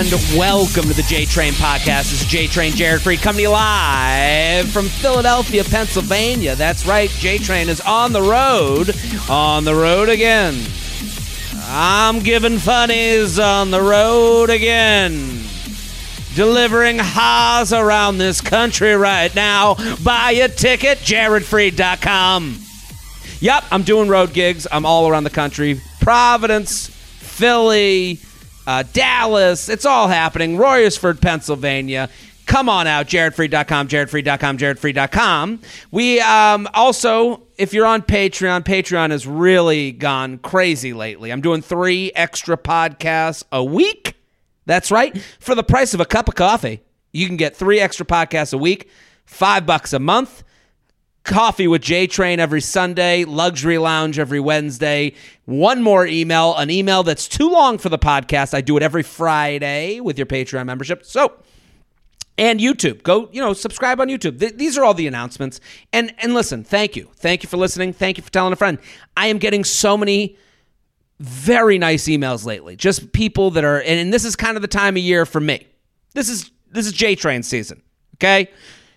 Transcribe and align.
and 0.00 0.12
welcome 0.34 0.84
to 0.84 0.94
the 0.94 1.02
J 1.02 1.26
Train 1.26 1.52
Podcast. 1.52 2.08
This 2.10 2.22
is 2.22 2.24
J 2.24 2.46
Train 2.46 2.72
Jared 2.72 3.02
Freid 3.02 3.20
coming 3.20 3.40
to 3.40 3.42
you 3.42 3.50
live 3.50 4.70
from 4.70 4.86
Philadelphia, 4.86 5.62
Pennsylvania. 5.62 6.54
That's 6.56 6.86
right, 6.86 7.10
J 7.10 7.36
Train 7.36 7.68
is 7.68 7.82
on 7.82 8.12
the 8.12 8.22
road, 8.22 8.96
on 9.28 9.64
the 9.64 9.74
road 9.74 10.08
again. 10.08 10.58
I'm 11.66 12.20
giving 12.20 12.56
funnies 12.56 13.38
on 13.38 13.70
the 13.70 13.82
road 13.82 14.48
again. 14.48 15.42
Delivering 16.34 16.98
ha's 16.98 17.74
around 17.74 18.16
this 18.16 18.40
country 18.40 18.94
right 18.94 19.34
now. 19.34 19.74
Buy 20.02 20.30
a 20.30 20.48
ticket, 20.48 20.96
jaredfreid.com. 21.00 22.58
Yep, 23.40 23.64
I'm 23.70 23.82
doing 23.82 24.08
road 24.08 24.32
gigs. 24.32 24.66
I'm 24.72 24.86
all 24.86 25.08
around 25.08 25.24
the 25.24 25.30
country. 25.30 25.78
Providence, 26.00 26.86
Philly, 26.88 28.18
uh, 28.66 28.84
Dallas. 28.92 29.68
It's 29.68 29.84
all 29.84 30.08
happening. 30.08 30.56
Royersford, 30.56 31.20
Pennsylvania. 31.20 32.08
Come 32.46 32.68
on 32.68 32.88
out, 32.88 33.06
jaredfreid.com, 33.06 33.86
jaredfreid.com, 33.86 34.58
jaredfreid.com. 34.58 35.60
We 35.92 36.18
um, 36.20 36.68
also, 36.74 37.42
if 37.56 37.72
you're 37.72 37.86
on 37.86 38.02
Patreon, 38.02 38.64
Patreon 38.64 39.10
has 39.10 39.24
really 39.24 39.92
gone 39.92 40.38
crazy 40.38 40.92
lately. 40.92 41.30
I'm 41.30 41.42
doing 41.42 41.62
three 41.62 42.10
extra 42.16 42.56
podcasts 42.56 43.44
a 43.52 43.62
week. 43.62 44.14
That's 44.66 44.90
right. 44.90 45.16
For 45.38 45.54
the 45.54 45.62
price 45.62 45.94
of 45.94 46.00
a 46.00 46.04
cup 46.04 46.28
of 46.28 46.34
coffee, 46.34 46.80
you 47.12 47.28
can 47.28 47.36
get 47.36 47.54
three 47.54 47.78
extra 47.78 48.04
podcasts 48.04 48.52
a 48.52 48.58
week, 48.58 48.90
five 49.26 49.64
bucks 49.64 49.92
a 49.92 50.00
month. 50.00 50.42
Coffee 51.30 51.68
with 51.68 51.80
J 51.80 52.08
Train 52.08 52.40
every 52.40 52.60
Sunday, 52.60 53.24
Luxury 53.24 53.78
Lounge 53.78 54.18
every 54.18 54.40
Wednesday. 54.40 55.14
One 55.44 55.80
more 55.80 56.04
email, 56.04 56.56
an 56.56 56.70
email 56.70 57.04
that's 57.04 57.28
too 57.28 57.48
long 57.48 57.78
for 57.78 57.88
the 57.88 57.98
podcast. 57.98 58.52
I 58.52 58.60
do 58.60 58.76
it 58.76 58.82
every 58.82 59.04
Friday 59.04 60.00
with 60.00 60.18
your 60.18 60.26
Patreon 60.26 60.66
membership. 60.66 61.06
So, 61.06 61.34
and 62.36 62.58
YouTube. 62.58 63.04
Go, 63.04 63.28
you 63.30 63.40
know, 63.40 63.52
subscribe 63.52 64.00
on 64.00 64.08
YouTube. 64.08 64.40
Th- 64.40 64.56
these 64.56 64.76
are 64.76 64.84
all 64.84 64.92
the 64.92 65.06
announcements. 65.06 65.60
And 65.92 66.12
and 66.18 66.34
listen, 66.34 66.64
thank 66.64 66.96
you. 66.96 67.08
Thank 67.14 67.44
you 67.44 67.48
for 67.48 67.58
listening. 67.58 67.92
Thank 67.92 68.16
you 68.16 68.24
for 68.24 68.32
telling 68.32 68.52
a 68.52 68.56
friend. 68.56 68.78
I 69.16 69.28
am 69.28 69.38
getting 69.38 69.62
so 69.62 69.96
many 69.96 70.36
very 71.20 71.78
nice 71.78 72.06
emails 72.08 72.44
lately. 72.44 72.74
Just 72.74 73.12
people 73.12 73.52
that 73.52 73.62
are 73.62 73.78
and, 73.78 74.00
and 74.00 74.12
this 74.12 74.24
is 74.24 74.34
kind 74.34 74.56
of 74.56 74.62
the 74.62 74.68
time 74.68 74.96
of 74.96 75.02
year 75.02 75.24
for 75.24 75.40
me. 75.40 75.68
This 76.12 76.28
is 76.28 76.50
this 76.72 76.86
is 76.86 76.92
J 76.92 77.14
Train 77.14 77.44
season. 77.44 77.82
Okay? 78.16 78.50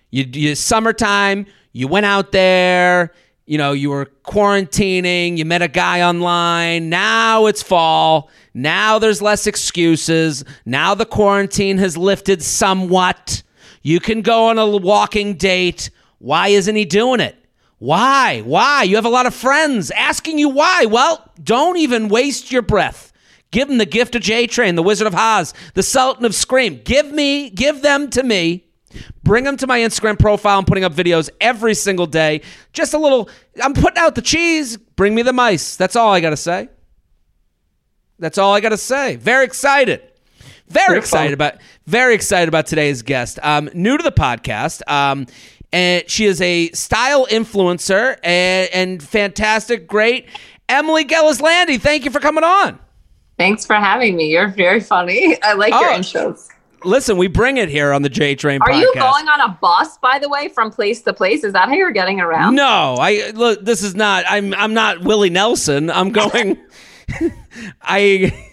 You, 0.10 0.26
you 0.32 0.56
summertime, 0.56 1.46
you 1.74 1.88
went 1.88 2.06
out 2.06 2.32
there, 2.32 3.12
you 3.46 3.58
know, 3.58 3.74
you 3.74 3.90
were 3.90 4.06
quarantining, 4.24 5.38
you 5.38 5.44
met 5.44 5.62
a 5.62 5.68
guy 5.68 6.02
online. 6.02 6.90
Now 6.90 7.48
it's 7.48 7.62
fall. 7.62 8.30
Now 8.54 9.00
there's 9.00 9.22
less 9.22 9.48
excuses. 9.48 10.46
Now 10.66 10.96
the 10.96 11.06
quarantine 11.06 11.80
has 11.80 11.98
lifted 11.98 12.42
somewhat. 12.42 13.44
You 13.82 14.00
can 14.00 14.22
go 14.22 14.46
on 14.46 14.58
a 14.60 14.68
walking 14.78 15.34
date. 15.34 15.90
Why 16.20 16.50
isn't 16.50 16.76
he 16.76 16.86
doing 16.86 17.20
it? 17.20 17.36
Why? 17.80 18.42
Why? 18.46 18.84
You 18.84 18.96
have 18.96 19.06
a 19.06 19.10
lot 19.10 19.26
of 19.26 19.34
friends 19.34 19.92
asking 19.92 20.40
you 20.40 20.48
why. 20.48 20.86
Well, 20.86 21.30
don't 21.44 21.78
even 21.78 22.08
waste 22.08 22.50
your 22.50 22.62
breath. 22.62 23.12
Give 23.52 23.68
them 23.68 23.78
the 23.78 23.86
gift 23.86 24.16
of 24.16 24.22
J 24.22 24.48
Train, 24.48 24.76
the 24.76 24.84
Wizard 24.84 25.06
of 25.06 25.16
Oz, 25.16 25.54
the 25.74 25.84
Sultan 25.84 26.24
of 26.24 26.34
Scream. 26.34 26.82
Give 26.86 27.12
me, 27.12 27.50
give 27.50 27.82
them 27.82 28.10
to 28.12 28.24
me. 28.24 28.63
Bring 29.24 29.44
them 29.44 29.58
to 29.58 29.68
my 29.68 29.80
Instagram 29.80 30.18
profile. 30.20 30.60
I'm 30.60 30.66
putting 30.66 30.84
up 30.84 30.94
videos 30.94 31.30
every 31.42 31.74
single 31.74 32.06
day. 32.08 32.42
Just 32.74 32.94
a 32.94 32.98
little, 32.98 33.30
I'm 33.62 33.74
putting 33.74 33.98
out 33.98 34.16
the 34.16 34.22
cheese. 34.22 34.78
Bring 34.78 35.16
me 35.16 35.22
the 35.22 35.34
mice. 35.34 35.76
That's 35.76 35.96
all 35.96 36.12
I 36.12 36.20
got 36.20 36.32
to 36.32 36.38
say. 36.38 36.70
That's 38.20 38.38
all 38.38 38.54
I 38.54 38.60
got 38.60 38.70
to 38.70 38.78
say. 38.78 39.16
Very 39.16 39.46
excited. 39.46 40.02
Very 40.68 40.98
excited 40.98 41.34
about 41.34 41.56
very 41.86 42.16
excited 42.16 42.48
about 42.48 42.66
today's 42.68 43.02
guest. 43.02 43.38
Um, 43.44 43.70
new 43.74 43.98
to 43.98 44.04
the 44.04 44.12
podcast. 44.12 44.82
Um, 44.90 45.28
and 45.74 46.10
she 46.10 46.26
is 46.26 46.40
a 46.42 46.70
style 46.72 47.26
influencer 47.28 48.18
and, 48.24 48.70
and 48.74 49.04
fantastic, 49.04 49.88
great. 49.88 50.28
Emily 50.70 51.04
Gellis 51.04 51.42
Lande, 51.42 51.82
thank 51.82 52.06
you 52.06 52.12
for 52.12 52.20
coming 52.20 52.44
on. 52.44 52.80
Thanks 53.38 53.66
for 53.66 53.76
having 53.76 54.16
me. 54.16 54.30
You're 54.32 54.48
very 54.48 54.80
funny. 54.80 55.38
I 55.44 55.54
like 55.54 55.72
your 55.74 55.90
Oh. 55.92 55.98
intros. 55.98 56.48
Listen, 56.86 57.18
we 57.18 57.28
bring 57.28 57.58
it 57.58 57.70
here 57.70 57.94
on 57.94 58.02
the 58.02 58.10
J 58.10 58.36
Train 58.36 58.62
Are 58.62 58.68
podcast. 58.70 58.80
you 58.80 58.94
going 58.96 59.28
on 59.28 59.42
a 59.42 59.58
bus, 59.62 59.98
by 60.00 60.20
the 60.20 60.30
way, 60.30 60.50
from 60.50 60.72
place 60.72 61.02
to 61.04 61.14
place? 61.14 61.44
Is 61.44 61.54
that 61.54 61.70
how 61.70 61.74
you're 61.76 61.92
getting 61.92 62.20
around? 62.20 62.56
No, 62.56 62.98
I 63.00 63.32
look. 63.34 63.64
This 63.64 63.84
is 63.84 63.96
not. 63.96 64.26
I'm. 64.28 64.54
I'm 64.54 64.74
not 64.74 65.02
Willie 65.02 65.30
Nelson. 65.30 65.90
I'm 65.90 66.12
going. 66.12 66.58
I. 67.82 68.50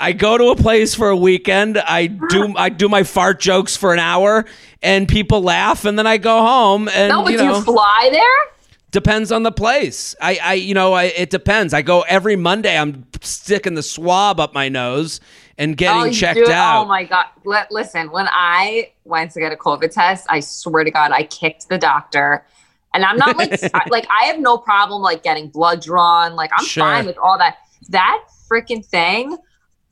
I 0.00 0.12
go 0.12 0.38
to 0.38 0.50
a 0.50 0.56
place 0.56 0.94
for 0.94 1.08
a 1.08 1.16
weekend. 1.16 1.76
I 1.78 2.06
do. 2.06 2.52
I 2.56 2.68
do 2.68 2.88
my 2.88 3.02
fart 3.02 3.40
jokes 3.40 3.76
for 3.76 3.92
an 3.92 3.98
hour, 3.98 4.44
and 4.82 5.08
people 5.08 5.42
laugh, 5.42 5.84
and 5.84 5.98
then 5.98 6.06
I 6.06 6.18
go 6.18 6.40
home. 6.40 6.88
And 6.88 7.10
No, 7.10 7.22
but 7.24 7.32
you 7.32 7.38
do 7.38 7.44
know, 7.46 7.56
you 7.58 7.64
fly 7.64 8.08
there? 8.12 8.54
depends 8.90 9.30
on 9.32 9.42
the 9.42 9.52
place. 9.52 10.14
I. 10.20 10.38
I. 10.42 10.54
You 10.54 10.74
know. 10.74 10.92
I, 10.92 11.04
it 11.04 11.30
depends. 11.30 11.74
I 11.74 11.82
go 11.82 12.02
every 12.02 12.36
Monday. 12.36 12.78
I'm 12.78 13.06
sticking 13.20 13.74
the 13.74 13.82
swab 13.82 14.38
up 14.40 14.54
my 14.54 14.68
nose 14.68 15.20
and 15.58 15.76
getting 15.76 16.02
oh, 16.02 16.10
checked 16.10 16.38
do? 16.38 16.50
out. 16.50 16.82
Oh 16.82 16.86
my 16.86 17.04
god! 17.04 17.26
Let, 17.44 17.70
listen, 17.70 18.10
when 18.10 18.28
I 18.30 18.92
went 19.04 19.32
to 19.32 19.40
get 19.40 19.52
a 19.52 19.56
COVID 19.56 19.90
test, 19.90 20.26
I 20.30 20.40
swear 20.40 20.84
to 20.84 20.90
God, 20.90 21.10
I 21.12 21.24
kicked 21.24 21.68
the 21.68 21.78
doctor. 21.78 22.46
And 22.94 23.04
I'm 23.04 23.16
not 23.16 23.36
like 23.36 23.52
I- 23.74 23.88
like 23.90 24.06
I 24.10 24.24
have 24.26 24.38
no 24.38 24.56
problem 24.56 25.02
like 25.02 25.22
getting 25.22 25.48
blood 25.48 25.82
drawn. 25.82 26.36
Like 26.36 26.50
I'm 26.56 26.64
Sure. 26.64 26.84
fine 26.84 27.04
with 27.06 27.18
all 27.18 27.36
that. 27.38 27.58
That 27.90 28.24
freaking 28.50 28.84
thing, 28.84 29.36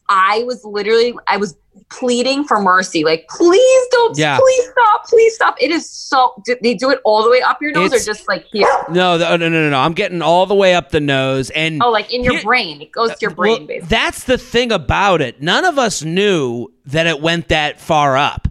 I 0.08 0.44
was 0.44 0.64
literally 0.64 1.14
I 1.26 1.36
was 1.36 1.56
pleading 1.88 2.44
for 2.44 2.60
mercy. 2.60 3.04
Like, 3.04 3.26
please 3.28 3.86
don't, 3.90 4.18
Yeah. 4.18 4.38
please 4.38 4.68
stop, 4.72 5.06
please 5.06 5.34
stop. 5.34 5.56
It 5.60 5.70
is 5.70 5.88
so. 5.88 6.34
Do 6.44 6.56
they 6.62 6.74
do 6.74 6.90
it 6.90 7.00
all 7.04 7.22
the 7.22 7.30
way 7.30 7.40
up 7.40 7.62
your 7.62 7.70
nose 7.72 7.86
It's- 7.92 8.02
or 8.02 8.12
just 8.12 8.28
like 8.28 8.44
here? 8.52 8.68
no, 8.90 9.14
oh, 9.14 9.18
no, 9.18 9.36
no, 9.36 9.48
no, 9.48 9.70
no. 9.70 9.78
I'm 9.78 9.92
getting 9.92 10.20
all 10.22 10.46
the 10.46 10.54
way 10.54 10.74
up 10.74 10.90
the 10.90 11.00
nose, 11.00 11.50
and 11.50 11.82
Oh, 11.82 11.90
like 11.90 12.12
in 12.12 12.24
your 12.24 12.42
brain. 12.42 12.80
It 12.82 12.92
goes 12.92 13.10
to 13.10 13.16
your 13.20 13.30
uh, 13.30 13.34
Well, 13.36 13.56
brain, 13.56 13.66
basically. 13.66 13.88
That's 13.88 14.24
the 14.24 14.38
thing 14.38 14.72
about 14.72 15.20
it. 15.20 15.40
None 15.40 15.64
of 15.64 15.78
us 15.78 16.02
knew 16.02 16.68
that 16.86 17.06
it 17.06 17.20
went 17.20 17.48
that 17.48 17.80
far 17.80 18.16
up. 18.16 18.48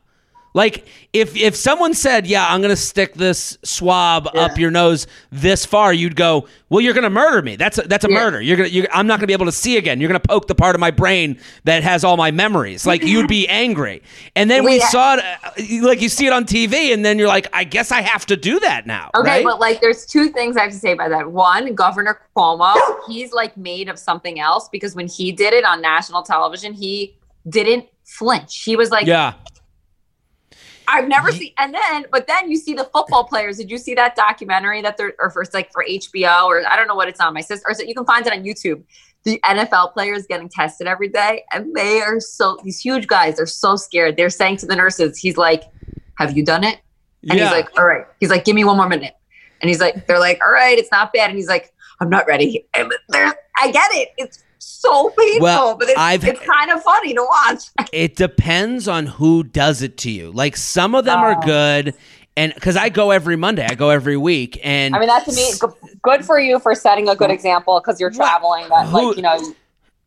Like 0.55 0.87
if 1.11 1.35
if 1.35 1.53
someone 1.53 1.93
said, 1.93 2.25
"Yeah, 2.25 2.47
I'm 2.47 2.61
going 2.61 2.73
to 2.73 2.81
stick 2.81 3.13
this 3.15 3.57
swab 3.63 4.29
up 4.35 4.57
your 4.57 4.71
nose 4.71 5.05
this 5.29 5.65
far," 5.65 5.93
you'd 5.93 6.15
go, 6.15 6.47
"Well, 6.69 6.79
you're 6.79 6.93
going 6.93 7.03
to 7.03 7.09
murder 7.09 7.41
me. 7.41 7.57
That's 7.57 7.77
a, 7.77 7.81
that's 7.81 8.05
a 8.05 8.09
Yeah. 8.09 8.15
murder. 8.15 8.41
You're 8.41 8.55
going 8.55 8.71
to 8.71 8.97
I'm 8.97 9.05
not 9.05 9.15
going 9.19 9.25
to 9.25 9.27
be 9.27 9.33
able 9.33 9.47
to 9.47 9.51
see 9.51 9.75
again. 9.75 9.99
You're 9.99 10.07
going 10.07 10.21
to 10.21 10.25
poke 10.25 10.47
the 10.47 10.55
part 10.55 10.73
of 10.73 10.79
my 10.79 10.91
brain 10.91 11.37
that 11.65 11.83
has 11.83 12.05
all 12.05 12.15
my 12.15 12.31
memories. 12.31 12.87
Like 12.87 13.03
you'd 13.03 13.27
be 13.27 13.49
angry." 13.49 14.01
And 14.37 14.49
then 14.49 14.63
we 14.63 14.79
saw 14.79 15.15
it 15.15 15.25
uh, 15.25 15.85
like 15.85 16.01
you 16.01 16.07
see 16.07 16.25
it 16.25 16.31
on 16.31 16.45
TV 16.45 16.93
and 16.93 17.03
then 17.03 17.19
you're 17.19 17.27
like, 17.27 17.47
"I 17.51 17.65
guess 17.65 17.91
I 17.91 17.99
have 18.01 18.25
to 18.27 18.37
do 18.37 18.57
that 18.61 18.87
now." 18.87 19.11
Okay, 19.13 19.27
right? 19.27 19.43
but 19.43 19.59
like 19.59 19.81
there's 19.81 20.05
two 20.05 20.29
things 20.29 20.55
I 20.55 20.61
have 20.61 20.71
to 20.71 20.77
say 20.77 20.93
about 20.93 21.09
that. 21.09 21.29
One, 21.29 21.75
Governor 21.75 22.21
Cuomo, 22.33 22.77
he's 23.09 23.33
like 23.33 23.57
made 23.57 23.89
of 23.89 23.99
something 23.99 24.39
else 24.39 24.69
because 24.69 24.95
when 24.95 25.09
he 25.09 25.33
did 25.33 25.53
it 25.53 25.65
on 25.65 25.81
national 25.81 26.23
television, 26.23 26.73
he 26.73 27.17
didn't 27.49 27.87
flinch. 28.05 28.63
He 28.63 28.77
was 28.77 28.89
like, 28.89 29.05
yeah. 29.05 29.33
I've 30.95 31.07
never 31.07 31.31
seen 31.31 31.53
and 31.57 31.73
then 31.73 32.05
but 32.11 32.27
then 32.27 32.49
you 32.49 32.57
see 32.57 32.73
the 32.73 32.85
football 32.85 33.25
players. 33.25 33.57
Did 33.57 33.69
you 33.69 33.77
see 33.77 33.93
that 33.95 34.15
documentary 34.15 34.81
that 34.81 34.97
they're 34.97 35.13
or 35.19 35.29
for 35.29 35.45
like 35.53 35.71
for 35.71 35.85
HBO 35.87 36.45
or 36.45 36.67
I 36.67 36.75
don't 36.75 36.87
know 36.87 36.95
what 36.95 37.07
it's 37.07 37.19
on 37.19 37.33
my 37.33 37.41
sister 37.41 37.65
or 37.67 37.73
so 37.73 37.83
you 37.83 37.95
can 37.95 38.05
find 38.05 38.25
it 38.25 38.33
on 38.33 38.43
YouTube. 38.43 38.83
The 39.23 39.39
NFL 39.43 39.93
players 39.93 40.25
getting 40.27 40.49
tested 40.49 40.87
every 40.87 41.09
day 41.09 41.43
and 41.51 41.73
they 41.75 42.01
are 42.01 42.19
so 42.19 42.57
these 42.63 42.79
huge 42.79 43.07
guys, 43.07 43.37
they're 43.37 43.45
so 43.45 43.75
scared. 43.75 44.17
They're 44.17 44.29
saying 44.29 44.57
to 44.57 44.65
the 44.65 44.75
nurses, 44.75 45.17
he's 45.17 45.37
like, 45.37 45.63
Have 46.17 46.37
you 46.37 46.43
done 46.43 46.63
it? 46.63 46.79
And 47.29 47.39
yeah. 47.39 47.45
he's 47.45 47.51
like, 47.51 47.77
all 47.77 47.85
right. 47.85 48.05
He's 48.19 48.29
like, 48.29 48.45
give 48.45 48.55
me 48.55 48.63
one 48.63 48.77
more 48.77 48.87
minute. 48.87 49.15
And 49.61 49.69
he's 49.69 49.79
like, 49.79 50.05
they're 50.05 50.19
like, 50.19 50.39
all 50.43 50.51
right, 50.51 50.77
it's 50.77 50.91
not 50.91 51.11
bad. 51.11 51.29
And 51.29 51.37
he's 51.37 51.47
like, 51.47 51.73
I'm 51.99 52.09
not 52.09 52.27
ready. 52.27 52.65
And 52.75 52.91
I 53.57 53.71
get 53.71 53.91
it. 53.93 54.09
It's 54.17 54.43
so 54.65 55.09
painful, 55.17 55.41
Well, 55.41 55.77
but 55.77 55.89
it's, 55.89 55.97
I've- 55.99 56.27
it's 56.27 56.39
kind 56.39 56.71
of 56.71 56.81
funny 56.83 57.13
to 57.13 57.21
watch. 57.21 57.63
It 57.93 58.15
depends 58.15 58.87
on 58.87 59.05
who 59.05 59.43
does 59.43 59.81
it 59.81 59.97
to 59.99 60.11
you. 60.11 60.31
Like 60.31 60.57
some 60.57 60.95
of 60.95 61.05
them 61.05 61.19
are 61.19 61.37
Oh. 61.37 61.45
good, 61.45 61.93
and 62.37 62.53
because 62.53 62.75
I 62.75 62.89
go 62.89 63.11
every 63.11 63.35
Monday, 63.35 63.65
I 63.69 63.75
go 63.75 63.89
every 63.89 64.17
week, 64.17 64.59
and 64.63 64.95
I 64.95 64.99
mean, 64.99 65.07
that's 65.07 65.25
to 65.25 65.33
me 65.33 65.53
good 66.01 66.25
for 66.25 66.39
you 66.39 66.59
for 66.59 66.73
setting 66.75 67.07
a 67.09 67.15
good 67.15 67.31
example 67.31 67.79
because 67.79 67.99
you're 68.01 68.11
traveling. 68.11 68.67
That 68.69 68.87
Who- 68.87 69.07
like 69.09 69.17
you 69.17 69.23
know, 69.23 69.53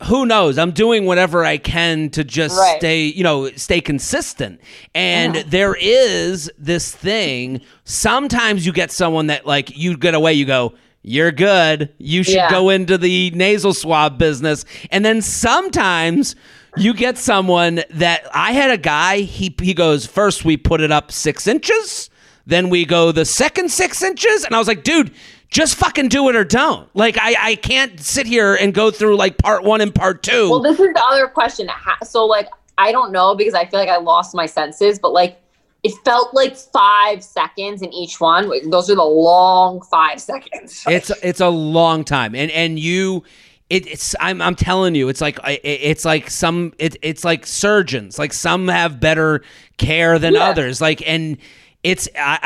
who 0.05 0.27
knows? 0.27 0.59
I'm 0.59 0.71
doing 0.73 1.07
whatever 1.07 1.45
I 1.45 1.57
can 1.59 2.11
to 2.11 2.23
just 2.23 2.57
Right. 2.59 2.79
stay, 2.79 3.05
you 3.05 3.25
know, 3.25 3.51
stay 3.57 3.81
consistent. 3.81 4.61
And 4.95 5.35
Yeah. 5.37 5.43
there 5.47 5.75
is 5.81 6.51
this 6.59 6.93
thing. 6.95 7.63
Sometimes 7.85 8.65
you 8.67 8.73
get 8.73 8.93
someone 8.93 9.27
that 9.29 9.47
like 9.47 9.77
you 9.77 9.97
get 9.97 10.15
away, 10.15 10.35
you 10.35 10.45
go. 10.45 10.75
You're 11.09 11.33
good. 11.33 11.89
You 11.97 12.23
should 12.23 12.35
Yeah. 12.35 12.51
go 12.51 12.69
into 12.69 12.99
the 12.99 13.31
nasal 13.31 13.73
swab 13.73 14.19
business. 14.19 14.67
And 14.91 15.05
then 15.05 15.23
sometimes 15.23 16.37
you 16.77 16.93
get 16.93 17.17
someone 17.17 17.83
that 17.91 18.25
I 18.35 18.53
had 18.53 18.71
a 18.71 18.77
guy, 18.77 19.21
he 19.21 19.55
he 19.61 19.73
goes, 19.73 20.05
first 20.05 20.45
we 20.45 20.59
put 20.59 20.83
it 20.83 20.93
up 20.93 21.11
six 21.11 21.47
inches, 21.47 22.11
then 22.47 22.69
we 22.69 22.85
go 22.85 23.11
the 23.11 23.25
second 23.25 23.71
six 23.71 24.03
inches. 24.03 24.45
And 24.45 24.55
I 24.55 24.59
was 24.59 24.69
like, 24.69 24.85
dude, 24.85 25.11
just 25.51 25.77
fucking 25.77 26.09
do 26.09 26.29
it 26.29 26.37
or 26.37 26.45
don't. 26.45 26.95
Like 26.95 27.17
I, 27.19 27.35
I 27.41 27.55
can't 27.55 27.99
sit 27.99 28.27
here 28.27 28.55
and 28.55 28.75
go 28.75 28.91
through 28.91 29.17
like 29.17 29.39
part 29.39 29.65
one 29.65 29.81
and 29.81 29.95
part 29.95 30.23
two. 30.23 30.51
well, 30.51 30.61
this 30.61 30.79
is 30.79 30.93
the 30.93 31.03
other 31.11 31.27
question. 31.27 31.71
So 32.05 32.27
like, 32.27 32.51
I 32.77 32.93
don't 32.93 33.13
know 33.13 33.35
because 33.35 33.55
I 33.55 33.65
feel 33.65 33.81
like 33.81 33.89
I 33.89 33.97
lost 33.97 34.35
my 34.35 34.45
senses, 34.45 34.99
but 34.99 35.13
like 35.15 35.41
it 35.83 35.93
felt 36.05 36.35
like 36.35 36.57
five 36.57 37.23
seconds 37.23 37.83
in 37.83 37.93
each 37.93 38.21
one. 38.21 38.51
Those 38.71 38.91
are 38.91 38.97
the 38.97 39.05
long 39.05 39.81
five 39.83 40.21
seconds. 40.21 40.85
It's 40.89 41.11
it's 41.23 41.41
a 41.41 41.49
long 41.49 42.05
time, 42.05 42.35
and 42.35 42.51
and 42.51 42.79
you. 42.79 43.25
It, 43.71 43.87
it's 43.87 44.15
I'm 44.19 44.41
I'm 44.41 44.55
telling 44.55 44.95
you 44.95 45.11
it's 45.11 45.21
like 45.21 45.39
it, 45.47 45.61
it's 45.63 46.07
like 46.07 46.31
some 46.31 46.73
it, 46.79 46.97
it's 47.03 47.23
like 47.23 47.45
surgeons 47.45 48.19
like 48.19 48.33
some 48.33 48.67
have 48.69 48.99
better 48.99 49.43
care 49.77 50.19
than 50.19 50.33
Yeah. 50.33 50.45
others 50.49 50.81
like 50.81 51.07
and 51.07 51.37
it's 51.83 52.09
I, 52.19 52.39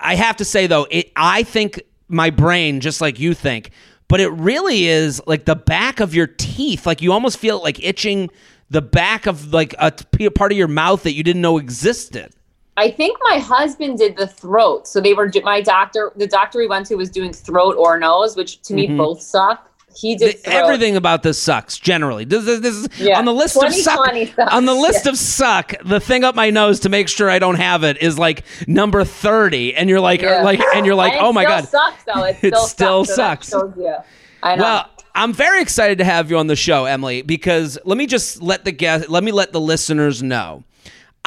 I 0.00 0.12
I 0.12 0.14
have 0.14 0.36
to 0.38 0.46
say 0.46 0.66
though 0.66 0.86
it 0.90 1.12
I 1.14 1.42
think 1.42 1.82
my 2.08 2.30
brain 2.30 2.80
just 2.80 3.02
like 3.02 3.20
you 3.20 3.34
think 3.34 3.68
but 4.08 4.18
it 4.18 4.28
really 4.30 4.86
is 4.86 5.20
like 5.26 5.44
the 5.44 5.56
back 5.56 6.00
of 6.00 6.14
your 6.14 6.26
teeth 6.26 6.86
like 6.86 7.02
you 7.02 7.12
almost 7.12 7.36
feel 7.36 7.60
like 7.62 7.84
itching 7.84 8.30
the 8.70 8.80
back 8.80 9.26
of 9.26 9.52
like 9.52 9.74
a 9.78 9.90
t- 9.90 10.30
part 10.30 10.52
of 10.52 10.56
your 10.56 10.68
mouth 10.68 11.02
that 11.02 11.12
you 11.12 11.22
didn't 11.22 11.42
know 11.42 11.58
existed 11.58 12.32
I 12.78 12.90
think 12.90 13.18
my 13.28 13.38
husband 13.38 13.98
did 13.98 14.16
the 14.16 14.26
throat. 14.26 14.86
So 14.86 15.00
they 15.00 15.14
were 15.14 15.30
my 15.42 15.60
doctor. 15.62 16.12
The 16.16 16.26
doctor 16.26 16.58
we 16.58 16.66
went 16.66 16.86
to 16.86 16.96
was 16.96 17.10
doing 17.10 17.32
throat 17.32 17.76
or 17.78 17.98
nose, 17.98 18.36
which 18.36 18.60
to 18.62 18.74
me 18.74 18.86
mm-hmm. 18.88 18.98
both 18.98 19.22
suck. 19.22 19.70
He 19.96 20.14
did 20.14 20.42
The- 20.44 20.52
everything 20.52 20.94
about 20.96 21.22
this 21.22 21.40
sucks 21.40 21.78
generally 21.78 22.26
this, 22.26 22.44
this, 22.44 22.60
this 22.60 22.74
is 22.74 22.88
Yeah. 23.00 23.18
on 23.18 23.24
the 23.24 23.32
list 23.32 23.56
of 23.56 23.72
suck 23.72 24.04
sucks. 24.14 24.52
on 24.52 24.66
the 24.66 24.74
list 24.74 25.06
Yeah. 25.06 25.12
of 25.12 25.16
suck 25.18 25.72
the 25.86 26.00
thing 26.00 26.22
up 26.22 26.34
my 26.34 26.50
nose 26.50 26.80
to 26.80 26.90
make 26.90 27.08
sure 27.08 27.30
i 27.30 27.38
don't 27.38 27.54
have 27.54 27.82
it 27.82 27.96
is 28.02 28.18
like 28.18 28.44
number 28.66 29.04
30 29.04 29.74
and 29.74 29.88
you're 29.88 30.00
like 30.00 30.20
Yeah. 30.20 30.42
like 30.42 30.60
and 30.74 30.84
you're 30.84 30.94
like 30.94 31.14
And 31.14 31.22
oh 31.24 31.32
my 31.32 31.44
god 31.44 31.66
Sucks 31.66 32.04
though. 32.04 32.24
It 32.24 32.36
It 32.42 32.54
still, 32.56 32.66
still 32.66 33.04
sucks. 33.06 33.48
So 33.48 33.68
that 33.68 33.74
sucks. 33.74 33.80
shows. 33.80 34.04
I 34.42 34.56
know. 34.56 34.62
well 34.64 34.90
i'm 35.14 35.32
very 35.32 35.62
excited 35.62 35.96
to 35.96 36.04
have 36.04 36.30
you 36.30 36.36
on 36.36 36.46
the 36.46 36.56
show 36.56 36.84
emily 36.84 37.22
because 37.22 37.78
let 37.86 37.96
me 37.96 38.04
just 38.06 38.42
let 38.42 38.66
the 38.66 38.72
guest 38.72 39.08
let 39.08 39.24
me 39.24 39.32
let 39.32 39.52
the 39.52 39.60
listeners 39.62 40.22
know 40.22 40.62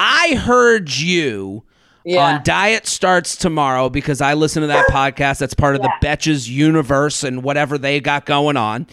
i 0.00 0.34
heard 0.34 0.90
you 0.92 1.62
yeah. 2.04 2.36
on 2.36 2.40
Diet 2.42 2.86
Starts 2.86 3.36
Tomorrow 3.36 3.90
because 3.90 4.22
I 4.22 4.32
listen 4.32 4.62
to 4.62 4.68
that 4.68 4.86
podcast. 4.90 5.38
That's 5.38 5.52
part 5.52 5.76
of 5.76 5.82
Yeah. 5.82 5.90
the 6.00 6.06
Betches 6.06 6.48
universe 6.48 7.22
and 7.24 7.42
whatever 7.42 7.76
they 7.76 8.00
got 8.00 8.24
going 8.24 8.56
on. 8.56 8.86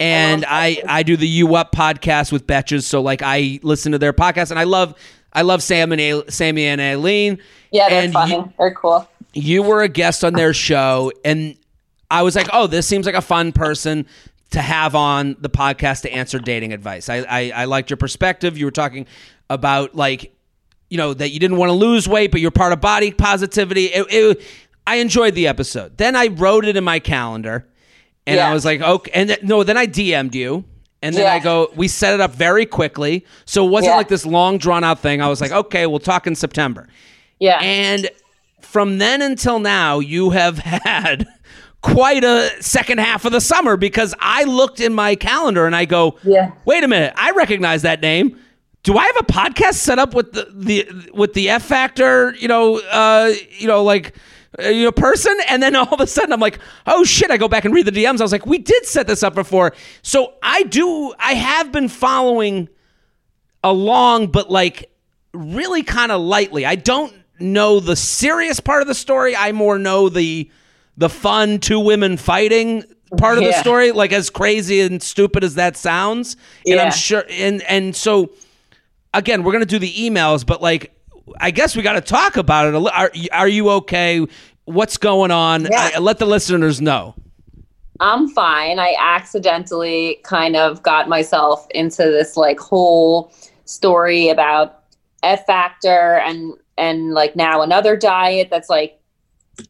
And 0.00 0.40
love 0.40 0.50
I, 0.50 0.82
I 0.88 1.02
do 1.02 1.16
the 1.18 1.28
You 1.28 1.54
Up 1.56 1.72
podcast 1.72 2.32
with 2.32 2.46
Betches, 2.46 2.84
so 2.84 3.02
like 3.02 3.20
I 3.22 3.60
listen 3.62 3.92
to 3.92 3.98
their 3.98 4.14
podcast, 4.14 4.50
and 4.50 4.58
I 4.58 4.64
love 4.64 4.94
I 5.32 5.42
love 5.42 5.62
Sam 5.62 5.92
and 5.92 6.00
A- 6.00 6.30
Sammy 6.30 6.64
and 6.64 6.80
Aleen. 6.80 7.38
yeah, 7.70 7.88
they're 7.90 8.02
and 8.04 8.12
funny. 8.14 8.34
you- 8.36 8.52
they're 8.58 8.74
cool. 8.74 9.06
You 9.34 9.62
were 9.62 9.82
a 9.82 9.88
guest 9.88 10.24
on 10.24 10.32
their 10.32 10.54
show, 10.54 11.12
and 11.24 11.56
I 12.10 12.22
was 12.22 12.34
like, 12.34 12.48
oh, 12.52 12.66
this 12.66 12.86
seems 12.86 13.04
like 13.04 13.14
a 13.14 13.20
fun 13.20 13.52
person 13.52 14.06
to 14.52 14.62
have 14.62 14.94
on 14.94 15.36
the 15.40 15.50
podcast 15.50 16.02
to 16.02 16.12
answer 16.12 16.38
dating 16.38 16.72
advice. 16.72 17.08
I, 17.08 17.16
I, 17.28 17.52
I 17.54 17.64
liked 17.66 17.90
your 17.90 17.96
perspective. 17.98 18.56
You 18.56 18.64
were 18.66 18.70
talking 18.70 19.06
about 19.50 19.94
like, 19.96 20.33
you 20.94 20.98
know, 20.98 21.12
that 21.12 21.30
you 21.32 21.40
didn't 21.40 21.56
want 21.56 21.70
to 21.70 21.74
lose 21.74 22.06
weight, 22.06 22.30
but 22.30 22.40
you're 22.40 22.52
part 22.52 22.72
of 22.72 22.80
body 22.80 23.10
positivity. 23.10 23.86
It, 23.86 24.06
it, 24.10 24.42
I 24.86 24.96
enjoyed 24.96 25.34
the 25.34 25.48
episode. 25.48 25.96
Then 25.98 26.14
I 26.14 26.28
wrote 26.28 26.64
it 26.64 26.76
in 26.76 26.84
my 26.84 27.00
calendar, 27.00 27.66
and 28.28 28.38
I 28.38 28.54
was 28.54 28.64
like, 28.64 28.80
okay. 28.80 29.10
And 29.12 29.28
th- 29.30 29.42
no, 29.42 29.64
then 29.64 29.76
I 29.76 29.88
DM'd 29.88 30.36
you. 30.36 30.64
And 31.02 31.16
then 31.16 31.26
I 31.26 31.40
go, 31.40 31.68
we 31.74 31.88
set 31.88 32.14
it 32.14 32.20
up 32.20 32.30
very 32.30 32.64
quickly. 32.64 33.26
So 33.44 33.66
it 33.66 33.70
wasn't 33.70 33.90
Yeah. 33.94 33.96
like 33.96 34.06
this 34.08 34.24
long 34.24 34.56
drawn 34.56 34.84
out 34.84 35.00
thing. 35.00 35.20
I 35.20 35.26
was 35.28 35.40
like, 35.40 35.50
okay, 35.50 35.86
we'll 35.88 35.98
talk 35.98 36.28
in 36.28 36.36
September. 36.36 36.88
Yeah. 37.40 37.58
And 37.60 38.08
from 38.60 38.98
then 38.98 39.20
until 39.20 39.58
now, 39.58 39.98
you 39.98 40.30
have 40.30 40.58
had 40.84 41.26
quite 41.82 42.22
a 42.22 42.50
second 42.62 42.98
half 42.98 43.24
of 43.24 43.32
the 43.32 43.40
summer 43.40 43.76
because 43.76 44.14
I 44.20 44.44
looked 44.44 44.78
in 44.78 44.94
my 44.94 45.16
calendar 45.16 45.66
and 45.66 45.74
I 45.74 45.86
go, 45.86 46.18
Yeah. 46.22 46.52
wait 46.64 46.84
a 46.84 46.88
minute, 46.88 47.12
I 47.16 47.32
recognize 47.32 47.82
that 47.82 48.00
name. 48.00 48.38
Do 48.84 48.96
I 48.96 49.04
have 49.06 49.16
a 49.16 49.24
podcast 49.24 49.74
set 49.74 49.98
up 49.98 50.14
with 50.14 50.32
the, 50.32 50.48
the 50.52 51.10
with 51.12 51.32
the 51.34 51.50
F 51.50 51.64
Factor, 51.64 52.34
you 52.38 52.48
know, 52.48 52.78
uh, 52.80 53.32
you 53.58 53.66
know, 53.66 53.82
like 53.82 54.14
uh, 54.58 54.68
you 54.68 54.84
know, 54.84 54.92
person? 54.92 55.36
And 55.48 55.62
then 55.62 55.74
all 55.74 55.92
of 55.92 56.00
a 56.00 56.06
sudden, 56.06 56.32
I'm 56.32 56.40
like, 56.40 56.60
oh 56.86 57.02
shit! 57.02 57.30
I 57.30 57.36
go 57.36 57.48
back 57.48 57.64
and 57.64 57.74
read 57.74 57.86
the 57.86 57.92
DMs. 57.92 58.20
I 58.20 58.24
was 58.24 58.32
like, 58.32 58.46
we 58.46 58.58
did 58.58 58.86
set 58.86 59.06
this 59.06 59.22
up 59.22 59.34
before. 59.34 59.72
So 60.02 60.34
I 60.42 60.62
do. 60.64 61.12
I 61.18 61.34
have 61.34 61.72
been 61.72 61.88
following 61.88 62.68
along, 63.62 64.28
but 64.28 64.50
like 64.50 64.90
really 65.32 65.82
kind 65.82 66.12
of 66.12 66.20
lightly. 66.20 66.64
I 66.64 66.76
don't 66.76 67.12
know 67.40 67.80
the 67.80 67.96
serious 67.96 68.60
part 68.60 68.82
of 68.82 68.88
the 68.88 68.94
story. 68.94 69.34
I 69.34 69.52
more 69.52 69.78
know 69.78 70.08
the 70.08 70.50
the 70.96 71.08
fun 71.08 71.58
two 71.58 71.80
women 71.80 72.16
fighting 72.16 72.84
part 73.16 73.38
of 73.38 73.44
the 73.44 73.52
story. 73.52 73.92
Like 73.92 74.12
as 74.12 74.30
crazy 74.30 74.80
and 74.82 75.02
stupid 75.02 75.42
as 75.42 75.56
that 75.56 75.76
sounds, 75.76 76.36
yeah. 76.64 76.74
and 76.74 76.80
I'm 76.82 76.92
sure. 76.92 77.24
And 77.30 77.62
and 77.62 77.96
so 77.96 78.30
again, 79.14 79.42
we're 79.42 79.52
gonna 79.52 79.64
do 79.66 79.78
the 79.78 79.92
emails, 79.92 80.44
but 80.46 80.60
like. 80.60 80.90
I 81.40 81.52
guess 81.52 81.74
we 81.74 81.80
got 81.80 81.94
to 81.94 82.02
talk 82.02 82.36
about 82.36 82.66
it. 82.66 82.74
Are, 82.74 83.10
are 83.32 83.48
you 83.48 83.70
okay? 83.70 84.26
What's 84.66 84.98
going 84.98 85.30
on? 85.30 85.62
Yeah. 85.64 85.92
I- 85.94 85.98
let 85.98 86.18
the 86.18 86.26
listeners 86.26 86.82
know. 86.82 87.14
I'm 88.00 88.28
fine. 88.28 88.78
I 88.78 88.94
accidentally 88.98 90.20
kind 90.24 90.56
of 90.56 90.82
got 90.82 91.08
myself 91.08 91.66
into 91.70 92.02
this 92.02 92.36
like 92.36 92.58
whole 92.58 93.32
story 93.64 94.28
about 94.28 94.82
F 95.22 95.46
Factor 95.46 96.18
and 96.18 96.54
and 96.76 97.12
like 97.12 97.36
now 97.36 97.62
another 97.62 97.96
diet 97.96 98.48
that's 98.50 98.68
like 98.68 99.00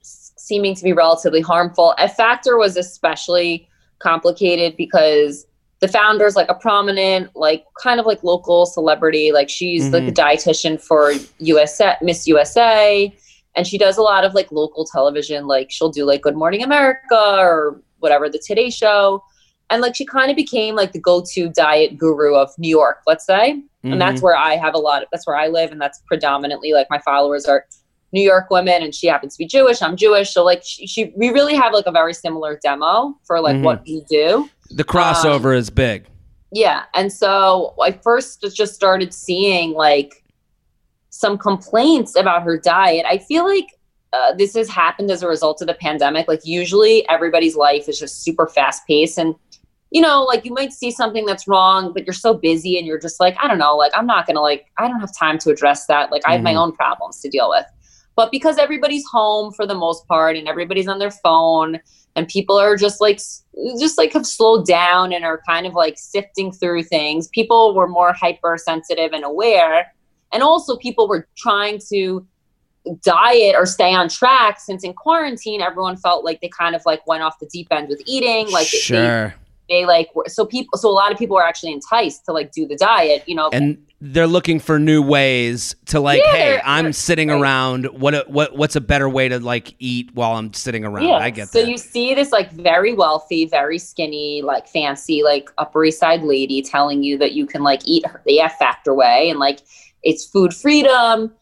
seeming 0.03 0.75
to 0.75 0.83
be 0.83 0.93
relatively 0.93 1.41
harmful. 1.41 1.95
F 1.99 2.17
Factor 2.17 2.57
was 2.57 2.77
especially 2.77 3.69
complicated 3.99 4.77
because 4.77 5.47
the 5.85 5.93
founder's 5.93 6.35
like 6.35 6.49
a 6.49 6.55
prominent, 6.55 7.29
like 7.37 7.67
kind 7.79 8.01
of 8.01 8.07
like 8.07 8.25
local 8.25 8.65
celebrity. 8.65 9.33
Like 9.33 9.51
she's 9.51 9.91
like 9.91 10.05
a 10.05 10.07
mm-hmm. 10.07 10.15
dietitian 10.15 10.81
for 10.81 11.13
USA 11.41 11.97
Miss 12.01 12.27
USA 12.27 13.15
and 13.55 13.67
she 13.67 13.77
does 13.77 13.99
a 13.99 14.03
lot 14.03 14.25
of 14.25 14.33
like 14.33 14.51
local 14.51 14.87
television. 14.87 15.47
Like 15.47 15.71
she'll 15.71 15.91
do 15.91 16.07
like 16.07 16.23
good 16.23 16.37
morning 16.37 16.63
america 16.63 17.23
or 17.37 17.83
whatever 17.99 18.31
the 18.31 18.43
today 18.47 18.71
show. 18.71 19.23
And 19.69 19.83
like 19.83 19.95
she 19.95 20.07
kind 20.07 20.31
of 20.31 20.37
became 20.37 20.75
like 20.75 20.93
the 20.93 21.01
go-to 21.01 21.51
diet 21.51 21.99
guru 21.99 22.35
of 22.35 22.49
new 22.57 22.71
york 22.71 23.01
let's 23.07 23.27
say. 23.27 23.63
And 23.83 24.01
that's 24.01 24.17
mm-hmm. 24.17 24.25
where 24.25 24.37
i 24.37 24.57
have 24.57 24.73
a 24.73 24.79
lot 24.79 25.03
of 25.03 25.09
that's 25.13 25.27
where 25.27 25.37
i 25.37 25.49
live 25.49 25.71
and 25.71 25.79
that's 25.79 26.01
predominantly 26.07 26.73
like 26.73 26.87
my 26.89 27.01
followers 27.01 27.45
are 27.45 27.67
new 28.15 28.23
york 28.33 28.47
women 28.51 28.83
and 28.85 28.95
she 28.95 29.07
happens 29.07 29.35
to 29.35 29.39
be 29.39 29.47
jewish 29.47 29.83
i'm 29.83 29.97
jewish 29.97 30.29
so 30.33 30.45
like 30.45 30.63
she, 30.65 30.87
she 30.87 31.13
we 31.17 31.29
really 31.31 31.55
have 31.55 31.73
like 31.73 31.87
a 31.87 31.93
very 31.93 32.15
similar 32.15 32.59
demo 32.63 33.15
for 33.27 33.41
like 33.41 33.57
Mhm. 33.57 33.63
what 33.63 33.83
we 33.85 34.03
do 34.09 34.49
the 34.71 34.85
crossover 34.85 35.53
Um, 35.53 35.59
is 35.63 35.69
big. 35.71 36.07
yeah. 36.53 36.85
And 36.95 37.13
so 37.13 37.75
I 37.83 37.91
first 37.93 38.43
just 38.55 38.75
started 38.75 39.13
seeing 39.13 39.73
like 39.73 40.11
some 41.11 41.37
complaints 41.39 42.17
about 42.17 42.43
her 42.43 42.57
diet. 42.59 43.05
I 43.09 43.19
feel 43.19 43.45
like 43.47 43.69
uh, 44.13 44.33
this 44.35 44.55
has 44.55 44.69
happened 44.69 45.11
as 45.11 45.23
a 45.23 45.29
result 45.29 45.61
of 45.61 45.67
the 45.67 45.75
pandemic. 45.75 46.29
Like, 46.29 46.41
usually 46.45 47.09
everybody's 47.09 47.57
life 47.57 47.89
is 47.89 47.99
just 47.99 48.23
super 48.23 48.47
fast 48.47 48.83
paced. 48.87 49.19
And, 49.19 49.35
you 49.91 50.01
know, 50.01 50.23
like 50.23 50.45
you 50.45 50.53
might 50.53 50.73
see 50.73 50.91
something 50.91 51.27
that's 51.27 51.47
wrong, 51.49 51.93
but 51.93 52.07
you're 52.07 52.15
so 52.15 52.33
busy 52.35 52.79
and 52.79 52.87
you're 52.87 52.99
just 53.01 53.19
like, 53.21 53.37
I 53.43 53.49
don't 53.49 53.59
know, 53.59 53.77
like, 53.77 53.93
I'm 53.95 54.07
not 54.07 54.27
going 54.27 54.37
to, 54.37 54.41
like, 54.41 54.67
I 54.79 54.87
don't 54.89 55.01
have 55.01 55.15
time 55.17 55.39
to 55.41 55.51
address 55.51 55.87
that. 55.87 56.11
Like, 56.13 56.23
I 56.27 56.33
have 56.33 56.43
my 56.43 56.55
Mhm. 56.55 56.63
own 56.63 56.73
problems 56.73 57.21
to 57.23 57.29
deal 57.29 57.49
with. 57.49 57.67
But 58.17 58.31
because 58.31 58.59
everybody's 58.59 59.05
home 59.07 59.53
for 59.53 59.67
the 59.67 59.75
most 59.75 60.07
part 60.07 60.37
and 60.37 60.47
everybody's 60.47 60.89
on 60.89 60.99
their 60.99 61.11
phone 61.11 61.81
and 62.17 62.29
people 62.29 62.57
are 62.57 62.77
just 62.77 63.01
like 63.01 63.21
just 63.79 63.99
like 63.99 64.13
have 64.13 64.27
slowed 64.27 64.67
down 64.67 65.13
and 65.13 65.25
are 65.25 65.41
kind 65.47 65.67
of 65.67 65.75
like 65.75 65.99
sifting 65.99 66.53
through 66.53 66.83
things 66.83 67.29
people 67.29 67.75
were 67.75 67.89
more 67.89 68.13
hypersensitive 68.13 69.13
and 69.13 69.25
aware 69.25 69.93
and 70.33 70.43
also 70.43 70.77
people 70.77 71.09
were 71.09 71.29
trying 71.37 71.81
to 71.91 72.27
diet 73.03 73.55
or 73.57 73.65
stay 73.65 73.95
on 73.95 74.09
track 74.09 74.61
since 74.61 74.85
in 74.85 74.93
quarantine 74.93 75.61
everyone 75.61 75.97
felt 75.97 76.25
like 76.25 76.41
they 76.41 76.49
kind 76.49 76.75
of 76.75 76.83
like 76.85 77.05
went 77.07 77.23
off 77.23 77.39
the 77.39 77.47
deep 77.47 77.69
end 77.71 77.89
with 77.89 78.03
eating 78.07 78.51
like 78.51 78.67
sure. 78.67 79.35
They, 79.69 79.87
like 79.87 80.15
were, 80.15 80.25
so 80.29 80.45
people 80.45 80.79
so 80.79 80.91
a 80.91 80.93
lot 80.93 81.13
of 81.13 81.19
people 81.19 81.37
are 81.37 81.45
actually 81.45 81.73
enticed 81.73 82.25
to 82.27 82.33
like 82.33 82.53
do 82.53 82.67
the 82.67 82.77
diet 82.77 83.23
you 83.27 83.35
know 83.35 83.49
and 83.53 83.79
they're 84.01 84.27
looking 84.27 84.61
for 84.61 84.79
new 84.79 85.01
ways 85.01 85.75
to 85.87 86.01
like 86.01 86.21
Yeah, 86.25 86.33
hey 86.33 86.61
i'm 86.65 86.93
sitting 86.93 87.29
right. 87.29 87.41
around 87.41 87.87
what 87.87 88.29
what 88.29 88.57
what's 88.57 88.77
a 88.77 88.81
better 88.81 89.09
way 89.09 89.29
to 89.29 89.41
like 89.41 89.75
eat 89.79 90.11
while 90.15 90.37
i'm 90.37 90.53
sitting 90.53 90.85
around 90.85 91.07
i 91.07 91.31
get 91.31 91.49
so 91.49 91.61
that 91.61 91.71
you 91.71 91.79
see 91.79 92.15
this 92.15 92.33
like 92.33 92.51
very 92.53 92.93
wealthy, 92.93 93.47
very 93.47 93.79
skinny, 93.79 94.43
like 94.43 94.67
fancy, 94.67 95.23
like 95.23 95.51
Upper 95.59 95.85
East 95.85 96.01
Side 96.01 96.23
lady 96.23 96.63
telling 96.63 97.03
you 97.03 97.19
that 97.19 97.33
you 97.33 97.47
can 97.47 97.63
like 97.63 97.83
eat 97.85 98.07
her, 98.07 98.23
the 98.27 98.41
F 98.41 98.59
Factor 98.59 98.95
way 98.95 99.31
and 99.31 99.39
like 99.39 99.61
it's 100.03 100.25
food 100.25 100.55
freedom. 100.55 101.33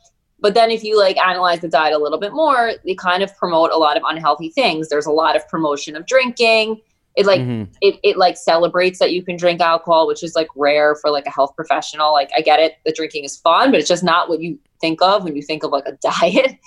But 0.40 0.54
then 0.54 0.70
if 0.70 0.82
you 0.82 0.98
like 0.98 1.16
analyze 1.18 1.60
the 1.60 1.68
diet 1.68 1.94
a 1.94 1.98
little 1.98 2.18
bit 2.18 2.32
more, 2.32 2.72
they 2.84 2.94
kind 2.94 3.22
of 3.22 3.34
promote 3.36 3.70
a 3.70 3.76
lot 3.76 3.96
of 3.96 4.02
unhealthy 4.06 4.50
things. 4.50 4.88
There's 4.88 5.06
a 5.06 5.12
lot 5.12 5.36
of 5.36 5.48
promotion 5.48 5.96
of 5.96 6.06
drinking. 6.06 6.80
It 7.14 7.26
like 7.26 7.40
Mhm. 7.40 7.68
it, 7.80 7.96
it 8.02 8.16
like 8.16 8.36
celebrates 8.36 8.98
that 8.98 9.12
you 9.12 9.22
can 9.22 9.36
drink 9.36 9.60
alcohol, 9.60 10.06
which 10.06 10.22
is 10.22 10.34
like 10.34 10.48
rare 10.56 10.94
for 10.94 11.10
like 11.10 11.26
a 11.26 11.30
health 11.30 11.54
professional. 11.54 12.12
Like 12.12 12.30
I 12.36 12.40
get 12.40 12.58
it, 12.58 12.76
the 12.84 12.92
drinking 12.92 13.24
is 13.24 13.36
fun, 13.36 13.70
but 13.70 13.80
it's 13.80 13.88
just 13.88 14.02
not 14.02 14.28
what 14.28 14.40
you 14.40 14.58
think 14.80 15.02
of 15.02 15.24
when 15.24 15.36
you 15.36 15.42
think 15.42 15.62
of 15.62 15.70
like 15.70 15.84
a 15.86 15.92
diet. 16.02 16.58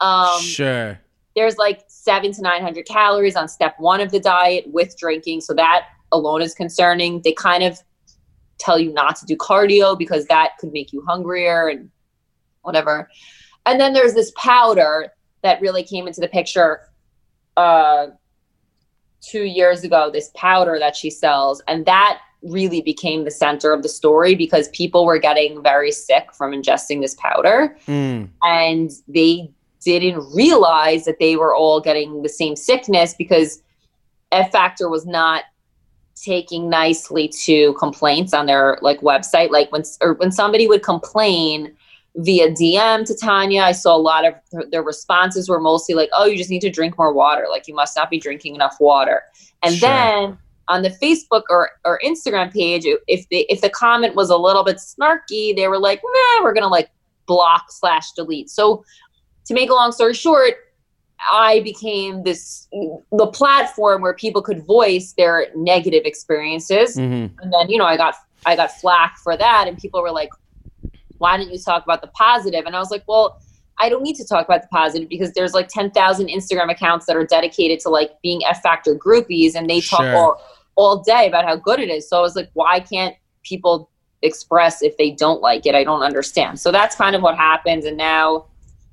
Um 0.00 0.40
sure 0.40 0.98
there's 1.34 1.56
like 1.56 1.82
seven 1.88 2.32
to 2.32 2.42
900 2.42 2.86
calories 2.86 3.36
on 3.36 3.48
step 3.48 3.74
one 3.78 4.00
of 4.00 4.10
the 4.10 4.20
diet 4.20 4.64
with 4.66 4.96
drinking. 4.98 5.40
So 5.40 5.54
that 5.54 5.86
alone 6.10 6.42
is 6.42 6.54
concerning. 6.54 7.22
They 7.22 7.32
kind 7.32 7.62
of 7.62 7.78
tell 8.58 8.78
you 8.78 8.92
not 8.92 9.16
to 9.16 9.26
do 9.26 9.36
cardio 9.36 9.98
because 9.98 10.26
that 10.26 10.58
could 10.58 10.72
make 10.72 10.92
you 10.92 11.02
hungrier 11.06 11.68
and 11.68 11.90
whatever. 12.62 13.08
And 13.66 13.80
then 13.80 13.92
there's 13.92 14.14
this 14.14 14.32
powder 14.36 15.12
that 15.42 15.60
really 15.60 15.82
came 15.82 16.06
into 16.06 16.20
the 16.20 16.28
picture 16.28 16.80
uh, 17.56 18.08
two 19.22 19.44
years 19.44 19.84
ago, 19.84 20.10
this 20.12 20.30
powder 20.34 20.78
that 20.78 20.96
she 20.96 21.10
sells. 21.10 21.62
And 21.68 21.86
that 21.86 22.20
really 22.42 22.82
became 22.82 23.24
the 23.24 23.30
center 23.30 23.72
of 23.72 23.82
the 23.82 23.88
story 23.88 24.34
because 24.34 24.68
people 24.70 25.06
were 25.06 25.18
getting 25.18 25.62
very 25.62 25.92
sick 25.92 26.32
from 26.34 26.52
ingesting 26.52 27.00
this 27.00 27.14
powder. 27.14 27.76
Mm. 27.86 28.28
And 28.42 28.90
they 29.08 29.50
didn't 29.84 30.24
realize 30.34 31.04
that 31.04 31.18
they 31.18 31.36
were 31.36 31.54
all 31.54 31.80
getting 31.80 32.22
the 32.22 32.28
same 32.28 32.56
sickness 32.56 33.14
because 33.14 33.62
F 34.32 34.50
Factor 34.50 34.88
was 34.88 35.06
not 35.06 35.44
taking 36.14 36.68
nicely 36.68 37.28
to 37.28 37.74
complaints 37.74 38.34
on 38.34 38.46
their 38.46 38.78
like 38.82 39.00
website. 39.00 39.50
Like 39.50 39.70
when 39.72 39.82
or 40.00 40.14
when 40.14 40.32
somebody 40.32 40.66
would 40.66 40.82
complain 40.82 41.74
via 42.16 42.50
DM 42.50 43.04
to 43.06 43.14
Tanya, 43.14 43.62
I 43.62 43.72
saw 43.72 43.96
a 43.96 43.98
lot 43.98 44.24
of 44.24 44.70
their 44.70 44.82
responses 44.82 45.48
were 45.48 45.60
mostly 45.60 45.94
like, 45.94 46.10
"Oh, 46.12 46.26
you 46.26 46.36
just 46.36 46.50
need 46.50 46.60
to 46.60 46.70
drink 46.70 46.98
more 46.98 47.12
water. 47.12 47.46
Like 47.50 47.66
you 47.68 47.74
must 47.74 47.96
not 47.96 48.10
be 48.10 48.18
drinking 48.18 48.54
enough 48.54 48.76
water." 48.80 49.22
And 49.62 49.74
sure. 49.74 49.88
then 49.88 50.38
on 50.68 50.82
the 50.82 50.90
Facebook 50.90 51.42
or, 51.48 51.70
or 51.84 52.00
Instagram 52.04 52.52
page, 52.52 52.84
if 52.84 53.28
the 53.28 53.46
if 53.48 53.60
the 53.60 53.70
comment 53.70 54.14
was 54.14 54.30
a 54.30 54.36
little 54.36 54.64
bit 54.64 54.76
snarky, 54.76 55.54
they 55.56 55.68
were 55.68 55.78
like, 55.78 56.02
"Nah, 56.04 56.42
we're 56.42 56.54
gonna 56.54 56.68
like 56.68 56.90
block 57.26 57.66
slash 57.70 58.12
delete." 58.12 58.50
So 58.50 58.84
to 59.46 59.54
make 59.54 59.70
a 59.70 59.74
long 59.74 59.92
story 59.92 60.14
short, 60.14 60.54
I 61.32 61.60
became 61.60 62.22
this 62.24 62.68
the 63.10 63.26
platform 63.26 64.02
where 64.02 64.14
people 64.14 64.42
could 64.42 64.64
voice 64.66 65.14
their 65.16 65.46
negative 65.54 66.02
experiences, 66.04 66.96
mm-hmm. 66.96 67.38
and 67.40 67.52
then 67.52 67.70
you 67.70 67.78
know 67.78 67.86
I 67.86 67.96
got 67.96 68.14
I 68.44 68.56
got 68.56 68.72
flack 68.72 69.16
for 69.18 69.36
that, 69.36 69.66
and 69.66 69.78
people 69.78 70.02
were 70.02 70.10
like, 70.10 70.30
"Why 71.22 71.36
didn't 71.36 71.52
you 71.52 71.58
talk 71.58 71.84
about 71.84 72.02
the 72.02 72.08
positive?" 72.08 72.64
And 72.66 72.76
I 72.76 72.78
was 72.78 72.90
like, 72.90 73.04
"Well." 73.06 73.40
I 73.78 73.88
don't 73.88 74.02
need 74.02 74.16
to 74.16 74.24
talk 74.24 74.44
about 74.44 74.60
the 74.62 74.68
positive 74.68 75.08
because 75.08 75.32
there's 75.32 75.54
like 75.54 75.66
10,000 75.66 76.28
Instagram 76.28 76.70
accounts 76.70 77.06
that 77.06 77.16
are 77.16 77.26
dedicated 77.26 77.80
to 77.80 77.88
like 77.88 78.12
being 78.22 78.42
F 78.44 78.62
Factor 78.62 78.94
groupies 78.94 79.54
and 79.56 79.68
they 79.68 79.80
talk 79.80 80.02
sure. 80.02 80.14
all, 80.14 80.42
all 80.76 81.02
day 81.02 81.26
about 81.26 81.46
how 81.46 81.56
good 81.56 81.80
it 81.80 81.88
is. 81.88 82.08
So 82.08 82.18
I 82.18 82.20
was 82.20 82.36
like, 82.36 82.50
why 82.52 82.80
can't 82.80 83.16
people 83.42 83.90
express 84.20 84.82
if 84.82 84.96
they 84.98 85.10
don't 85.10 85.40
like 85.40 85.64
it? 85.64 85.74
I 85.74 85.84
don't 85.84 86.02
understand. 86.02 86.60
So 86.60 86.70
that's 86.70 86.94
kind 86.94 87.16
of 87.16 87.22
what 87.22 87.36
happens. 87.36 87.86
And 87.86 87.96
now 87.96 88.44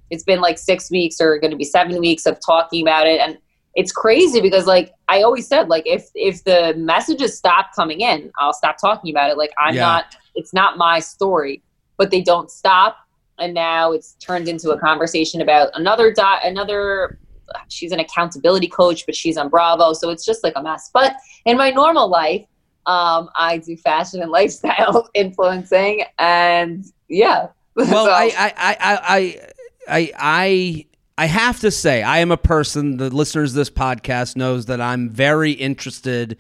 it's 0.10 0.24
been 0.24 0.42
like 0.42 0.58
six 0.58 0.90
weeks 0.90 1.20
or 1.22 1.38
going 1.40 1.52
to 1.52 1.58
be 1.58 1.64
seven 1.64 2.00
weeks 2.00 2.26
of 2.26 2.40
talking 2.44 2.82
about 2.82 3.08
it 3.08 3.20
and 3.20 3.38
it's 3.76 3.92
crazy 3.92 4.42
because 4.42 4.66
like 4.66 4.94
i 5.08 5.22
always 5.22 5.48
said 5.48 5.70
like 5.70 5.84
if 5.86 6.10
if 6.16 6.44
the 6.44 6.74
messages 6.76 7.38
stop 7.38 7.68
coming 7.76 8.02
in 8.02 8.32
i'll 8.40 8.54
stop 8.54 8.78
talking 8.80 9.12
about 9.12 9.30
it 9.30 9.38
like 9.38 9.52
i'm 9.60 9.76
yeah. 9.76 9.82
not 9.82 10.16
it's 10.36 10.54
not 10.54 10.78
my 10.78 11.00
story 11.00 11.62
but 12.00 12.10
they 12.10 12.22
don't 12.22 12.50
stop 12.50 12.98
and 13.38 13.54
now 13.54 13.92
it's 13.92 14.14
turned 14.16 14.48
into 14.48 14.72
a 14.72 14.80
conversation 14.80 15.42
about 15.42 15.70
another 15.76 16.12
dot 16.12 16.40
another 16.44 17.20
she's 17.68 17.92
an 17.92 18.00
accountability 18.00 18.68
coach 18.68 19.06
but 19.06 19.16
she's 19.16 19.38
on 19.38 19.50
bravo 19.50 19.94
so 19.94 20.10
it's 20.10 20.26
just 20.26 20.44
like 20.44 20.54
a 20.56 20.64
mess 20.64 20.90
but 20.92 21.16
in 21.46 21.58
my 21.58 21.70
normal 21.70 22.08
life 22.08 22.46
um, 22.88 23.30
i 23.36 23.58
do 23.58 23.78
fashion 23.78 24.24
and 24.24 24.32
lifestyle 24.40 25.08
influencing 25.14 26.04
and 26.18 26.86
yeah 27.08 27.48
well 27.76 28.06
so. 28.06 28.12
I, 28.12 28.32
I 28.36 28.54
i 28.58 28.78
i 28.80 29.50
I 29.90 30.12
I 30.18 30.86
I 31.18 31.26
have 31.26 31.60
to 31.62 31.72
say 31.72 32.02
I 32.02 32.20
am 32.20 32.32
a 32.32 32.38
person. 32.38 32.98
The 32.98 33.10
listeners 33.10 33.52
of 33.52 33.56
this 33.56 33.70
podcast 33.70 34.38
knows 34.38 34.68
that 34.68 34.80
I'm 34.80 35.10
very 35.10 35.52
interested 35.52 36.38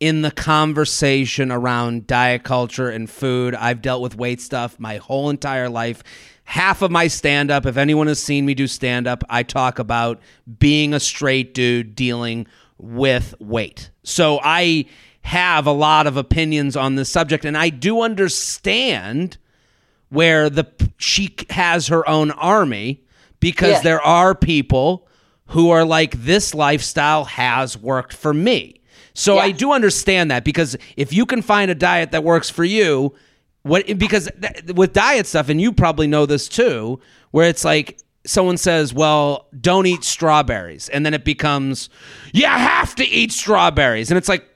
in 0.00 0.22
the 0.22 0.30
conversation 0.30 1.50
around 1.50 2.06
diet 2.06 2.44
culture 2.44 2.88
and 2.88 3.10
food. 3.10 3.54
I've 3.54 3.82
dealt 3.82 4.02
with 4.02 4.16
weight 4.16 4.40
stuff 4.40 4.78
my 4.78 4.98
whole 4.98 5.28
entire 5.30 5.68
life. 5.68 6.02
Half 6.44 6.82
of 6.82 6.90
my 6.90 7.08
stand 7.08 7.50
up, 7.50 7.66
if 7.66 7.76
anyone 7.76 8.06
has 8.06 8.22
seen 8.22 8.46
me 8.46 8.54
do 8.54 8.66
stand 8.66 9.06
up, 9.06 9.24
I 9.28 9.42
talk 9.42 9.78
about 9.78 10.20
being 10.58 10.94
a 10.94 11.00
straight 11.00 11.52
dude 11.52 11.94
dealing 11.94 12.46
with 12.78 13.34
weight. 13.40 13.90
So 14.02 14.40
I 14.42 14.86
have 15.22 15.66
a 15.66 15.72
lot 15.72 16.06
of 16.06 16.16
opinions 16.16 16.76
on 16.76 16.94
this 16.94 17.10
subject 17.10 17.44
and 17.44 17.56
I 17.56 17.68
do 17.68 18.00
understand 18.00 19.36
where 20.08 20.48
the 20.48 20.66
she 20.96 21.36
has 21.50 21.88
her 21.88 22.08
own 22.08 22.30
army 22.30 23.02
because 23.40 23.72
yeah. 23.72 23.82
there 23.82 24.00
are 24.00 24.34
people 24.34 25.06
who 25.48 25.70
are 25.70 25.84
like 25.84 26.12
this 26.22 26.54
lifestyle 26.54 27.24
has 27.24 27.76
worked 27.76 28.14
for 28.14 28.32
me. 28.32 28.77
So 29.18 29.34
yeah. 29.34 29.42
I 29.42 29.50
do 29.50 29.72
understand 29.72 30.30
that 30.30 30.44
because 30.44 30.76
if 30.96 31.12
you 31.12 31.26
can 31.26 31.42
find 31.42 31.72
a 31.72 31.74
diet 31.74 32.12
that 32.12 32.22
works 32.22 32.48
for 32.48 32.62
you, 32.62 33.16
what 33.62 33.98
because 33.98 34.30
th- 34.40 34.76
with 34.76 34.92
diet 34.92 35.26
stuff 35.26 35.48
and 35.48 35.60
you 35.60 35.72
probably 35.72 36.06
know 36.06 36.24
this 36.24 36.48
too, 36.48 37.00
where 37.32 37.48
it's 37.48 37.64
like 37.64 37.98
someone 38.24 38.56
says, 38.56 38.94
"Well, 38.94 39.48
don't 39.60 39.86
eat 39.86 40.04
strawberries." 40.04 40.88
And 40.88 41.04
then 41.04 41.14
it 41.14 41.24
becomes, 41.24 41.90
"You 42.32 42.46
have 42.46 42.94
to 42.94 43.04
eat 43.08 43.32
strawberries." 43.32 44.08
And 44.12 44.18
it's 44.18 44.28
like, 44.28 44.46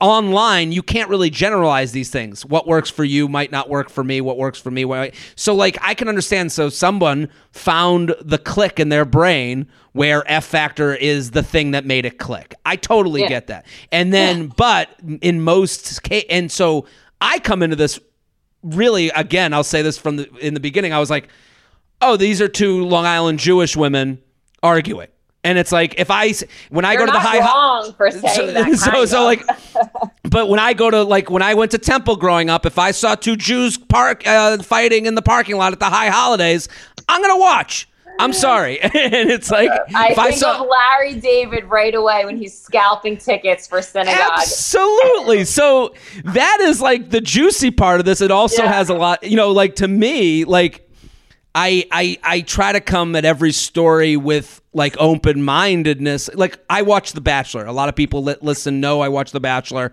online 0.00 0.72
you 0.72 0.82
can't 0.82 1.08
really 1.08 1.30
generalize 1.30 1.92
these 1.92 2.10
things. 2.10 2.44
What 2.44 2.66
works 2.66 2.90
for 2.90 3.04
you 3.04 3.28
might 3.28 3.50
not 3.50 3.70
work 3.70 3.88
for 3.88 4.04
me. 4.04 4.20
What 4.20 4.36
works 4.36 4.60
for 4.60 4.70
me 4.70 4.84
so 5.36 5.54
like 5.54 5.78
i 5.82 5.94
can 5.94 6.08
understand 6.08 6.52
so 6.52 6.68
someone 6.68 7.28
found 7.52 8.14
the 8.20 8.38
click 8.38 8.78
in 8.78 8.88
their 8.88 9.04
brain 9.04 9.66
where 9.92 10.22
f 10.30 10.44
factor 10.44 10.94
is 10.94 11.30
the 11.30 11.42
thing 11.42 11.70
that 11.70 11.84
made 11.84 12.04
it 12.04 12.18
click. 12.18 12.54
I 12.64 12.76
totally 12.76 13.22
yeah. 13.22 13.28
get 13.28 13.46
that. 13.46 13.66
And 13.90 14.12
then 14.12 14.42
yeah. 14.42 14.52
but 14.56 14.90
in 15.22 15.40
most 15.40 16.02
case 16.02 16.24
and 16.28 16.50
so 16.50 16.86
i 17.20 17.38
come 17.38 17.62
into 17.62 17.76
this 17.76 17.98
really 18.62 19.10
again 19.10 19.52
i'll 19.52 19.64
say 19.64 19.82
this 19.82 19.96
from 19.96 20.16
the 20.16 20.28
in 20.36 20.54
the 20.54 20.60
beginning 20.60 20.92
i 20.92 20.98
was 20.98 21.08
like 21.08 21.28
oh 22.02 22.16
these 22.16 22.40
are 22.40 22.48
two 22.48 22.84
long 22.84 23.06
island 23.06 23.38
jewish 23.38 23.76
women 23.76 24.20
arguing 24.62 25.08
and 25.46 25.58
it's 25.58 25.70
like 25.70 25.94
if 25.96 26.10
I 26.10 26.32
when 26.70 26.84
I 26.84 26.92
You're 26.92 27.02
go 27.02 27.06
to 27.06 27.12
the 27.12 27.20
high 27.20 27.38
wrong 27.38 27.92
for 27.96 28.10
saying 28.10 28.22
so, 28.34 28.46
that. 28.52 28.76
so 28.76 29.04
so 29.06 29.24
like, 29.24 29.44
but 30.24 30.48
when 30.48 30.58
I 30.58 30.74
go 30.74 30.90
to 30.90 31.02
like 31.04 31.30
when 31.30 31.42
I 31.42 31.54
went 31.54 31.70
to 31.70 31.78
Temple 31.78 32.16
growing 32.16 32.50
up, 32.50 32.66
if 32.66 32.78
I 32.78 32.90
saw 32.90 33.14
two 33.14 33.36
Jews 33.36 33.78
park 33.78 34.26
uh, 34.26 34.58
fighting 34.58 35.06
in 35.06 35.14
the 35.14 35.22
parking 35.22 35.56
lot 35.56 35.72
at 35.72 35.78
the 35.78 35.86
high 35.86 36.08
holidays, 36.08 36.68
I'm 37.08 37.22
gonna 37.22 37.38
watch. 37.38 37.88
I'm 38.18 38.32
sorry, 38.32 38.80
and 38.82 38.92
it's 38.94 39.50
like 39.50 39.70
I 39.94 40.08
think 40.08 40.18
I 40.18 40.30
saw, 40.30 40.62
of 40.62 40.68
Larry 40.68 41.20
David 41.20 41.66
right 41.66 41.94
away 41.94 42.24
when 42.24 42.38
he's 42.38 42.58
scalping 42.58 43.18
tickets 43.18 43.66
for 43.66 43.82
synagogue. 43.82 44.38
Absolutely. 44.38 45.44
so 45.44 45.94
that 46.24 46.58
is 46.62 46.80
like 46.80 47.10
the 47.10 47.20
juicy 47.20 47.70
part 47.70 48.00
of 48.00 48.06
this. 48.06 48.22
It 48.22 48.30
also 48.30 48.62
yeah. 48.62 48.72
has 48.72 48.88
a 48.88 48.94
lot, 48.94 49.22
you 49.22 49.36
know, 49.36 49.52
like 49.52 49.76
to 49.76 49.88
me, 49.88 50.44
like 50.44 50.85
I, 51.58 51.86
I 51.90 52.18
I 52.22 52.40
try 52.42 52.72
to 52.72 52.82
come 52.82 53.16
at 53.16 53.24
every 53.24 53.52
story 53.52 54.18
with 54.18 54.60
like 54.74 54.94
open 54.98 55.42
mindedness. 55.42 56.28
Like 56.34 56.58
I 56.68 56.82
watch 56.82 57.12
The 57.12 57.22
Bachelor. 57.22 57.64
A 57.64 57.72
lot 57.72 57.88
of 57.88 57.96
people 57.96 58.22
li- 58.22 58.36
listen 58.42 58.78
know 58.78 59.00
I 59.00 59.08
watch 59.08 59.30
The 59.30 59.40
Bachelor. 59.40 59.92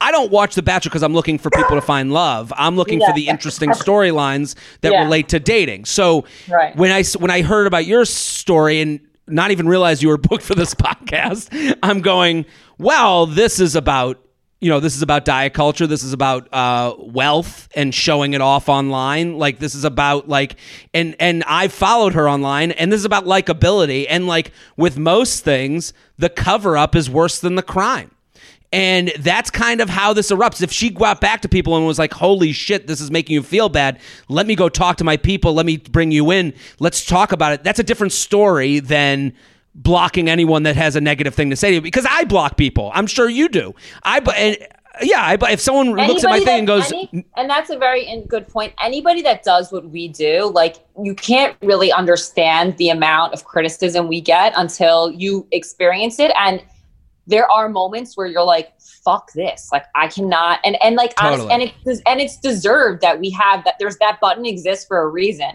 I 0.00 0.10
don't 0.10 0.32
watch 0.32 0.54
The 0.54 0.62
Bachelor 0.62 0.88
because 0.88 1.02
I'm 1.02 1.12
looking 1.12 1.36
for 1.36 1.50
people 1.50 1.76
to 1.76 1.82
find 1.82 2.14
love. 2.14 2.50
I'm 2.56 2.76
looking 2.76 2.98
yeah. 2.98 3.08
for 3.08 3.12
the 3.12 3.28
interesting 3.28 3.68
storylines 3.70 4.54
that 4.80 4.92
yeah. 4.92 5.02
relate 5.02 5.28
to 5.28 5.38
dating. 5.38 5.84
So 5.84 6.24
right. 6.48 6.74
when 6.76 6.90
I 6.90 7.04
when 7.18 7.30
I 7.30 7.42
heard 7.42 7.66
about 7.66 7.84
your 7.84 8.06
story 8.06 8.80
and 8.80 8.98
not 9.28 9.50
even 9.50 9.68
realize 9.68 10.02
you 10.02 10.08
were 10.08 10.16
booked 10.16 10.42
for 10.42 10.54
this 10.54 10.74
podcast, 10.74 11.76
I'm 11.82 12.00
going, 12.00 12.46
well, 12.78 13.26
this 13.26 13.60
is 13.60 13.76
about 13.76 14.18
you 14.62 14.68
know, 14.68 14.78
this 14.78 14.94
is 14.94 15.02
about 15.02 15.24
diet 15.24 15.54
culture. 15.54 15.88
This 15.88 16.04
is 16.04 16.12
about 16.12 16.46
uh, 16.54 16.94
wealth 16.96 17.68
and 17.74 17.92
showing 17.92 18.32
it 18.32 18.40
off 18.40 18.68
online. 18.68 19.36
Like 19.36 19.58
this 19.58 19.74
is 19.74 19.82
about 19.82 20.28
like, 20.28 20.54
and 20.94 21.16
and 21.18 21.42
I 21.48 21.66
followed 21.66 22.14
her 22.14 22.28
online, 22.28 22.70
and 22.70 22.92
this 22.92 23.00
is 23.00 23.04
about 23.04 23.24
likability. 23.24 24.06
And 24.08 24.28
like 24.28 24.52
with 24.76 24.96
most 24.96 25.42
things, 25.42 25.92
the 26.16 26.28
cover 26.28 26.76
up 26.76 26.94
is 26.94 27.10
worse 27.10 27.40
than 27.40 27.56
the 27.56 27.62
crime. 27.62 28.12
And 28.72 29.12
that's 29.18 29.50
kind 29.50 29.80
of 29.80 29.90
how 29.90 30.12
this 30.12 30.30
erupts. 30.30 30.62
If 30.62 30.70
she 30.70 30.90
got 30.90 31.20
back 31.20 31.42
to 31.42 31.48
people 31.48 31.76
and 31.76 31.84
was 31.84 31.98
like, 31.98 32.12
holy 32.12 32.52
shit, 32.52 32.86
this 32.86 33.00
is 33.00 33.10
making 33.10 33.34
you 33.34 33.42
feel 33.42 33.68
bad, 33.68 33.98
let 34.28 34.46
me 34.46 34.54
go 34.54 34.68
talk 34.68 34.96
to 34.98 35.04
my 35.04 35.16
people. 35.16 35.54
Let 35.54 35.66
me 35.66 35.76
bring 35.76 36.12
you 36.12 36.30
in. 36.30 36.54
Let's 36.78 37.04
talk 37.04 37.32
about 37.32 37.52
it. 37.52 37.64
That's 37.64 37.80
a 37.80 37.84
different 37.84 38.12
story 38.12 38.78
than 38.78 39.34
blocking 39.74 40.28
anyone 40.28 40.64
that 40.64 40.76
has 40.76 40.96
a 40.96 41.00
negative 41.00 41.34
thing 41.34 41.50
to 41.50 41.56
say 41.56 41.70
to 41.70 41.74
you 41.76 41.80
because 41.80 42.06
I 42.08 42.24
block 42.24 42.56
people. 42.56 42.90
I'm 42.94 43.06
sure 43.06 43.28
you 43.28 43.48
do. 43.48 43.74
I 44.02 44.18
and 44.18 44.68
yeah, 45.00 45.24
I, 45.24 45.36
but 45.36 45.52
if 45.52 45.60
someone 45.60 45.88
Anybody 45.88 46.08
looks 46.08 46.24
at 46.24 46.30
my 46.30 46.40
thing 46.40 46.58
and 46.58 46.66
goes, 46.66 46.92
any, 46.92 47.26
and 47.36 47.48
that's 47.48 47.70
a 47.70 47.78
very 47.78 48.24
good 48.28 48.46
point. 48.46 48.74
Anybody 48.80 49.22
that 49.22 49.42
does 49.42 49.72
what 49.72 49.88
we 49.88 50.08
do, 50.08 50.50
like 50.54 50.76
you 51.02 51.14
can't 51.14 51.56
really 51.62 51.90
understand 51.90 52.76
the 52.76 52.90
amount 52.90 53.32
of 53.32 53.44
criticism 53.44 54.08
we 54.08 54.20
get 54.20 54.52
until 54.56 55.10
you 55.10 55.46
experience 55.50 56.18
it. 56.18 56.32
And 56.38 56.62
there 57.26 57.50
are 57.50 57.68
moments 57.68 58.16
where 58.16 58.26
you're 58.26 58.44
like, 58.44 58.78
"Fuck 59.04 59.32
this!" 59.32 59.70
Like 59.72 59.86
I 59.94 60.08
cannot, 60.08 60.60
and 60.64 60.76
and 60.82 60.96
like 60.96 61.14
totally. 61.16 61.50
honest, 61.50 61.72
and 61.86 61.86
it's 61.86 62.02
and 62.06 62.20
it's 62.20 62.36
deserved 62.38 63.00
that 63.00 63.18
we 63.18 63.30
have 63.30 63.64
that. 63.64 63.76
There's 63.78 63.96
that 63.98 64.20
button 64.20 64.44
exists 64.44 64.84
for 64.84 65.00
a 65.00 65.08
reason. 65.08 65.52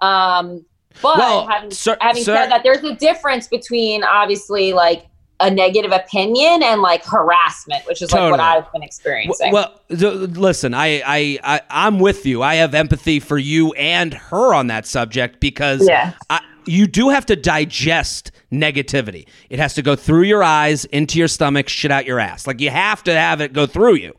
Um, 0.00 0.64
but 1.02 1.18
well, 1.18 1.46
having, 1.46 1.70
sir, 1.70 1.96
having 2.00 2.22
sir, 2.22 2.34
said 2.34 2.50
that, 2.50 2.62
there's 2.62 2.82
a 2.84 2.94
difference 2.94 3.48
between 3.48 4.04
obviously 4.04 4.72
like 4.72 5.06
a 5.40 5.50
negative 5.50 5.92
opinion 5.92 6.62
and 6.62 6.82
like 6.82 7.04
harassment, 7.04 7.86
which 7.86 8.02
is 8.02 8.10
totally. 8.10 8.32
like 8.32 8.38
what 8.38 8.40
I've 8.40 8.72
been 8.72 8.82
experiencing. 8.82 9.52
Well, 9.52 9.80
listen, 9.88 10.74
I, 10.74 11.02
I, 11.06 11.38
I, 11.42 11.60
I'm 11.70 11.98
with 11.98 12.26
you. 12.26 12.42
I 12.42 12.56
have 12.56 12.74
empathy 12.74 13.20
for 13.20 13.38
you 13.38 13.72
and 13.72 14.12
her 14.12 14.54
on 14.54 14.66
that 14.66 14.86
subject 14.86 15.40
because 15.40 15.88
yeah. 15.88 16.12
I, 16.28 16.40
you 16.66 16.86
do 16.86 17.08
have 17.08 17.24
to 17.26 17.36
digest 17.36 18.32
negativity. 18.52 19.26
It 19.48 19.58
has 19.58 19.74
to 19.74 19.82
go 19.82 19.96
through 19.96 20.24
your 20.24 20.42
eyes, 20.44 20.84
into 20.86 21.18
your 21.18 21.28
stomach, 21.28 21.68
shit 21.68 21.90
out 21.90 22.04
your 22.04 22.20
ass. 22.20 22.46
Like 22.46 22.60
you 22.60 22.70
have 22.70 23.02
to 23.04 23.14
have 23.14 23.40
it 23.40 23.52
go 23.52 23.66
through 23.66 23.94
you. 23.94 24.14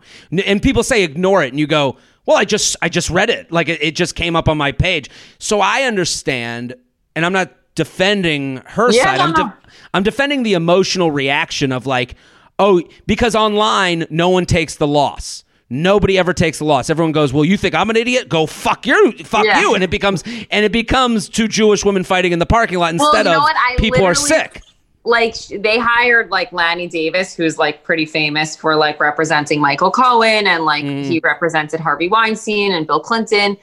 And 0.45 0.61
people 0.61 0.83
say 0.83 1.03
ignore 1.03 1.43
it, 1.43 1.49
and 1.49 1.59
you 1.59 1.67
go, 1.67 1.97
well, 2.25 2.37
I 2.37 2.45
just, 2.45 2.75
I 2.81 2.89
just 2.89 3.09
read 3.09 3.29
it. 3.29 3.51
Like 3.51 3.69
it, 3.69 3.81
it 3.81 3.95
just 3.95 4.15
came 4.15 4.35
up 4.35 4.47
on 4.47 4.57
my 4.57 4.71
page. 4.71 5.09
So 5.39 5.59
I 5.59 5.83
understand, 5.83 6.75
and 7.15 7.25
I'm 7.25 7.33
not 7.33 7.51
defending 7.75 8.57
her 8.65 8.91
yeah, 8.91 9.03
side. 9.03 9.19
I'm, 9.19 9.33
de- 9.33 9.57
I'm 9.93 10.03
defending 10.03 10.43
the 10.43 10.53
emotional 10.53 11.11
reaction 11.11 11.71
of 11.71 11.85
like, 11.85 12.15
oh, 12.59 12.81
because 13.07 13.35
online 13.35 14.05
no 14.09 14.29
one 14.29 14.45
takes 14.45 14.75
the 14.75 14.87
loss. 14.87 15.43
Nobody 15.73 16.17
ever 16.17 16.33
takes 16.33 16.57
the 16.57 16.65
loss. 16.65 16.89
Everyone 16.89 17.13
goes, 17.13 17.31
"Well, 17.31 17.45
you 17.45 17.55
think 17.55 17.73
I'm 17.73 17.89
an 17.89 17.95
idiot? 17.95 18.27
Go 18.27 18.45
fuck 18.45 18.85
you, 18.85 19.13
fuck 19.23 19.45
yeah. 19.45 19.61
you." 19.61 19.73
And 19.73 19.81
it 19.81 19.89
becomes 19.89 20.21
and 20.51 20.65
it 20.65 20.73
becomes 20.73 21.29
two 21.29 21.47
Jewish 21.47 21.85
women 21.85 22.03
fighting 22.03 22.33
in 22.33 22.39
the 22.39 22.45
parking 22.45 22.77
lot 22.77 22.91
instead 22.91 23.25
well, 23.25 23.47
you 23.47 23.55
know 23.55 23.73
of 23.75 23.77
people 23.77 24.03
are 24.03 24.13
sick. 24.13 24.61
Like 25.03 25.35
they 25.47 25.79
hired 25.79 26.29
like 26.29 26.51
Lanny 26.53 26.87
Davis, 26.87 27.33
who's 27.33 27.57
like 27.57 27.83
pretty 27.83 28.05
famous 28.05 28.55
for 28.55 28.75
like 28.75 28.99
representing 28.99 29.59
Michael 29.59 29.91
Cohen 29.91 30.45
and 30.45 30.63
like 30.63 30.83
mm. 30.83 31.03
he 31.05 31.19
represented 31.23 31.79
Harvey 31.79 32.07
Weinstein 32.07 32.71
and 32.71 32.85
Bill 32.85 32.99
Clinton. 32.99 33.57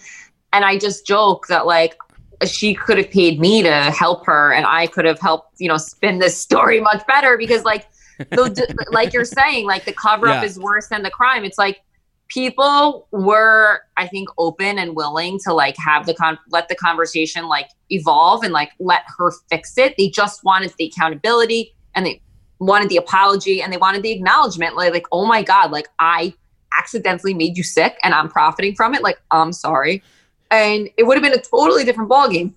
And 0.53 0.65
I 0.65 0.79
just 0.79 1.07
joke 1.07 1.47
that 1.47 1.67
like 1.67 1.97
she 2.45 2.75
could 2.75 2.99
have 2.99 3.11
paid 3.11 3.41
me 3.41 3.63
to 3.63 3.73
help 3.73 4.27
her 4.27 4.53
and 4.53 4.67
I 4.67 4.87
could 4.89 5.05
have 5.05 5.21
helped, 5.21 5.61
you 5.61 5.69
know, 5.69 5.77
spin 5.77 6.19
this 6.19 6.41
story 6.41 6.81
much 6.81 7.07
better 7.07 7.37
because 7.37 7.65
like 7.65 7.87
the, 8.19 8.87
like 8.91 9.13
you're 9.13 9.25
saying, 9.25 9.67
like 9.67 9.85
the 9.85 9.93
cover 9.93 10.27
up 10.29 10.43
yeah. 10.43 10.49
is 10.49 10.59
worse 10.59 10.89
than 10.89 11.03
the 11.03 11.11
crime. 11.11 11.45
It's 11.45 11.59
like 11.59 11.83
people 12.29 13.09
were 13.11 13.81
i 13.97 14.07
think 14.07 14.29
open 14.37 14.79
and 14.79 14.95
willing 14.95 15.39
to 15.43 15.53
like 15.53 15.77
have 15.79 16.05
the 16.07 16.15
con 16.15 16.39
let 16.51 16.69
the 16.69 16.75
conversation 16.75 17.47
like 17.47 17.71
evolve 17.91 18.43
and 18.43 18.53
like 18.53 18.73
let 18.79 19.03
her 19.19 19.33
fix 19.51 19.77
it. 19.79 19.95
They 19.97 20.09
just 20.09 20.45
wanted 20.45 20.73
the 20.79 20.87
accountability 20.87 21.75
and 21.95 22.07
they 22.07 22.21
wanted 22.59 22.89
the 22.89 22.97
apology 22.97 23.63
and 23.63 23.73
they 23.73 23.77
wanted 23.77 24.03
the 24.03 24.13
acknowledgement. 24.13 24.77
Like 24.77 24.93
like 24.93 25.07
oh 25.13 25.27
my 25.27 25.43
god 25.43 25.71
like 25.71 25.89
i 25.99 26.35
accidentally 26.77 27.35
made 27.35 27.57
you 27.57 27.63
sick 27.63 27.97
and 28.03 28.15
i'm 28.15 28.29
profiting 28.29 28.75
from 28.75 28.95
it. 28.95 29.03
Like 29.03 29.21
i'm 29.31 29.53
sorry. 29.53 30.03
And 30.51 30.89
it 30.97 31.05
would 31.05 31.17
have 31.17 31.23
been 31.23 31.39
a 31.39 31.43
totally 31.43 31.85
different 31.85 32.11
ballgame. 32.11 32.55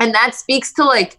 And 0.00 0.14
that 0.14 0.34
speaks 0.34 0.72
to 0.74 0.84
like 0.84 1.18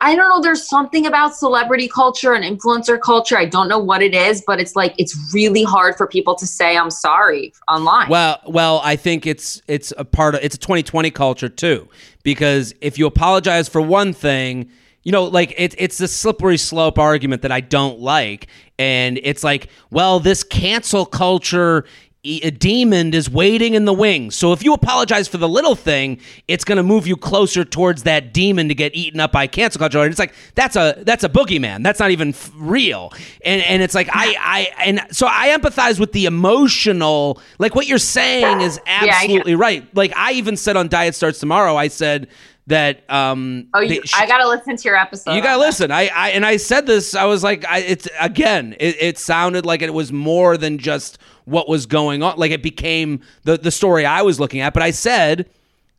I 0.00 0.14
don't 0.14 0.28
know. 0.28 0.40
There's 0.40 0.68
something 0.68 1.06
about 1.06 1.34
celebrity 1.34 1.88
culture 1.88 2.34
and 2.34 2.44
influencer 2.44 3.00
culture. 3.00 3.38
I 3.38 3.46
don't 3.46 3.68
know 3.68 3.78
what 3.78 4.02
it 4.02 4.14
is, 4.14 4.42
but 4.46 4.60
it's 4.60 4.76
like 4.76 4.94
it's 4.98 5.16
really 5.32 5.62
hard 5.62 5.96
for 5.96 6.06
people 6.06 6.34
to 6.36 6.46
say 6.46 6.76
I'm 6.76 6.90
sorry 6.90 7.54
online. 7.68 8.08
Well, 8.08 8.40
well, 8.46 8.80
I 8.84 8.96
think 8.96 9.26
it's 9.26 9.62
it's 9.68 9.92
a 9.96 10.04
part 10.04 10.34
of 10.34 10.42
it's 10.42 10.56
a 10.56 10.58
2020 10.58 11.10
culture 11.10 11.48
too, 11.48 11.88
because 12.22 12.74
if 12.80 12.98
you 12.98 13.06
apologize 13.06 13.68
for 13.68 13.80
one 13.80 14.12
thing, 14.12 14.68
you 15.04 15.12
know, 15.12 15.24
like 15.24 15.54
it, 15.56 15.74
it's 15.78 15.98
the 15.98 16.08
slippery 16.08 16.58
slope 16.58 16.98
argument 16.98 17.42
that 17.42 17.52
I 17.52 17.60
don't 17.60 18.00
like, 18.00 18.48
and 18.78 19.18
it's 19.22 19.44
like, 19.44 19.68
well, 19.90 20.18
this 20.20 20.42
cancel 20.42 21.06
culture 21.06 21.84
a 22.24 22.50
demon 22.50 23.12
is 23.12 23.28
waiting 23.28 23.74
in 23.74 23.84
the 23.84 23.92
wings. 23.92 24.34
So 24.34 24.52
if 24.52 24.64
you 24.64 24.72
apologize 24.72 25.28
for 25.28 25.36
the 25.36 25.48
little 25.48 25.74
thing, 25.74 26.20
it's 26.48 26.64
going 26.64 26.76
to 26.76 26.82
move 26.82 27.06
you 27.06 27.16
closer 27.16 27.64
towards 27.64 28.04
that 28.04 28.32
demon 28.32 28.68
to 28.68 28.74
get 28.74 28.94
eaten 28.94 29.20
up 29.20 29.32
by 29.32 29.46
cancel 29.46 29.78
culture. 29.78 30.00
And 30.00 30.10
it's 30.10 30.18
like 30.18 30.34
that's 30.54 30.74
a 30.74 31.02
that's 31.02 31.22
a 31.22 31.28
boogeyman. 31.28 31.82
That's 31.82 32.00
not 32.00 32.10
even 32.12 32.30
f- 32.30 32.50
real. 32.56 33.12
And 33.44 33.62
and 33.62 33.82
it's 33.82 33.94
like 33.94 34.08
I 34.10 34.36
I 34.40 34.84
and 34.84 35.00
so 35.10 35.26
I 35.28 35.48
empathize 35.48 36.00
with 36.00 36.12
the 36.12 36.24
emotional. 36.24 37.40
Like 37.58 37.74
what 37.74 37.86
you're 37.86 37.98
saying 37.98 38.62
is 38.62 38.80
absolutely 38.86 39.52
yeah, 39.52 39.58
right. 39.58 39.94
Like 39.94 40.16
I 40.16 40.32
even 40.32 40.56
said 40.56 40.76
on 40.76 40.88
Diet 40.88 41.14
Starts 41.14 41.38
Tomorrow, 41.38 41.76
I 41.76 41.88
said 41.88 42.28
that 42.66 43.08
um 43.10 43.68
oh 43.74 43.80
you, 43.80 44.00
I 44.14 44.26
gotta 44.26 44.48
listen 44.48 44.76
to 44.76 44.88
your 44.88 44.96
episode. 44.96 45.34
You 45.34 45.42
gotta 45.42 45.60
listen. 45.60 45.90
I, 45.90 46.08
I 46.08 46.30
and 46.30 46.46
I 46.46 46.56
said 46.56 46.86
this. 46.86 47.14
I 47.14 47.24
was 47.24 47.42
like, 47.42 47.64
I, 47.66 47.80
it's 47.80 48.08
again. 48.20 48.74
It, 48.80 48.96
it 49.00 49.18
sounded 49.18 49.66
like 49.66 49.82
it 49.82 49.92
was 49.92 50.12
more 50.12 50.56
than 50.56 50.78
just 50.78 51.18
what 51.44 51.68
was 51.68 51.86
going 51.86 52.22
on. 52.22 52.38
Like 52.38 52.52
it 52.52 52.62
became 52.62 53.20
the 53.42 53.58
the 53.58 53.70
story 53.70 54.06
I 54.06 54.22
was 54.22 54.40
looking 54.40 54.60
at. 54.60 54.72
But 54.72 54.82
I 54.82 54.92
said 54.92 55.50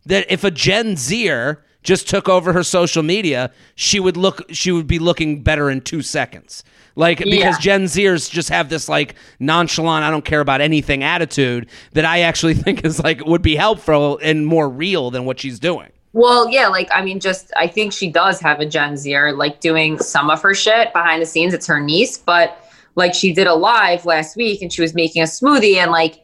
that 0.07 0.25
if 0.29 0.43
a 0.43 0.51
Gen 0.51 0.95
Zer 0.95 1.63
just 1.83 2.09
took 2.09 2.27
over 2.27 2.51
her 2.51 2.63
social 2.63 3.03
media, 3.03 3.51
she 3.75 3.99
would 3.99 4.17
look 4.17 4.41
she 4.49 4.71
would 4.71 4.87
be 4.87 4.99
looking 4.99 5.43
better 5.43 5.69
in 5.69 5.81
two 5.81 6.01
seconds. 6.01 6.63
Like 6.95 7.19
because 7.19 7.37
yeah. 7.39 7.59
Gen 7.59 7.83
Zers 7.83 8.29
just 8.31 8.49
have 8.49 8.69
this 8.69 8.89
like 8.89 9.15
nonchalant, 9.39 10.03
I 10.03 10.09
don't 10.09 10.25
care 10.25 10.39
about 10.39 10.61
anything 10.61 11.03
attitude 11.03 11.69
that 11.91 12.05
I 12.05 12.21
actually 12.21 12.53
think 12.55 12.83
is 12.83 13.03
like 13.03 13.23
would 13.25 13.43
be 13.43 13.55
helpful 13.55 14.19
and 14.23 14.47
more 14.47 14.67
real 14.67 15.11
than 15.11 15.25
what 15.25 15.39
she's 15.39 15.59
doing. 15.59 15.91
Well, 16.15 16.49
yeah, 16.49 16.69
like 16.69 16.87
I 16.95 17.03
mean, 17.03 17.19
just 17.19 17.51
I 17.57 17.67
think 17.67 17.91
she 17.91 18.09
does 18.09 18.39
have 18.39 18.61
a 18.61 18.65
Gen 18.65 18.95
Zer 18.95 19.33
like 19.33 19.59
doing 19.59 19.99
some 19.99 20.29
of 20.29 20.41
her 20.43 20.53
shit 20.53 20.93
behind 20.93 21.21
the 21.21 21.25
scenes. 21.25 21.53
It's 21.53 21.67
her 21.67 21.81
niece, 21.81 22.17
but 22.17 22.57
like 22.95 23.13
she 23.13 23.33
did 23.33 23.47
a 23.47 23.53
live 23.53 24.05
last 24.05 24.37
week 24.37 24.61
and 24.61 24.71
she 24.71 24.81
was 24.81 24.93
making 24.93 25.21
a 25.21 25.25
smoothie 25.25 25.75
and 25.75 25.91
like 25.91 26.23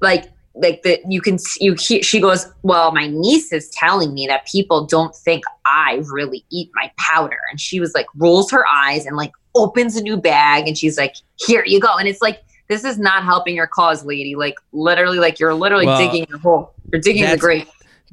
like 0.00 0.32
like 0.54 0.82
that 0.84 1.00
you 1.12 1.20
can 1.20 1.36
you 1.60 1.74
he, 1.78 2.00
she 2.00 2.18
goes 2.18 2.46
well 2.62 2.92
my 2.92 3.08
niece 3.08 3.52
is 3.52 3.68
telling 3.68 4.14
me 4.14 4.26
that 4.26 4.46
people 4.46 4.86
don't 4.86 5.14
think 5.14 5.44
i 5.66 6.02
really 6.10 6.42
eat 6.48 6.70
my 6.74 6.90
powder. 6.96 7.38
And 7.50 7.60
she 7.60 7.78
was 7.78 7.92
like 7.92 8.06
rolls 8.14 8.50
her 8.50 8.64
eyes 8.66 9.04
and 9.04 9.18
like 9.18 9.32
opens 9.54 9.96
a 9.96 10.02
new 10.02 10.16
bag 10.16 10.66
and 10.66 10.78
she's 10.78 10.96
like 10.96 11.14
here 11.38 11.62
you 11.66 11.78
go. 11.78 11.94
And 11.98 12.08
it's 12.08 12.22
like 12.22 12.42
this 12.68 12.84
is 12.84 12.98
not 12.98 13.22
helping 13.22 13.54
your 13.54 13.66
cause 13.66 14.02
lady. 14.02 14.34
Like 14.34 14.54
literally 14.72 15.18
like 15.18 15.38
you're 15.38 15.52
literally 15.52 15.84
well, 15.84 15.98
digging 15.98 16.26
your 16.30 16.38
hole. 16.38 16.72
You're 16.90 17.02
digging 17.02 17.28
the 17.28 17.36
grave 17.36 17.68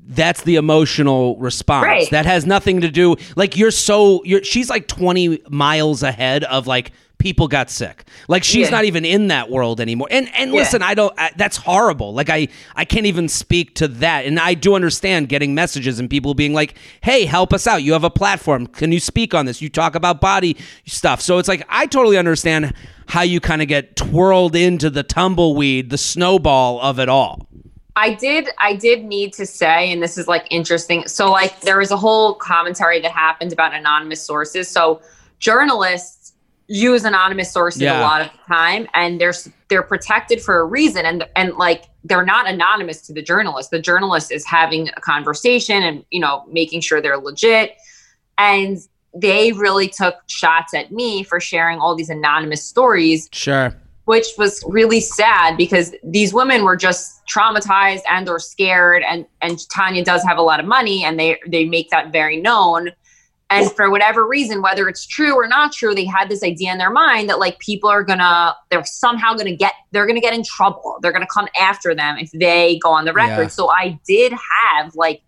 that's 0.06 0.44
the 0.44 0.56
emotional 0.56 1.38
response 1.38 1.86
right. 1.86 2.10
that 2.12 2.26
has 2.26 2.46
nothing 2.46 2.82
to 2.82 2.92
do 2.92 3.16
like 3.36 3.56
you're 3.56 3.72
so 3.72 4.22
you're 4.26 4.44
she's 4.44 4.70
like 4.70 4.88
20 4.88 5.44
miles 5.50 6.04
ahead 6.04 6.44
of 6.44 6.68
like 6.68 6.92
people 7.24 7.48
got 7.48 7.70
sick. 7.70 8.04
Like 8.28 8.44
she's 8.44 8.68
yeah. 8.68 8.72
not 8.72 8.84
even 8.84 9.06
in 9.06 9.30
that 9.30 9.50
world 9.50 9.80
anymore. 9.80 10.10
And 10.12 10.30
and 10.36 10.52
yeah. 10.52 10.60
listen, 10.60 10.84
I 10.84 10.94
don't. 10.94 11.14
I, 11.18 11.32
that's 11.38 11.56
horrible. 11.56 12.14
Like 12.14 12.30
I 12.30 12.50
I 12.76 12.84
can't 12.86 13.06
even 13.06 13.30
speak 13.30 13.76
to 13.76 13.88
that. 13.88 14.26
And 14.26 14.40
I 14.40 14.54
do 14.54 14.76
understand 14.76 15.30
getting 15.30 15.56
messages 15.56 16.00
and 16.00 16.10
people 16.10 16.34
being 16.34 16.54
like, 16.54 16.76
"Hey, 17.02 17.26
help 17.26 17.54
us 17.54 17.66
out. 17.66 17.82
You 17.82 17.94
have 17.94 18.04
a 18.04 18.10
platform. 18.10 18.68
Can 18.68 18.92
you 18.92 19.00
speak 19.00 19.34
on 19.34 19.46
this? 19.46 19.62
You 19.62 19.70
talk 19.70 19.96
about 19.96 20.20
body 20.20 20.58
stuff." 20.86 21.22
So 21.22 21.38
it's 21.40 21.48
like 21.48 21.66
I 21.70 21.88
totally 21.88 22.18
understand 22.18 22.74
how 23.08 23.22
you 23.22 23.40
kind 23.40 23.62
of 23.62 23.70
get 23.70 23.96
twirled 23.96 24.56
into 24.56 24.90
the 24.90 25.04
tumbleweed, 25.04 25.90
the 25.90 25.98
snowball 25.98 26.82
of 26.82 27.00
it 27.00 27.08
all. 27.10 27.48
I 27.96 28.14
did 28.14 28.50
I 28.58 28.76
did 28.76 29.04
need 29.04 29.34
to 29.34 29.46
say 29.46 29.92
and 29.92 30.02
this 30.02 30.18
is 30.18 30.28
like 30.28 30.48
interesting. 30.50 31.08
So 31.08 31.32
like 31.32 31.62
there 31.62 31.78
was 31.78 31.92
a 31.92 31.98
whole 31.98 32.34
commentary 32.36 33.00
that 33.02 33.12
happened 33.12 33.54
about 33.54 33.74
anonymous 33.74 34.22
sources. 34.22 34.68
So 34.68 35.02
journalists 35.40 36.24
use 36.68 37.04
anonymous 37.04 37.52
sources 37.52 37.82
yeah. 37.82 38.00
a 38.00 38.02
lot 38.02 38.22
of 38.22 38.32
the 38.32 38.38
time 38.48 38.88
and 38.94 39.20
they're 39.20 39.34
they're 39.68 39.84
protected 39.84 40.42
for 40.42 40.60
a 40.60 40.66
reason 40.66 41.06
and 41.06 41.28
and 41.36 41.54
like 41.56 41.86
they're 42.06 42.26
not 42.26 42.50
anonymous 42.50 43.02
to 43.02 43.14
the 43.14 43.22
journalist 43.22 43.70
the 43.70 43.80
journalist 43.80 44.32
is 44.32 44.46
having 44.46 44.90
a 44.96 45.02
conversation 45.02 45.84
and 45.84 46.06
you 46.10 46.22
know 46.22 46.46
making 46.50 46.80
sure 46.80 47.02
they're 47.02 47.18
legit 47.18 47.76
and 48.38 48.78
they 49.14 49.52
really 49.52 49.90
took 49.90 50.16
shots 50.28 50.74
at 50.74 50.92
me 50.92 51.22
for 51.22 51.40
sharing 51.40 51.80
all 51.80 51.96
these 51.96 52.10
anonymous 52.10 52.64
stories 52.64 53.28
sure 53.34 53.76
which 54.06 54.28
was 54.38 54.64
really 54.68 55.00
sad 55.00 55.56
because 55.56 55.94
these 56.04 56.34
women 56.34 56.64
were 56.64 56.76
just 56.76 57.22
traumatized 57.26 58.02
and 58.10 58.30
or 58.30 58.40
scared 58.40 59.04
and 59.04 59.26
and 59.42 59.60
Tanya 59.70 60.04
does 60.04 60.24
have 60.24 60.38
a 60.38 60.42
lot 60.42 60.60
of 60.60 60.66
money 60.66 61.04
and 61.04 61.20
they 61.20 61.40
they 61.48 61.66
make 61.66 61.90
that 61.90 62.12
very 62.12 62.40
known 62.42 62.90
and 63.54 63.72
for 63.72 63.90
whatever 63.90 64.28
reason, 64.28 64.62
whether 64.62 64.88
it's 64.88 65.06
true 65.06 65.36
or 65.36 65.48
not 65.48 65.74
true, 65.74 65.94
they 65.94 66.06
had 66.06 66.30
this 66.30 66.44
idea 66.44 66.72
in 66.72 66.78
their 66.78 66.90
mind 66.90 67.30
that 67.30 67.40
like 67.40 67.60
people 67.60 67.90
are 67.90 68.04
gonna, 68.04 68.56
they're 68.70 68.84
somehow 68.86 69.36
gonna 69.36 69.56
get, 69.56 69.74
they're 69.92 70.08
gonna 70.08 70.22
get 70.22 70.34
in 70.34 70.44
trouble. 70.44 70.98
They're 71.02 71.12
gonna 71.12 71.28
come 71.32 71.48
after 71.60 71.94
them 71.94 72.18
if 72.18 72.32
they 72.32 72.80
go 72.80 72.90
on 72.90 73.06
the 73.06 73.14
record. 73.14 73.44
Yeah. 73.44 73.48
So 73.50 73.70
I 73.70 74.00
did 74.08 74.34
have 74.34 74.96
like 74.96 75.22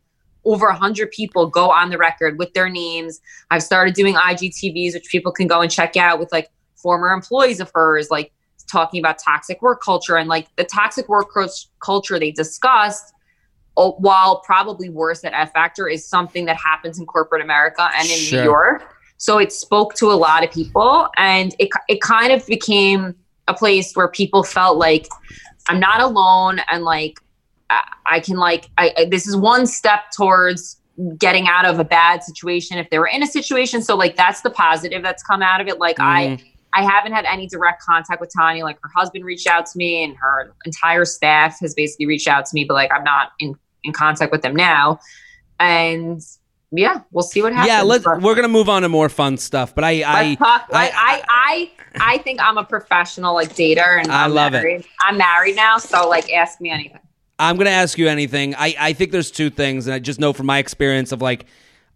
over 0.43 0.67
a 0.67 0.75
hundred 0.75 1.11
people 1.11 1.47
go 1.47 1.69
on 1.69 1.89
the 1.89 1.97
record 1.97 2.39
with 2.39 2.53
their 2.53 2.69
names. 2.69 3.19
I've 3.51 3.63
started 3.63 3.93
doing 3.93 4.15
IGTVs, 4.15 4.93
which 4.93 5.07
people 5.09 5.31
can 5.31 5.47
go 5.47 5.61
and 5.61 5.69
check 5.69 5.95
out 5.95 6.19
with 6.19 6.31
like 6.31 6.49
former 6.75 7.11
employees 7.11 7.59
of 7.59 7.71
hers, 7.73 8.09
like 8.09 8.31
talking 8.71 8.99
about 8.99 9.17
toxic 9.17 9.61
work 9.61 9.81
culture 9.81 10.17
and 10.17 10.27
like 10.27 10.47
the 10.55 10.63
toxic 10.63 11.07
work 11.07 11.27
culture 11.79 12.19
they 12.19 12.31
discussed 12.31 13.13
Oh, 13.77 13.91
while 13.99 14.39
probably 14.39 14.89
worse 14.89 15.21
than 15.21 15.33
F 15.33 15.51
Factor, 15.51 15.87
is 15.89 16.07
something 16.07 16.45
that 16.45 16.55
happens 16.55 16.97
in 16.97 17.05
corporate 17.05 17.41
America 17.41 17.89
and 17.97 18.09
in 18.09 18.17
sure. 18.17 18.39
New 18.39 18.43
York. 18.45 18.95
So 19.17 19.37
it 19.37 19.51
spoke 19.51 19.95
to 19.95 20.11
a 20.11 20.15
lot 20.15 20.43
of 20.45 20.51
people, 20.51 21.09
and 21.17 21.53
it 21.59 21.69
it 21.89 22.01
kind 22.01 22.31
of 22.31 22.45
became 22.47 23.15
a 23.47 23.53
place 23.53 23.93
where 23.93 24.07
people 24.07 24.43
felt 24.43 24.77
like 24.77 25.07
I'm 25.67 25.79
not 25.79 25.99
alone, 26.01 26.61
and 26.71 26.83
like 26.85 27.19
I, 28.05 28.19
can 28.21 28.37
like 28.37 28.69
I, 28.77 29.07
this 29.09 29.27
is 29.27 29.35
one 29.35 29.67
step 29.67 30.11
towards 30.15 30.79
getting 31.17 31.47
out 31.47 31.65
of 31.65 31.77
a 31.77 31.83
bad 31.83 32.23
situation 32.23 32.77
if 32.77 32.89
they 32.89 32.99
were 32.99 33.07
in 33.07 33.23
a 33.23 33.27
situation. 33.27 33.81
So 33.81 33.97
like 33.97 34.15
that's 34.15 34.39
the 34.41 34.51
positive 34.51 35.03
that's 35.03 35.23
come 35.23 35.41
out 35.41 35.59
of 35.59 35.67
it. 35.67 35.79
Like 35.79 35.97
Mhm. 35.97 36.03
I 36.05 36.37
I 36.75 36.83
haven't 36.83 37.13
had 37.13 37.25
any 37.25 37.47
direct 37.47 37.81
contact 37.81 38.19
with 38.19 38.31
Tanya. 38.35 38.63
Like 38.65 38.77
her 38.83 38.89
husband 38.93 39.23
reached 39.25 39.47
out 39.47 39.65
to 39.67 39.77
me 39.77 40.03
and 40.03 40.15
her 40.17 40.53
entire 40.65 41.05
staff 41.05 41.59
has 41.61 41.73
basically 41.73 42.05
reached 42.05 42.27
out 42.27 42.45
to 42.45 42.53
me, 42.53 42.65
but 42.65 42.73
like 42.73 42.91
I'm 42.93 43.03
not 43.03 43.31
in, 43.39 43.55
in 43.83 43.93
contact 43.93 44.31
with 44.31 44.41
them 44.41 44.55
now. 44.55 44.99
And 45.59 46.21
yeah, 46.71 47.01
we'll 47.11 47.23
see 47.23 47.41
what 47.41 47.53
happens. 47.53 47.69
yeah, 47.69 47.81
let's, 47.81 48.05
we're 48.05 48.35
gonna 48.35 48.47
move 48.49 48.67
on 48.67 48.81
to 48.81 48.89
more 48.89 49.07
fun 49.07 49.37
stuff. 49.37 49.73
But 49.73 49.83
I, 49.85 50.03
I, 50.05 50.35
talk. 50.35 50.67
I- 50.73 50.87
I, 50.87 50.91
I, 50.93 51.21
I, 51.29 51.71
I 52.13 52.17
think 52.19 52.41
I'm 52.41 52.57
a 52.57 52.63
professional 52.65 53.33
like 53.35 53.55
dater 53.55 53.97
and 53.99 54.11
I 54.11 54.25
I'm 54.25 54.33
love 54.33 54.53
it. 54.53 54.85
I'm 54.99 55.17
married 55.17 55.55
now. 55.55 55.77
So 55.77 56.09
like 56.09 56.31
ask 56.33 56.59
me 56.59 56.69
anything. 56.71 56.99
I'm 57.39 57.57
gonna 57.57 57.69
ask 57.69 57.97
you 57.97 58.07
anything. 58.07 58.55
I, 58.55 58.75
I 58.79 58.93
think 58.93 59.11
there's 59.11 59.31
two 59.31 59.49
things, 59.49 59.87
and 59.87 59.93
I 59.93 59.99
just 59.99 60.19
know 60.19 60.33
from 60.33 60.45
my 60.45 60.57
experience 60.57 61.11
of 61.11 61.21
like, 61.21 61.45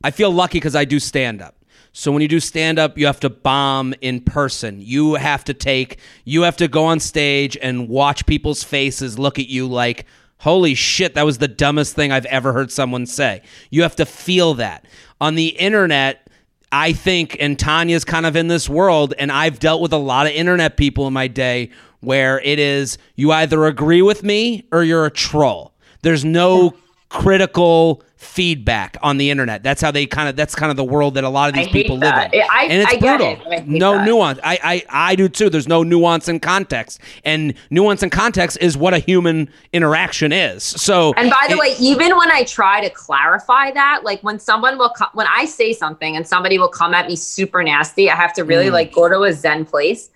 I 0.04 0.12
feel 0.12 0.32
lucky 0.32 0.58
because 0.58 0.76
I 0.76 0.86
do 0.86 1.00
stand 1.00 1.42
up. 1.42 1.56
So 1.91 2.12
when 2.12 2.21
you 2.21 2.28
do 2.28 2.39
stand 2.39 2.80
up, 2.80 2.97
you 2.97 3.06
have 3.08 3.19
to 3.21 3.30
bomb 3.30 3.93
in 4.02 4.21
person. 4.21 4.80
You 4.80 5.15
have 5.15 5.43
to 5.45 5.54
take, 5.54 5.99
you 6.23 6.43
have 6.43 6.58
to 6.58 6.67
go 6.67 6.86
on 6.86 6.99
stage 6.99 7.58
and 7.62 7.89
watch 7.89 8.25
people's 8.25 8.63
faces 8.63 9.17
look 9.17 9.39
at 9.39 9.47
you 9.47 9.67
like, 9.67 10.06
holy 10.39 10.75
shit, 10.75 11.15
that 11.15 11.25
was 11.25 11.39
the 11.39 11.47
dumbest 11.47 11.95
thing 11.95 12.12
I've 12.12 12.25
ever 12.28 12.54
heard 12.54 12.71
someone 12.71 13.06
say. 13.06 13.41
You 13.69 13.82
have 13.82 13.95
to 13.97 14.06
feel 14.06 14.54
that. 14.56 14.86
On 15.19 15.36
the 15.36 15.47
internet, 15.47 16.30
I 16.71 16.93
think, 16.93 17.36
and 17.39 17.58
Tanya's 17.58 18.06
kind 18.06 18.25
of 18.25 18.36
in 18.36 18.47
this 18.47 18.69
world, 18.69 19.13
and 19.17 19.32
I've 19.32 19.60
dealt 19.60 19.82
with 19.82 19.91
a 19.91 19.97
lot 19.97 20.28
of 20.28 20.34
internet 20.34 20.78
people 20.78 21.08
in 21.08 21.13
my 21.13 21.28
day 21.28 21.71
where 22.02 22.39
it 22.41 22.60
is 22.60 22.97
you 23.15 23.32
either 23.32 23.65
agree 23.65 24.02
with 24.02 24.23
me 24.23 24.65
or 24.71 24.84
you're 24.84 25.06
a 25.06 25.12
troll. 25.12 25.73
There's 26.02 26.23
no 26.23 26.75
critical 27.10 28.04
feedback 28.24 28.98
on 29.02 29.18
the 29.18 29.30
internet. 29.30 29.64
That's 29.64 29.82
how 29.82 29.92
they 29.92 30.06
kind 30.06 30.28
of 30.28 30.36
that's 30.36 30.54
kind 30.54 30.70
of 30.70 30.76
the 30.76 30.84
world 30.84 31.14
that 31.14 31.24
a 31.24 31.30
lot 31.30 31.48
of 31.48 31.56
these 31.56 31.70
people 31.70 31.96
hate 31.96 32.02
live 32.04 32.34
in. 32.34 32.42
I- 32.52 32.64
and 32.70 32.82
it's 32.84 32.92
I 32.92 32.96
get 32.98 33.18
brutal. 33.20 33.52
it, 33.54 33.66
no 33.66 33.94
that. 33.94 34.06
nuance. 34.06 34.40
I, 34.44 34.60
I 34.90 35.10
I 35.12 35.16
do 35.16 35.30
too. 35.30 35.50
There's 35.50 35.70
no 35.70 35.84
nuance 35.84 36.28
and 36.28 36.42
context. 36.42 37.00
And 37.24 37.54
nuance 37.70 38.04
and 38.04 38.12
context 38.12 38.58
is 38.60 38.76
what 38.76 38.94
a 38.94 39.00
human 39.00 39.50
interaction 39.72 40.34
is. 40.34 40.64
So 40.64 41.14
And 41.16 41.30
by 41.30 41.46
the 41.48 41.54
it- 41.54 41.60
way, 41.60 41.76
even 41.80 42.18
when 42.18 42.30
I 42.30 42.44
try 42.44 42.82
to 42.82 42.90
clarify 42.90 43.72
that, 43.72 44.02
like 44.04 44.22
when 44.22 44.38
someone 44.38 44.78
will 44.78 44.90
come, 44.90 45.10
when 45.14 45.28
I 45.34 45.46
say 45.46 45.72
something 45.72 46.18
and 46.18 46.28
somebody 46.28 46.60
will 46.60 46.68
come 46.68 46.94
at 46.94 47.08
me 47.08 47.16
super 47.16 47.64
nasty, 47.64 48.10
I 48.12 48.16
have 48.18 48.34
to 48.34 48.44
really 48.44 48.68
Mm. 48.68 48.74
like 48.74 48.94
go 48.94 49.08
to 49.08 49.24
a 49.24 49.32
Zen 49.32 49.64
place. 49.64 50.10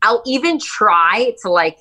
I'll 0.00 0.22
even 0.24 0.58
try 0.58 1.34
to 1.42 1.50
like 1.50 1.80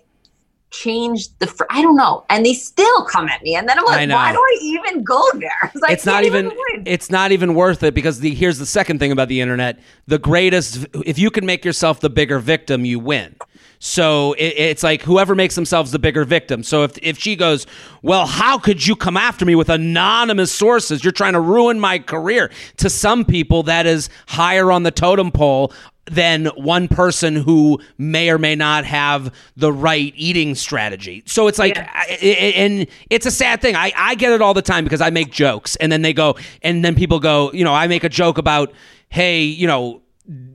change 0.71 1.37
the, 1.37 1.47
fr- 1.47 1.65
I 1.69 1.81
don't 1.81 1.95
know. 1.95 2.25
And 2.29 2.45
they 2.45 2.53
still 2.53 3.05
come 3.05 3.27
at 3.27 3.43
me. 3.43 3.55
And 3.55 3.67
then 3.67 3.77
I'm 3.77 3.85
like, 3.85 4.09
why 4.09 4.31
do 4.31 4.39
I 4.39 4.57
even 4.61 5.03
go 5.03 5.21
there? 5.35 5.49
It's, 5.73 5.81
like, 5.81 5.91
it's 5.91 6.05
not 6.05 6.23
even 6.23 6.51
it's 6.85 7.09
not 7.09 7.31
even 7.31 7.53
worth 7.55 7.83
it 7.83 7.93
because 7.93 8.19
the 8.19 8.33
here's 8.33 8.57
the 8.57 8.65
second 8.65 8.99
thing 8.99 9.11
about 9.11 9.27
the 9.29 9.41
internet. 9.41 9.79
The 10.07 10.19
greatest 10.19 10.85
if 11.05 11.17
you 11.17 11.29
can 11.29 11.45
make 11.45 11.63
yourself 11.63 11.99
the 11.99 12.09
bigger 12.09 12.39
victim 12.39 12.83
you 12.85 12.99
win. 12.99 13.35
So 13.79 14.33
it, 14.33 14.53
it's 14.57 14.83
like 14.83 15.01
whoever 15.01 15.33
makes 15.33 15.55
themselves 15.55 15.91
the 15.91 15.99
bigger 15.99 16.25
victim. 16.25 16.63
So 16.63 16.83
if 16.83 16.97
if 17.01 17.17
she 17.17 17.35
goes 17.35 17.65
well 18.01 18.25
how 18.25 18.57
could 18.59 18.85
you 18.85 18.95
come 18.95 19.17
after 19.17 19.45
me 19.45 19.55
with 19.55 19.69
anonymous 19.69 20.51
sources? 20.51 21.03
You're 21.03 21.11
trying 21.11 21.33
to 21.33 21.41
ruin 21.41 21.79
my 21.79 21.99
career. 21.99 22.51
To 22.77 22.89
some 22.89 23.23
people 23.23 23.63
that 23.63 23.85
is 23.85 24.09
higher 24.27 24.71
on 24.71 24.83
the 24.83 24.91
totem 24.91 25.31
pole 25.31 25.73
than 26.05 26.47
one 26.55 26.87
person 26.87 27.35
who 27.35 27.79
may 27.97 28.29
or 28.29 28.37
may 28.37 28.55
not 28.55 28.85
have 28.85 29.33
the 29.55 29.71
right 29.71 30.13
eating 30.15 30.55
strategy. 30.55 31.23
So 31.25 31.47
it's 31.47 31.59
like, 31.59 31.75
Yeah. 31.75 31.89
I- 31.93 32.17
I- 32.21 32.53
and 32.57 32.87
it's 33.09 33.25
a 33.25 33.31
sad 33.31 33.61
thing. 33.61 33.75
I, 33.75 33.93
I 33.95 34.15
get 34.15 34.31
it 34.31 34.41
all 34.41 34.53
the 34.53 34.61
time 34.63 34.83
because 34.83 34.99
I 35.01 35.09
make 35.11 35.31
jokes 35.31 35.75
and 35.77 35.91
then 35.91 36.01
they 36.01 36.13
go, 36.13 36.35
and 36.63 36.83
then 36.83 36.95
people 36.95 37.19
go, 37.19 37.51
you 37.53 37.63
know, 37.63 37.73
I 37.73 37.87
make 37.87 38.03
a 38.03 38.09
joke 38.09 38.37
about, 38.39 38.73
hey, 39.09 39.43
you 39.43 39.67
know, 39.67 40.01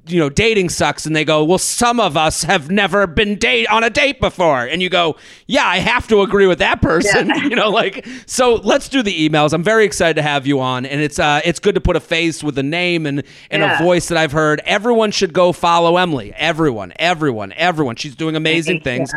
you 0.07 0.19
know, 0.21 0.31
dating 0.31 0.69
sucks, 0.71 1.05
and 1.05 1.15
they 1.15 1.25
go, 1.25 1.45
well, 1.45 1.59
some 1.59 2.01
of 2.01 2.17
us 2.17 2.45
have 2.45 2.71
never 2.71 3.07
been 3.07 3.37
date 3.37 3.67
on 3.69 3.85
a 3.85 3.91
date 3.91 4.21
before, 4.21 4.65
and 4.65 4.81
you 4.81 4.89
go, 4.89 5.17
yeah, 5.47 5.67
I 5.67 5.79
have 5.79 6.09
to 6.09 6.23
agree 6.23 6.47
with 6.47 6.61
that 6.61 6.81
person, 6.81 7.29
Yeah. 7.29 7.37
you 7.45 7.57
know, 7.57 7.71
like. 7.71 8.07
So 8.27 8.55
let's 8.55 8.89
do 8.89 9.03
the 9.03 9.29
emails. 9.29 9.53
I'm 9.53 9.63
very 9.63 9.85
excited 9.85 10.15
to 10.15 10.23
have 10.23 10.47
you 10.47 10.61
on, 10.61 10.87
and 10.87 11.01
it's 11.01 11.19
uh, 11.19 11.41
it's 11.45 11.59
good 11.59 11.75
to 11.75 11.81
put 11.81 11.97
a 11.97 12.01
face 12.01 12.43
with 12.43 12.57
a 12.59 12.63
name 12.63 13.05
and 13.07 13.23
and 13.51 13.63
a 13.63 13.77
voice 13.79 14.09
that 14.09 14.17
I've 14.19 14.33
heard. 14.33 14.61
Everyone 14.65 15.11
should 15.11 15.33
go 15.33 15.53
follow 15.53 15.97
Emily. 15.97 16.33
Everyone, 16.37 16.93
everyone, 16.97 17.53
everyone. 17.57 17.97
She's 17.97 18.17
doing 18.17 18.37
amazing 18.37 18.81
things 18.81 19.13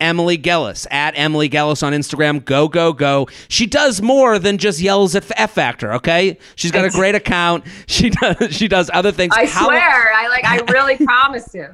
Emily 0.00 0.38
Gellis, 0.38 0.86
at 0.90 1.14
Emily 1.16 1.48
Gellis 1.48 1.82
on 1.82 1.92
Instagram. 1.92 2.44
Go, 2.44 2.68
go, 2.68 2.92
go. 2.92 3.28
She 3.48 3.66
does 3.66 4.00
more 4.02 4.38
than 4.38 4.58
just 4.58 4.80
yells 4.80 5.14
at 5.14 5.30
F 5.38 5.52
Factor, 5.52 5.92
okay? 5.94 6.38
She's 6.56 6.70
got 6.72 6.84
a 6.84 6.90
great 6.90 7.14
account. 7.14 7.64
She 7.86 8.10
does 8.10 8.36
she 8.54 8.66
does 8.68 8.90
other 8.92 9.12
things. 9.12 9.34
I 9.36 9.46
How- 9.46 9.66
swear. 9.66 10.12
I 10.14 10.28
like, 10.28 10.44
I 10.44 10.56
really 10.72 10.96
promise 10.96 11.54
you. 11.54 11.68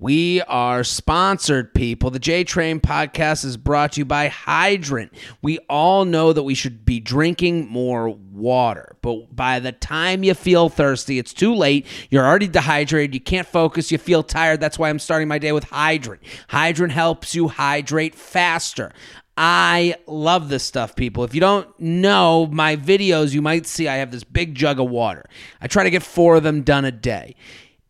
We 0.00 0.42
are 0.42 0.84
sponsored, 0.84 1.74
people. 1.74 2.10
The 2.10 2.20
J 2.20 2.44
Train 2.44 2.78
podcast 2.78 3.44
is 3.44 3.56
brought 3.56 3.92
to 3.92 4.02
you 4.02 4.04
by 4.04 4.28
Hydrant. 4.28 5.12
We 5.42 5.58
all 5.68 6.04
know 6.04 6.32
that 6.32 6.44
we 6.44 6.54
should 6.54 6.84
be 6.84 7.00
drinking 7.00 7.66
more 7.66 8.10
water, 8.10 8.94
but 9.02 9.34
by 9.34 9.58
the 9.58 9.72
time 9.72 10.22
you 10.22 10.34
feel 10.34 10.68
thirsty, 10.68 11.18
it's 11.18 11.34
too 11.34 11.52
late. 11.52 11.84
You're 12.10 12.24
already 12.24 12.46
dehydrated. 12.46 13.12
You 13.12 13.20
can't 13.20 13.48
focus. 13.48 13.90
You 13.90 13.98
feel 13.98 14.22
tired. 14.22 14.60
That's 14.60 14.78
why 14.78 14.88
I'm 14.88 15.00
starting 15.00 15.26
my 15.26 15.38
day 15.38 15.50
with 15.50 15.64
Hydrant. 15.64 16.22
Hydrant 16.48 16.92
helps 16.92 17.34
you 17.34 17.48
hydrate 17.48 18.14
faster. 18.14 18.92
I 19.36 19.96
love 20.06 20.48
this 20.48 20.62
stuff, 20.62 20.94
people. 20.94 21.24
If 21.24 21.34
you 21.34 21.40
don't 21.40 21.68
know 21.80 22.46
my 22.46 22.76
videos, 22.76 23.34
you 23.34 23.42
might 23.42 23.66
see 23.66 23.88
I 23.88 23.96
have 23.96 24.12
this 24.12 24.24
big 24.24 24.54
jug 24.54 24.78
of 24.78 24.90
water. 24.90 25.24
I 25.60 25.66
try 25.66 25.82
to 25.82 25.90
get 25.90 26.04
four 26.04 26.36
of 26.36 26.44
them 26.44 26.62
done 26.62 26.84
a 26.84 26.92
day. 26.92 27.34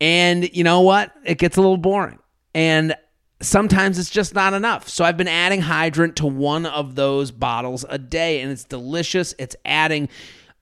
And 0.01 0.55
you 0.55 0.65
know 0.65 0.81
what? 0.81 1.13
It 1.25 1.39
gets 1.39 1.57
a 1.57 1.61
little 1.61 1.77
boring. 1.77 2.19
And 2.55 2.95
sometimes 3.41 3.99
it's 3.99 4.11
just 4.11 4.35
not 4.35 4.53
enough. 4.55 4.89
So 4.89 5.05
I've 5.05 5.17
been 5.17 5.29
adding 5.29 5.61
hydrant 5.61 6.17
to 6.17 6.27
one 6.27 6.67
of 6.67 6.95
those 6.95 7.31
bottles 7.31 7.85
a 7.89 7.99
day, 7.99 8.41
and 8.41 8.51
it's 8.51 8.65
delicious. 8.65 9.35
It's 9.39 9.57
adding 9.65 10.09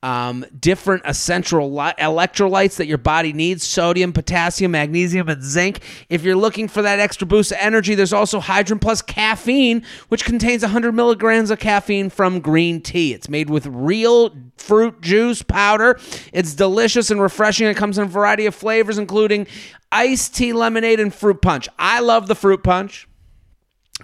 um, 0.06 0.46
different 0.60 1.02
essential 1.04 1.68
li- 1.74 1.92
electrolytes 1.98 2.76
that 2.76 2.86
your 2.86 2.96
body 2.96 3.32
needs 3.32 3.66
sodium, 3.66 4.12
potassium, 4.12 4.70
magnesium, 4.70 5.28
and 5.28 5.42
zinc. 5.42 5.80
If 6.08 6.22
you're 6.22 6.36
looking 6.36 6.68
for 6.68 6.80
that 6.82 7.00
extra 7.00 7.26
boost 7.26 7.50
of 7.50 7.58
energy, 7.60 7.96
there's 7.96 8.12
also 8.12 8.38
Hydrant 8.38 8.80
Plus 8.82 9.02
caffeine, 9.02 9.82
which 10.08 10.24
contains 10.24 10.62
100 10.62 10.92
milligrams 10.92 11.50
of 11.50 11.58
caffeine 11.58 12.08
from 12.08 12.38
green 12.38 12.80
tea. 12.80 13.14
It's 13.14 13.28
made 13.28 13.50
with 13.50 13.66
real 13.66 14.30
fruit 14.56 15.00
juice 15.00 15.42
powder. 15.42 15.98
It's 16.32 16.54
delicious 16.54 17.10
and 17.10 17.20
refreshing. 17.20 17.66
It 17.66 17.76
comes 17.76 17.98
in 17.98 18.04
a 18.04 18.06
variety 18.06 18.46
of 18.46 18.54
flavors, 18.54 18.98
including 18.98 19.48
iced 19.90 20.36
tea, 20.36 20.52
lemonade, 20.52 21.00
and 21.00 21.12
fruit 21.12 21.42
punch. 21.42 21.68
I 21.80 21.98
love 21.98 22.28
the 22.28 22.36
fruit 22.36 22.62
punch. 22.62 23.08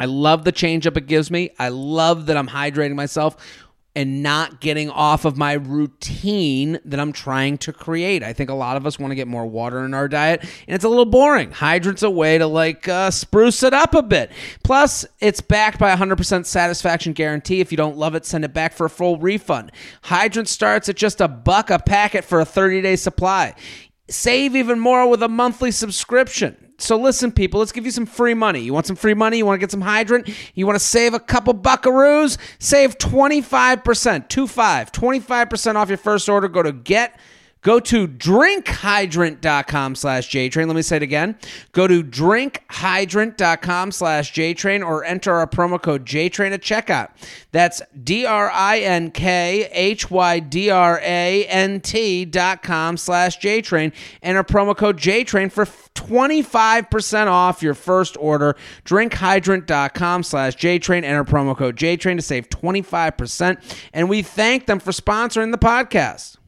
I 0.00 0.06
love 0.06 0.42
the 0.42 0.52
change 0.52 0.84
up 0.84 0.96
it 0.96 1.06
gives 1.06 1.30
me. 1.30 1.50
I 1.60 1.68
love 1.68 2.26
that 2.26 2.36
I'm 2.36 2.48
hydrating 2.48 2.96
myself 2.96 3.36
and 3.94 4.22
not 4.22 4.60
getting 4.60 4.88
off 4.88 5.24
of 5.24 5.36
my 5.36 5.52
routine 5.52 6.78
that 6.84 6.98
I'm 6.98 7.12
trying 7.12 7.58
to 7.58 7.72
create. 7.72 8.22
I 8.22 8.32
think 8.32 8.48
a 8.48 8.54
lot 8.54 8.76
of 8.76 8.86
us 8.86 8.98
want 8.98 9.10
to 9.10 9.14
get 9.14 9.28
more 9.28 9.46
water 9.46 9.84
in 9.84 9.92
our 9.92 10.08
diet, 10.08 10.40
and 10.40 10.74
it's 10.74 10.84
a 10.84 10.88
little 10.88 11.04
boring. 11.04 11.50
Hydrant's 11.50 12.02
a 12.02 12.10
way 12.10 12.38
to 12.38 12.46
like 12.46 12.88
uh, 12.88 13.10
spruce 13.10 13.62
it 13.62 13.74
up 13.74 13.94
a 13.94 14.02
bit. 14.02 14.32
Plus, 14.64 15.04
it's 15.20 15.40
backed 15.40 15.78
by 15.78 15.92
a 15.92 15.96
100% 15.96 16.46
satisfaction 16.46 17.12
guarantee. 17.12 17.60
If 17.60 17.70
you 17.70 17.76
don't 17.76 17.98
love 17.98 18.14
it, 18.14 18.24
send 18.24 18.44
it 18.44 18.54
back 18.54 18.72
for 18.72 18.86
a 18.86 18.90
full 18.90 19.18
refund. 19.18 19.72
Hydrant 20.02 20.48
starts 20.48 20.88
at 20.88 20.96
just 20.96 21.20
a 21.20 21.28
buck 21.28 21.70
a 21.70 21.78
packet 21.78 22.24
for 22.24 22.40
a 22.40 22.44
30 22.44 22.82
day 22.82 22.96
supply. 22.96 23.54
Save 24.12 24.54
even 24.56 24.78
more 24.78 25.08
with 25.08 25.22
a 25.22 25.28
monthly 25.28 25.70
subscription. 25.70 26.56
So 26.78 26.96
listen, 26.96 27.30
people, 27.32 27.60
let's 27.60 27.72
give 27.72 27.84
you 27.84 27.92
some 27.92 28.06
free 28.06 28.34
money. 28.34 28.60
You 28.60 28.72
want 28.74 28.86
some 28.86 28.96
free 28.96 29.14
money? 29.14 29.38
You 29.38 29.46
want 29.46 29.56
to 29.56 29.60
get 29.60 29.70
some 29.70 29.80
hydrant? 29.80 30.28
You 30.54 30.66
want 30.66 30.78
to 30.78 30.84
save 30.84 31.14
a 31.14 31.20
couple 31.20 31.54
buckaroos? 31.54 32.38
Save 32.58 32.98
25%, 32.98 34.28
25, 34.28 34.92
25% 34.92 35.74
off 35.76 35.88
your 35.88 35.98
first 35.98 36.28
order. 36.28 36.48
Go 36.48 36.62
to 36.62 36.72
get 36.72 37.18
Go 37.62 37.78
to 37.78 38.08
drinkhydrant.com 38.08 39.94
slash 39.94 40.28
JTrain. 40.28 40.66
Let 40.66 40.74
me 40.74 40.82
say 40.82 40.96
it 40.96 41.02
again. 41.02 41.36
Go 41.70 41.86
to 41.86 42.02
drinkhydrant.com 42.02 43.92
slash 43.92 44.32
JTrain 44.32 44.84
or 44.84 45.04
enter 45.04 45.32
our 45.32 45.46
promo 45.46 45.80
code 45.80 46.04
JTrain 46.04 46.50
at 46.52 46.60
checkout. 46.60 47.10
That's 47.52 47.80
D 48.02 48.26
R 48.26 48.50
I 48.50 48.80
N 48.80 49.12
K 49.12 49.68
H 49.70 50.10
Y 50.10 50.40
D 50.40 50.70
R 50.70 51.00
A 51.02 51.44
N 51.46 51.80
T 51.80 52.24
dot 52.24 52.64
com 52.64 52.96
slash 52.96 53.38
JTrain. 53.38 53.92
Enter 54.22 54.42
promo 54.42 54.76
code 54.76 54.98
JTrain 54.98 55.52
for 55.52 55.64
25% 55.64 57.26
off 57.28 57.62
your 57.62 57.74
first 57.74 58.16
order. 58.18 58.56
Drinkhydrant.com 58.84 60.24
slash 60.24 60.56
JTrain. 60.56 61.04
Enter 61.04 61.24
promo 61.24 61.56
code 61.56 61.76
JTrain 61.76 62.16
to 62.16 62.22
save 62.22 62.48
25%. 62.48 63.78
And 63.92 64.08
we 64.08 64.22
thank 64.22 64.66
them 64.66 64.80
for 64.80 64.90
sponsoring 64.90 65.52
the 65.52 65.58
podcast. 65.58 66.38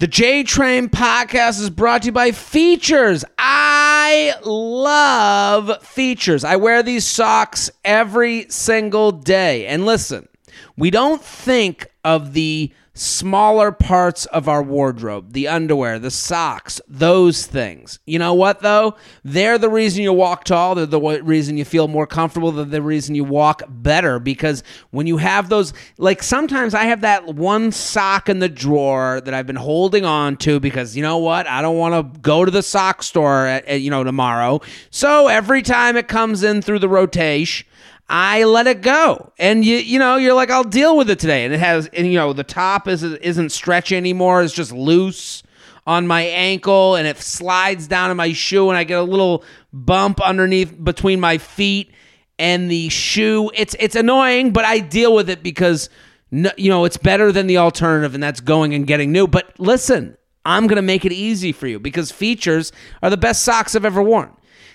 The 0.00 0.08
J 0.08 0.42
Train 0.42 0.88
podcast 0.88 1.60
is 1.60 1.70
brought 1.70 2.02
to 2.02 2.06
you 2.06 2.12
by 2.12 2.32
Feetures. 2.32 3.24
I 3.38 4.34
love 4.44 5.80
Feetures. 5.84 6.42
I 6.42 6.56
wear 6.56 6.82
these 6.82 7.04
socks 7.04 7.70
every 7.84 8.46
single 8.50 9.12
day. 9.12 9.66
And 9.68 9.86
listen, 9.86 10.28
We 10.76 10.90
don't 10.90 11.22
think 11.22 11.88
of 12.04 12.32
the 12.32 12.72
smaller 12.96 13.72
parts 13.72 14.24
of 14.26 14.48
our 14.48 14.62
wardrobe 14.62 15.32
the 15.32 15.48
underwear, 15.48 15.98
the 15.98 16.10
socks, 16.10 16.80
those 16.88 17.44
things. 17.44 17.98
You 18.06 18.20
know 18.20 18.34
what, 18.34 18.60
though? 18.60 18.94
They're 19.24 19.58
the 19.58 19.68
reason 19.68 20.04
you 20.04 20.12
walk 20.12 20.44
tall. 20.44 20.76
They're 20.76 20.86
the 20.86 21.00
reason 21.00 21.56
you 21.56 21.64
feel 21.64 21.88
more 21.88 22.06
comfortable. 22.06 22.52
They're 22.52 22.64
the 22.64 22.82
reason 22.82 23.16
you 23.16 23.24
walk 23.24 23.62
better 23.68 24.20
because 24.20 24.62
when 24.90 25.06
you 25.08 25.16
have 25.16 25.48
those, 25.48 25.72
like 25.98 26.22
sometimes 26.22 26.72
I 26.72 26.84
have 26.84 27.00
that 27.00 27.34
one 27.34 27.72
sock 27.72 28.28
in 28.28 28.38
the 28.38 28.48
drawer 28.48 29.20
that 29.20 29.34
I've 29.34 29.46
been 29.46 29.56
holding 29.56 30.04
on 30.04 30.36
to 30.38 30.60
because 30.60 30.96
you 30.96 31.02
know 31.02 31.18
what? 31.18 31.48
I 31.48 31.62
don't 31.62 31.76
want 31.76 32.14
to 32.14 32.20
go 32.20 32.44
to 32.44 32.50
the 32.50 32.62
sock 32.62 33.02
store 33.02 33.46
at, 33.46 33.64
at, 33.66 33.80
you 33.80 33.90
know 33.90 34.04
tomorrow. 34.04 34.60
So 34.90 35.26
every 35.26 35.62
time 35.62 35.96
it 35.96 36.06
comes 36.06 36.44
in 36.44 36.62
through 36.62 36.78
the 36.78 36.88
rotation, 36.88 37.66
I 38.08 38.44
let 38.44 38.66
it 38.66 38.82
go. 38.82 39.32
And 39.38 39.64
you 39.64 39.76
you 39.76 39.98
know, 39.98 40.16
you're 40.16 40.34
like 40.34 40.50
I'll 40.50 40.64
deal 40.64 40.96
with 40.96 41.10
it 41.10 41.18
today. 41.18 41.44
And 41.44 41.54
it 41.54 41.60
has 41.60 41.88
and 41.92 42.06
you 42.06 42.14
know, 42.14 42.32
the 42.32 42.44
top 42.44 42.88
is 42.88 43.02
isn't 43.02 43.50
stretchy 43.50 43.96
anymore. 43.96 44.42
It's 44.42 44.54
just 44.54 44.72
loose 44.72 45.42
on 45.86 46.06
my 46.06 46.22
ankle 46.22 46.96
and 46.96 47.06
it 47.06 47.18
slides 47.18 47.86
down 47.86 48.10
in 48.10 48.16
my 48.16 48.32
shoe 48.32 48.68
and 48.70 48.78
I 48.78 48.84
get 48.84 48.98
a 48.98 49.02
little 49.02 49.44
bump 49.72 50.20
underneath 50.20 50.82
between 50.82 51.20
my 51.20 51.38
feet 51.38 51.92
and 52.38 52.70
the 52.70 52.88
shoe. 52.88 53.50
It's 53.54 53.76
it's 53.78 53.96
annoying, 53.96 54.52
but 54.52 54.64
I 54.64 54.80
deal 54.80 55.14
with 55.14 55.30
it 55.30 55.42
because 55.42 55.88
you 56.30 56.68
know, 56.68 56.84
it's 56.84 56.96
better 56.96 57.30
than 57.30 57.46
the 57.46 57.58
alternative 57.58 58.14
and 58.14 58.22
that's 58.22 58.40
going 58.40 58.74
and 58.74 58.86
getting 58.86 59.12
new. 59.12 59.26
But 59.26 59.58
listen, 59.60 60.16
I'm 60.44 60.66
going 60.66 60.76
to 60.76 60.82
make 60.82 61.04
it 61.04 61.12
easy 61.12 61.52
for 61.52 61.66
you 61.66 61.78
because 61.78 62.10
Feetures 62.10 62.72
are 63.02 63.10
the 63.10 63.16
best 63.16 63.42
socks 63.44 63.76
I've 63.76 63.84
ever 63.84 64.02
worn. 64.02 64.34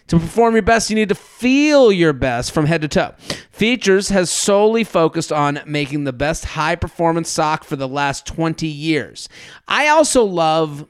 To 0.09 0.19
perform 0.19 0.55
your 0.55 0.63
best, 0.63 0.89
you 0.89 0.95
need 0.95 1.09
to 1.09 1.15
feel 1.15 1.91
your 1.91 2.13
best 2.13 2.51
from 2.51 2.65
head 2.65 2.81
to 2.81 2.87
toe. 2.87 3.13
Feetures 3.51 4.09
has 4.09 4.31
solely 4.31 4.83
focused 4.83 5.31
on 5.31 5.59
making 5.67 6.03
the 6.03 6.13
best 6.13 6.45
high 6.45 6.75
performance 6.75 7.29
sock 7.29 7.63
for 7.63 7.75
the 7.75 7.87
last 7.87 8.25
20 8.25 8.65
years. 8.65 9.29
I 9.67 9.87
also 9.89 10.23
love 10.23 10.87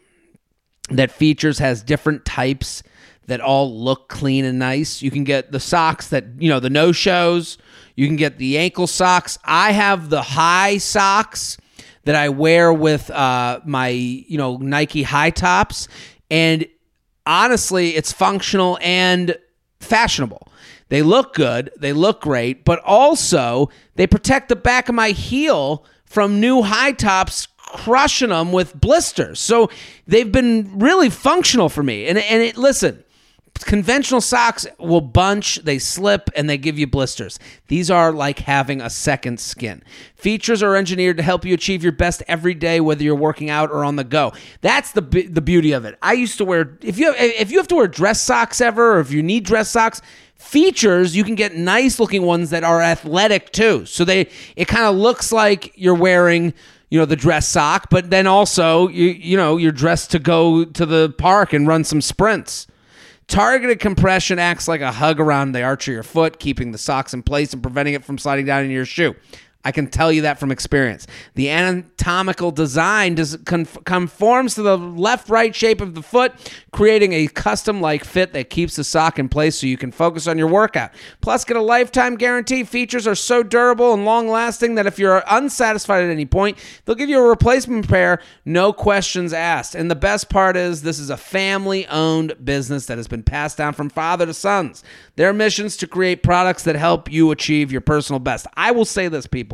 that 0.90 1.12
Feetures 1.12 1.60
has 1.60 1.84
different 1.84 2.24
types 2.24 2.82
that 3.28 3.42
all 3.42 3.78
look 3.78 4.08
clean 4.08 4.46
and 4.46 4.58
nice. 4.58 5.02
You 5.02 5.12
can 5.12 5.26
get 5.26 5.52
the 5.52 5.60
socks 5.60 6.08
that, 6.08 6.24
you 6.38 6.48
know, 6.48 6.62
the 6.62 6.70
no 6.70 6.94
shows, 6.94 7.58
you 7.98 8.08
can 8.08 8.16
get 8.16 8.38
the 8.38 8.58
ankle 8.58 8.88
socks. 8.88 9.38
I 9.44 9.74
have 9.74 10.10
the 10.10 10.22
high 10.22 10.78
socks 10.78 11.58
that 12.06 12.16
I 12.16 12.30
wear 12.30 12.72
with 12.72 13.12
uh, 13.12 13.60
my, 13.66 13.90
you 13.90 14.38
know, 14.38 14.56
Nike 14.56 15.04
high 15.04 15.32
tops. 15.32 15.90
And 16.32 16.66
honestly, 17.30 17.96
it's 17.96 18.12
functional 18.12 18.80
and 18.82 19.38
fashionable. 19.80 20.48
They 20.90 21.04
look 21.04 21.36
good, 21.36 21.70
they 21.78 21.94
look 21.94 22.22
great, 22.22 22.66
but 22.66 22.80
also 22.80 23.70
they 23.96 24.08
protect 24.08 24.50
the 24.50 24.56
back 24.56 24.90
of 24.90 24.96
my 24.96 25.10
heel 25.12 25.86
from 26.06 26.42
new 26.42 26.64
high 26.64 26.94
tops 26.94 27.48
crushing 27.58 28.30
them 28.30 28.52
with 28.52 28.74
blisters. 28.74 29.40
So 29.40 29.70
they've 30.08 30.32
been 30.32 30.80
really 30.80 31.12
functional 31.12 31.70
for 31.70 31.84
me. 31.84 32.08
And 32.08 32.18
and 32.18 32.42
it, 32.42 32.58
listen, 32.58 33.04
conventional 33.64 34.22
socks 34.22 34.66
will 34.78 35.02
bunch, 35.02 35.58
they 35.58 35.80
slip, 35.80 36.30
and 36.36 36.50
they 36.50 36.58
give 36.58 36.78
you 36.78 36.88
blisters. 36.88 37.40
These 37.68 37.90
are 37.92 38.12
like 38.12 38.40
having 38.40 38.82
a 38.82 38.90
second 38.90 39.40
skin. 39.40 39.84
Feetures 40.16 40.64
are 40.64 40.76
engineered 40.76 41.18
to 41.18 41.24
help 41.24 41.46
you 41.46 41.54
achieve 41.54 41.84
your 41.84 41.92
best 41.92 42.24
every 42.28 42.54
day, 42.54 42.80
whether 42.80 43.04
you're 43.04 43.16
working 43.16 43.50
out 43.50 43.72
or 43.72 43.84
on 43.84 43.96
the 43.96 44.04
go. 44.04 44.34
That's 44.62 44.92
the 44.92 45.02
the 45.02 45.42
beauty 45.42 45.72
of 45.72 45.86
it. 45.86 45.98
I 46.02 46.14
used 46.14 46.38
to 46.38 46.46
wear 46.46 46.78
if 46.82 46.98
you 46.98 47.14
if 47.18 47.52
you 47.52 47.58
have 47.58 47.68
to 47.70 47.76
wear 47.76 47.88
dress 47.88 48.22
socks 48.22 48.62
ever, 48.62 48.98
or 48.98 49.00
if 49.00 49.12
you 49.12 49.24
need 49.24 49.46
dress 49.46 49.70
socks. 49.70 50.02
Feetures 50.36 51.18
you 51.18 51.26
can 51.26 51.36
get 51.36 51.56
nice 51.56 52.00
looking 52.00 52.22
ones 52.22 52.50
that 52.52 52.64
are 52.64 52.82
athletic 52.82 53.52
too. 53.52 53.86
So 53.86 54.06
they 54.06 54.30
it 54.56 54.70
kind 54.70 54.86
of 54.86 54.96
looks 54.96 55.34
like 55.34 55.74
you're 55.76 55.94
wearing 55.94 56.54
you 56.90 56.98
know 56.98 57.06
the 57.06 57.16
dress 57.16 57.48
sock 57.48 57.90
but 57.90 58.10
then 58.10 58.26
also 58.26 58.88
you 58.88 59.08
you 59.08 59.38
know 59.38 59.58
you're 59.58 59.72
dressed 59.72 60.12
to 60.12 60.20
go 60.20 60.66
to 60.66 60.86
the 60.86 61.14
park 61.18 61.54
and 61.54 61.68
run 61.68 61.84
some 61.84 62.02
sprints 62.02 62.68
Targeted 63.30 63.80
compression 63.80 64.40
acts 64.40 64.68
like 64.68 64.82
a 64.82 64.92
hug 64.92 65.20
around 65.20 65.52
the 65.52 65.62
arch 65.62 65.88
of 65.88 65.94
your 65.94 66.02
foot, 66.02 66.40
keeping 66.40 66.72
the 66.72 66.80
socks 66.80 67.14
in 67.14 67.22
place 67.22 67.54
and 67.54 67.62
preventing 67.62 67.94
it 67.94 68.04
from 68.04 68.18
sliding 68.18 68.48
down 68.48 68.64
into 68.64 68.74
your 68.74 68.86
shoe. 68.86 69.16
I 69.66 69.74
can 69.74 69.88
tell 69.88 70.10
you 70.10 70.22
that 70.22 70.40
from 70.40 70.52
experience. 70.52 71.06
The 71.36 71.50
anatomical 71.50 72.52
design 72.52 73.16
does, 73.16 73.38
conforms 73.44 74.56
to 74.56 74.62
the 74.62 74.78
left 74.78 75.28
right 75.28 75.54
shape 75.54 75.82
of 75.82 75.96
the 75.96 76.02
foot, 76.02 76.32
creating 76.72 77.12
a 77.12 77.28
custom 77.28 77.82
like 77.82 78.06
fit 78.06 78.32
that 78.32 78.50
keeps 78.50 78.78
the 78.78 78.86
sock 78.86 79.20
in 79.20 79.28
place 79.28 79.60
so 79.60 79.68
you 79.68 79.76
can 79.76 79.92
focus 79.92 80.28
on 80.28 80.38
your 80.38 80.48
workout. 80.48 80.92
Plus, 81.20 81.44
get 81.44 81.58
a 81.58 81.62
lifetime 81.62 82.16
guarantee. 82.16 82.64
Feetures 82.64 83.06
are 83.06 83.16
so 83.16 83.44
durable 83.44 83.94
and 83.94 84.06
long 84.06 84.30
lasting 84.30 84.76
that 84.76 84.88
if 84.88 84.98
you're 84.98 85.24
unsatisfied 85.28 86.06
at 86.06 86.10
any 86.10 86.26
point, 86.26 86.58
they'll 86.86 86.96
give 86.96 87.10
you 87.10 87.20
a 87.20 87.28
replacement 87.28 87.90
pair, 87.90 88.22
no 88.46 88.72
questions 88.72 89.34
asked. 89.34 89.76
And 89.76 89.92
the 89.92 89.96
best 89.96 90.30
part 90.30 90.56
is, 90.56 90.84
this 90.84 91.00
is 91.00 91.10
a 91.10 91.18
family 91.18 91.86
owned 91.88 92.34
business 92.46 92.86
that 92.86 92.98
has 92.98 93.10
been 93.10 93.24
passed 93.24 93.58
down 93.58 93.74
from 93.74 93.90
father 93.90 94.26
to 94.26 94.34
sons. 94.34 94.86
Their 95.18 95.34
mission 95.34 95.66
is 95.66 95.76
to 95.78 95.88
create 95.88 96.24
products 96.24 96.64
that 96.64 96.78
help 96.78 97.12
you 97.12 97.32
achieve 97.32 97.74
your 97.74 97.82
personal 97.82 98.20
best. 98.20 98.48
I 98.54 98.72
will 98.72 98.86
say 98.86 99.10
this, 99.10 99.28
people 99.28 99.49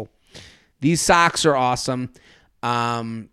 these 0.79 1.01
socks 1.01 1.45
are 1.45 1.55
awesome. 1.55 2.11
Um, 2.63 3.29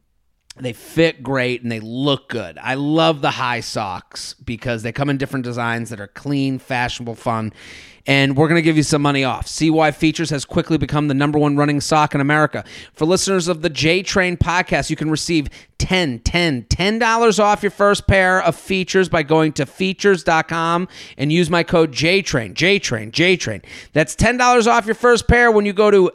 they 0.56 0.74
fit 0.74 1.22
great 1.22 1.62
and 1.62 1.72
they 1.72 1.80
look 1.80 2.28
good. 2.28 2.58
I 2.58 2.74
love 2.74 3.22
the 3.22 3.30
high 3.30 3.60
socks 3.60 4.34
because 4.34 4.82
they 4.82 4.92
come 4.92 5.08
in 5.08 5.16
different 5.16 5.44
designs 5.44 5.88
that 5.90 6.00
are 6.00 6.08
clean, 6.08 6.58
fashionable, 6.58 7.14
fun. 7.14 7.54
And 8.06 8.36
we're 8.36 8.48
going 8.48 8.58
to 8.58 8.62
give 8.62 8.76
you 8.76 8.82
some 8.82 9.00
money 9.00 9.24
off. 9.24 9.46
CY 9.46 9.92
Feetures 9.92 10.28
has 10.30 10.44
quickly 10.44 10.76
become 10.76 11.08
the 11.08 11.14
number 11.14 11.38
one 11.38 11.56
running 11.56 11.80
sock 11.80 12.14
in 12.14 12.20
America. 12.20 12.64
For 12.92 13.06
listeners 13.06 13.48
of 13.48 13.62
the 13.62 13.70
J 13.70 14.02
Train 14.02 14.36
podcast, 14.36 14.90
you 14.90 14.96
can 14.96 15.10
receive 15.10 15.48
10, 15.78 16.18
10, 16.18 16.64
$10 16.64 17.40
off 17.40 17.62
your 17.62 17.70
first 17.70 18.06
pair 18.06 18.42
of 18.42 18.56
Feetures 18.56 19.08
by 19.08 19.22
going 19.22 19.52
to 19.54 19.64
feetures.com 19.64 20.88
and 21.16 21.32
use 21.32 21.48
my 21.48 21.62
code 21.62 21.92
JTRAIN, 21.92 22.54
JTRAIN, 22.54 23.12
JTRAIN. 23.12 23.64
That's 23.92 24.16
$10 24.16 24.66
off 24.66 24.84
your 24.84 24.96
first 24.96 25.28
pair 25.28 25.50
when 25.50 25.64
you 25.64 25.72
go 25.72 25.90
to 25.90 26.10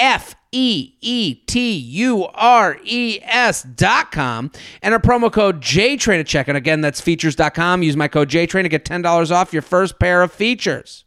F 0.00 0.34
E 0.52 0.94
E 1.00 1.34
T 1.46 1.76
U 1.76 2.26
R 2.34 2.78
E 2.82 3.18
S 3.22 3.62
dot 3.62 4.12
com 4.12 4.50
and 4.82 4.94
a 4.94 4.98
promo 4.98 5.32
code 5.32 5.60
J 5.60 5.96
train 5.96 6.18
JTRAIN 6.18 6.20
at 6.20 6.26
checkout. 6.26 6.56
Again, 6.56 6.80
that's 6.80 7.00
feetures.com. 7.00 7.82
Use 7.82 7.96
my 7.96 8.08
code 8.08 8.28
JTRAIN 8.28 8.62
to 8.62 8.68
get 8.68 8.84
$10 8.84 9.30
off 9.30 9.52
your 9.52 9.62
first 9.62 9.98
pair 9.98 10.22
of 10.22 10.32
Feetures. 10.32 11.04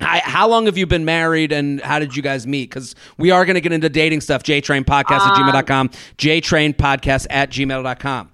I, 0.00 0.22
how 0.24 0.48
long 0.48 0.64
have 0.64 0.78
you 0.78 0.86
been 0.86 1.04
married 1.04 1.52
and 1.52 1.80
how 1.82 1.98
did 1.98 2.16
you 2.16 2.22
guys 2.22 2.46
meet? 2.46 2.70
Because 2.70 2.94
we 3.18 3.30
are 3.30 3.44
going 3.44 3.54
to 3.54 3.60
get 3.60 3.72
into 3.72 3.90
dating 3.90 4.22
stuff. 4.22 4.42
JTrain 4.42 4.84
podcast 4.84 5.20
um, 5.20 5.30
at 5.30 5.36
gmail.com. 5.36 5.88
JTrain 6.16 6.74
podcast 6.74 7.26
at 7.28 7.50
gmail.com. 7.50 8.30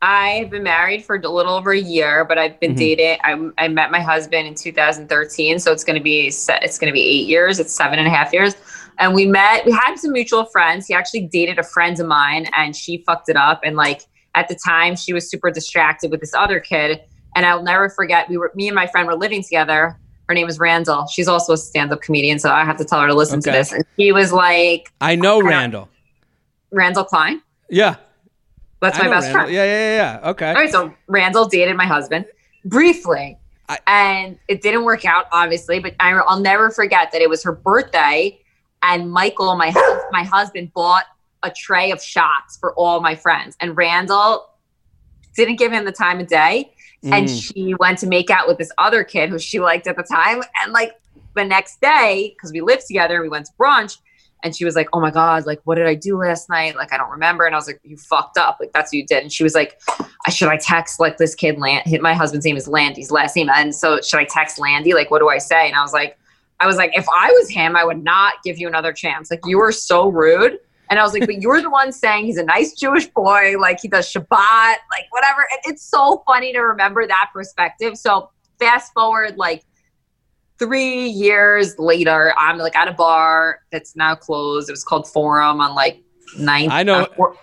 I've 0.00 0.50
been 0.50 0.62
married 0.62 1.04
for 1.04 1.16
a 1.16 1.28
little 1.28 1.54
over 1.54 1.72
a 1.72 1.78
year, 1.78 2.24
but 2.24 2.38
I've 2.38 2.60
been 2.60 2.72
mm-hmm. 2.72 2.78
dating. 2.78 3.18
I, 3.24 3.64
I 3.64 3.68
met 3.68 3.90
my 3.90 4.00
husband 4.00 4.46
in 4.46 4.54
2013, 4.54 5.58
so 5.58 5.72
it's 5.72 5.82
going 5.82 5.98
to 5.98 6.02
be 6.02 6.26
it's 6.26 6.46
going 6.46 6.86
to 6.88 6.92
be 6.92 7.02
eight 7.02 7.26
years. 7.26 7.58
It's 7.58 7.72
seven 7.72 7.98
and 7.98 8.06
a 8.06 8.10
half 8.10 8.32
years 8.32 8.54
and 8.98 9.14
we 9.14 9.26
met 9.26 9.64
we 9.64 9.72
had 9.72 9.96
some 9.96 10.12
mutual 10.12 10.44
friends. 10.44 10.86
He 10.86 10.94
actually 10.94 11.22
dated 11.22 11.58
a 11.58 11.62
friend 11.62 11.98
of 11.98 12.06
mine 12.06 12.46
and 12.56 12.74
she 12.74 12.98
fucked 13.06 13.28
it 13.28 13.36
up. 13.36 13.60
And 13.64 13.76
like 13.76 14.02
at 14.34 14.48
the 14.48 14.58
time 14.66 14.96
she 14.96 15.12
was 15.12 15.30
super 15.30 15.50
distracted 15.50 16.10
with 16.10 16.20
this 16.20 16.34
other 16.34 16.60
kid. 16.60 17.00
And 17.36 17.46
i'll 17.46 17.62
never 17.62 17.88
forget 17.88 18.28
we 18.28 18.36
were 18.36 18.50
me 18.54 18.68
and 18.68 18.74
my 18.74 18.86
friend 18.86 19.06
were 19.06 19.16
living 19.16 19.42
together. 19.42 19.98
Her 20.28 20.34
name 20.34 20.48
is 20.48 20.58
randall. 20.58 21.06
She's 21.06 21.28
also 21.28 21.54
a 21.54 21.56
stand-up 21.56 22.02
comedian 22.02 22.38
so 22.38 22.50
i 22.50 22.64
have 22.64 22.76
to 22.78 22.84
tell 22.84 23.00
her 23.00 23.06
to 23.06 23.14
listen 23.14 23.38
okay. 23.38 23.52
to 23.52 23.58
this. 23.58 23.72
And 23.72 23.84
she 23.96 24.12
was 24.12 24.32
like 24.32 24.92
i 25.00 25.14
know 25.14 25.40
randall. 25.40 25.88
Randall. 26.70 27.04
Klein? 27.04 27.40
Yeah. 27.70 27.96
That's 28.80 28.98
my 28.98 29.08
best 29.08 29.26
randall. 29.26 29.32
friend. 29.32 29.52
Yeah 29.52 29.64
yeah 29.64 29.96
yeah. 30.22 30.30
Okay. 30.30 30.48
All 30.48 30.54
right 30.54 30.70
so 30.70 30.92
randall 31.06 31.46
dated 31.46 31.76
my 31.76 31.86
husband 31.86 32.26
briefly. 32.64 33.38
I- 33.68 33.78
and 33.86 34.38
it 34.48 34.62
didn't 34.62 34.84
work 34.84 35.04
out 35.04 35.26
obviously 35.30 35.78
but 35.78 35.94
I, 36.00 36.12
i'll 36.12 36.40
never 36.40 36.70
forget 36.70 37.12
that 37.12 37.20
it 37.20 37.28
was 37.28 37.42
her 37.44 37.52
birthday 37.52 38.40
and 38.82 39.10
Michael, 39.10 39.56
my 39.56 39.72
my 40.10 40.22
husband, 40.22 40.72
bought 40.72 41.04
a 41.42 41.50
tray 41.50 41.90
of 41.90 42.02
shots 42.02 42.56
for 42.58 42.72
all 42.74 43.00
my 43.00 43.14
friends, 43.14 43.56
and 43.60 43.76
Randall 43.76 44.50
didn't 45.36 45.56
give 45.56 45.72
him 45.72 45.84
the 45.84 45.92
time 45.92 46.20
of 46.20 46.26
day, 46.26 46.72
mm. 47.04 47.12
and 47.12 47.30
she 47.30 47.74
went 47.78 47.98
to 47.98 48.06
make 48.06 48.30
out 48.30 48.48
with 48.48 48.58
this 48.58 48.70
other 48.78 49.04
kid 49.04 49.30
who 49.30 49.38
she 49.38 49.60
liked 49.60 49.86
at 49.86 49.96
the 49.96 50.02
time, 50.02 50.42
and 50.62 50.72
like 50.72 50.92
the 51.34 51.44
next 51.44 51.80
day, 51.80 52.34
because 52.36 52.52
we 52.52 52.60
lived 52.60 52.86
together, 52.86 53.22
we 53.22 53.28
went 53.28 53.46
to 53.46 53.52
brunch. 53.58 53.98
And 54.44 54.54
she 54.54 54.64
was 54.64 54.76
like, 54.76 54.88
"Oh 54.92 55.00
my 55.00 55.10
god, 55.10 55.46
like 55.46 55.60
what 55.64 55.74
did 55.74 55.86
I 55.86 55.96
do 55.96 56.16
last 56.16 56.48
night? 56.48 56.76
Like 56.76 56.92
I 56.92 56.96
don't 56.96 57.10
remember." 57.10 57.44
And 57.44 57.56
I 57.56 57.58
was 57.58 57.66
like, 57.66 57.80
"You 57.82 57.96
fucked 57.96 58.38
up. 58.38 58.58
Like 58.60 58.72
that's 58.72 58.90
what 58.92 58.98
you 58.98 59.04
did." 59.04 59.24
And 59.24 59.32
she 59.32 59.42
was 59.42 59.52
like, 59.52 59.80
"I 60.28 60.30
should 60.30 60.48
I 60.48 60.56
text 60.56 61.00
like 61.00 61.16
this 61.16 61.34
kid 61.34 61.58
Land? 61.58 61.90
My 62.00 62.14
husband's 62.14 62.46
name 62.46 62.56
is 62.56 62.68
Lande's 62.68 63.10
last 63.10 63.34
name, 63.34 63.50
and 63.52 63.74
so 63.74 64.00
should 64.00 64.20
I 64.20 64.24
text 64.24 64.60
Lande? 64.60 64.92
Like 64.94 65.10
what 65.10 65.18
do 65.18 65.28
I 65.28 65.38
say?" 65.38 65.66
And 65.66 65.74
I 65.74 65.82
was 65.82 65.92
like, 65.92 66.16
I 66.60 66.66
was 66.66 66.76
like, 66.76 66.96
if 66.96 67.06
I 67.16 67.30
was 67.32 67.48
him, 67.48 67.76
I 67.76 67.84
would 67.84 68.02
not 68.02 68.34
give 68.44 68.58
you 68.58 68.66
another 68.66 68.92
chance. 68.92 69.30
Like, 69.30 69.40
you 69.44 69.58
were 69.58 69.72
so 69.72 70.08
rude. 70.08 70.58
And 70.90 70.98
I 70.98 71.02
was 71.02 71.12
like, 71.12 71.26
but 71.26 71.40
you're 71.40 71.60
the 71.60 71.70
one 71.70 71.92
saying 71.92 72.26
he's 72.26 72.38
a 72.38 72.44
nice 72.44 72.72
Jewish 72.72 73.06
boy, 73.08 73.56
like 73.58 73.80
he 73.80 73.88
does 73.88 74.10
Shabbat, 74.10 74.30
like 74.30 75.06
whatever. 75.10 75.42
It, 75.52 75.60
it's 75.70 75.82
so 75.84 76.22
funny 76.26 76.52
to 76.54 76.60
remember 76.60 77.06
that 77.06 77.30
perspective. 77.32 77.98
So 77.98 78.30
fast 78.58 78.92
forward, 78.94 79.36
like 79.36 79.64
three 80.58 81.06
years 81.08 81.78
later, 81.78 82.32
I'm 82.38 82.58
like 82.58 82.74
at 82.74 82.88
a 82.88 82.92
bar 82.92 83.60
that's 83.70 83.96
now 83.96 84.14
closed. 84.14 84.68
It 84.68 84.72
was 84.72 84.84
called 84.84 85.06
Forum 85.06 85.60
on 85.60 85.74
like 85.74 86.02
9th. 86.38 86.68
I 86.70 86.82
know. 86.82 87.06
uh, 87.18 87.34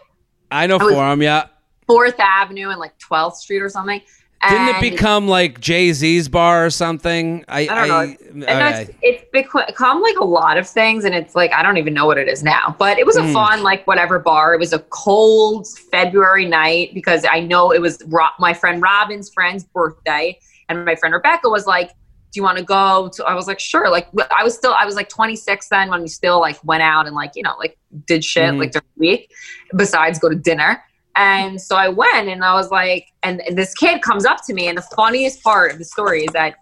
I 0.52 0.68
know 0.68 0.80
Forum, 0.80 1.22
yeah. 1.22 1.48
Fourth 1.88 2.20
Avenue 2.20 2.70
and 2.70 2.80
like 2.80 2.98
12th 2.98 3.36
Street 3.36 3.62
or 3.62 3.70
something. 3.70 4.02
Didn't 4.48 4.68
it 4.76 4.80
become 4.82 5.28
like 5.28 5.60
Jay 5.60 5.92
Z's 5.92 6.30
bar 6.30 6.68
or 6.68 6.70
something? 6.70 7.44
I, 7.48 7.62
I 7.62 7.66
don't 7.66 7.88
know. 7.88 7.96
I, 7.96 8.18
no, 8.60 8.68
it's, 8.80 8.92
it's 9.02 9.24
become 9.32 10.02
like 10.04 10.18
a 10.18 10.24
lot 10.24 10.58
of 10.58 10.68
things, 10.70 11.04
and 11.04 11.16
it's 11.16 11.34
like 11.34 11.52
I 11.52 11.64
don't 11.64 11.78
even 11.78 11.96
know 11.96 12.06
what 12.06 12.20
it 12.20 12.28
is 12.28 12.44
now. 12.44 12.76
But 12.78 13.00
it 13.00 13.08
was 13.08 13.16
a 13.18 13.22
Mm. 13.22 13.34
fun, 13.34 13.64
like 13.64 13.88
whatever 13.88 14.20
bar. 14.20 14.54
It 14.54 14.60
was 14.60 14.72
a 14.72 14.80
cold 14.80 15.68
February 15.90 16.46
night 16.46 16.94
because 16.94 17.26
I 17.28 17.40
know 17.40 17.72
it 17.72 17.82
was 17.82 18.04
Ro- 18.06 18.28
my 18.38 18.54
friend 18.54 18.82
Robin's 18.84 19.32
friend's 19.34 19.64
birthday, 19.64 20.38
and 20.70 20.86
my 20.86 20.96
friend 20.96 21.14
Rebecca 21.16 21.50
was 21.50 21.66
like, 21.66 21.90
"Do 21.90 22.40
you 22.40 22.44
want 22.44 22.60
to 22.60 22.64
go?" 22.64 23.10
To 23.16 23.26
I 23.26 23.34
was 23.34 23.48
like, 23.48 23.60
"Sure." 23.60 23.90
Like 23.90 24.10
I 24.38 24.44
was 24.44 24.54
still, 24.54 24.74
I 24.74 24.86
was 24.86 24.94
like 24.96 25.10
26 25.10 25.70
then 25.70 25.90
when 25.90 26.02
we 26.04 26.08
still 26.08 26.40
like 26.40 26.60
went 26.64 26.84
out 26.84 27.08
and 27.08 27.16
like 27.16 27.32
you 27.34 27.42
know 27.42 27.56
like 27.58 27.80
did 28.06 28.24
shit 28.24 28.54
Mhm. 28.54 28.60
like 28.60 28.72
during 28.74 28.86
the 28.98 29.00
week, 29.00 29.32
besides 29.76 30.20
go 30.20 30.30
to 30.30 30.36
dinner. 30.36 30.84
And 31.16 31.62
so 31.62 31.76
I 31.78 31.88
went, 31.88 32.28
and 32.28 32.44
I 32.44 32.54
was 32.54 32.72
like, 32.72 33.08
and, 33.24 33.42
this 33.52 33.74
kid 33.74 34.02
comes 34.02 34.26
up 34.26 34.40
to 34.48 34.54
me, 34.54 34.68
and 34.68 34.78
the 34.78 34.86
funniest 34.96 35.42
part 35.44 35.72
of 35.72 35.78
the 35.78 35.86
story 35.86 36.24
is 36.24 36.34
that 36.34 36.56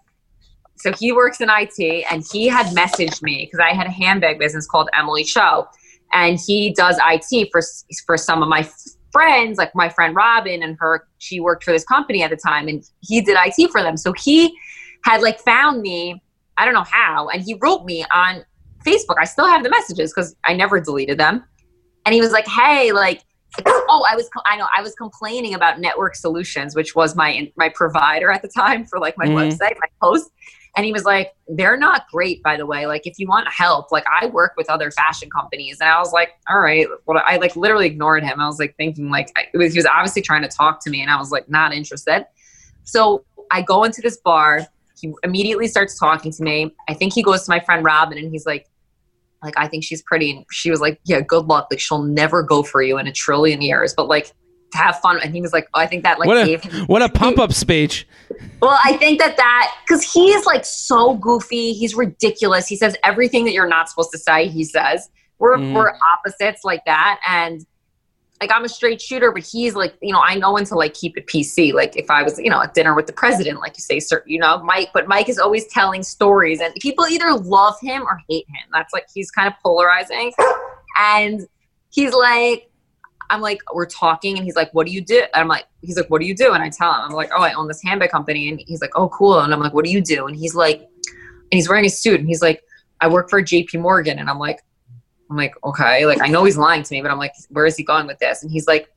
so 0.76 0.92
he 0.92 1.12
works 1.12 1.40
in 1.40 1.48
IT 1.50 2.04
and 2.10 2.24
he 2.32 2.46
had 2.46 2.66
messaged 2.66 3.22
me 3.22 3.46
because 3.46 3.60
I 3.60 3.74
had 3.74 3.86
a 3.86 3.90
handbag 3.90 4.38
business 4.38 4.66
called 4.66 4.88
Emily 4.92 5.24
Show 5.24 5.66
and 6.12 6.38
he 6.38 6.72
does 6.74 6.98
IT 7.02 7.48
for 7.52 7.62
for 8.06 8.16
some 8.16 8.42
of 8.42 8.48
my 8.48 8.68
friends 9.12 9.56
like 9.56 9.74
my 9.74 9.88
friend 9.88 10.16
Robin 10.16 10.62
and 10.62 10.76
her 10.80 11.06
she 11.18 11.40
worked 11.40 11.64
for 11.64 11.70
this 11.70 11.84
company 11.84 12.22
at 12.22 12.30
the 12.30 12.36
time 12.36 12.68
and 12.68 12.84
he 13.00 13.20
did 13.20 13.36
IT 13.40 13.70
for 13.70 13.82
them. 13.82 13.96
So 13.96 14.12
he 14.12 14.54
had 15.04 15.22
like 15.22 15.38
found 15.40 15.80
me 15.80 16.22
I 16.58 16.64
don't 16.64 16.74
know 16.74 16.84
how 16.90 17.28
and 17.28 17.42
he 17.42 17.54
wrote 17.54 17.84
me 17.84 18.04
on 18.12 18.44
Facebook. 18.84 19.16
I 19.18 19.24
still 19.24 19.46
have 19.46 19.62
the 19.62 19.70
messages 19.70 20.12
cuz 20.12 20.34
I 20.44 20.54
never 20.54 20.80
deleted 20.80 21.18
them. 21.18 21.44
And 22.04 22.14
he 22.14 22.20
was 22.20 22.32
like 22.32 22.46
hey 22.48 22.92
like 22.92 23.22
oh 23.66 24.04
i 24.10 24.14
was 24.16 24.28
i 24.46 24.56
know 24.56 24.66
i 24.76 24.82
was 24.82 24.94
complaining 24.94 25.54
about 25.54 25.78
network 25.80 26.14
solutions 26.14 26.74
which 26.74 26.94
was 26.94 27.14
my 27.14 27.50
my 27.56 27.68
provider 27.68 28.30
at 28.30 28.42
the 28.42 28.48
time 28.48 28.84
for 28.84 28.98
like 28.98 29.16
my 29.18 29.26
Mhm. 29.26 29.34
website 29.52 29.74
my 29.80 29.88
post. 30.00 30.30
And 30.76 30.84
he 30.84 30.92
was 30.92 31.04
like 31.04 31.32
they're 31.46 31.76
not 31.76 32.06
great 32.10 32.42
by 32.42 32.56
the 32.56 32.66
way. 32.66 32.86
Like 32.86 33.06
if 33.06 33.16
you 33.20 33.28
want 33.28 33.46
help 33.48 33.92
like 33.92 34.04
i 34.20 34.26
work 34.26 34.54
with 34.56 34.68
other 34.68 34.90
fashion 34.90 35.30
companies. 35.30 35.78
And 35.80 35.88
i 35.88 35.98
was 36.00 36.12
like 36.12 36.30
all 36.48 36.58
right. 36.58 36.88
Well 37.06 37.22
i 37.26 37.36
like 37.36 37.54
literally 37.54 37.86
ignored 37.86 38.24
him. 38.24 38.40
I 38.40 38.46
was 38.48 38.58
like 38.58 38.74
thinking 38.76 39.08
like 39.08 39.30
I, 39.36 39.44
was, 39.56 39.72
he 39.72 39.78
was 39.78 39.86
obviously 39.86 40.22
trying 40.22 40.42
to 40.42 40.48
talk 40.48 40.82
to 40.84 40.90
me 40.90 41.00
and 41.00 41.10
i 41.10 41.16
was 41.16 41.30
like 41.30 41.48
not 41.48 41.72
interested. 41.72 42.26
So 42.82 43.24
i 43.52 43.62
go 43.62 43.84
into 43.84 44.00
this 44.00 44.16
bar. 44.16 44.66
He 45.00 45.12
immediately 45.22 45.68
starts 45.68 45.96
talking 45.98 46.32
to 46.32 46.42
me. 46.42 46.74
I 46.88 46.94
think 46.94 47.12
he 47.12 47.22
goes 47.22 47.44
to 47.44 47.50
my 47.50 47.60
friend 47.60 47.84
robin 47.84 48.18
and 48.18 48.30
he's 48.32 48.46
like 48.46 48.68
like 49.44 49.54
I 49.56 49.68
think 49.68 49.84
she's 49.84 50.02
pretty. 50.02 50.30
And 50.32 50.44
she 50.50 50.70
was 50.70 50.80
like, 50.80 50.98
yeah, 51.04 51.20
good 51.20 51.46
luck. 51.46 51.68
Like 51.70 51.80
she'll 51.80 52.02
never 52.02 52.42
go 52.42 52.62
for 52.62 52.82
you 52.82 52.98
in 52.98 53.06
a 53.06 53.12
trillion 53.12 53.60
years, 53.62 53.94
but 53.96 54.08
like 54.08 54.32
to 54.72 54.78
have 54.78 54.98
fun. 55.00 55.20
And 55.22 55.32
he 55.34 55.40
was 55.40 55.52
like, 55.52 55.68
oh, 55.74 55.80
I 55.80 55.86
think 55.86 56.02
that 56.02 56.18
like 56.18 56.26
What 56.26 56.38
a- 56.42 56.46
gave 56.46 56.62
him. 56.64 56.86
what 56.86 57.02
a 57.02 57.08
pump 57.08 57.38
up 57.38 57.52
speech. 57.52 58.06
Well, 58.60 58.76
I 58.84 58.96
think 58.96 59.20
that 59.20 59.36
that 59.36 59.74
because 59.86 60.02
he 60.10 60.30
is 60.32 60.46
like 60.46 60.64
so 60.64 61.14
goofy. 61.14 61.72
He's 61.74 61.94
ridiculous. 61.94 62.66
He 62.66 62.76
says 62.76 62.96
everything 63.04 63.44
that 63.44 63.52
you're 63.52 63.68
not 63.68 63.88
supposed 63.88 64.10
to 64.12 64.18
say. 64.18 64.48
He 64.48 64.64
says 64.64 65.08
we're 65.38 65.58
Mhm. 65.58 65.74
we're 65.74 65.92
opposites 66.14 66.64
like 66.64 66.84
that, 66.86 67.20
and 67.28 67.64
like 68.44 68.54
I'm 68.54 68.64
a 68.64 68.68
straight 68.68 69.00
shooter, 69.00 69.32
but 69.32 69.42
he's 69.42 69.74
like, 69.74 69.94
you 70.02 70.12
know, 70.12 70.20
I 70.20 70.34
know 70.34 70.52
when 70.52 70.66
to 70.66 70.74
like 70.74 70.92
keep 70.92 71.16
it 71.16 71.26
PC. 71.26 71.72
Like 71.72 71.96
if 71.96 72.10
I 72.10 72.22
was, 72.22 72.38
you 72.38 72.50
know, 72.50 72.60
at 72.60 72.74
dinner 72.74 72.94
with 72.94 73.06
the 73.06 73.12
president, 73.14 73.58
like 73.58 73.76
you 73.78 73.80
say, 73.80 74.00
sir, 74.00 74.22
you 74.26 74.38
know, 74.38 74.62
Mike, 74.62 74.90
but 74.92 75.08
Mike 75.08 75.30
is 75.30 75.38
always 75.38 75.66
telling 75.68 76.02
stories 76.02 76.60
and 76.60 76.74
people 76.74 77.06
either 77.06 77.32
love 77.32 77.76
him 77.80 78.02
or 78.02 78.20
hate 78.28 78.46
him. 78.48 78.68
That's 78.70 78.92
like, 78.92 79.06
he's 79.14 79.30
kind 79.30 79.48
of 79.48 79.54
polarizing. 79.62 80.32
And 80.98 81.40
he's 81.90 82.12
like, 82.12 82.70
I'm 83.30 83.40
like, 83.40 83.60
we're 83.72 83.86
talking 83.86 84.36
and 84.36 84.44
he's 84.44 84.56
like, 84.56 84.72
what 84.74 84.86
do 84.86 84.92
you 84.92 85.00
do? 85.00 85.20
And 85.20 85.40
I'm 85.40 85.48
like, 85.48 85.64
he's 85.80 85.96
like, 85.96 86.10
what 86.10 86.20
do 86.20 86.26
you 86.26 86.34
do? 86.34 86.52
And 86.52 86.62
I 86.62 86.68
tell 86.68 86.92
him, 86.92 87.00
I'm 87.00 87.12
like, 87.12 87.30
oh, 87.34 87.42
I 87.42 87.54
own 87.54 87.66
this 87.66 87.82
handbag 87.82 88.10
company. 88.10 88.50
And 88.50 88.60
he's 88.66 88.82
like, 88.82 88.92
oh, 88.94 89.08
cool. 89.08 89.40
And 89.40 89.54
I'm 89.54 89.60
like, 89.60 89.72
what 89.72 89.86
do 89.86 89.90
you 89.90 90.02
do? 90.02 90.26
And 90.26 90.36
he's 90.36 90.54
like, 90.54 90.80
and 90.80 91.52
he's 91.52 91.68
wearing 91.68 91.86
a 91.86 91.90
suit 91.90 92.20
and 92.20 92.28
he's 92.28 92.42
like, 92.42 92.62
I 93.00 93.08
work 93.08 93.30
for 93.30 93.42
JP 93.42 93.80
Morgan. 93.80 94.18
And 94.18 94.28
I'm 94.28 94.38
like, 94.38 94.60
I'm 95.30 95.36
like, 95.36 95.54
okay, 95.64 96.06
like 96.06 96.20
I 96.22 96.28
know 96.28 96.44
he's 96.44 96.58
lying 96.58 96.82
to 96.82 96.94
me, 96.94 97.02
but 97.02 97.10
I'm 97.10 97.18
like, 97.18 97.32
where 97.48 97.66
is 97.66 97.76
he 97.76 97.82
going 97.82 98.06
with 98.06 98.18
this? 98.18 98.42
And 98.42 98.50
he's 98.50 98.66
like, 98.66 98.88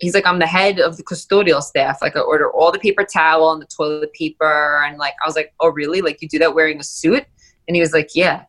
he's 0.00 0.14
like, 0.14 0.26
I'm 0.26 0.38
the 0.38 0.46
head 0.46 0.80
of 0.80 0.96
the 0.96 1.04
custodial 1.04 1.62
staff. 1.62 2.02
Like 2.02 2.16
I 2.16 2.20
order 2.20 2.50
all 2.50 2.72
the 2.72 2.78
paper 2.78 3.04
towel 3.04 3.52
and 3.52 3.62
the 3.62 3.66
toilet 3.66 4.12
paper. 4.12 4.82
And 4.84 4.98
like, 4.98 5.14
I 5.22 5.26
was 5.26 5.36
like, 5.36 5.54
oh 5.60 5.68
really? 5.68 6.02
Like 6.02 6.20
you 6.20 6.28
do 6.28 6.38
that 6.40 6.54
wearing 6.54 6.78
a 6.80 6.84
suit? 6.84 7.24
And 7.66 7.76
he 7.76 7.80
was 7.80 7.92
like, 7.92 8.10
yeah. 8.14 8.44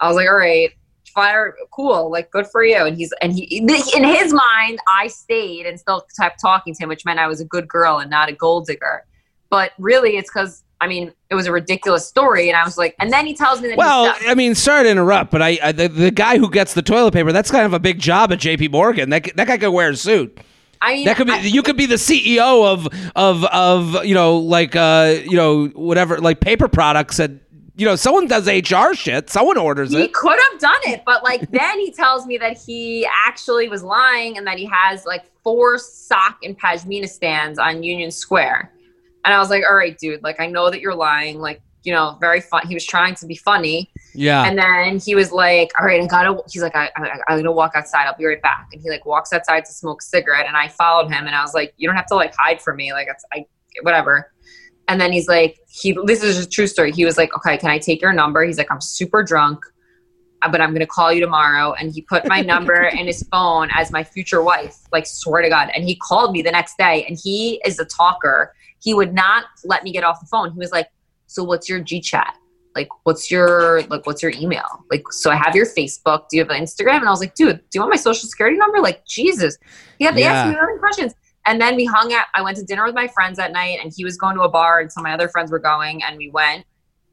I 0.00 0.08
was 0.08 0.16
like, 0.16 0.28
all 0.28 0.36
right, 0.36 0.70
fire, 1.14 1.54
cool, 1.72 2.10
like 2.10 2.30
good 2.30 2.46
for 2.46 2.64
you. 2.64 2.76
And 2.76 2.96
he's, 2.96 3.12
and 3.20 3.32
he, 3.32 3.58
in 3.58 3.68
his 4.04 4.32
mind, 4.32 4.78
I 4.88 5.08
stayed 5.08 5.66
and 5.66 5.78
still 5.78 6.06
kept 6.18 6.40
talking 6.40 6.74
to 6.74 6.82
him, 6.82 6.88
which 6.88 7.04
meant 7.04 7.18
I 7.18 7.26
was 7.26 7.40
a 7.40 7.44
good 7.44 7.68
girl 7.68 7.98
and 7.98 8.10
not 8.10 8.28
a 8.28 8.32
gold 8.32 8.66
digger. 8.66 9.04
But 9.50 9.72
really, 9.78 10.16
it's 10.16 10.30
because 10.30 10.64
I 10.82 10.88
mean, 10.88 11.12
it 11.30 11.36
was 11.36 11.46
a 11.46 11.52
ridiculous 11.52 12.04
story, 12.04 12.48
and 12.48 12.56
I 12.56 12.64
was 12.64 12.76
like, 12.76 12.96
and 12.98 13.12
then 13.12 13.24
he 13.24 13.34
tells 13.34 13.60
me 13.62 13.68
that. 13.68 13.78
Well, 13.78 14.12
I 14.26 14.34
mean, 14.34 14.56
sorry 14.56 14.82
to 14.82 14.90
interrupt, 14.90 15.30
but 15.30 15.40
I, 15.40 15.56
I 15.62 15.70
the, 15.70 15.86
the 15.86 16.10
guy 16.10 16.38
who 16.38 16.50
gets 16.50 16.74
the 16.74 16.82
toilet 16.82 17.12
paper, 17.14 17.30
that's 17.30 17.52
kind 17.52 17.64
of 17.64 17.72
a 17.72 17.78
big 17.78 18.00
job 18.00 18.32
at 18.32 18.40
J.P. 18.40 18.66
Morgan. 18.66 19.08
That 19.10 19.30
that 19.36 19.46
guy 19.46 19.58
could 19.58 19.70
wear 19.70 19.90
a 19.90 19.96
suit. 19.96 20.36
I 20.80 20.94
mean, 20.94 21.04
That 21.04 21.16
could 21.16 21.28
be 21.28 21.34
I- 21.34 21.38
you 21.38 21.62
could 21.62 21.76
be 21.76 21.86
the 21.86 21.94
CEO 21.94 22.66
of 22.66 22.88
of 23.14 23.44
of 23.44 24.04
you 24.04 24.14
know 24.14 24.38
like 24.38 24.74
uh 24.74 25.14
you 25.24 25.36
know 25.36 25.68
whatever 25.68 26.18
like 26.18 26.40
paper 26.40 26.66
products 26.66 27.20
and 27.20 27.38
you 27.76 27.86
know 27.86 27.94
someone 27.94 28.26
does 28.26 28.48
HR 28.48 28.92
shit. 28.92 29.30
Someone 29.30 29.58
orders 29.58 29.92
he 29.92 29.98
it. 29.98 30.02
He 30.02 30.08
could 30.08 30.40
have 30.50 30.60
done 30.60 30.80
it, 30.86 31.04
but 31.06 31.22
like 31.22 31.48
then 31.52 31.78
he 31.78 31.92
tells 31.92 32.26
me 32.26 32.38
that 32.38 32.58
he 32.58 33.06
actually 33.24 33.68
was 33.68 33.84
lying 33.84 34.36
and 34.36 34.44
that 34.48 34.58
he 34.58 34.66
has 34.66 35.06
like 35.06 35.22
four 35.44 35.78
sock 35.78 36.38
and 36.42 36.58
pashmina 36.58 37.08
stands 37.08 37.60
on 37.60 37.84
Union 37.84 38.10
Square. 38.10 38.72
And 39.24 39.32
I 39.32 39.38
was 39.38 39.50
like, 39.50 39.64
all 39.68 39.76
right, 39.76 39.96
dude, 39.96 40.22
like 40.22 40.40
I 40.40 40.46
know 40.46 40.70
that 40.70 40.80
you're 40.80 40.94
lying. 40.94 41.38
Like, 41.38 41.62
you 41.84 41.92
know, 41.92 42.16
very 42.20 42.40
fun. 42.40 42.66
He 42.66 42.74
was 42.74 42.84
trying 42.84 43.14
to 43.16 43.26
be 43.26 43.34
funny. 43.34 43.90
Yeah. 44.14 44.44
And 44.44 44.58
then 44.58 44.98
he 44.98 45.14
was 45.14 45.32
like, 45.32 45.72
all 45.78 45.86
right, 45.86 46.00
I 46.02 46.06
gotta, 46.06 46.40
he's 46.50 46.62
like, 46.62 46.76
I, 46.76 46.90
I, 46.96 47.18
I'm 47.28 47.38
gonna 47.38 47.52
walk 47.52 47.72
outside. 47.74 48.06
I'll 48.06 48.16
be 48.16 48.24
right 48.24 48.42
back. 48.42 48.68
And 48.72 48.80
he 48.80 48.88
like 48.88 49.04
walks 49.04 49.32
outside 49.32 49.64
to 49.64 49.72
smoke 49.72 50.02
a 50.02 50.04
cigarette. 50.04 50.46
And 50.46 50.56
I 50.56 50.68
followed 50.68 51.06
him 51.06 51.26
and 51.26 51.34
I 51.34 51.42
was 51.42 51.54
like, 51.54 51.74
you 51.76 51.88
don't 51.88 51.96
have 51.96 52.06
to 52.06 52.14
like 52.14 52.34
hide 52.36 52.60
from 52.60 52.76
me. 52.76 52.92
Like, 52.92 53.08
it's, 53.10 53.24
I, 53.32 53.46
whatever. 53.82 54.32
And 54.88 55.00
then 55.00 55.12
he's 55.12 55.28
like, 55.28 55.58
he, 55.68 55.96
this 56.04 56.22
is 56.22 56.44
a 56.44 56.48
true 56.48 56.66
story. 56.66 56.92
He 56.92 57.04
was 57.04 57.16
like, 57.16 57.34
okay, 57.36 57.56
can 57.56 57.70
I 57.70 57.78
take 57.78 58.02
your 58.02 58.12
number? 58.12 58.44
He's 58.44 58.58
like, 58.58 58.70
I'm 58.70 58.80
super 58.80 59.22
drunk, 59.22 59.60
uh, 60.42 60.50
but 60.50 60.60
I'm 60.60 60.70
going 60.70 60.80
to 60.80 60.86
call 60.86 61.12
you 61.12 61.20
tomorrow. 61.20 61.72
And 61.72 61.92
he 61.92 62.02
put 62.02 62.26
my 62.26 62.40
number 62.40 62.74
in 62.98 63.06
his 63.06 63.22
phone 63.30 63.70
as 63.74 63.90
my 63.90 64.04
future 64.04 64.42
wife, 64.42 64.76
like, 64.92 65.06
swear 65.06 65.42
to 65.42 65.48
God. 65.48 65.70
And 65.74 65.84
he 65.84 65.96
called 65.96 66.32
me 66.32 66.42
the 66.42 66.50
next 66.50 66.76
day 66.76 67.04
and 67.08 67.18
he 67.22 67.60
is 67.64 67.78
a 67.78 67.84
talker. 67.84 68.52
He 68.82 68.94
would 68.94 69.14
not 69.14 69.44
let 69.64 69.84
me 69.84 69.92
get 69.92 70.04
off 70.04 70.20
the 70.20 70.26
phone. 70.26 70.52
He 70.52 70.58
was 70.58 70.72
like, 70.72 70.88
so 71.26 71.44
what's 71.44 71.68
your 71.68 71.80
G 71.80 72.00
chat? 72.00 72.36
Like, 72.74 72.88
what's 73.04 73.30
your, 73.30 73.82
like, 73.84 74.06
what's 74.06 74.22
your 74.22 74.32
email? 74.32 74.84
Like, 74.90 75.04
so 75.10 75.30
I 75.30 75.36
have 75.36 75.54
your 75.54 75.66
Facebook. 75.66 76.28
Do 76.30 76.38
you 76.38 76.42
have 76.42 76.50
an 76.50 76.62
Instagram? 76.62 76.98
And 76.98 77.06
I 77.06 77.10
was 77.10 77.20
like, 77.20 77.34
dude, 77.34 77.56
do 77.56 77.64
you 77.74 77.80
want 77.80 77.90
my 77.90 77.96
social 77.96 78.28
security 78.28 78.56
number? 78.56 78.80
Like, 78.80 79.04
Jesus. 79.06 79.58
He 79.98 80.04
had 80.04 80.14
to 80.16 80.22
ask 80.22 80.48
me 80.48 80.54
million 80.54 80.78
questions. 80.78 81.14
And 81.46 81.60
then 81.60 81.76
we 81.76 81.84
hung 81.84 82.12
out. 82.12 82.26
I 82.34 82.42
went 82.42 82.56
to 82.58 82.64
dinner 82.64 82.84
with 82.84 82.94
my 82.94 83.08
friends 83.08 83.36
that 83.36 83.52
night, 83.52 83.78
and 83.82 83.92
he 83.94 84.04
was 84.04 84.16
going 84.16 84.36
to 84.36 84.42
a 84.42 84.48
bar, 84.48 84.80
and 84.80 84.90
some 84.90 85.02
of 85.02 85.08
my 85.08 85.12
other 85.14 85.28
friends 85.28 85.50
were 85.50 85.58
going, 85.58 86.02
and 86.02 86.16
we 86.16 86.30
went, 86.30 86.64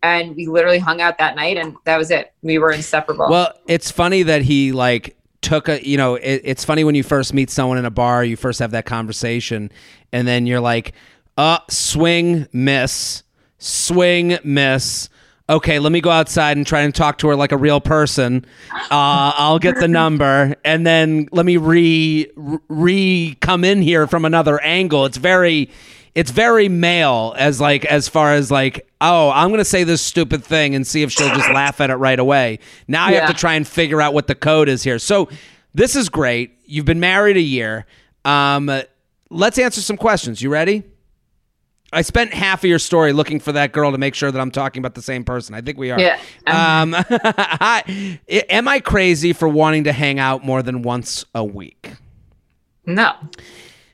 and 0.04 0.36
we 0.36 0.48
literally 0.48 0.80
hung 0.80 1.02
out 1.02 1.18
that 1.18 1.36
night, 1.36 1.58
and 1.58 1.76
that 1.86 1.98
was 1.98 2.12
it. 2.12 2.32
We 2.42 2.58
were 2.58 2.72
inseparable. 2.72 3.28
Well, 3.30 3.54
it's 3.68 3.92
funny 3.92 4.24
that 4.24 4.44
he 4.44 4.72
like 4.72 5.18
took 5.42 5.70
a 5.70 5.86
you 5.88 5.98
know 5.98 6.16
it, 6.16 6.42
it's 6.44 6.66
funny 6.66 6.84
when 6.84 6.96
you 6.96 7.04
first 7.04 7.34
meet 7.34 7.50
someone 7.50 7.78
in 7.78 7.86
a 7.86 7.90
bar 7.90 8.26
you 8.26 8.36
first 8.36 8.60
have 8.60 8.72
that 8.72 8.86
conversation 8.86 9.72
and 10.12 10.28
then 10.28 10.46
you're 10.46 10.60
like 10.60 10.92
uh 11.40 11.60
swing 11.70 12.48
miss. 12.52 13.24
Swing 13.60 14.38
miss. 14.44 15.08
Okay 15.50 15.80
let 15.80 15.94
me 15.94 16.02
go 16.02 16.10
outside 16.10 16.58
and 16.58 16.68
try 16.68 16.82
and 16.82 16.94
talk 16.94 17.18
to 17.20 17.30
her 17.30 17.36
like 17.36 17.54
a 17.54 17.58
real 17.58 17.80
person. 17.80 18.46
Uh 18.74 19.32
i'll 19.38 19.58
get 19.58 19.80
the 19.80 19.88
number 20.02 20.56
and 20.66 20.86
then 20.86 21.30
let 21.32 21.46
me 21.46 21.56
re 21.56 22.30
re 22.68 23.38
come 23.40 23.64
in 23.64 23.82
here 23.82 24.06
from 24.06 24.26
another 24.26 24.62
angle. 24.62 25.06
It's 25.06 25.16
very 25.16 25.70
it's 26.14 26.30
very 26.30 26.68
male 26.68 27.34
as 27.38 27.62
like 27.62 27.86
as 27.86 28.10
far 28.10 28.34
as 28.34 28.52
like 28.52 28.86
oh 29.00 29.32
i'm 29.32 29.50
gonna 29.50 29.64
say 29.64 29.86
this 29.86 30.02
stupid 30.02 30.44
thing 30.44 30.76
and 30.76 30.86
see 30.86 31.04
if 31.04 31.12
she'll 31.12 31.34
just 31.34 31.50
laugh 31.52 31.80
at 31.80 31.90
it 31.90 31.96
right 31.96 32.20
away. 32.20 32.60
Now 32.90 33.06
i 33.06 33.14
have 33.14 33.30
to 33.30 33.34
try 33.34 33.54
and 33.54 33.66
figure 33.66 34.02
out 34.02 34.14
what 34.14 34.28
the 34.28 34.36
code 34.36 34.68
is 34.68 34.84
here. 34.84 35.00
So 35.00 35.30
this 35.74 35.96
is 35.96 36.10
great. 36.10 36.60
You've 36.66 36.86
been 36.86 37.00
married 37.00 37.38
a 37.38 37.42
year. 37.42 37.86
Um 38.26 38.70
let's 39.30 39.58
answer 39.58 39.80
some 39.80 39.96
questions. 39.96 40.42
You 40.42 40.50
ready 40.50 40.84
i 41.94 42.02
spent 42.02 42.34
half 42.34 42.64
of 42.64 42.70
your 42.70 42.80
story 42.80 43.14
looking 43.14 43.40
for 43.40 43.52
that 43.52 43.72
girl 43.72 43.92
to 43.92 43.98
make 43.98 44.16
sure 44.16 44.32
that 44.32 44.40
i'm 44.40 44.52
talking 44.52 44.82
about 44.82 44.96
the 44.96 45.02
same 45.02 45.24
person 45.24 45.56
i 45.56 45.62
think 45.62 45.78
we 45.78 45.92
are 45.92 46.00
yeah. 46.00 46.20
um 46.48 46.96
I- 47.10 48.14
am 48.50 48.68
i 48.68 48.80
crazy 48.80 49.34
for 49.34 49.48
wanting 49.48 49.86
to 49.86 49.92
hang 49.94 50.20
out 50.20 50.46
more 50.46 50.62
than 50.62 50.82
once 50.82 51.26
a 51.34 51.44
week 51.44 51.94
no. 52.86 53.14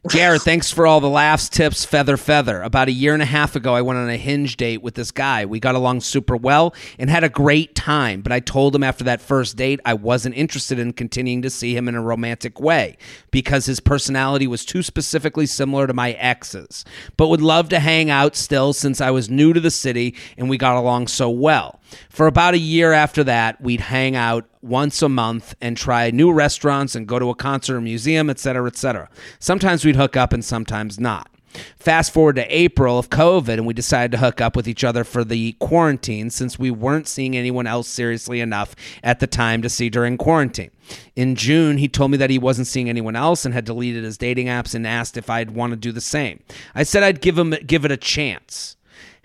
Jared, 0.08 0.44
thanks 0.44 0.72
for 0.72 0.86
all 0.86 1.02
the 1.02 1.10
laughs, 1.10 1.50
tips, 1.50 1.84
feather, 1.84 2.16
feather. 2.16 2.62
About 2.62 2.90
a 2.90 2.92
year 2.92 3.14
and 3.14 3.24
a 3.24 3.26
half 3.26 3.56
ago, 3.56 3.74
I 3.74 3.82
went 3.82 3.98
on 3.98 4.08
a 4.08 4.18
hinge 4.18 4.56
date 4.56 4.84
with 4.84 4.94
this 4.94 5.10
guy. 5.10 5.46
We 5.46 5.60
got 5.60 5.74
along 5.74 6.02
super 6.02 6.36
well 6.36 6.76
and 7.00 7.10
had 7.10 7.24
a 7.24 7.30
great 7.30 7.74
time, 7.74 8.22
but 8.22 8.32
I 8.32 8.40
told 8.40 8.76
him 8.76 8.84
after 8.84 9.04
that 9.06 9.20
first 9.20 9.58
date 9.58 9.80
I 9.84 9.96
wasn't 9.96 10.36
interested 10.36 10.78
in 10.78 10.94
continuing 10.94 11.42
to 11.42 11.50
see 11.50 11.76
him 11.76 11.88
in 11.88 11.96
a 11.96 12.02
romantic 12.02 12.60
way 12.60 12.98
because 13.32 13.66
his 13.66 13.80
personality 13.80 14.46
was 14.46 14.64
too 14.64 14.84
specifically 14.84 15.48
similar 15.48 15.88
to 15.88 15.94
my 15.94 16.12
ex's, 16.12 16.86
but 17.18 17.30
would 17.30 17.42
love 17.42 17.70
to 17.70 17.80
hang 17.80 18.12
out 18.12 18.36
still 18.36 18.74
since 18.74 19.02
I 19.02 19.10
was 19.10 19.28
new 19.28 19.54
to 19.54 19.60
the 19.60 19.72
city 19.72 20.14
and 20.38 20.50
we 20.50 20.58
got 20.60 20.78
along 20.78 21.08
so 21.08 21.32
well. 21.32 21.80
For 22.10 22.28
about 22.28 22.54
a 22.54 22.60
year 22.60 22.94
after 22.94 23.24
that, 23.24 23.60
we'd 23.62 23.82
hang 23.82 24.16
out 24.16 24.46
once 24.62 25.02
a 25.02 25.10
month 25.10 25.56
and 25.62 25.78
try 25.78 26.12
new 26.12 26.32
restaurants 26.32 26.96
and 26.96 27.08
go 27.08 27.20
to 27.20 27.30
a 27.30 27.36
concert 27.36 27.78
or 27.78 27.82
museum, 27.82 28.30
etc., 28.30 28.68
etc. 28.68 29.10
Sometimes 29.40 29.86
we'd 29.86 29.96
hook 29.96 30.18
up 30.18 30.34
and 30.34 30.44
sometimes 30.44 31.00
not. 31.00 31.30
Fast 31.78 32.12
forward 32.12 32.36
to 32.36 32.56
April 32.56 33.00
of 33.00 33.10
COVID, 33.10 33.54
and 33.54 33.66
we 33.66 33.74
decided 33.74 34.12
to 34.12 34.18
hook 34.18 34.42
up 34.42 34.56
with 34.56 34.68
each 34.68 34.84
other 34.84 35.04
for 35.04 35.24
the 35.24 35.54
quarantine 35.54 36.30
since 36.30 36.60
we 36.60 36.72
weren't 36.72 37.08
seeing 37.08 37.36
anyone 37.36 37.68
else 37.68 37.88
seriously 37.88 38.42
enough 38.42 38.76
at 39.04 39.20
the 39.20 39.28
time 39.28 39.62
to 39.62 39.70
see 39.70 39.90
during 39.90 40.18
quarantine. 40.18 40.72
In 41.16 41.36
June, 41.36 41.78
he 41.78 41.88
told 41.88 42.12
me 42.12 42.18
that 42.18 42.30
he 42.30 42.38
wasn't 42.38 42.68
seeing 42.68 42.90
anyone 42.90 43.16
else 43.16 43.46
and 43.46 43.54
had 43.54 43.66
deleted 43.66 44.04
his 44.04 44.18
dating 44.18 44.48
apps 44.48 44.76
and 44.76 44.86
asked 44.86 45.18
if 45.18 45.30
I'd 45.30 45.52
want 45.52 45.72
to 45.72 45.78
do 45.78 45.92
the 45.92 46.02
same. 46.02 46.42
I 46.74 46.84
said 46.84 47.04
I'd 47.04 47.22
give 47.22 47.38
him 47.38 47.52
give 47.66 47.86
it 47.86 47.92
a 47.92 47.98
chance. 47.98 48.76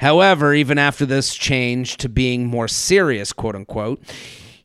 However, 0.01 0.55
even 0.55 0.79
after 0.79 1.05
this 1.05 1.35
change 1.35 1.99
to 1.99 2.09
being 2.09 2.47
more 2.47 2.69
serious, 2.69 3.35
quote 3.35 3.55
unquote, 3.55 4.03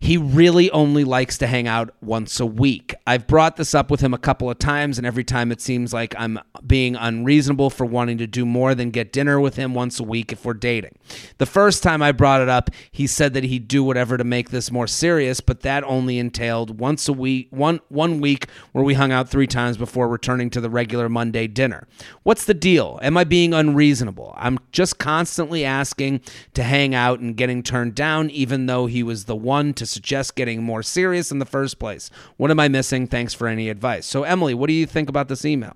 he 0.05 0.17
really 0.17 0.69
only 0.69 1.03
likes 1.03 1.35
to 1.39 1.47
hang 1.47 1.67
out 1.67 1.89
once 1.99 2.39
a 2.39 2.45
week. 2.45 2.93
I've 3.07 3.25
brought 3.25 3.55
this 3.55 3.73
up 3.73 3.89
with 3.89 4.01
him 4.01 4.13
a 4.13 4.19
couple 4.19 4.51
of 4.51 4.59
times, 4.59 4.99
and 4.99 5.07
every 5.07 5.23
time 5.23 5.51
it 5.51 5.59
seems 5.59 5.93
like 5.93 6.13
I'm 6.15 6.39
being 6.67 6.95
unreasonable 6.95 7.71
for 7.71 7.85
wanting 7.85 8.19
to 8.19 8.27
do 8.27 8.45
more 8.45 8.75
than 8.75 8.91
get 8.91 9.11
dinner 9.11 9.39
with 9.39 9.55
him 9.55 9.73
once 9.73 9.99
a 9.99 10.03
week 10.03 10.31
if 10.31 10.45
we're 10.45 10.53
dating. 10.53 10.95
The 11.39 11.47
first 11.47 11.81
time 11.81 12.03
I 12.03 12.11
brought 12.11 12.41
it 12.41 12.49
up, 12.49 12.69
he 12.91 13.07
said 13.07 13.33
that 13.33 13.45
he'd 13.45 13.67
do 13.67 13.83
whatever 13.83 14.15
to 14.15 14.23
make 14.23 14.51
this 14.51 14.69
more 14.69 14.85
serious, 14.85 15.41
but 15.41 15.61
that 15.61 15.83
only 15.85 16.19
entailed 16.19 16.79
once 16.79 17.07
a 17.07 17.13
week, 17.13 17.47
one 17.49 17.79
one 17.89 18.21
week 18.21 18.47
where 18.73 18.83
we 18.83 18.93
hung 18.93 19.11
out 19.11 19.27
three 19.27 19.47
times 19.47 19.75
before 19.75 20.07
returning 20.07 20.51
to 20.51 20.61
the 20.61 20.69
regular 20.69 21.09
Monday 21.09 21.47
dinner. 21.47 21.87
What's 22.21 22.45
the 22.45 22.53
deal? 22.53 22.99
Am 23.01 23.17
I 23.17 23.23
being 23.23 23.55
unreasonable? 23.55 24.35
I'm 24.37 24.59
just 24.71 24.99
constantly 24.99 25.65
asking 25.65 26.21
to 26.53 26.61
hang 26.61 26.93
out 26.93 27.21
and 27.21 27.35
getting 27.35 27.63
turned 27.63 27.95
down, 27.95 28.29
even 28.29 28.67
though 28.67 28.85
he 28.85 29.01
was 29.01 29.25
the 29.25 29.35
one 29.35 29.73
to 29.73 29.94
suggest 29.95 30.35
getting 30.35 30.61
more 30.61 30.83
serious 30.83 31.31
in 31.31 31.39
the 31.39 31.45
first 31.45 31.79
place. 31.79 32.11
What 32.37 32.51
am 32.51 32.59
I 32.59 32.67
missing? 32.67 33.07
Thanks 33.07 33.33
for 33.33 33.47
any 33.47 33.69
advice. 33.69 34.05
So, 34.05 34.23
Emily, 34.23 34.53
what 34.53 34.67
do 34.67 34.73
you 34.73 34.85
think 34.85 35.09
about 35.09 35.27
this 35.27 35.45
email? 35.45 35.73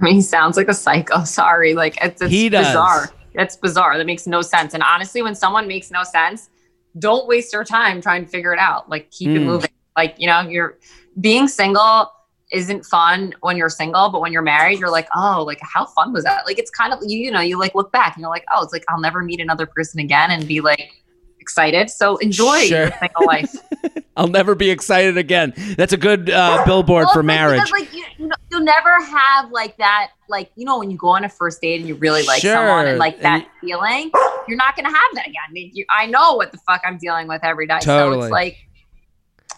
I 0.00 0.04
mean, 0.04 0.14
he 0.14 0.22
sounds 0.22 0.56
like 0.56 0.68
a 0.68 0.74
psycho. 0.74 1.24
Sorry. 1.24 1.74
Like, 1.74 1.96
it's, 2.02 2.22
it's 2.22 2.30
he 2.30 2.48
does. 2.48 2.66
bizarre. 2.66 3.10
It's 3.34 3.56
bizarre. 3.56 3.98
That 3.98 4.06
makes 4.06 4.26
no 4.26 4.42
sense. 4.42 4.74
And 4.74 4.82
honestly, 4.82 5.22
when 5.22 5.34
someone 5.34 5.66
makes 5.66 5.90
no 5.90 6.04
sense, 6.04 6.50
don't 6.98 7.26
waste 7.26 7.52
your 7.52 7.64
time 7.64 8.00
trying 8.00 8.24
to 8.24 8.30
figure 8.30 8.52
it 8.52 8.60
out. 8.60 8.88
Like, 8.88 9.10
keep 9.10 9.30
mm. 9.30 9.36
it 9.36 9.38
hmm. 9.40 9.46
moving. 9.46 9.70
Like, 9.96 10.14
you 10.18 10.26
know, 10.26 10.42
you're 10.42 10.78
being 11.20 11.48
single 11.48 12.10
isn't 12.52 12.84
fun 12.84 13.34
when 13.40 13.56
you're 13.56 13.68
single, 13.68 14.10
but 14.10 14.20
when 14.20 14.32
you're 14.32 14.42
married, 14.42 14.78
you're 14.78 14.90
like, 14.90 15.08
oh, 15.14 15.42
like 15.44 15.58
how 15.60 15.86
fun 15.86 16.12
was 16.12 16.24
that? 16.24 16.46
Like 16.46 16.58
it's 16.58 16.70
kind 16.70 16.92
of 16.92 17.00
you, 17.02 17.18
you 17.18 17.30
know, 17.30 17.40
you 17.40 17.58
like 17.58 17.74
look 17.74 17.90
back 17.90 18.14
and 18.14 18.20
you're 18.20 18.30
like, 18.30 18.44
oh, 18.54 18.62
it's 18.62 18.72
like 18.72 18.84
I'll 18.88 19.00
never 19.00 19.22
meet 19.22 19.40
another 19.40 19.66
person 19.66 19.98
again 20.00 20.30
and 20.30 20.46
be 20.46 20.60
like 20.60 21.03
excited. 21.44 21.90
So 21.90 22.16
enjoy 22.16 22.60
sure. 22.60 22.78
your 22.84 22.92
single 22.98 23.26
life. 23.26 23.54
I'll 24.16 24.28
never 24.28 24.54
be 24.54 24.70
excited 24.70 25.18
again. 25.18 25.52
That's 25.76 25.92
a 25.92 25.98
good 25.98 26.30
uh, 26.30 26.64
billboard 26.64 27.04
well, 27.04 27.12
for 27.12 27.22
marriage. 27.22 27.60
Because, 27.64 27.72
like 27.72 27.92
you, 27.92 28.04
you 28.16 28.26
know, 28.28 28.36
you'll 28.50 28.62
never 28.62 29.02
have 29.04 29.50
like 29.50 29.76
that, 29.76 30.12
like 30.28 30.50
you 30.56 30.64
know, 30.64 30.78
when 30.78 30.90
you 30.90 30.96
go 30.96 31.08
on 31.08 31.24
a 31.24 31.28
first 31.28 31.60
date 31.60 31.80
and 31.80 31.88
you 31.88 31.96
really 31.96 32.22
like 32.22 32.40
sure. 32.40 32.54
someone 32.54 32.86
and 32.86 32.98
like 32.98 33.20
that 33.20 33.42
and, 33.42 33.46
feeling, 33.60 34.10
you're 34.48 34.56
not 34.56 34.74
gonna 34.74 34.88
have 34.88 35.14
that 35.14 35.26
again. 35.26 35.42
I 35.46 35.52
mean, 35.52 35.70
you, 35.74 35.84
I 35.94 36.06
know 36.06 36.34
what 36.34 36.52
the 36.52 36.58
fuck 36.58 36.80
I'm 36.84 36.96
dealing 36.96 37.28
with 37.28 37.44
every 37.44 37.66
day. 37.66 37.78
Totally. 37.80 38.22
So 38.22 38.24
it's 38.24 38.32
like, 38.32 38.56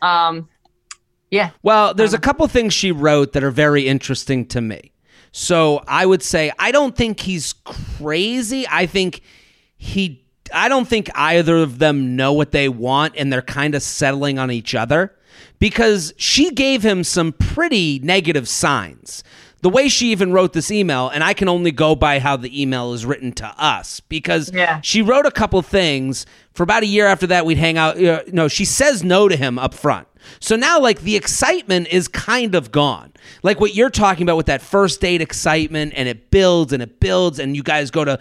um, 0.03 0.49
yeah. 1.31 1.51
Well, 1.63 1.95
there's 1.95 2.15
um, 2.15 2.19
a 2.19 2.21
couple 2.21 2.49
things 2.49 2.75
she 2.75 2.91
wrote 2.91 3.35
that 3.35 3.45
are 3.45 3.53
very 3.53 3.87
interesting 3.87 4.47
to 4.47 4.61
me. 4.61 4.93
So 5.31 5.85
I 5.87 6.07
would 6.07 6.23
say 6.23 6.51
I 6.59 6.73
don't 6.73 6.97
think 6.97 7.21
he's 7.21 7.53
crazy. 7.53 8.67
I 8.69 8.87
think 8.87 9.21
he 9.77 10.26
I 10.53 10.69
don't 10.69 10.89
think 10.89 11.11
either 11.15 11.57
of 11.59 11.79
them 11.79 12.17
know 12.17 12.33
what 12.33 12.53
they 12.53 12.69
want 12.69 13.15
and 13.17 13.33
they're 13.33 13.43
kind 13.43 13.75
of 13.75 13.83
settling 13.83 14.39
on 14.39 14.51
each 14.51 14.75
other 14.75 15.15
because 15.59 16.13
she 16.17 16.51
gave 16.51 16.83
him 16.83 17.05
some 17.05 17.33
pretty 17.33 17.99
negative 18.03 18.49
signs. 18.49 19.25
The 19.63 19.71
way 19.71 19.89
she 19.89 20.13
even 20.13 20.33
wrote 20.33 20.53
this 20.53 20.71
email, 20.71 21.09
and 21.09 21.25
I 21.25 21.33
can 21.33 21.49
only 21.49 21.73
go 21.73 21.95
by 21.95 22.19
how 22.19 22.37
the 22.37 22.63
email 22.63 22.93
is 22.93 23.07
written 23.07 23.33
to 23.33 23.47
us 23.59 24.01
because 24.01 24.53
yeah. 24.53 24.81
she 24.83 25.03
wrote 25.03 25.27
a 25.27 25.31
couple 25.31 25.61
things. 25.63 26.27
For 26.53 26.63
about 26.63 26.83
a 26.83 26.87
year 26.87 27.07
after 27.07 27.27
that, 27.29 27.47
we'd 27.47 27.59
hang 27.59 27.79
out. 27.79 27.99
You 27.99 28.21
no, 28.33 28.49
she 28.49 28.65
says 28.65 29.03
no 29.03 29.29
to 29.29 29.37
him 29.37 29.59
up 29.59 29.75
front. 29.75 30.09
So 30.41 30.57
now, 30.57 30.81
like, 30.81 31.01
the 31.01 31.17
excitement 31.17 31.89
is 31.89 32.09
kind 32.09 32.55
of 32.55 32.71
gone. 32.71 33.13
Like 33.43 33.61
what 33.61 33.75
you're 33.75 33.91
talking 33.91 34.25
about 34.25 34.37
with 34.37 34.47
that 34.47 34.63
first 34.63 35.01
date 35.01 35.21
excitement, 35.21 35.95
and 35.97 36.09
it 36.09 36.31
builds 36.31 36.73
and 36.73 36.83
it 36.83 37.01
builds, 37.01 37.39
and 37.39 37.57
you 37.57 37.63
guys 37.63 37.91
go 37.91 38.05
to 38.05 38.19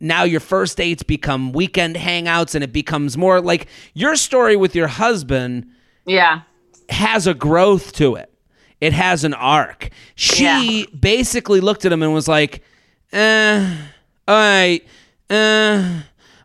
now 0.00 0.22
your 0.22 0.40
first 0.40 0.76
dates 0.76 1.02
become 1.02 1.52
weekend 1.52 1.96
hangouts, 1.96 2.54
and 2.54 2.62
it 2.62 2.72
becomes 2.72 3.16
more 3.16 3.40
like 3.40 3.66
your 3.94 4.16
story 4.16 4.56
with 4.56 4.74
your 4.74 4.88
husband. 4.88 5.66
Yeah. 6.04 6.42
Has 6.88 7.26
a 7.26 7.34
growth 7.34 7.92
to 7.94 8.14
it, 8.14 8.32
it 8.86 8.92
has 8.92 9.24
an 9.24 9.34
arc. 9.34 9.90
She 10.14 10.44
yeah. 10.44 10.86
basically 10.98 11.60
looked 11.60 11.84
at 11.84 11.92
him 11.92 12.04
and 12.04 12.14
was 12.14 12.28
like, 12.28 12.62
eh, 13.12 13.76
all 14.28 14.34
right, 14.36 14.80
uh, 15.28 16.02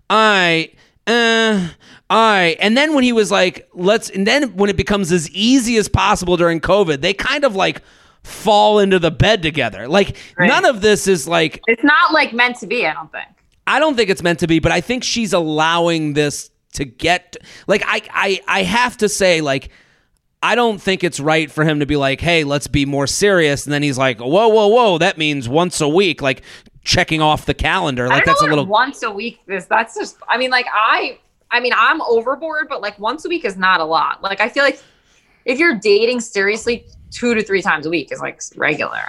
all 0.10 0.18
right, 0.18 0.74
uh, 1.06 1.68
all 2.10 2.18
right. 2.18 2.58
And 2.60 2.76
then 2.76 2.96
when 2.96 3.04
he 3.04 3.14
was 3.14 3.30
like, 3.30 3.70
let's, 3.76 4.10
and 4.10 4.26
then 4.26 4.56
when 4.56 4.72
it 4.72 4.76
becomes 4.76 5.12
as 5.12 5.30
easy 5.30 5.78
as 5.78 5.88
possible 5.88 6.36
during 6.36 6.60
COVID, 6.60 7.02
they 7.02 7.14
kind 7.14 7.46
of 7.46 7.56
like 7.56 7.84
fall 8.24 8.80
into 8.80 8.98
the 8.98 9.12
bed 9.12 9.44
together. 9.44 9.88
Like, 9.88 10.18
right. 10.36 10.48
none 10.48 10.66
of 10.66 10.82
this 10.82 11.08
is 11.08 11.28
like. 11.28 11.62
It's 11.68 11.84
not 11.84 12.12
like 12.12 12.34
meant 12.34 12.58
to 12.58 12.68
be, 12.68 12.88
I 12.88 12.94
don't 12.94 13.12
think. 13.12 13.28
I 13.68 13.80
don't 13.80 13.96
think 13.96 14.10
it's 14.10 14.24
meant 14.24 14.40
to 14.40 14.48
be, 14.48 14.58
but 14.58 14.72
I 14.72 14.82
think 14.82 15.04
she's 15.04 15.32
allowing 15.32 16.14
this 16.14 16.50
to 16.74 16.86
get. 16.86 17.38
Like, 17.68 17.84
I, 17.86 18.02
I, 18.12 18.42
I 18.48 18.64
have 18.64 18.98
to 18.98 19.08
say, 19.08 19.42
like, 19.42 19.70
I 20.44 20.56
don't 20.56 20.82
think 20.82 21.04
it's 21.04 21.20
right 21.20 21.52
for 21.52 21.64
him 21.64 21.80
to 21.82 21.86
be 21.86 21.96
like, 21.96 22.20
hey, 22.22 22.44
let's 22.44 22.68
be 22.68 22.86
more 22.86 23.08
serious. 23.08 23.66
And 23.66 23.74
then 23.74 23.84
he's 23.84 23.98
like, 23.98 24.20
whoa, 24.20 24.48
whoa, 24.48 24.68
whoa, 24.68 24.98
that 24.98 25.18
means 25.18 25.48
once 25.48 25.82
a 25.82 25.88
week, 25.88 26.22
like 26.22 26.42
checking 26.84 27.22
off 27.22 27.46
the 27.46 27.54
calendar. 27.54 28.08
Like, 28.08 28.26
that's 28.26 28.42
a 28.42 28.46
little. 28.46 28.66
Once 28.66 29.04
a 29.04 29.12
week, 29.12 29.40
this, 29.46 29.66
that's 29.66 29.96
just, 29.96 30.18
I 30.28 30.38
mean, 30.38 30.50
like, 30.50 30.66
I 30.74 31.20
I 31.52 31.60
mean, 31.60 31.74
I'm 31.76 32.02
overboard, 32.02 32.68
but 32.70 32.82
like 32.82 32.98
once 32.98 33.26
a 33.26 33.30
week 33.30 33.46
is 33.46 33.58
not 33.58 33.82
a 33.82 33.86
lot. 33.86 34.24
Like 34.24 34.40
I 34.40 34.50
feel 34.50 34.64
like 34.64 34.82
if 35.46 35.60
you're 35.60 35.76
dating 35.76 36.22
seriously, 36.22 36.86
two 37.12 37.36
to 37.36 37.44
three 37.44 37.62
times 37.62 37.86
a 37.86 37.90
week 37.90 38.12
is 38.12 38.22
like 38.22 38.42
regular. 38.56 39.02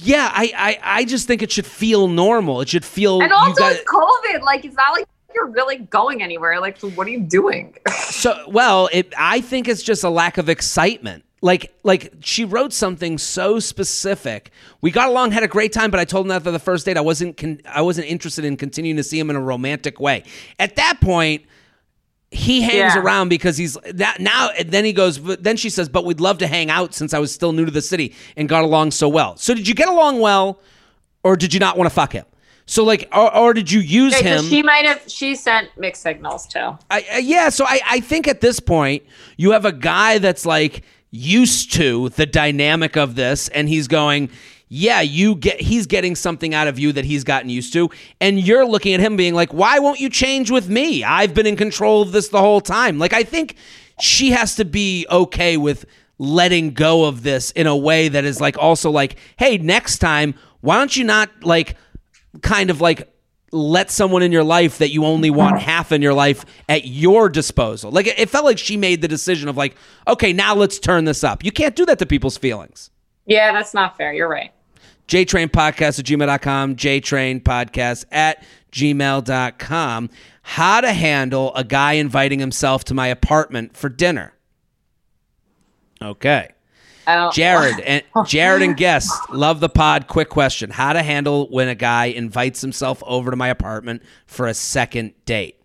Yeah, 0.00 0.30
I 0.32 0.52
I, 0.56 0.78
I 0.82 1.04
just 1.04 1.26
think 1.28 1.40
it 1.40 1.52
should 1.52 1.66
feel 1.66 2.08
normal. 2.08 2.60
It 2.60 2.68
should 2.68 2.84
feel. 2.84 3.22
And 3.22 3.32
also, 3.32 3.54
got, 3.54 3.72
it's 3.72 3.88
COVID. 3.88 4.42
Like 4.42 4.64
it's 4.64 4.74
not 4.74 4.92
like 4.92 5.06
you're 5.34 5.48
really 5.48 5.78
going 5.78 6.22
anywhere. 6.22 6.60
Like, 6.60 6.78
what 6.80 7.06
are 7.06 7.10
you 7.10 7.20
doing? 7.20 7.76
so, 8.06 8.44
well, 8.48 8.88
it. 8.92 9.12
I 9.18 9.40
think 9.40 9.68
it's 9.68 9.82
just 9.82 10.04
a 10.04 10.10
lack 10.10 10.38
of 10.38 10.48
excitement 10.48 11.24
like 11.44 11.74
like 11.82 12.10
she 12.20 12.46
wrote 12.46 12.72
something 12.72 13.18
so 13.18 13.60
specific. 13.60 14.50
We 14.80 14.90
got 14.90 15.10
along, 15.10 15.32
had 15.32 15.42
a 15.42 15.48
great 15.48 15.74
time, 15.74 15.90
but 15.90 16.00
I 16.00 16.06
told 16.06 16.24
him 16.24 16.32
after 16.32 16.50
the 16.50 16.58
first 16.58 16.86
date 16.86 16.96
I 16.96 17.02
wasn't 17.02 17.36
con- 17.36 17.60
I 17.66 17.82
wasn't 17.82 18.06
interested 18.06 18.46
in 18.46 18.56
continuing 18.56 18.96
to 18.96 19.02
see 19.02 19.18
him 19.18 19.28
in 19.28 19.36
a 19.36 19.42
romantic 19.42 20.00
way. 20.00 20.24
At 20.58 20.76
that 20.76 21.02
point, 21.02 21.44
he 22.30 22.62
hangs 22.62 22.94
yeah. 22.94 22.98
around 22.98 23.28
because 23.28 23.58
he's 23.58 23.76
that 23.92 24.20
now 24.20 24.48
then 24.66 24.84
he 24.84 24.92
goes 24.92 25.22
then 25.22 25.56
she 25.56 25.70
says 25.70 25.88
but 25.88 26.04
we'd 26.04 26.20
love 26.20 26.38
to 26.38 26.48
hang 26.48 26.68
out 26.68 26.92
since 26.92 27.14
i 27.14 27.18
was 27.18 27.32
still 27.32 27.52
new 27.52 27.64
to 27.64 27.70
the 27.70 27.80
city 27.80 28.12
and 28.36 28.48
got 28.48 28.64
along 28.64 28.90
so 28.90 29.08
well 29.08 29.36
so 29.36 29.54
did 29.54 29.68
you 29.68 29.74
get 29.74 29.88
along 29.88 30.18
well 30.18 30.58
or 31.22 31.36
did 31.36 31.54
you 31.54 31.60
not 31.60 31.78
want 31.78 31.88
to 31.88 31.94
fuck 31.94 32.12
him 32.12 32.24
so 32.66 32.84
like 32.84 33.08
or, 33.12 33.34
or 33.36 33.54
did 33.54 33.70
you 33.70 33.80
use 33.80 34.14
okay, 34.14 34.36
him 34.36 34.44
she 34.44 34.62
might 34.62 34.84
have 34.84 35.02
she 35.06 35.34
sent 35.34 35.68
mixed 35.76 36.02
signals 36.02 36.46
too 36.46 36.76
I, 36.90 37.04
uh, 37.14 37.18
yeah 37.18 37.48
so 37.48 37.64
I, 37.66 37.80
I 37.86 38.00
think 38.00 38.26
at 38.26 38.40
this 38.40 38.60
point 38.60 39.02
you 39.36 39.50
have 39.50 39.64
a 39.64 39.72
guy 39.72 40.18
that's 40.18 40.46
like 40.46 40.82
used 41.10 41.72
to 41.74 42.08
the 42.10 42.26
dynamic 42.26 42.96
of 42.96 43.14
this 43.14 43.48
and 43.48 43.68
he's 43.68 43.88
going 43.88 44.30
yeah, 44.76 45.02
you 45.02 45.36
get 45.36 45.60
he's 45.60 45.86
getting 45.86 46.16
something 46.16 46.52
out 46.52 46.66
of 46.66 46.80
you 46.80 46.90
that 46.92 47.04
he's 47.04 47.22
gotten 47.22 47.48
used 47.48 47.72
to, 47.74 47.90
and 48.20 48.40
you're 48.40 48.66
looking 48.66 48.92
at 48.92 48.98
him 48.98 49.16
being 49.16 49.32
like, 49.32 49.52
"Why 49.52 49.78
won't 49.78 50.00
you 50.00 50.10
change 50.10 50.50
with 50.50 50.68
me? 50.68 51.04
I've 51.04 51.32
been 51.32 51.46
in 51.46 51.54
control 51.54 52.02
of 52.02 52.10
this 52.10 52.28
the 52.28 52.40
whole 52.40 52.60
time." 52.60 52.98
Like 52.98 53.12
I 53.12 53.22
think 53.22 53.54
she 54.00 54.32
has 54.32 54.56
to 54.56 54.64
be 54.64 55.06
okay 55.08 55.56
with 55.56 55.84
letting 56.18 56.72
go 56.72 57.04
of 57.04 57.22
this 57.22 57.52
in 57.52 57.68
a 57.68 57.76
way 57.76 58.08
that 58.08 58.24
is 58.24 58.40
like 58.40 58.58
also 58.58 58.90
like, 58.90 59.16
"Hey, 59.36 59.58
next 59.58 59.98
time, 59.98 60.34
why 60.60 60.78
don't 60.78 60.96
you 60.96 61.04
not 61.04 61.30
like 61.44 61.76
kind 62.42 62.70
of 62.70 62.80
like 62.80 63.10
let 63.52 63.90
someone 63.90 64.22
in 64.22 64.32
your 64.32 64.44
life 64.44 64.78
that 64.78 64.90
you 64.90 65.04
only 65.04 65.30
want 65.30 65.58
half 65.60 65.92
in 65.92 66.02
your 66.02 66.14
life 66.14 66.44
at 66.68 66.86
your 66.86 67.28
disposal. 67.28 67.90
Like 67.90 68.06
it 68.06 68.28
felt 68.28 68.44
like 68.44 68.58
she 68.58 68.76
made 68.76 69.00
the 69.00 69.08
decision 69.08 69.48
of 69.48 69.56
like, 69.56 69.76
okay, 70.08 70.32
now 70.32 70.54
let's 70.54 70.78
turn 70.78 71.04
this 71.04 71.22
up. 71.24 71.44
You 71.44 71.52
can't 71.52 71.76
do 71.76 71.86
that 71.86 71.98
to 72.00 72.06
people's 72.06 72.36
feelings. 72.36 72.90
Yeah, 73.26 73.52
that's 73.52 73.72
not 73.72 73.96
fair. 73.96 74.12
You're 74.12 74.28
right. 74.28 74.52
jtrainpodcast 75.08 75.98
at 75.98 76.04
gmail.com, 76.04 76.76
jtrainpodcast 76.76 78.04
at 78.10 78.44
gmail.com. 78.72 80.10
How 80.42 80.80
to 80.80 80.92
handle 80.92 81.54
a 81.54 81.64
guy 81.64 81.94
inviting 81.94 82.38
himself 82.40 82.84
to 82.84 82.94
my 82.94 83.06
apartment 83.06 83.76
for 83.76 83.88
dinner. 83.88 84.34
Okay. 86.02 86.50
Jared 87.32 87.80
and 87.80 88.02
Jared 88.26 88.62
and 88.62 88.76
guest 88.76 89.10
love 89.30 89.60
the 89.60 89.68
pod. 89.68 90.06
Quick 90.06 90.28
question: 90.28 90.70
How 90.70 90.92
to 90.92 91.02
handle 91.02 91.48
when 91.50 91.68
a 91.68 91.74
guy 91.74 92.06
invites 92.06 92.60
himself 92.60 93.02
over 93.06 93.30
to 93.30 93.36
my 93.36 93.48
apartment 93.48 94.02
for 94.26 94.46
a 94.46 94.54
second 94.54 95.12
date? 95.24 95.60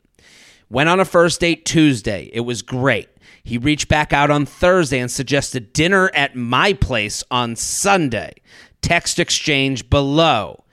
Went 0.69 0.89
on 0.89 0.99
a 0.99 1.05
first 1.05 1.39
date 1.39 1.65
Tuesday. 1.65 2.29
It 2.33 2.41
was 2.41 2.61
great. 2.61 3.09
He 3.43 3.57
reached 3.57 3.87
back 3.87 4.13
out 4.13 4.29
on 4.29 4.45
Thursday 4.45 4.99
and 4.99 5.09
suggested 5.09 5.73
dinner 5.73 6.11
at 6.13 6.35
my 6.35 6.73
place 6.73 7.23
on 7.31 7.55
Sunday. 7.55 8.33
Text 8.81 9.19
exchange 9.19 9.89
below. 9.89 10.63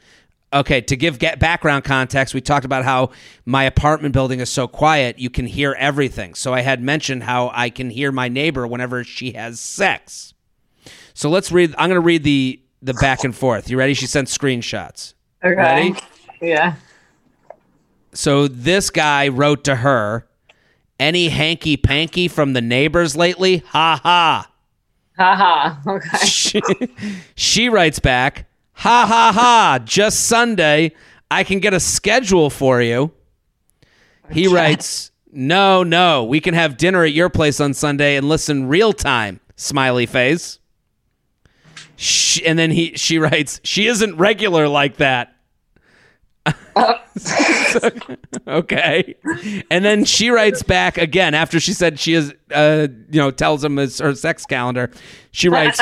Okay, 0.53 0.81
to 0.83 0.97
give 0.97 1.19
get 1.19 1.39
background 1.39 1.85
context, 1.85 2.35
we 2.35 2.41
talked 2.41 2.65
about 2.65 2.85
how 2.85 3.11
my 3.45 3.65
apartment 3.65 4.13
building 4.13 4.41
is 4.41 4.49
so 4.49 4.69
quiet, 4.69 5.19
you 5.19 5.29
can 5.29 5.47
hear 5.47 5.75
everything. 5.79 6.35
So 6.35 6.55
I 6.55 6.61
had 6.61 6.83
mentioned 6.83 7.25
how 7.25 7.51
I 7.53 7.69
can 7.69 7.91
hear 7.91 8.13
my 8.13 8.29
neighbor 8.29 8.67
whenever 8.67 9.03
she 9.03 9.33
has 9.33 9.59
sex. 9.59 10.35
So 11.17 11.31
let's 11.31 11.51
read. 11.51 11.75
I'm 11.79 11.89
going 11.89 11.95
to 11.95 12.05
read 12.05 12.25
the 12.25 12.61
the 12.83 12.93
back 12.93 13.25
and 13.25 13.35
forth. 13.35 13.71
You 13.71 13.79
ready? 13.79 13.95
She 13.95 14.07
sent 14.07 14.29
screenshots. 14.29 15.15
Okay. 15.43 15.57
Ready? 15.57 15.95
Yeah. 16.43 16.75
So 18.13 18.49
this 18.49 18.91
guy 18.91 19.29
wrote 19.29 19.65
to 19.65 19.77
her, 19.77 20.27
"Any 21.01 21.31
hanky 21.31 21.79
panky 21.79 22.29
from 22.29 22.53
the 22.53 22.61
neighbors 22.61 23.17
lately? 23.17 23.63
Ha 23.69 23.99
ha." 24.03 24.51
Ha 25.17 25.37
ha. 25.37 25.81
Okay. 25.91 26.19
She, 26.27 26.61
she 27.35 27.69
writes 27.71 27.99
back, 27.99 28.47
"Ha 28.75 29.07
ha 29.09 29.33
ha! 29.33 29.79
Just 29.83 30.27
Sunday. 30.27 30.93
I 31.31 31.45
can 31.45 31.61
get 31.61 31.73
a 31.73 31.81
schedule 31.81 32.51
for 32.51 32.83
you." 32.83 33.11
He 34.31 34.49
writes, 34.49 35.13
"No, 35.33 35.83
no. 35.83 36.25
We 36.25 36.43
can 36.43 36.53
have 36.53 36.77
dinner 36.77 37.05
at 37.05 37.15
your 37.15 37.31
place 37.31 37.59
on 37.59 37.73
Sunday 37.73 38.17
and 38.17 38.29
listen 38.29 38.69
real 38.69 38.93
time." 38.93 39.41
Smiley 39.57 40.05
face. 40.05 40.59
She, 41.97 42.45
and 42.45 42.59
then 42.59 42.71
he 42.71 42.93
she 42.97 43.19
writes, 43.19 43.61
"She 43.65 43.87
isn't 43.87 44.17
regular 44.17 44.69
like 44.69 44.97
that." 44.97 45.33
okay. 48.47 49.15
And 49.71 49.85
then 49.85 50.05
she 50.05 50.31
writes 50.31 50.63
back 50.63 50.99
again 50.99 51.35
after 51.35 51.59
she 51.59 51.73
said 51.73 51.99
she 51.99 52.15
is, 52.15 52.33
uh, 52.53 52.89
you 53.11 53.21
know, 53.21 53.31
tells 53.31 53.65
him 53.65 53.77
his, 53.77 53.99
her 53.99 54.15
sex 54.15 54.47
calendar. 54.47 54.91
She 55.33 55.49
writes, 55.49 55.81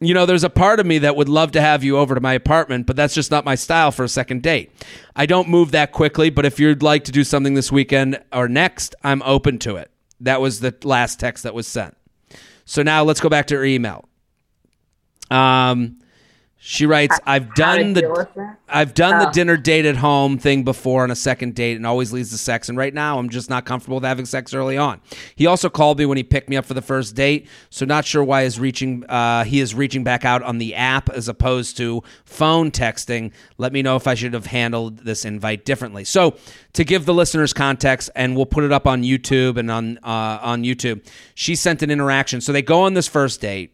you 0.00 0.14
know, 0.14 0.26
there's 0.26 0.44
a 0.44 0.50
part 0.50 0.80
of 0.80 0.86
me 0.86 0.98
that 0.98 1.16
would 1.16 1.28
love 1.28 1.52
to 1.52 1.60
have 1.60 1.84
you 1.84 1.98
over 1.98 2.14
to 2.14 2.20
my 2.20 2.34
apartment, 2.34 2.86
but 2.86 2.96
that's 2.96 3.14
just 3.14 3.30
not 3.30 3.44
my 3.44 3.54
style 3.54 3.90
for 3.90 4.04
a 4.04 4.08
second 4.08 4.42
date. 4.42 4.70
I 5.14 5.26
don't 5.26 5.48
move 5.48 5.72
that 5.72 5.92
quickly, 5.92 6.30
but 6.30 6.44
if 6.44 6.60
you'd 6.60 6.82
like 6.82 7.04
to 7.04 7.12
do 7.12 7.24
something 7.24 7.54
this 7.54 7.72
weekend 7.72 8.22
or 8.32 8.48
next, 8.48 8.94
I'm 9.02 9.22
open 9.22 9.58
to 9.60 9.76
it. 9.76 9.90
That 10.20 10.40
was 10.40 10.60
the 10.60 10.74
last 10.84 11.20
text 11.20 11.44
that 11.44 11.54
was 11.54 11.66
sent. 11.66 11.96
So 12.64 12.82
now 12.82 13.04
let's 13.04 13.20
go 13.20 13.28
back 13.28 13.46
to 13.48 13.56
her 13.56 13.64
email. 13.64 14.08
Um, 15.30 15.96
she 16.58 16.84
writes, 16.86 17.16
"I've 17.26 17.54
done 17.54 17.92
the 17.92 18.26
I've 18.68 18.94
done 18.94 19.20
the 19.20 19.28
Oh. 19.28 19.32
dinner 19.32 19.56
date 19.56 19.84
at 19.86 19.96
home 19.98 20.38
thing 20.38 20.64
before 20.64 21.04
on 21.04 21.12
a 21.12 21.14
second 21.14 21.54
date, 21.54 21.76
and 21.76 21.86
always 21.86 22.12
leads 22.12 22.30
to 22.30 22.38
sex. 22.38 22.68
And 22.68 22.76
right 22.76 22.92
now, 22.92 23.18
I'm 23.20 23.28
just 23.28 23.48
not 23.48 23.64
comfortable 23.64 23.98
with 23.98 24.04
having 24.04 24.24
sex 24.26 24.52
early 24.52 24.76
on. 24.76 25.00
He 25.36 25.46
also 25.46 25.68
called 25.68 25.98
me 26.00 26.06
when 26.06 26.16
he 26.16 26.24
picked 26.24 26.48
me 26.48 26.56
up 26.56 26.64
for 26.64 26.74
the 26.74 26.82
first 26.82 27.14
date, 27.14 27.46
so 27.70 27.84
not 27.84 28.04
sure 28.04 28.24
why 28.24 28.42
is 28.42 28.58
reaching 28.58 29.04
uh, 29.08 29.44
he 29.44 29.60
is 29.60 29.74
reaching 29.76 30.02
back 30.02 30.24
out 30.24 30.42
on 30.42 30.58
the 30.58 30.74
app 30.74 31.08
as 31.10 31.28
opposed 31.28 31.76
to 31.76 32.02
phone 32.24 32.72
texting. 32.72 33.30
Let 33.58 33.72
me 33.72 33.82
know 33.82 33.94
if 33.94 34.08
I 34.08 34.14
should 34.14 34.32
have 34.32 34.46
handled 34.46 35.04
this 35.04 35.24
invite 35.24 35.64
differently. 35.64 36.02
So 36.02 36.34
to 36.72 36.82
give 36.82 37.04
the 37.06 37.14
listeners 37.14 37.52
context, 37.52 38.10
and 38.16 38.34
we'll 38.34 38.46
put 38.46 38.64
it 38.64 38.72
up 38.72 38.88
on 38.88 39.02
YouTube 39.04 39.56
and 39.58 39.70
on 39.70 39.98
uh, 40.02 40.40
on 40.42 40.64
YouTube. 40.64 41.06
She 41.36 41.54
sent 41.54 41.82
an 41.82 41.90
interaction, 41.92 42.40
so 42.40 42.50
they 42.50 42.62
go 42.62 42.80
on 42.80 42.94
this 42.94 43.06
first 43.06 43.40
date. 43.40 43.72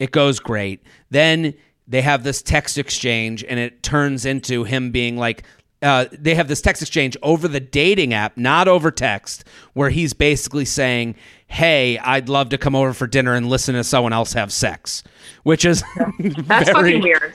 It 0.00 0.10
goes 0.10 0.40
great. 0.40 0.82
Then 1.10 1.54
they 1.86 2.00
have 2.02 2.24
this 2.24 2.42
text 2.42 2.76
exchange, 2.78 3.44
and 3.44 3.60
it 3.60 3.82
turns 3.84 4.24
into 4.24 4.64
him 4.64 4.90
being 4.90 5.16
like, 5.16 5.44
uh, 5.82 6.06
they 6.12 6.34
have 6.34 6.48
this 6.48 6.60
text 6.60 6.82
exchange 6.82 7.16
over 7.22 7.48
the 7.48 7.60
dating 7.60 8.12
app, 8.12 8.36
not 8.36 8.68
over 8.68 8.90
text, 8.90 9.44
where 9.72 9.88
he's 9.90 10.12
basically 10.12 10.64
saying, 10.66 11.14
Hey, 11.46 11.96
I'd 11.98 12.28
love 12.28 12.50
to 12.50 12.58
come 12.58 12.74
over 12.74 12.92
for 12.92 13.06
dinner 13.06 13.34
and 13.34 13.48
listen 13.48 13.74
to 13.74 13.82
someone 13.84 14.12
else 14.12 14.32
have 14.34 14.52
sex, 14.52 15.02
which 15.42 15.64
is 15.64 15.82
That's 16.18 16.70
very. 16.70 16.92
fucking 16.92 17.02
weird. 17.02 17.34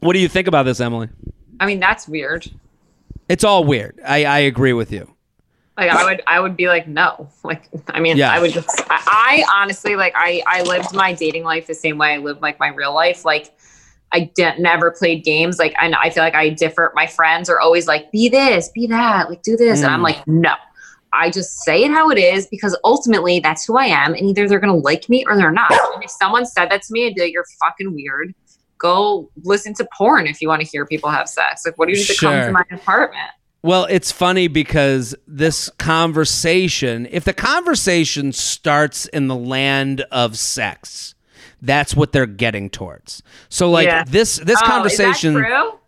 What 0.00 0.12
do 0.12 0.18
you 0.18 0.28
think 0.28 0.48
about 0.48 0.64
this, 0.64 0.80
Emily? 0.80 1.08
I 1.58 1.64
mean, 1.66 1.80
that's 1.80 2.06
weird. 2.06 2.46
It's 3.28 3.42
all 3.42 3.64
weird. 3.64 3.98
I, 4.06 4.24
I 4.26 4.38
agree 4.40 4.74
with 4.74 4.92
you. 4.92 5.15
Like 5.76 5.90
I 5.90 6.04
would, 6.04 6.22
I 6.26 6.40
would 6.40 6.56
be 6.56 6.68
like, 6.68 6.88
no. 6.88 7.28
Like, 7.44 7.68
I 7.88 8.00
mean, 8.00 8.16
Yeah. 8.16 8.32
I 8.32 8.40
would 8.40 8.52
just, 8.52 8.68
I, 8.90 9.44
I 9.50 9.62
honestly, 9.62 9.94
like, 9.96 10.14
I, 10.16 10.42
I 10.46 10.62
lived 10.62 10.94
my 10.94 11.12
dating 11.12 11.44
life 11.44 11.66
the 11.66 11.74
same 11.74 11.98
way 11.98 12.14
I 12.14 12.16
lived 12.18 12.40
like 12.42 12.58
my 12.58 12.68
real 12.68 12.94
life. 12.94 13.24
Like, 13.24 13.54
I 14.12 14.30
didn't 14.34 14.60
never 14.62 14.90
played 14.92 15.24
games. 15.24 15.58
Like, 15.58 15.74
I, 15.78 15.92
I 16.00 16.10
feel 16.10 16.22
like 16.22 16.34
I 16.34 16.48
differ. 16.50 16.92
My 16.94 17.06
friends 17.06 17.48
are 17.50 17.60
always 17.60 17.86
like, 17.86 18.10
be 18.12 18.28
this, 18.28 18.70
be 18.70 18.86
that, 18.86 19.28
like, 19.28 19.42
do 19.42 19.56
this, 19.56 19.82
and 19.82 19.90
I'm 19.92 20.00
Mm. 20.00 20.04
like, 20.04 20.26
no. 20.26 20.54
I 21.12 21.30
just 21.30 21.60
say 21.64 21.82
it 21.84 21.90
how 21.90 22.10
it 22.10 22.18
is 22.18 22.46
because 22.46 22.76
ultimately 22.84 23.40
that's 23.40 23.64
who 23.64 23.76
I 23.78 23.86
am, 23.86 24.12
and 24.14 24.22
either 24.28 24.48
they're 24.48 24.60
gonna 24.60 24.76
like 24.76 25.08
me 25.08 25.24
or 25.26 25.36
they're 25.36 25.50
not. 25.52 25.70
And 25.94 26.02
if 26.04 26.10
someone 26.10 26.46
said 26.46 26.70
that 26.70 26.82
to 26.82 26.92
me, 26.92 27.06
I'd 27.06 27.14
be 27.14 27.22
like, 27.22 27.32
you're 27.32 27.46
fucking 27.60 27.94
weird. 27.94 28.34
Go 28.78 29.30
listen 29.44 29.72
to 29.74 29.88
porn 29.96 30.26
if 30.26 30.40
you 30.42 30.48
want 30.48 30.60
to 30.62 30.66
hear 30.68 30.84
people 30.86 31.08
have 31.10 31.28
sex. 31.28 31.64
Like, 31.64 31.78
what 31.78 31.86
do 31.86 31.92
you 31.92 31.98
need 31.98 32.06
to 32.06 32.16
come 32.16 32.34
to 32.34 32.52
my 32.52 32.64
apartment? 32.70 33.30
Well, 33.62 33.86
it's 33.90 34.12
funny 34.12 34.46
because 34.48 35.14
this 35.26 35.70
conversation, 35.78 37.08
if 37.10 37.24
the 37.24 37.32
conversation 37.32 38.32
starts 38.32 39.06
in 39.06 39.26
the 39.28 39.34
land 39.34 40.02
of 40.12 40.38
sex, 40.38 41.14
that's 41.60 41.96
what 41.96 42.12
they're 42.12 42.26
getting 42.26 42.70
towards. 42.70 43.22
So 43.48 43.70
like 43.70 43.86
Yeah. 43.86 44.04
this 44.06 44.36
this 44.38 44.60
Oh, 44.62 44.66
conversation 44.66 45.36
Is 45.36 45.42
that 45.42 45.48
true? 45.48 45.78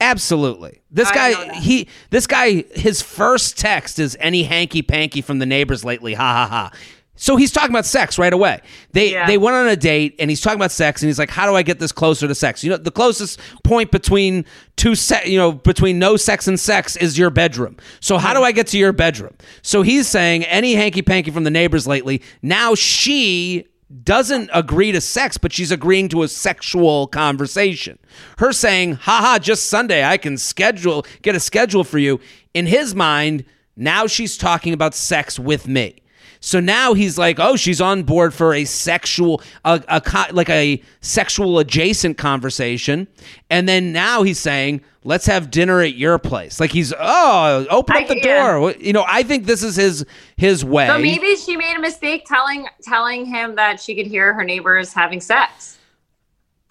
absolutely. 0.00 0.82
This 0.90 1.08
I 1.10 1.14
guy 1.14 1.28
didn't 1.30 1.46
know 1.48 1.54
that. 1.54 1.62
he 1.62 1.88
this 2.10 2.26
guy 2.26 2.64
his 2.74 3.02
first 3.02 3.58
text 3.58 3.98
is 3.98 4.16
any 4.20 4.44
hanky 4.44 4.82
panky 4.82 5.20
from 5.20 5.38
the 5.40 5.46
neighbors 5.46 5.84
lately. 5.84 6.14
Ha 6.14 6.22
ha 6.22 6.46
ha. 6.48 6.70
So 7.16 7.36
he's 7.36 7.52
talking 7.52 7.70
about 7.70 7.86
sex 7.86 8.18
right 8.18 8.32
away. 8.32 8.60
They 8.92 9.12
Yeah. 9.12 9.26
they 9.26 9.38
went 9.38 9.54
on 9.56 9.68
a 9.68 9.76
date 9.76 10.16
and 10.18 10.30
he's 10.30 10.40
talking 10.40 10.58
about 10.58 10.72
sex 10.72 11.00
and 11.00 11.08
he's 11.08 11.18
like, 11.18 11.30
"How 11.30 11.48
do 11.48 11.54
I 11.54 11.62
get 11.62 11.78
this 11.78 11.92
closer 11.92 12.26
to 12.26 12.34
sex?" 12.34 12.64
You 12.64 12.70
know, 12.70 12.76
the 12.76 12.90
closest 12.90 13.38
point 13.62 13.90
between 13.92 14.44
two 14.76 14.94
se- 14.96 15.22
you 15.26 15.38
know, 15.38 15.52
between 15.52 15.98
no 16.00 16.16
sex 16.16 16.48
and 16.48 16.58
sex 16.58 16.96
is 16.96 17.16
your 17.16 17.30
bedroom. 17.30 17.76
So 18.00 18.18
how 18.18 18.34
do 18.34 18.42
I 18.42 18.50
get 18.52 18.66
to 18.68 18.78
your 18.78 18.92
bedroom? 18.92 19.34
So 19.62 19.82
he's 19.82 20.08
saying 20.08 20.44
any 20.44 20.74
hanky 20.74 21.02
panky 21.02 21.30
from 21.30 21.44
the 21.44 21.50
neighbors 21.50 21.86
lately. 21.86 22.20
Now 22.42 22.74
she 22.74 23.66
doesn't 24.02 24.50
agree 24.52 24.90
to 24.90 25.00
sex, 25.00 25.38
but 25.38 25.52
she's 25.52 25.70
agreeing 25.70 26.08
to 26.08 26.24
a 26.24 26.28
sexual 26.28 27.06
conversation. 27.06 27.96
Her 28.38 28.52
saying, 28.52 28.94
haha, 28.94 29.38
just 29.38 29.68
Sunday, 29.68 30.02
I 30.04 30.16
can 30.16 30.36
schedule, 30.36 31.06
get 31.22 31.36
a 31.36 31.40
schedule 31.40 31.84
for 31.84 31.98
you. 31.98 32.18
In 32.54 32.66
his 32.66 32.92
mind, 32.94 33.44
now 33.76 34.08
she's 34.08 34.36
talking 34.36 34.72
about 34.72 34.94
sex 34.96 35.38
with 35.38 35.68
me. 35.68 35.96
So 36.44 36.60
now 36.60 36.92
he's 36.92 37.16
like, 37.16 37.40
oh, 37.40 37.56
she's 37.56 37.80
on 37.80 38.02
board 38.02 38.34
for 38.34 38.52
a 38.52 38.66
sexual, 38.66 39.40
a, 39.64 39.82
a 39.88 40.00
co- 40.02 40.30
like 40.30 40.50
a 40.50 40.82
sexual 41.00 41.58
adjacent 41.58 42.18
conversation, 42.18 43.08
and 43.48 43.66
then 43.66 43.92
now 43.92 44.24
he's 44.24 44.38
saying, 44.38 44.82
let's 45.04 45.24
have 45.24 45.50
dinner 45.50 45.80
at 45.80 45.94
your 45.94 46.18
place. 46.18 46.60
Like 46.60 46.70
he's, 46.70 46.92
oh, 46.98 47.66
open 47.70 47.96
I- 47.96 48.02
up 48.02 48.08
the 48.08 48.20
yeah. 48.22 48.52
door. 48.58 48.72
You 48.72 48.92
know, 48.92 49.06
I 49.08 49.22
think 49.22 49.46
this 49.46 49.62
is 49.62 49.76
his 49.76 50.04
his 50.36 50.62
way. 50.62 50.86
So 50.86 50.98
maybe 50.98 51.34
she 51.36 51.56
made 51.56 51.78
a 51.78 51.80
mistake 51.80 52.26
telling 52.26 52.66
telling 52.82 53.24
him 53.24 53.54
that 53.54 53.80
she 53.80 53.94
could 53.94 54.06
hear 54.06 54.34
her 54.34 54.44
neighbors 54.44 54.92
having 54.92 55.22
sex. 55.22 55.78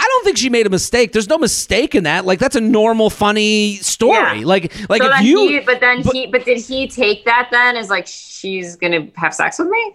I 0.04 0.06
don't 0.10 0.26
think 0.26 0.38
she 0.38 0.50
made 0.50 0.68
a 0.68 0.70
mistake. 0.70 1.14
There's 1.14 1.30
no 1.30 1.38
mistake 1.38 1.96
in 1.96 2.04
that. 2.04 2.26
Like 2.26 2.38
that's 2.40 2.58
a 2.58 2.62
normal, 2.62 3.10
funny 3.10 3.78
story. 3.78 4.40
Yeah. 4.40 4.46
Like, 4.46 4.90
like 4.90 5.02
so 5.02 5.10
if 5.14 5.22
you, 5.22 5.48
he, 5.48 5.60
but 5.62 5.80
then 5.80 6.02
but- 6.02 6.14
he, 6.14 6.28
but 6.28 6.44
did 6.44 6.60
he 6.60 6.88
take 6.90 7.24
that 7.24 7.48
then 7.52 7.78
as 7.78 7.90
like 7.90 8.06
she's 8.06 8.76
gonna 8.76 9.08
have 9.16 9.34
sex 9.34 9.60
with 9.60 9.70
me? 9.70 9.94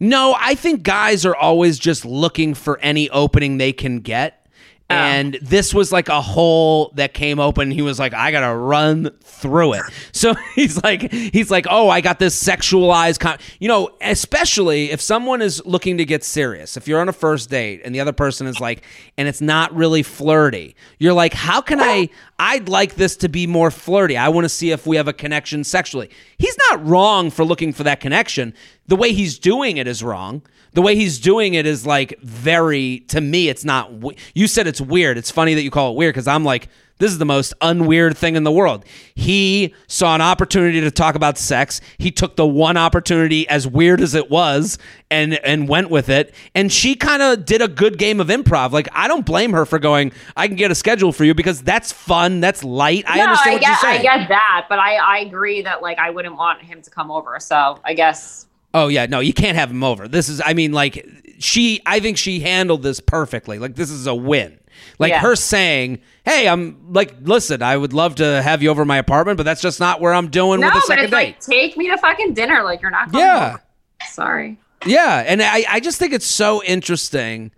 no, 0.00 0.36
I 0.38 0.54
think 0.54 0.82
guys 0.82 1.24
are 1.24 1.34
always 1.34 1.78
just 1.78 2.04
looking 2.04 2.52
for 2.52 2.78
any 2.80 3.08
opening 3.08 3.56
they 3.56 3.72
can 3.72 4.00
get. 4.00 4.46
And 4.90 5.38
this 5.42 5.74
was 5.74 5.92
like 5.92 6.08
a 6.08 6.22
hole 6.22 6.92
that 6.94 7.12
came 7.12 7.38
open. 7.38 7.70
He 7.70 7.82
was 7.82 7.98
like, 7.98 8.14
I 8.14 8.30
gotta 8.30 8.56
run 8.56 9.10
through 9.22 9.74
it. 9.74 9.82
So 10.12 10.34
he's 10.56 10.82
like, 10.82 11.12
he's 11.12 11.48
like, 11.48 11.66
oh, 11.70 11.88
I 11.88 12.00
got 12.00 12.18
this 12.18 12.42
sexualized, 12.42 13.20
con-. 13.20 13.38
you 13.60 13.68
know, 13.68 13.90
especially 14.00 14.90
if 14.90 15.00
someone 15.00 15.40
is 15.42 15.64
looking 15.64 15.98
to 15.98 16.04
get 16.04 16.24
serious. 16.24 16.76
If 16.76 16.88
you're 16.88 17.00
on 17.00 17.08
a 17.08 17.12
first 17.12 17.48
date 17.48 17.82
and 17.84 17.94
the 17.94 18.00
other 18.00 18.12
person 18.12 18.48
is 18.48 18.58
like, 18.58 18.82
and 19.16 19.28
it's 19.28 19.40
not 19.40 19.72
really 19.72 20.02
flirty, 20.02 20.74
you're 20.98 21.12
like, 21.12 21.34
how 21.34 21.60
can 21.60 21.80
I? 21.80 22.08
I'd 22.40 22.68
like 22.68 22.96
this 22.96 23.16
to 23.18 23.28
be 23.28 23.46
more 23.46 23.70
flirty. 23.70 24.16
I 24.16 24.28
want 24.28 24.44
to 24.46 24.48
see 24.48 24.72
if 24.72 24.88
we 24.88 24.96
have 24.96 25.06
a 25.06 25.12
connection 25.12 25.62
sexually. 25.62 26.10
He's 26.36 26.56
not 26.70 26.84
wrong 26.84 27.30
for 27.30 27.44
looking 27.44 27.72
for 27.72 27.84
that 27.84 28.00
connection. 28.00 28.54
The 28.88 28.96
way 28.96 29.12
he's 29.12 29.38
doing 29.38 29.76
it 29.76 29.86
is 29.86 30.02
wrong. 30.02 30.42
The 30.72 30.82
way 30.82 30.94
he's 30.94 31.18
doing 31.18 31.54
it 31.54 31.66
is 31.66 31.86
like 31.86 32.18
very 32.20 33.00
to 33.08 33.20
me 33.20 33.48
it's 33.48 33.64
not 33.64 33.90
you 34.34 34.46
said 34.46 34.66
it's 34.66 34.80
weird 34.80 35.16
it's 35.18 35.30
funny 35.30 35.54
that 35.54 35.62
you 35.62 35.70
call 35.70 35.92
it 35.92 35.96
weird 35.96 36.14
because 36.14 36.28
i'm 36.28 36.44
like 36.44 36.68
this 36.98 37.12
is 37.12 37.18
the 37.18 37.24
most 37.24 37.54
unweird 37.60 38.16
thing 38.16 38.36
in 38.36 38.44
the 38.44 38.52
world. 38.52 38.84
He 39.14 39.74
saw 39.86 40.14
an 40.14 40.20
opportunity 40.20 40.80
to 40.80 40.90
talk 40.90 41.14
about 41.14 41.38
sex. 41.38 41.80
He 41.98 42.10
took 42.10 42.36
the 42.36 42.46
one 42.46 42.76
opportunity, 42.76 43.48
as 43.48 43.66
weird 43.66 44.00
as 44.00 44.14
it 44.14 44.30
was, 44.30 44.78
and 45.10 45.34
and 45.34 45.68
went 45.68 45.90
with 45.90 46.08
it. 46.08 46.34
And 46.54 46.72
she 46.72 46.94
kind 46.94 47.22
of 47.22 47.44
did 47.44 47.62
a 47.62 47.68
good 47.68 47.98
game 47.98 48.20
of 48.20 48.28
improv. 48.28 48.72
Like 48.72 48.88
I 48.92 49.08
don't 49.08 49.24
blame 49.24 49.52
her 49.52 49.64
for 49.64 49.78
going. 49.78 50.12
I 50.36 50.48
can 50.48 50.56
get 50.56 50.70
a 50.70 50.74
schedule 50.74 51.12
for 51.12 51.24
you 51.24 51.34
because 51.34 51.62
that's 51.62 51.92
fun. 51.92 52.40
That's 52.40 52.64
light. 52.64 53.04
I 53.06 53.20
understand 53.20 53.50
I 53.50 53.54
what 53.54 53.60
get, 53.60 53.68
you're 53.68 53.76
saying. 53.76 54.00
I 54.00 54.18
get 54.18 54.28
that, 54.28 54.66
but 54.68 54.78
I 54.78 54.96
I 54.96 55.18
agree 55.20 55.62
that 55.62 55.82
like 55.82 55.98
I 55.98 56.10
wouldn't 56.10 56.36
want 56.36 56.62
him 56.62 56.82
to 56.82 56.90
come 56.90 57.10
over. 57.10 57.38
So 57.40 57.78
I 57.84 57.94
guess. 57.94 58.46
Oh 58.74 58.88
yeah, 58.88 59.06
no, 59.06 59.20
you 59.20 59.32
can't 59.32 59.56
have 59.56 59.70
him 59.70 59.82
over. 59.82 60.08
This 60.08 60.28
is, 60.28 60.42
I 60.44 60.52
mean, 60.54 60.72
like 60.72 61.06
she. 61.38 61.80
I 61.86 62.00
think 62.00 62.18
she 62.18 62.40
handled 62.40 62.82
this 62.82 63.00
perfectly. 63.00 63.58
Like 63.58 63.74
this 63.74 63.90
is 63.90 64.06
a 64.06 64.14
win. 64.14 64.58
Like 64.98 65.10
Yeah. 65.10 65.20
her 65.20 65.34
saying, 65.36 66.00
"Hey, 66.24 66.46
I'm 66.48 66.92
like, 66.92 67.14
listen, 67.22 67.62
I 67.62 67.76
would 67.76 67.92
love 67.92 68.16
to 68.16 68.42
have 68.42 68.62
you 68.62 68.68
over 68.70 68.84
my 68.84 68.98
apartment, 68.98 69.36
but 69.38 69.42
that's 69.44 69.60
just 69.62 69.80
not 69.80 70.00
where 70.00 70.12
I'm 70.12 70.28
doing 70.28 70.60
No, 70.60 70.66
with 70.68 70.74
the 70.74 70.80
but 70.80 70.86
second 70.86 71.04
it's 71.04 71.10
date." 71.12 71.16
like 71.16 71.40
take 71.40 71.76
me 71.76 71.88
to 71.88 71.96
fucking 71.98 72.34
dinner. 72.34 72.62
Like 72.62 72.82
you're 72.82 72.90
not. 72.90 73.08
Yeah, 73.12 73.48
over. 73.54 73.62
Sorry. 74.10 74.58
yeah, 74.86 75.24
and 75.26 75.42
I, 75.42 75.64
I 75.68 75.80
just 75.80 75.98
think 75.98 76.12
it's 76.12 76.26
so 76.26 76.62
interesting 76.62 77.50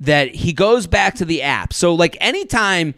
that 0.00 0.34
he 0.34 0.52
goes 0.52 0.86
back 0.86 1.16
to 1.16 1.24
the 1.24 1.42
app. 1.42 1.72
So 1.72 1.94
like 1.94 2.16
anytime 2.20 2.94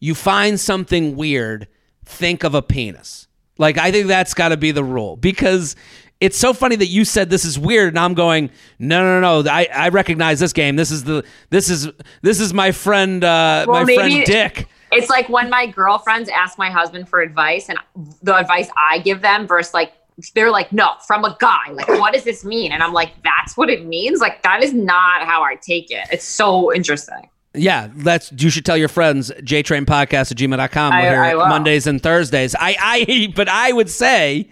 you 0.00 0.14
find 0.14 0.58
something 0.58 1.16
weird, 1.16 1.68
think 2.04 2.44
of 2.44 2.54
a 2.54 2.62
penis. 2.62 3.26
Like 3.58 3.76
I 3.78 3.90
think 3.92 4.06
that's 4.06 4.34
got 4.34 4.48
to 4.48 4.56
be 4.56 4.70
the 4.70 4.82
rule 4.84 5.16
because 5.16 5.76
it's 6.22 6.38
so 6.38 6.52
funny 6.52 6.76
that 6.76 6.86
you 6.86 7.04
said 7.04 7.30
this 7.30 7.44
is 7.44 7.58
weird 7.58 7.88
and 7.88 7.98
I'm 7.98 8.14
going 8.14 8.50
no 8.78 9.02
no 9.02 9.42
no 9.42 9.50
I, 9.50 9.68
I 9.74 9.88
recognize 9.88 10.38
this 10.40 10.52
game. 10.52 10.76
This 10.76 10.90
is 10.90 11.04
the 11.04 11.24
this 11.50 11.68
is 11.68 11.88
this 12.22 12.40
is 12.40 12.54
my 12.54 12.70
friend 12.70 13.22
uh 13.24 13.64
Well, 13.66 13.84
my 13.84 13.94
friend 13.94 14.24
Dick. 14.24 14.68
It's 14.92 15.08
like 15.08 15.28
when 15.28 15.50
my 15.50 15.66
girlfriends 15.66 16.28
ask 16.28 16.58
my 16.58 16.70
husband 16.70 17.08
for 17.08 17.22
advice, 17.22 17.70
and 17.70 17.78
the 18.22 18.36
advice 18.36 18.68
I 18.76 18.98
give 18.98 19.22
them 19.22 19.46
versus 19.46 19.72
like 19.74 19.94
they're 20.34 20.50
like, 20.50 20.72
no, 20.72 20.92
from 21.06 21.24
a 21.24 21.36
guy. 21.40 21.70
Like, 21.72 21.88
what 21.88 22.12
does 22.12 22.24
this 22.24 22.44
mean? 22.44 22.70
And 22.70 22.82
I'm 22.82 22.92
like, 22.92 23.14
that's 23.24 23.56
what 23.56 23.70
it 23.70 23.86
means. 23.86 24.20
Like, 24.20 24.42
that 24.42 24.62
is 24.62 24.74
not 24.74 25.22
how 25.26 25.42
I 25.42 25.54
take 25.56 25.90
it. 25.90 26.06
It's 26.12 26.24
so 26.24 26.72
interesting. 26.72 27.30
Yeah, 27.54 27.88
that's 27.96 28.32
you 28.36 28.50
should 28.50 28.64
tell 28.64 28.76
your 28.76 28.88
friends 28.88 29.30
jtrainpodcast 29.40 30.30
at 30.32 30.36
gmail.com. 30.36 30.92
We're 30.92 30.98
I- 30.98 31.30
here 31.30 31.40
I. 31.40 31.48
Mondays 31.48 31.86
and 31.86 32.02
Thursdays. 32.02 32.54
I, 32.54 32.76
I 32.78 33.32
but 33.34 33.48
I 33.48 33.72
would 33.72 33.90
say 33.90 34.48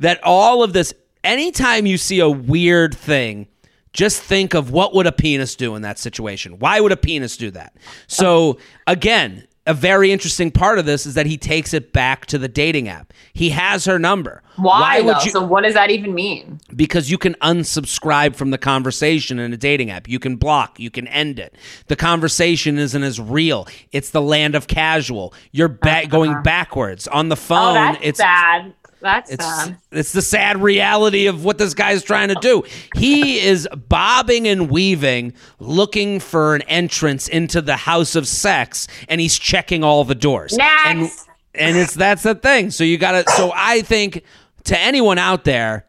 that 0.00 0.22
all 0.22 0.62
of 0.62 0.72
this 0.72 0.94
anytime 1.24 1.86
you 1.86 1.98
see 1.98 2.20
a 2.20 2.28
weird 2.28 2.94
thing, 2.94 3.48
just 3.92 4.22
think 4.22 4.54
of 4.54 4.70
what 4.70 4.94
would 4.94 5.06
a 5.06 5.12
penis 5.12 5.56
do 5.56 5.74
in 5.74 5.82
that 5.82 5.98
situation? 5.98 6.58
Why 6.58 6.80
would 6.80 6.92
a 6.92 6.96
penis 6.96 7.36
do 7.36 7.50
that? 7.52 7.76
So 8.06 8.58
again, 8.86 9.48
a 9.66 9.74
very 9.74 10.10
interesting 10.10 10.50
part 10.50 10.78
of 10.78 10.86
this 10.86 11.04
is 11.04 11.12
that 11.14 11.26
he 11.26 11.36
takes 11.36 11.74
it 11.74 11.92
back 11.92 12.24
to 12.26 12.38
the 12.38 12.48
dating 12.48 12.88
app. 12.88 13.12
He 13.34 13.50
has 13.50 13.84
her 13.84 13.98
number. 13.98 14.42
Why, 14.56 15.02
would 15.02 15.16
though? 15.16 15.20
you 15.20 15.30
so 15.30 15.44
what 15.44 15.62
does 15.62 15.74
that 15.74 15.90
even 15.90 16.14
mean? 16.14 16.58
because 16.74 17.10
you 17.10 17.18
can 17.18 17.34
unsubscribe 17.34 18.34
from 18.34 18.50
the 18.50 18.58
conversation 18.58 19.38
in 19.38 19.52
a 19.52 19.56
dating 19.56 19.90
app. 19.90 20.08
You 20.08 20.18
can 20.18 20.36
block, 20.36 20.80
you 20.80 20.90
can 20.90 21.06
end 21.08 21.38
it. 21.38 21.54
The 21.86 21.96
conversation 21.96 22.78
isn't 22.78 23.02
as 23.02 23.20
real. 23.20 23.68
It's 23.92 24.10
the 24.10 24.22
land 24.22 24.54
of 24.54 24.68
casual. 24.68 25.34
You're 25.52 25.68
ba- 25.68 26.06
going 26.08 26.42
backwards 26.42 27.06
on 27.06 27.28
the 27.28 27.36
phone. 27.36 27.58
Uh-huh. 27.58 27.68
Oh, 27.70 27.92
that's 27.92 27.98
it's 28.02 28.18
sad. 28.18 28.74
That's 29.00 29.30
it's 29.30 29.44
sad. 29.44 29.78
it's 29.92 30.12
the 30.12 30.22
sad 30.22 30.60
reality 30.62 31.26
of 31.26 31.44
what 31.44 31.58
this 31.58 31.74
guy's 31.74 32.02
trying 32.02 32.28
to 32.28 32.34
do. 32.36 32.64
He 32.96 33.40
is 33.40 33.68
bobbing 33.88 34.48
and 34.48 34.70
weaving, 34.70 35.34
looking 35.60 36.20
for 36.20 36.54
an 36.54 36.62
entrance 36.62 37.28
into 37.28 37.60
the 37.60 37.76
house 37.76 38.14
of 38.16 38.26
sex, 38.26 38.88
and 39.08 39.20
he's 39.20 39.38
checking 39.38 39.84
all 39.84 40.04
the 40.04 40.14
doors. 40.14 40.56
And 40.86 41.10
and 41.54 41.76
it's 41.76 41.94
that's 41.94 42.22
the 42.22 42.34
thing. 42.34 42.70
So 42.70 42.84
you 42.84 42.98
got 42.98 43.12
to. 43.26 43.32
So 43.32 43.52
I 43.54 43.82
think 43.82 44.24
to 44.64 44.78
anyone 44.78 45.18
out 45.18 45.44
there, 45.44 45.86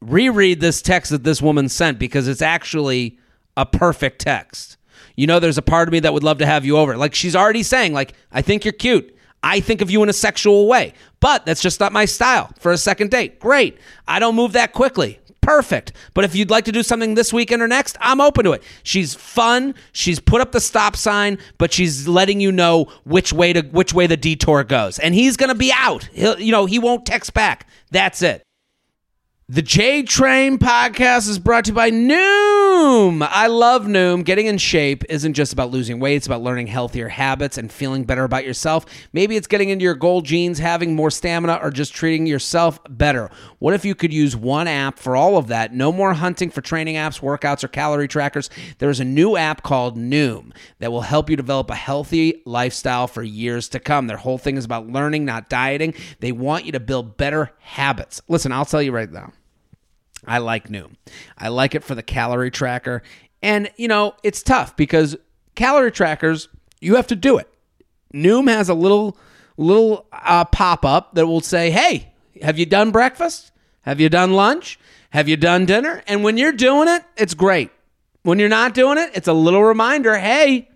reread 0.00 0.60
this 0.60 0.82
text 0.82 1.10
that 1.10 1.24
this 1.24 1.40
woman 1.40 1.68
sent 1.68 1.98
because 1.98 2.28
it's 2.28 2.42
actually 2.42 3.18
a 3.56 3.66
perfect 3.66 4.20
text. 4.20 4.76
You 5.16 5.26
know, 5.26 5.38
there's 5.38 5.58
a 5.58 5.62
part 5.62 5.88
of 5.88 5.92
me 5.92 6.00
that 6.00 6.12
would 6.12 6.24
love 6.24 6.38
to 6.38 6.46
have 6.46 6.64
you 6.64 6.76
over. 6.76 6.96
Like 6.96 7.14
she's 7.14 7.36
already 7.36 7.62
saying, 7.62 7.92
like 7.92 8.14
I 8.32 8.42
think 8.42 8.64
you're 8.64 8.72
cute. 8.72 9.10
I 9.42 9.60
think 9.60 9.82
of 9.82 9.90
you 9.90 10.02
in 10.02 10.08
a 10.08 10.14
sexual 10.14 10.66
way, 10.66 10.94
but 11.24 11.46
that's 11.46 11.62
just 11.62 11.80
not 11.80 11.90
my 11.90 12.04
style 12.04 12.52
for 12.58 12.70
a 12.70 12.76
second 12.76 13.10
date. 13.10 13.40
Great. 13.40 13.78
I 14.06 14.18
don't 14.18 14.34
move 14.34 14.52
that 14.52 14.74
quickly. 14.74 15.20
Perfect. 15.40 15.94
But 16.12 16.26
if 16.26 16.34
you'd 16.34 16.50
like 16.50 16.66
to 16.66 16.72
do 16.72 16.82
something 16.82 17.14
this 17.14 17.32
weekend 17.32 17.62
or 17.62 17.66
next, 17.66 17.96
I'm 18.02 18.20
open 18.20 18.44
to 18.44 18.52
it. 18.52 18.62
She's 18.82 19.14
fun. 19.14 19.74
She's 19.92 20.20
put 20.20 20.42
up 20.42 20.52
the 20.52 20.60
stop 20.60 20.96
sign, 20.96 21.38
but 21.56 21.72
she's 21.72 22.06
letting 22.06 22.40
you 22.40 22.52
know 22.52 22.92
which 23.04 23.32
way 23.32 23.54
to 23.54 23.62
which 23.62 23.94
way 23.94 24.06
the 24.06 24.18
detour 24.18 24.64
goes. 24.64 24.98
And 24.98 25.14
he's 25.14 25.38
going 25.38 25.48
to 25.48 25.54
be 25.54 25.72
out. 25.74 26.10
He'll, 26.12 26.38
you 26.38 26.52
know, 26.52 26.66
he 26.66 26.78
won't 26.78 27.06
text 27.06 27.32
back. 27.32 27.68
That's 27.90 28.20
it. 28.20 28.42
The 29.48 29.62
J 29.62 30.02
Train 30.02 30.58
podcast 30.58 31.30
is 31.30 31.38
brought 31.38 31.64
to 31.64 31.70
you 31.70 31.74
by 31.74 31.88
Noom. 32.64 33.26
I 33.30 33.46
love 33.46 33.84
Noom. 33.84 34.24
Getting 34.24 34.46
in 34.46 34.58
shape 34.58 35.04
isn't 35.08 35.34
just 35.34 35.52
about 35.52 35.70
losing 35.70 36.00
weight, 36.00 36.16
it's 36.16 36.26
about 36.26 36.42
learning 36.42 36.66
healthier 36.66 37.08
habits 37.08 37.58
and 37.58 37.70
feeling 37.70 38.04
better 38.04 38.24
about 38.24 38.44
yourself. 38.44 38.86
Maybe 39.12 39.36
it's 39.36 39.46
getting 39.46 39.68
into 39.68 39.82
your 39.82 39.94
goal 39.94 40.22
jeans, 40.22 40.58
having 40.58 40.94
more 40.94 41.10
stamina, 41.10 41.60
or 41.62 41.70
just 41.70 41.94
treating 41.94 42.26
yourself 42.26 42.78
better. 42.88 43.30
What 43.58 43.74
if 43.74 43.84
you 43.84 43.94
could 43.94 44.12
use 44.12 44.34
one 44.34 44.66
app 44.66 44.98
for 44.98 45.16
all 45.16 45.36
of 45.36 45.48
that? 45.48 45.74
No 45.74 45.92
more 45.92 46.14
hunting 46.14 46.50
for 46.50 46.60
training 46.60 46.96
apps, 46.96 47.20
workouts, 47.20 47.62
or 47.62 47.68
calorie 47.68 48.08
trackers. 48.08 48.48
There's 48.78 49.00
a 49.00 49.04
new 49.04 49.36
app 49.36 49.62
called 49.62 49.96
Noom 49.98 50.52
that 50.78 50.90
will 50.90 51.02
help 51.02 51.28
you 51.28 51.36
develop 51.36 51.70
a 51.70 51.74
healthy 51.74 52.42
lifestyle 52.46 53.06
for 53.06 53.22
years 53.22 53.68
to 53.70 53.80
come. 53.80 54.06
Their 54.06 54.16
whole 54.16 54.38
thing 54.38 54.56
is 54.56 54.64
about 54.64 54.88
learning, 54.88 55.24
not 55.24 55.48
dieting. 55.48 55.94
They 56.20 56.32
want 56.32 56.64
you 56.64 56.72
to 56.72 56.80
build 56.80 57.16
better 57.16 57.52
habits. 57.58 58.22
Listen, 58.28 58.52
I'll 58.52 58.64
tell 58.64 58.82
you 58.82 58.92
right 58.92 59.10
now. 59.10 59.32
I 60.26 60.38
like 60.38 60.68
Noom. 60.68 60.94
I 61.36 61.48
like 61.48 61.74
it 61.74 61.84
for 61.84 61.94
the 61.94 62.02
calorie 62.02 62.50
tracker. 62.50 63.02
And, 63.42 63.70
you 63.76 63.88
know, 63.88 64.14
it's 64.22 64.42
tough 64.42 64.76
because 64.76 65.16
calorie 65.54 65.92
trackers, 65.92 66.48
you 66.80 66.96
have 66.96 67.06
to 67.08 67.16
do 67.16 67.38
it. 67.38 67.48
Noom 68.14 68.48
has 68.48 68.68
a 68.68 68.74
little 68.74 69.18
little 69.56 70.06
uh, 70.12 70.44
pop 70.44 70.84
up 70.84 71.14
that 71.14 71.26
will 71.26 71.40
say, 71.40 71.70
"Hey, 71.70 72.12
have 72.42 72.58
you 72.58 72.66
done 72.66 72.90
breakfast? 72.90 73.52
Have 73.82 74.00
you 74.00 74.08
done 74.08 74.32
lunch? 74.32 74.78
Have 75.10 75.28
you 75.28 75.36
done 75.36 75.66
dinner?" 75.66 76.02
And 76.06 76.22
when 76.22 76.36
you're 76.36 76.52
doing 76.52 76.88
it, 76.88 77.04
it's 77.16 77.34
great. 77.34 77.70
When 78.22 78.38
you're 78.38 78.48
not 78.48 78.74
doing 78.74 78.98
it, 78.98 79.10
it's 79.14 79.28
a 79.28 79.32
little 79.32 79.64
reminder, 79.64 80.16
"Hey, 80.16 80.68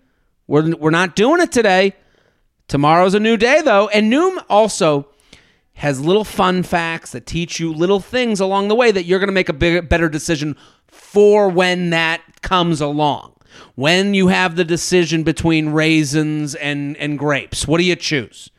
we're 0.47 0.75
we're 0.75 0.91
not 0.91 1.15
doing 1.15 1.41
it 1.41 1.51
today. 1.51 1.93
Tomorrow's 2.67 3.13
a 3.13 3.19
new 3.19 3.37
day 3.37 3.61
though." 3.61 3.87
And 3.87 4.11
Noom 4.11 4.43
also 4.49 5.07
has 5.79 6.01
little 6.01 6.25
fun 6.25 6.61
facts 6.61 7.11
that 7.11 7.25
teach 7.25 7.57
you 7.59 7.71
little 7.71 8.01
things 8.01 8.41
along 8.41 8.67
the 8.67 8.75
way 8.75 8.91
that 8.91 9.03
you're 9.03 9.19
going 9.19 9.29
to 9.29 9.33
make 9.33 9.47
a 9.47 9.53
bigger, 9.53 9.81
better 9.81 10.09
decision 10.09 10.57
for 10.87 11.47
when 11.47 11.89
that 11.89 12.21
comes 12.41 12.81
along. 12.81 13.33
When 13.75 14.13
you 14.13 14.27
have 14.27 14.57
the 14.57 14.65
decision 14.65 15.23
between 15.23 15.69
raisins 15.69 16.53
and, 16.55 16.97
and 16.97 17.17
grapes, 17.17 17.65
what 17.65 17.77
do 17.77 17.85
you 17.85 17.95
choose? 17.95 18.51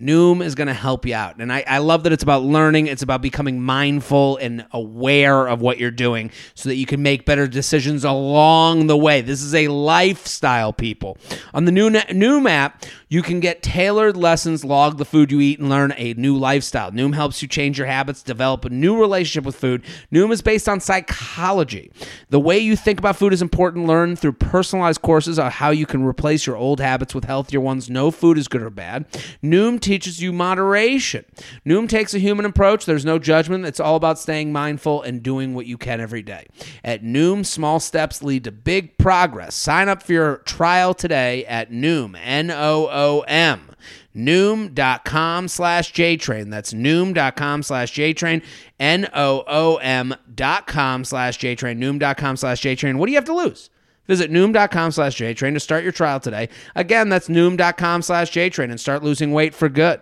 Noom 0.00 0.44
is 0.44 0.54
going 0.54 0.68
to 0.68 0.74
help 0.74 1.04
you 1.04 1.14
out. 1.14 1.38
And 1.38 1.52
I, 1.52 1.64
I 1.66 1.78
love 1.78 2.04
that 2.04 2.12
it's 2.12 2.22
about 2.22 2.42
learning. 2.42 2.86
It's 2.86 3.02
about 3.02 3.20
becoming 3.20 3.60
mindful 3.60 4.36
and 4.36 4.66
aware 4.72 5.46
of 5.46 5.60
what 5.60 5.78
you're 5.78 5.90
doing 5.90 6.30
so 6.54 6.68
that 6.68 6.76
you 6.76 6.86
can 6.86 7.02
make 7.02 7.24
better 7.24 7.48
decisions 7.48 8.04
along 8.04 8.86
the 8.86 8.96
way. 8.96 9.20
This 9.20 9.42
is 9.42 9.54
a 9.54 9.68
lifestyle, 9.68 10.72
people. 10.72 11.18
On 11.52 11.64
the 11.64 11.72
new 11.72 11.90
Noom 11.90 12.48
app, 12.48 12.84
you 13.08 13.22
can 13.22 13.40
get 13.40 13.62
tailored 13.62 14.16
lessons, 14.16 14.64
log 14.64 14.98
the 14.98 15.04
food 15.04 15.32
you 15.32 15.40
eat, 15.40 15.58
and 15.58 15.68
learn 15.68 15.92
a 15.96 16.14
new 16.14 16.36
lifestyle. 16.36 16.92
Noom 16.92 17.14
helps 17.14 17.40
you 17.42 17.48
change 17.48 17.78
your 17.78 17.86
habits, 17.86 18.22
develop 18.22 18.64
a 18.64 18.70
new 18.70 19.00
relationship 19.00 19.44
with 19.44 19.56
food. 19.56 19.82
Noom 20.12 20.30
is 20.30 20.42
based 20.42 20.68
on 20.68 20.80
psychology. 20.80 21.90
The 22.28 22.38
way 22.38 22.58
you 22.58 22.76
think 22.76 22.98
about 22.98 23.16
food 23.16 23.32
is 23.32 23.42
important. 23.42 23.86
Learn 23.86 24.14
through 24.14 24.32
personalized 24.32 25.02
courses 25.02 25.38
on 25.38 25.50
how 25.50 25.70
you 25.70 25.86
can 25.86 26.04
replace 26.04 26.46
your 26.46 26.56
old 26.56 26.80
habits 26.80 27.14
with 27.14 27.24
healthier 27.24 27.60
ones. 27.60 27.88
No 27.88 28.10
food 28.10 28.36
is 28.36 28.46
good 28.46 28.62
or 28.62 28.70
bad. 28.70 29.10
Noom 29.42 29.80
teaches 29.88 30.20
you 30.20 30.34
moderation. 30.34 31.24
Noom 31.66 31.88
takes 31.88 32.12
a 32.12 32.18
human 32.18 32.44
approach. 32.44 32.84
There's 32.84 33.06
no 33.06 33.18
judgment. 33.18 33.64
It's 33.64 33.80
all 33.80 33.96
about 33.96 34.18
staying 34.18 34.52
mindful 34.52 35.00
and 35.00 35.22
doing 35.22 35.54
what 35.54 35.64
you 35.64 35.78
can 35.78 35.98
every 35.98 36.20
day. 36.22 36.46
At 36.84 37.02
Noom, 37.02 37.44
small 37.44 37.80
steps 37.80 38.22
lead 38.22 38.44
to 38.44 38.52
big 38.52 38.98
progress. 38.98 39.54
Sign 39.54 39.88
up 39.88 40.02
for 40.02 40.12
your 40.12 40.36
trial 40.38 40.92
today 40.92 41.46
at 41.46 41.70
Noom, 41.70 42.14
N 42.22 42.50
O 42.50 42.88
O 42.90 43.24
M. 43.26 43.70
Noom.com 44.14 45.48
slash 45.48 45.92
JTrain. 45.92 46.50
That's 46.50 46.74
Noom.com 46.74 47.62
slash 47.62 47.92
JTrain. 47.92 48.42
N 48.78 49.08
O 49.14 49.44
O 49.46 49.76
M 49.76 50.14
dot 50.34 50.66
com 50.66 51.04
slash 51.04 51.38
JTrain. 51.38 51.78
Noom.com 51.78 52.36
slash 52.36 52.60
JTrain. 52.60 52.96
What 52.96 53.06
do 53.06 53.12
you 53.12 53.18
have 53.18 53.24
to 53.24 53.34
lose? 53.34 53.70
Visit 54.08 54.32
Noom.com 54.32 54.90
slash 54.90 55.16
JTrain 55.16 55.54
to 55.54 55.60
start 55.60 55.84
your 55.84 55.92
trial 55.92 56.18
today. 56.18 56.48
Again, 56.74 57.08
that's 57.10 57.28
Noom.com 57.28 58.02
slash 58.02 58.32
JTrain 58.32 58.70
and 58.70 58.80
start 58.80 59.04
losing 59.04 59.32
weight 59.32 59.54
for 59.54 59.68
good. 59.68 60.00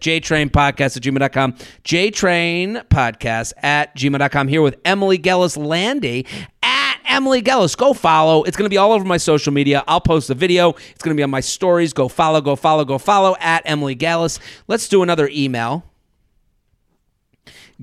JTrain 0.00 0.50
Podcast 0.50 0.96
at 0.96 1.02
gmail.com. 1.02 1.52
JTrain 1.84 2.86
Podcast 2.88 3.52
at 3.62 3.96
gmail.com. 3.96 4.48
Here 4.48 4.60
with 4.60 4.76
Emily 4.84 5.18
Gellis 5.18 5.56
Lande 5.56 6.26
at 6.62 6.98
Emily 7.06 7.40
Gellis. 7.40 7.76
Go 7.76 7.92
follow. 7.92 8.42
It's 8.42 8.56
going 8.56 8.66
to 8.66 8.70
be 8.70 8.76
all 8.76 8.92
over 8.92 9.04
my 9.04 9.16
social 9.16 9.52
media. 9.52 9.84
I'll 9.88 10.00
post 10.00 10.28
the 10.28 10.34
video. 10.34 10.70
It's 10.90 11.02
going 11.02 11.16
to 11.16 11.18
be 11.18 11.22
on 11.22 11.30
my 11.30 11.40
stories. 11.40 11.92
Go 11.92 12.08
follow, 12.08 12.40
go 12.40 12.56
follow, 12.56 12.84
go 12.84 12.98
follow 12.98 13.36
at 13.40 13.62
Emily 13.64 13.96
Gellis. 13.96 14.38
Let's 14.68 14.88
do 14.88 15.02
another 15.02 15.30
email. 15.32 15.84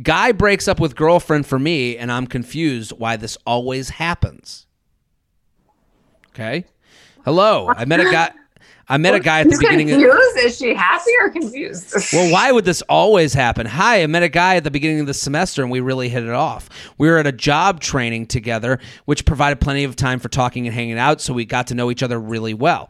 Guy 0.02 0.32
breaks 0.32 0.68
up 0.68 0.80
with 0.80 0.96
girlfriend 0.96 1.46
for 1.46 1.60
me, 1.60 1.98
and 1.98 2.12
I'm 2.12 2.26
confused 2.26 2.94
why 2.94 3.16
this 3.16 3.38
always 3.46 3.90
happens. 3.90 4.63
Okay. 6.34 6.66
Hello. 7.26 7.70
I 7.70 7.86
met 7.86 8.00
a 8.00 8.06
guy. 8.06 8.32
I 8.90 8.98
met 8.98 9.16
a 9.16 9.20
guy 9.20 9.42
at 9.42 9.46
the 9.46 9.52
She's 9.52 9.60
beginning 9.60 9.92
of 9.92 10.02
confused. 10.02 10.38
Is 10.38 10.58
she 10.58 10.74
happy 10.74 11.12
or 11.22 11.30
confused? 11.30 11.94
well, 12.12 12.32
why 12.32 12.52
would 12.52 12.66
this 12.66 12.82
always 12.84 13.34
happen? 13.34 13.66
Hi, 13.66 14.04
I 14.04 14.08
met 14.08 14.24
a 14.24 14.30
guy 14.30 14.56
at 14.56 14.64
the 14.64 14.72
beginning 14.72 15.00
of 15.00 15.08
the 15.08 15.14
semester 15.14 15.62
and 15.62 15.72
we 15.72 15.80
really 15.80 16.10
hit 16.10 16.24
it 16.24 16.32
off. 16.32 16.70
We 16.98 17.08
were 17.08 17.18
at 17.18 17.28
a 17.28 17.32
job 17.32 17.80
training 17.80 18.28
together, 18.28 18.80
which 19.06 19.26
provided 19.26 19.62
plenty 19.62 19.84
of 19.86 19.96
time 19.96 20.20
for 20.20 20.28
talking 20.28 20.68
and 20.68 20.76
hanging 20.76 20.98
out, 20.98 21.22
so 21.22 21.34
we 21.34 21.46
got 21.46 21.68
to 21.68 21.76
know 21.76 21.92
each 21.92 22.04
other 22.04 22.20
really 22.20 22.54
well. 22.54 22.90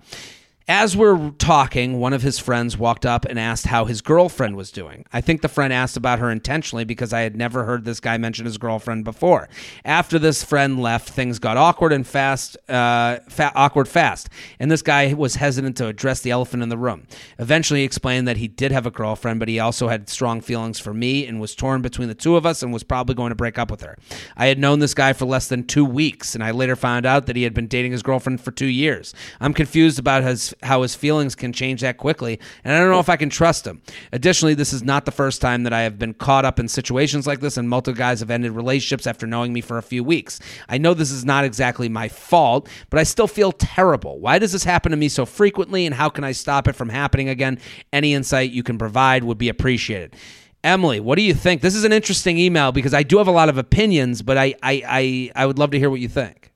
As 0.68 0.96
we're 0.96 1.32
talking, 1.32 2.00
one 2.00 2.14
of 2.14 2.22
his 2.22 2.40
friends 2.40 2.78
walked 2.78 3.06
up 3.06 3.26
and 3.26 3.38
asked 3.38 3.68
how 3.68 3.84
his 3.84 4.00
girlfriend 4.00 4.56
was 4.56 4.72
doing. 4.72 5.04
I 5.12 5.20
think 5.20 5.42
the 5.42 5.50
friend 5.50 5.74
asked 5.74 5.98
about 5.98 6.20
her 6.20 6.32
intentionally 6.32 6.86
because 6.86 7.12
I 7.12 7.20
had 7.20 7.36
never 7.36 7.66
heard 7.66 7.84
this 7.84 8.00
guy 8.00 8.18
mention 8.18 8.46
his 8.46 8.58
girlfriend 8.58 9.04
before. 9.04 9.50
After 9.84 10.18
this 10.18 10.42
friend 10.42 10.80
left, 10.82 11.10
things 11.10 11.38
got 11.38 11.58
awkward 11.58 11.92
and 11.92 12.08
fast, 12.08 12.56
uh, 12.70 13.18
fa- 13.28 13.52
awkward 13.56 13.90
fast, 13.90 14.30
and 14.58 14.72
this 14.72 14.82
guy 14.82 15.14
was 15.14 15.36
hesitant 15.36 15.76
to 15.78 15.88
address 15.88 16.22
the 16.22 16.32
elephant 16.32 16.64
in 16.64 16.70
the 16.70 16.78
room. 16.78 17.08
Eventually, 17.40 17.82
he 17.82 17.86
explained 17.86 18.26
that 18.30 18.38
he 18.38 18.48
did 18.48 18.72
have 18.72 18.86
a 18.86 18.92
girlfriend, 18.92 19.40
but 19.40 19.50
he 19.50 19.60
also 19.60 19.90
had 19.90 20.08
strong 20.08 20.40
feelings 20.40 20.80
for 20.80 20.94
me 20.94 21.28
and 21.28 21.42
was 21.42 21.56
torn 21.56 21.82
between 21.82 22.08
the 22.08 22.16
two 22.16 22.38
of 22.38 22.46
us 22.46 22.64
and 22.64 22.72
was 22.72 22.84
probably 22.84 23.16
going 23.16 23.32
to 23.32 23.36
break 23.36 23.60
up 23.60 23.70
with 23.70 23.82
her. 23.82 23.98
I 24.38 24.46
had 24.46 24.60
known 24.60 24.80
this 24.80 24.94
guy 24.94 25.12
for 25.12 25.26
less 25.26 25.50
than 25.50 25.66
two 25.66 25.84
weeks, 25.84 26.36
and 26.36 26.44
I 26.44 26.52
later 26.52 26.78
found 26.78 27.06
out 27.06 27.26
that 27.26 27.36
he 27.36 27.44
had 27.44 27.54
been 27.54 27.68
dating 27.68 27.92
his 27.92 28.02
girlfriend 28.02 28.40
for 28.40 28.52
two 28.52 28.66
years. 28.68 29.14
I'm 29.42 29.54
confused 29.54 30.00
about 30.00 30.24
his 30.24 30.53
how 30.62 30.82
his 30.82 30.96
feelings 30.96 31.36
can 31.36 31.54
change 31.54 31.82
that 31.82 31.98
quickly, 31.98 32.40
and 32.64 32.74
I 32.74 32.80
don't 32.80 32.92
know 32.92 33.00
if 33.00 33.10
I 33.10 33.16
can 33.16 33.30
trust 33.30 33.66
him. 33.66 33.82
Additionally, 34.12 34.54
this 34.54 34.74
is 34.74 34.84
not 34.84 35.06
the 35.06 35.12
first 35.12 35.42
time 35.42 35.64
that 35.64 35.74
I 35.74 35.82
have 35.82 35.98
been 35.98 36.14
caught 36.14 36.46
up 36.46 36.60
in 36.60 36.68
situations 36.68 37.26
like 37.26 37.40
this, 37.40 37.58
and 37.58 37.70
multiple 37.70 37.98
guys 37.98 38.20
have 38.20 38.30
ended 38.30 38.52
relationships 38.52 39.08
after 39.08 39.26
knowing 39.26 39.54
me 39.54 39.62
for 39.62 39.78
a 39.78 39.84
few 39.84 40.04
weeks. 40.04 40.40
I 40.70 40.78
know 40.78 40.94
this 40.94 41.12
is 41.12 41.26
not 41.26 41.46
exactly 41.46 41.90
my 41.90 42.08
fault, 42.08 42.70
but 42.90 43.00
I 43.00 43.04
still 43.04 43.28
feel 43.28 43.52
terrible. 43.52 44.20
Why 44.20 44.40
does 44.40 44.52
this 44.52 44.64
happen 44.64 44.92
to 44.92 44.98
me 44.98 45.10
so 45.10 45.26
frequently, 45.26 45.86
and 45.86 45.96
how 45.96 46.10
can 46.10 46.24
I 46.24 46.32
stop 46.32 46.68
it 46.68 46.76
from 46.76 46.90
happening 46.90 47.30
again? 47.30 47.60
Any 47.92 48.14
insight 48.14 48.52
you 48.52 48.64
can 48.64 48.78
provide 48.78 49.24
would 49.24 49.38
be 49.38 49.50
appreciated. 49.50 50.16
Emily, 50.64 51.02
what 51.02 51.18
do 51.18 51.24
you 51.24 51.34
think? 51.34 51.62
This 51.62 51.76
is 51.76 51.84
an 51.84 51.92
interesting 51.92 52.38
email 52.38 52.72
because 52.72 52.94
I 52.94 53.04
do 53.04 53.18
have 53.18 53.28
a 53.28 53.32
lot 53.32 53.50
of 53.50 53.58
opinions, 53.58 54.22
but 54.22 54.38
I 54.38 54.56
I, 54.64 54.84
I, 54.88 55.32
I 55.36 55.46
would 55.46 55.60
love 55.60 55.72
to 55.72 55.80
hear 55.80 55.90
what 55.90 56.00
you 56.00 56.08
think. 56.08 56.53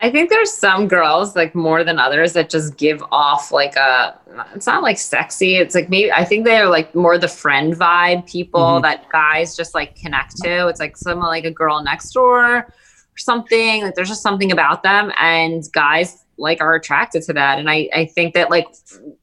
I 0.00 0.10
think 0.10 0.30
there's 0.30 0.52
some 0.52 0.86
girls 0.86 1.34
like 1.34 1.56
more 1.56 1.82
than 1.82 1.98
others 1.98 2.32
that 2.34 2.50
just 2.50 2.76
give 2.76 3.02
off 3.10 3.50
like 3.50 3.74
a 3.74 4.16
it's 4.54 4.66
not 4.66 4.82
like 4.82 4.96
sexy. 4.98 5.56
It's 5.56 5.74
like 5.74 5.88
maybe 5.88 6.12
I 6.12 6.24
think 6.24 6.44
they're 6.44 6.68
like 6.68 6.94
more 6.94 7.18
the 7.18 7.26
friend 7.26 7.74
vibe 7.74 8.24
people 8.30 8.60
Mhm. 8.60 8.82
that 8.82 9.08
guys 9.10 9.56
just 9.56 9.74
like 9.74 9.96
connect 9.96 10.36
to. 10.42 10.68
It's 10.68 10.78
like 10.78 10.96
someone 10.96 11.26
like 11.26 11.44
a 11.44 11.50
girl 11.50 11.82
next 11.82 12.12
door 12.12 12.44
or 12.58 12.72
something. 13.16 13.82
Like 13.82 13.96
there's 13.96 14.08
just 14.08 14.22
something 14.22 14.52
about 14.52 14.84
them 14.84 15.10
and 15.18 15.64
guys 15.72 16.24
like 16.36 16.60
are 16.60 16.76
attracted 16.76 17.24
to 17.24 17.32
that. 17.32 17.58
And 17.58 17.68
I, 17.68 17.88
I 17.92 18.04
think 18.06 18.34
that 18.34 18.50
like 18.50 18.68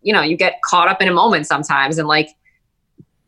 you 0.01 0.11
know, 0.11 0.21
you 0.21 0.35
get 0.35 0.61
caught 0.61 0.89
up 0.89 1.01
in 1.01 1.07
a 1.07 1.13
moment 1.13 1.47
sometimes 1.47 1.97
and 1.97 2.07
like 2.09 2.31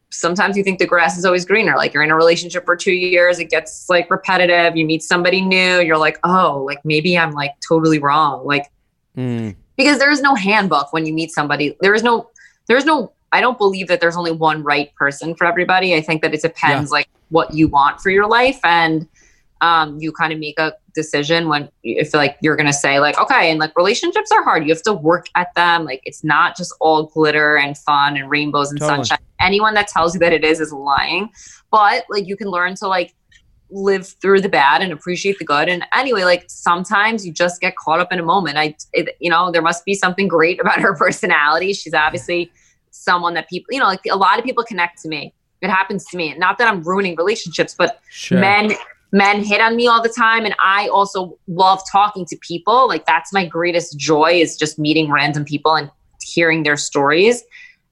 sometimes 0.09 0.55
you 0.55 0.63
think 0.63 0.79
the 0.79 0.87
grass 0.87 1.17
is 1.17 1.25
always 1.25 1.45
greener. 1.45 1.75
Like 1.75 1.93
you're 1.93 2.03
in 2.03 2.11
a 2.11 2.15
relationship 2.15 2.65
for 2.65 2.75
two 2.75 2.93
years, 2.93 3.39
it 3.39 3.49
gets 3.49 3.89
like 3.89 4.09
repetitive. 4.09 4.75
You 4.75 4.85
meet 4.85 5.03
somebody 5.03 5.41
new, 5.41 5.81
you're 5.81 5.97
like, 5.97 6.17
oh, 6.23 6.63
like 6.65 6.83
maybe 6.85 7.17
I'm 7.17 7.31
like 7.31 7.51
totally 7.67 7.99
wrong. 7.99 8.45
Like 8.45 8.71
Mm, 9.17 9.55
because 9.75 9.97
there 9.97 10.11
is 10.11 10.21
no 10.21 10.35
handbook 10.35 10.93
when 10.93 11.05
you 11.05 11.13
meet 11.13 11.31
somebody. 11.31 11.75
There 11.81 11.93
is 11.93 12.03
no, 12.03 12.29
there 12.67 12.77
is 12.77 12.85
no. 12.85 13.11
I 13.31 13.41
don't 13.41 13.57
believe 13.57 13.87
that 13.89 13.99
there's 13.99 14.15
only 14.15 14.31
one 14.31 14.63
right 14.63 14.93
person 14.95 15.35
for 15.35 15.45
everybody. 15.45 15.95
I 15.95 16.01
think 16.01 16.21
that 16.21 16.33
it 16.33 16.41
depends 16.41 16.91
like 16.91 17.09
what 17.29 17.53
you 17.53 17.67
want 17.67 17.99
for 17.99 18.09
your 18.09 18.25
life 18.25 18.59
and 18.63 19.05
um, 19.59 19.99
you 19.99 20.13
kind 20.13 20.31
of 20.31 20.39
make 20.39 20.57
a 20.59 20.73
decision 20.97 21.47
when 21.47 21.69
if 21.83 22.13
like 22.13 22.37
you're 22.41 22.55
gonna 22.55 22.73
say 22.73 22.99
like 22.99 23.17
okay 23.19 23.51
and 23.51 23.59
like 23.59 23.71
relationships 23.77 24.31
are 24.31 24.43
hard. 24.43 24.63
You 24.63 24.73
have 24.73 24.83
to 24.83 24.93
work 24.93 25.27
at 25.35 25.53
them. 25.55 25.85
Like 25.85 26.01
it's 26.03 26.23
not 26.23 26.57
just 26.57 26.73
all 26.81 27.03
glitter 27.03 27.55
and 27.57 27.77
fun 27.77 28.17
and 28.17 28.29
rainbows 28.29 28.71
and 28.71 28.79
Totally. 28.79 29.05
sunshine. 29.05 29.25
Anyone 29.39 29.75
that 29.75 29.87
tells 29.87 30.15
you 30.15 30.19
that 30.19 30.33
it 30.33 30.43
is 30.43 30.59
is 30.59 30.73
lying. 30.73 31.29
But 31.71 32.05
like 32.09 32.27
you 32.27 32.35
can 32.35 32.49
learn 32.49 32.75
to 32.75 32.87
like 32.87 33.13
live 33.69 34.07
through 34.07 34.41
the 34.41 34.49
bad 34.49 34.81
and 34.81 34.91
appreciate 34.91 35.37
the 35.37 35.45
good. 35.45 35.69
And 35.69 35.85
anyway 35.93 36.23
like 36.23 36.45
sometimes 36.47 37.25
you 37.25 37.31
just 37.31 37.61
get 37.61 37.75
caught 37.77 37.99
up 37.99 38.11
in 38.11 38.19
a 38.19 38.23
moment. 38.23 38.57
I 38.57 38.75
it, 38.93 39.15
you 39.19 39.29
know 39.29 39.51
there 39.51 39.61
must 39.61 39.85
be 39.85 39.93
something 39.93 40.27
great 40.27 40.59
about 40.63 40.79
her 40.81 40.95
personality. 40.95 41.73
She's 41.73 41.93
obviously 41.93 42.51
someone 42.89 43.35
that 43.35 43.47
people 43.47 43.67
you 43.71 43.79
know 43.79 43.85
like 43.85 44.01
a 44.11 44.17
lot 44.17 44.39
of 44.39 44.43
people 44.43 44.63
connect 44.63 45.01
to 45.03 45.07
me. 45.07 45.33
It 45.61 45.69
happens 45.69 46.05
to 46.07 46.17
me. 46.17 46.35
Not 46.37 46.57
that 46.57 46.67
i'm 46.67 46.81
ruining 46.81 47.15
relationships 47.15 47.75
but 47.77 47.99
sure. 48.09 48.39
men 48.39 48.73
men 49.11 49.43
hit 49.43 49.61
on 49.61 49.75
me 49.75 49.87
all 49.87 50.01
the 50.01 50.09
time 50.09 50.45
and 50.45 50.53
i 50.61 50.87
also 50.89 51.37
love 51.47 51.81
talking 51.91 52.25
to 52.25 52.37
people. 52.41 52.87
Like 52.87 53.05
that's 53.05 53.31
my 53.31 53.45
greatest 53.45 53.97
joy 53.97 54.31
is 54.33 54.57
just 54.57 54.77
meeting 54.77 55.09
random 55.11 55.45
people 55.45 55.75
and 55.75 55.89
hearing 56.21 56.63
their 56.63 56.75
stories. 56.77 57.43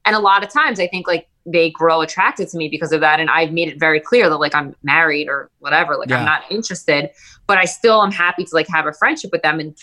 And 0.05 0.15
a 0.15 0.19
lot 0.19 0.43
of 0.43 0.49
times 0.51 0.79
i 0.79 0.87
think 0.87 1.07
like 1.07 1.27
they 1.47 1.69
grow 1.71 2.01
attracted 2.01 2.47
to 2.49 2.57
me 2.57 2.67
because 2.69 2.91
of 2.91 3.01
that 3.01 3.19
and 3.19 3.29
i've 3.29 3.51
made 3.51 3.67
it 3.69 3.79
very 3.79 3.99
clear 3.99 4.29
that 4.29 4.37
like 4.37 4.53
i'm 4.55 4.75
married 4.83 5.27
or 5.29 5.49
whatever 5.59 5.95
like 5.95 6.09
Yeah. 6.09 6.17
i'm 6.19 6.25
not 6.25 6.41
interested 6.49 7.11
but 7.47 7.57
i 7.57 7.65
still 7.65 8.01
am 8.03 8.11
happy 8.11 8.43
to 8.45 8.49
like 8.53 8.67
have 8.69 8.85
a 8.87 8.93
friendship 8.93 9.31
with 9.31 9.41
them. 9.43 9.59
And 9.59 9.75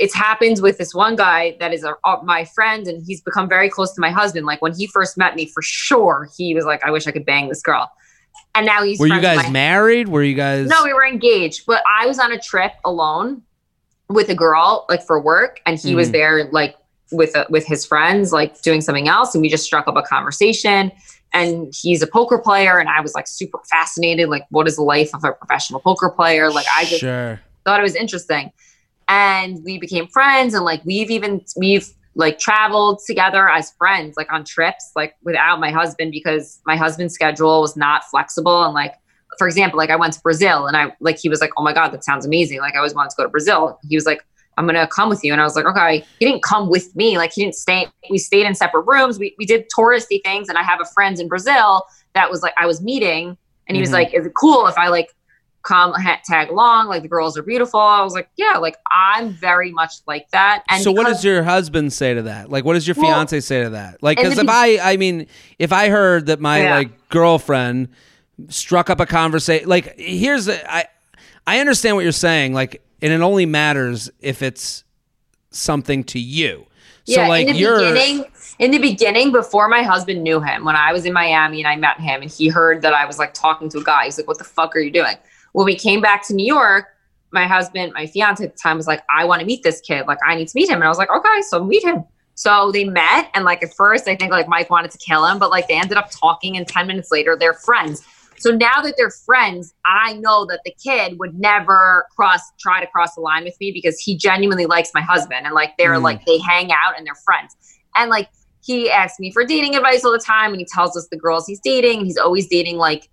it's 0.00 0.14
happened 0.14 0.58
with 0.62 0.78
this 0.78 0.94
one 0.94 1.14
guy 1.16 1.56
that 1.60 1.74
is 1.74 1.84
a, 1.84 1.94
a- 2.06 2.22
my 2.24 2.44
friend 2.46 2.86
and 2.86 3.02
he's 3.06 3.20
become 3.20 3.48
very 3.48 3.68
close 3.68 3.92
to 3.92 4.00
my 4.00 4.10
husband. 4.10 4.46
Like 4.46 4.62
when 4.62 4.74
he 4.74 4.86
first 4.86 5.18
met 5.18 5.34
me 5.36 5.44
for 5.46 5.60
sure 5.62 6.28
he 6.36 6.54
was 6.54 6.64
like 6.64 6.82
i 6.84 6.90
wish 6.90 7.06
i 7.06 7.10
could 7.10 7.26
bang 7.26 7.48
this 7.48 7.60
girl 7.62 7.90
and 8.54 8.66
now 8.66 8.82
he's 8.82 8.98
Were 8.98 9.06
you 9.06 9.20
guys 9.20 9.50
married? 9.50 10.08
Were 10.08 10.22
you 10.22 10.34
guys? 10.34 10.68
no, 10.68 10.84
we 10.84 10.92
were 10.92 11.06
engaged, 11.06 11.64
but 11.66 11.82
I 11.88 12.06
was 12.06 12.18
on 12.18 12.32
a 12.32 12.38
trip 12.38 12.72
alone 12.84 13.42
with 14.08 14.28
a 14.28 14.34
girl, 14.34 14.84
like 14.88 15.02
for 15.06 15.20
work, 15.20 15.60
and 15.66 15.78
he 15.78 15.94
was 15.94 16.08
Mhm. 16.08 16.12
there, 16.12 16.44
like 16.52 16.76
with 17.12 17.34
a, 17.36 17.46
with 17.50 17.66
his 17.66 17.84
friends, 17.86 18.32
like 18.32 18.60
doing 18.62 18.80
something 18.80 19.08
else, 19.08 19.34
and 19.34 19.42
we 19.42 19.48
just 19.48 19.64
struck 19.64 19.86
up 19.88 19.96
a 19.96 20.02
conversation. 20.02 20.90
And 21.32 21.74
he's 21.76 22.00
a 22.00 22.06
poker 22.06 22.38
player, 22.38 22.78
and 22.78 22.88
I 22.88 23.00
was 23.00 23.14
like 23.14 23.26
super 23.26 23.58
fascinated, 23.68 24.28
like 24.28 24.44
what 24.50 24.68
is 24.68 24.76
the 24.76 24.82
life 24.82 25.10
of 25.14 25.24
a 25.24 25.32
professional 25.32 25.80
poker 25.80 26.08
player? 26.10 26.48
Like 26.50 26.66
I 26.76 26.84
just 26.84 27.00
sure. 27.00 27.40
thought 27.64 27.80
it 27.80 27.82
was 27.82 27.96
interesting, 27.96 28.52
and 29.08 29.62
we 29.64 29.78
became 29.78 30.06
friends, 30.06 30.54
and 30.54 30.64
like 30.64 30.82
we've 30.84 31.10
even 31.10 31.40
we've 31.56 31.88
like 32.16 32.38
traveled 32.38 33.00
together 33.06 33.48
as 33.48 33.72
friends, 33.72 34.16
like 34.16 34.32
on 34.32 34.44
trips, 34.44 34.92
like 34.94 35.14
without 35.22 35.60
my 35.60 35.70
husband 35.70 36.12
because 36.12 36.60
my 36.66 36.76
husband's 36.76 37.14
schedule 37.14 37.60
was 37.60 37.76
not 37.76 38.04
flexible, 38.04 38.64
and 38.64 38.74
like 38.74 38.94
for 39.38 39.48
example, 39.48 39.76
like 39.78 39.90
I 39.90 39.96
went 39.96 40.12
to 40.12 40.20
Brazil 40.20 40.66
and 40.66 40.76
I 40.76 40.92
like 41.00 41.18
he 41.18 41.28
was 41.28 41.40
like, 41.40 41.50
Oh 41.56 41.64
my 41.64 41.72
god, 41.72 41.88
that 41.88 42.04
sounds 42.04 42.24
amazing. 42.24 42.60
Like 42.60 42.74
I 42.74 42.78
always 42.78 42.94
wanted 42.94 43.10
to 43.10 43.16
go 43.16 43.22
to 43.24 43.28
Brazil. 43.28 43.80
He 43.88 43.96
was 43.96 44.06
like, 44.06 44.24
I'm 44.56 44.66
gonna 44.66 44.86
come 44.86 45.08
with 45.08 45.24
you. 45.24 45.32
And 45.32 45.40
I 45.40 45.44
was 45.44 45.56
like, 45.56 45.64
Okay. 45.64 46.04
He 46.20 46.26
didn't 46.26 46.44
come 46.44 46.70
with 46.70 46.94
me. 46.94 47.18
Like 47.18 47.32
he 47.32 47.42
didn't 47.42 47.56
stay 47.56 47.88
we 48.10 48.18
stayed 48.18 48.46
in 48.46 48.54
separate 48.54 48.82
rooms. 48.86 49.18
We 49.18 49.34
we 49.36 49.44
did 49.44 49.66
touristy 49.76 50.22
things 50.22 50.48
and 50.48 50.56
I 50.56 50.62
have 50.62 50.80
a 50.80 50.84
friend 50.94 51.18
in 51.18 51.26
Brazil 51.26 51.82
that 52.14 52.30
was 52.30 52.42
like 52.42 52.54
I 52.58 52.66
was 52.66 52.80
meeting 52.80 53.36
and 53.66 53.74
he 53.76 53.80
was 53.80 53.90
Mhm. 53.90 53.94
like, 53.94 54.14
Is 54.14 54.24
it 54.24 54.34
cool 54.34 54.68
if 54.68 54.78
I 54.78 54.86
like 54.86 55.08
come 55.64 55.92
ha- 55.94 56.20
tag 56.24 56.50
along? 56.50 56.88
Like 56.88 57.02
the 57.02 57.08
girls 57.08 57.36
are 57.36 57.42
beautiful. 57.42 57.80
I 57.80 58.02
was 58.02 58.12
like, 58.14 58.28
Yeah, 58.36 58.58
like 58.58 58.76
I'm 58.92 59.30
very 59.30 59.72
much 59.72 59.94
like 60.06 60.30
that. 60.30 60.62
And 60.68 60.82
so 60.82 60.92
what 60.92 61.06
does 61.06 61.24
your 61.24 61.42
husband 61.42 61.92
say 61.92 62.14
to 62.14 62.22
that? 62.22 62.50
Like, 62.50 62.64
what 62.64 62.74
does 62.74 62.86
your 62.86 62.94
Well, 62.96 63.06
fiance 63.06 63.40
say 63.40 63.64
to 63.64 63.70
that? 63.70 64.02
Like, 64.02 64.18
because 64.18 64.38
if 64.38 64.48
I, 64.48 64.78
I 64.78 64.96
mean, 64.96 65.26
if 65.58 65.72
I 65.72 65.88
heard 65.88 66.26
that 66.26 66.40
my 66.40 66.62
Yeah. 66.62 66.76
like 66.76 67.08
girlfriend 67.08 67.88
struck 68.48 68.90
up 68.90 69.00
a 69.00 69.06
conversation, 69.06 69.68
like, 69.68 69.98
here's 69.98 70.44
the, 70.46 70.72
I, 70.72 70.84
I 71.46 71.60
understand 71.60 71.96
what 71.96 72.02
you're 72.02 72.12
saying, 72.12 72.54
like, 72.54 72.82
and 73.02 73.12
it 73.12 73.20
only 73.20 73.46
matters 73.46 74.10
if 74.20 74.42
it's 74.42 74.84
something 75.50 76.04
to 76.04 76.18
you. 76.18 76.66
So 77.06 77.20
yeah, 77.20 77.28
like 77.28 77.46
in 77.48 77.52
the 77.54 77.58
you're, 77.58 77.78
beginning, 77.78 78.24
in 78.58 78.70
the 78.70 78.78
beginning, 78.78 79.30
before 79.30 79.68
my 79.68 79.82
husband 79.82 80.22
knew 80.22 80.40
him, 80.40 80.64
when 80.64 80.74
I 80.74 80.90
was 80.92 81.04
in 81.04 81.12
Miami 81.12 81.60
and 81.60 81.68
I 81.68 81.76
met 81.76 82.00
him, 82.00 82.22
and 82.22 82.30
he 82.30 82.48
heard 82.48 82.80
that 82.80 82.94
I 82.94 83.04
was 83.04 83.18
like 83.18 83.34
talking 83.34 83.68
to 83.70 83.78
a 83.78 83.84
guy, 83.84 84.06
he's 84.06 84.16
like, 84.16 84.26
"What 84.26 84.38
the 84.38 84.44
fuck 84.44 84.74
are 84.74 84.78
you 84.80 84.90
doing?" 84.90 85.16
When 85.54 85.64
we 85.64 85.76
came 85.76 86.00
back 86.00 86.26
to 86.26 86.34
New 86.34 86.44
York, 86.44 86.86
my 87.30 87.46
husband, 87.46 87.92
my 87.94 88.06
fiance 88.06 88.44
at 88.44 88.52
the 88.52 88.58
time, 88.58 88.76
was 88.76 88.88
like, 88.88 89.02
"I 89.16 89.24
want 89.24 89.38
to 89.40 89.46
meet 89.46 89.62
this 89.62 89.80
kid. 89.80 90.04
Like, 90.06 90.18
I 90.26 90.34
need 90.34 90.48
to 90.48 90.52
meet 90.56 90.68
him." 90.68 90.74
And 90.74 90.84
I 90.84 90.88
was 90.88 90.98
like, 90.98 91.10
"Okay, 91.10 91.42
so 91.48 91.64
meet 91.64 91.84
him." 91.84 92.04
So 92.34 92.72
they 92.72 92.82
met, 92.82 93.30
and 93.34 93.44
like 93.44 93.62
at 93.62 93.72
first, 93.74 94.08
I 94.08 94.16
think 94.16 94.32
like 94.32 94.48
Mike 94.48 94.68
wanted 94.68 94.90
to 94.90 94.98
kill 94.98 95.24
him, 95.24 95.38
but 95.38 95.50
like 95.50 95.68
they 95.68 95.78
ended 95.78 95.96
up 95.96 96.10
talking, 96.10 96.56
and 96.56 96.66
ten 96.66 96.88
minutes 96.88 97.12
later, 97.12 97.36
they're 97.38 97.54
friends. 97.54 98.02
So 98.36 98.50
now 98.50 98.82
that 98.82 98.94
they're 98.96 99.12
friends, 99.24 99.72
I 99.86 100.14
know 100.14 100.44
that 100.46 100.60
the 100.64 100.74
kid 100.82 101.20
would 101.20 101.38
never 101.38 102.06
cross, 102.16 102.40
try 102.58 102.80
to 102.80 102.86
cross 102.88 103.14
the 103.14 103.20
line 103.20 103.44
with 103.44 103.54
me 103.60 103.70
because 103.70 104.00
he 104.00 104.16
genuinely 104.16 104.66
likes 104.66 104.90
my 104.92 105.02
husband, 105.02 105.46
and 105.46 105.54
like 105.54 105.76
they're 105.78 105.92
Mm. 105.94 106.02
like 106.02 106.26
they 106.26 106.38
hang 106.38 106.72
out 106.72 106.98
and 106.98 107.06
they're 107.06 107.14
friends, 107.24 107.56
and 107.94 108.10
like 108.10 108.28
he 108.60 108.90
asks 108.90 109.20
me 109.20 109.30
for 109.30 109.44
dating 109.44 109.76
advice 109.76 110.04
all 110.04 110.10
the 110.12 110.18
time 110.18 110.50
and 110.50 110.58
he 110.58 110.66
tells 110.74 110.96
us 110.96 111.06
the 111.10 111.16
girls 111.18 111.46
he's 111.46 111.60
dating 111.60 111.98
and 111.98 112.06
he's 112.06 112.16
always 112.16 112.48
dating 112.48 112.78
like 112.78 113.08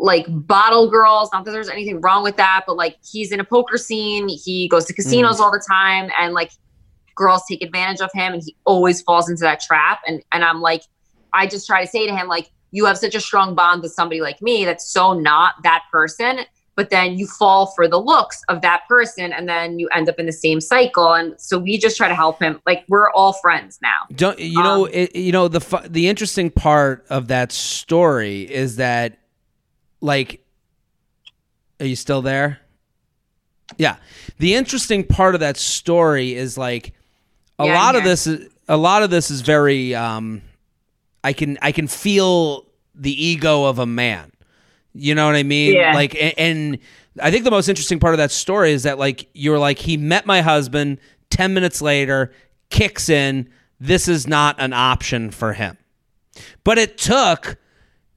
like 0.00 0.24
bottle 0.28 0.90
girls 0.90 1.30
not 1.32 1.44
that 1.44 1.50
there's 1.50 1.68
anything 1.68 2.00
wrong 2.00 2.22
with 2.22 2.36
that 2.36 2.64
but 2.66 2.76
like 2.76 2.96
he's 3.04 3.30
in 3.30 3.38
a 3.38 3.44
poker 3.44 3.76
scene 3.76 4.28
he 4.28 4.66
goes 4.68 4.86
to 4.86 4.94
casinos 4.94 5.38
mm. 5.38 5.40
all 5.40 5.52
the 5.52 5.62
time 5.68 6.10
and 6.18 6.32
like 6.32 6.50
girls 7.14 7.42
take 7.48 7.62
advantage 7.62 8.00
of 8.00 8.10
him 8.14 8.32
and 8.32 8.42
he 8.42 8.56
always 8.64 9.02
falls 9.02 9.28
into 9.28 9.42
that 9.42 9.60
trap 9.60 10.00
and 10.06 10.22
and 10.32 10.42
I'm 10.42 10.60
like 10.60 10.82
I 11.34 11.46
just 11.46 11.66
try 11.66 11.84
to 11.84 11.86
say 11.86 12.06
to 12.06 12.16
him 12.16 12.28
like 12.28 12.50
you 12.70 12.86
have 12.86 12.96
such 12.96 13.14
a 13.14 13.20
strong 13.20 13.54
bond 13.54 13.82
with 13.82 13.92
somebody 13.92 14.20
like 14.20 14.40
me 14.40 14.64
that's 14.64 14.90
so 14.90 15.12
not 15.12 15.54
that 15.62 15.84
person 15.92 16.40
but 16.76 16.88
then 16.88 17.18
you 17.18 17.26
fall 17.26 17.66
for 17.76 17.86
the 17.86 17.98
looks 17.98 18.42
of 18.48 18.62
that 18.62 18.82
person 18.88 19.34
and 19.34 19.46
then 19.46 19.78
you 19.78 19.86
end 19.88 20.08
up 20.08 20.18
in 20.18 20.24
the 20.24 20.32
same 20.32 20.62
cycle 20.62 21.12
and 21.12 21.38
so 21.38 21.58
we 21.58 21.76
just 21.76 21.96
try 21.98 22.08
to 22.08 22.14
help 22.14 22.40
him 22.40 22.58
like 22.64 22.84
we're 22.88 23.10
all 23.10 23.34
friends 23.34 23.78
now 23.82 24.06
don't 24.14 24.38
you 24.38 24.62
know 24.62 24.86
um, 24.86 24.90
it, 24.92 25.14
you 25.14 25.30
know 25.30 25.46
the 25.46 25.60
the 25.90 26.08
interesting 26.08 26.50
part 26.50 27.04
of 27.10 27.28
that 27.28 27.52
story 27.52 28.50
is 28.50 28.76
that 28.76 29.19
like 30.00 30.44
are 31.78 31.86
you 31.86 31.96
still 31.96 32.22
there 32.22 32.58
yeah 33.78 33.96
the 34.38 34.54
interesting 34.54 35.04
part 35.04 35.34
of 35.34 35.40
that 35.40 35.56
story 35.56 36.34
is 36.34 36.58
like 36.58 36.92
a 37.58 37.66
yeah, 37.66 37.74
lot 37.74 37.96
of 37.96 38.04
this 38.04 38.26
is 38.26 38.48
a 38.68 38.76
lot 38.76 39.02
of 39.02 39.10
this 39.10 39.30
is 39.30 39.40
very 39.40 39.94
um 39.94 40.42
i 41.22 41.32
can 41.32 41.58
i 41.62 41.72
can 41.72 41.86
feel 41.86 42.66
the 42.94 43.24
ego 43.24 43.64
of 43.64 43.78
a 43.78 43.86
man 43.86 44.30
you 44.92 45.14
know 45.14 45.26
what 45.26 45.36
I 45.36 45.42
mean? 45.42 45.74
Yeah. 45.74 45.94
Like, 45.94 46.14
and, 46.20 46.34
and 46.38 46.78
I 47.20 47.30
think 47.30 47.44
the 47.44 47.50
most 47.50 47.68
interesting 47.68 48.00
part 48.00 48.14
of 48.14 48.18
that 48.18 48.30
story 48.30 48.72
is 48.72 48.82
that 48.84 48.98
like 48.98 49.28
you're 49.34 49.58
like 49.58 49.78
he 49.78 49.96
met 49.96 50.26
my 50.26 50.40
husband. 50.40 50.98
Ten 51.30 51.54
minutes 51.54 51.80
later, 51.80 52.32
kicks 52.70 53.08
in. 53.08 53.48
This 53.78 54.08
is 54.08 54.26
not 54.26 54.56
an 54.58 54.72
option 54.72 55.30
for 55.30 55.52
him. 55.52 55.78
But 56.64 56.78
it 56.78 56.98
took 56.98 57.56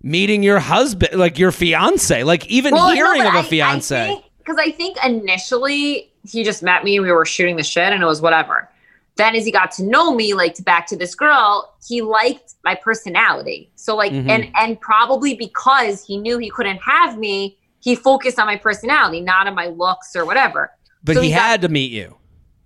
meeting 0.03 0.43
your 0.43 0.59
husband, 0.59 1.15
like 1.15 1.39
your 1.39 1.51
fiance, 1.51 2.23
like 2.23 2.45
even 2.47 2.73
well, 2.73 2.91
hearing 2.91 3.23
no, 3.23 3.29
of 3.29 3.35
a 3.35 3.39
I, 3.39 3.43
fiance. 3.43 4.23
Because 4.37 4.57
I, 4.59 4.65
I 4.65 4.71
think 4.71 4.97
initially 5.03 6.11
he 6.23 6.43
just 6.43 6.61
met 6.61 6.83
me. 6.83 6.97
And 6.97 7.05
we 7.05 7.11
were 7.11 7.25
shooting 7.25 7.55
the 7.55 7.63
shit, 7.63 7.91
and 7.91 8.03
it 8.03 8.05
was 8.05 8.21
whatever 8.21 8.69
then 9.15 9.35
as 9.35 9.45
he 9.45 9.51
got 9.51 9.71
to 9.71 9.83
know 9.83 10.13
me 10.13 10.33
like 10.33 10.53
to 10.55 10.63
back 10.63 10.87
to 10.87 10.97
this 10.97 11.15
girl 11.15 11.75
he 11.85 12.01
liked 12.01 12.55
my 12.63 12.75
personality 12.75 13.69
so 13.75 13.95
like 13.95 14.11
mm-hmm. 14.11 14.29
and 14.29 14.51
and 14.55 14.79
probably 14.81 15.35
because 15.35 16.05
he 16.05 16.17
knew 16.17 16.37
he 16.37 16.49
couldn't 16.49 16.77
have 16.77 17.17
me 17.17 17.57
he 17.79 17.95
focused 17.95 18.39
on 18.39 18.47
my 18.47 18.55
personality 18.55 19.21
not 19.21 19.47
on 19.47 19.55
my 19.55 19.67
looks 19.67 20.15
or 20.15 20.25
whatever 20.25 20.71
but 21.03 21.15
so 21.15 21.21
he, 21.21 21.27
he 21.27 21.33
had 21.33 21.61
to 21.61 21.69
meet 21.69 21.91
you 21.91 22.15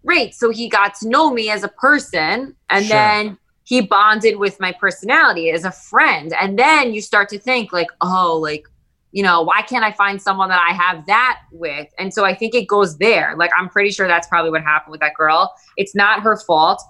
right 0.03 0.33
so 0.33 0.49
he 0.49 0.69
got 0.69 0.95
to 0.95 1.07
know 1.07 1.31
me 1.31 1.49
as 1.49 1.63
a 1.63 1.69
person 1.69 2.55
and 2.69 2.85
sure. 2.85 2.95
then 2.95 3.37
he 3.67 3.81
bonded 3.81 4.37
with 4.37 4.57
my 4.61 4.71
personality 4.71 5.51
as 5.51 5.65
a 5.65 5.71
friend 5.71 6.33
and 6.39 6.57
then 6.57 6.93
you 6.93 7.01
start 7.01 7.27
to 7.27 7.37
think 7.37 7.73
like 7.73 7.89
oh 8.01 8.39
like 8.41 8.65
you 9.11 9.23
know, 9.23 9.41
why 9.41 9.61
can't 9.61 9.83
I 9.83 9.91
find 9.93 10.21
someone 10.21 10.49
that 10.49 10.61
I 10.61 10.73
have 10.73 11.05
that 11.07 11.41
with? 11.51 11.87
And 11.97 12.13
so 12.13 12.25
I 12.25 12.35
think 12.35 12.53
it 12.53 12.67
goes 12.67 12.97
there. 12.97 13.35
Like, 13.37 13.51
I'm 13.57 13.69
pretty 13.69 13.89
sure 13.89 14.07
that's 14.07 14.27
probably 14.27 14.51
what 14.51 14.61
happened 14.61 14.91
with 14.91 14.99
that 15.01 15.13
girl. 15.15 15.55
It's 15.77 15.95
not 15.95 16.21
her 16.21 16.37
fault. 16.37 16.81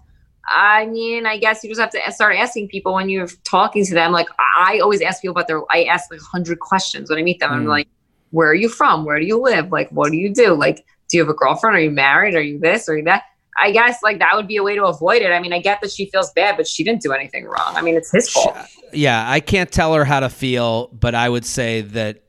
I 0.45 0.87
mean, 0.87 1.25
I 1.25 1.37
guess 1.37 1.63
you 1.63 1.69
just 1.69 1.79
have 1.79 1.91
to 1.91 2.11
start 2.11 2.35
asking 2.35 2.69
people 2.69 2.93
when 2.93 3.09
you're 3.09 3.27
talking 3.43 3.85
to 3.85 3.93
them. 3.93 4.11
Like, 4.11 4.27
I 4.39 4.79
always 4.79 5.01
ask 5.01 5.21
people 5.21 5.33
about 5.33 5.47
their, 5.47 5.61
I 5.69 5.83
ask 5.83 6.09
like 6.11 6.19
100 6.19 6.59
questions 6.59 7.09
when 7.09 7.19
I 7.19 7.21
meet 7.21 7.39
them. 7.39 7.51
Mm. 7.51 7.55
I'm 7.55 7.65
like, 7.65 7.87
where 8.31 8.49
are 8.49 8.55
you 8.55 8.67
from? 8.67 9.05
Where 9.05 9.19
do 9.19 9.25
you 9.25 9.39
live? 9.39 9.71
Like, 9.71 9.89
what 9.91 10.11
do 10.11 10.17
you 10.17 10.33
do? 10.33 10.53
Like, 10.53 10.85
do 11.09 11.17
you 11.17 11.23
have 11.23 11.29
a 11.29 11.33
girlfriend? 11.33 11.75
Are 11.75 11.81
you 11.81 11.91
married? 11.91 12.35
Are 12.35 12.41
you 12.41 12.59
this? 12.59 12.89
Are 12.89 12.97
you 12.97 13.03
that? 13.05 13.23
I 13.59 13.71
guess 13.71 13.99
like 14.03 14.19
that 14.19 14.31
would 14.35 14.47
be 14.47 14.57
a 14.57 14.63
way 14.63 14.75
to 14.75 14.85
avoid 14.85 15.21
it. 15.21 15.31
I 15.31 15.39
mean, 15.39 15.53
I 15.53 15.59
get 15.59 15.81
that 15.81 15.91
she 15.91 16.09
feels 16.09 16.31
bad, 16.33 16.57
but 16.57 16.67
she 16.67 16.83
didn't 16.83 17.01
do 17.01 17.11
anything 17.11 17.45
wrong. 17.45 17.75
I 17.75 17.81
mean, 17.81 17.95
it's 17.95 18.11
his 18.11 18.29
fault. 18.29 18.55
Yeah, 18.93 19.29
I 19.29 19.39
can't 19.39 19.71
tell 19.71 19.93
her 19.93 20.05
how 20.05 20.19
to 20.19 20.29
feel, 20.29 20.87
but 20.87 21.15
I 21.15 21.27
would 21.27 21.45
say 21.45 21.81
that 21.81 22.23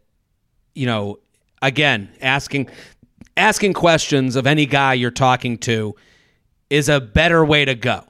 you 0.75 0.87
know, 0.87 1.19
again, 1.61 2.09
asking 2.21 2.69
asking 3.37 3.73
questions 3.73 4.37
of 4.37 4.47
any 4.47 4.67
guy 4.67 4.95
you're 4.95 5.11
talking 5.11 5.59
to 5.59 5.95
is 6.71 6.89
a 6.89 7.01
better 7.01 7.45
way 7.45 7.65
to 7.65 7.75
go. 7.75 8.05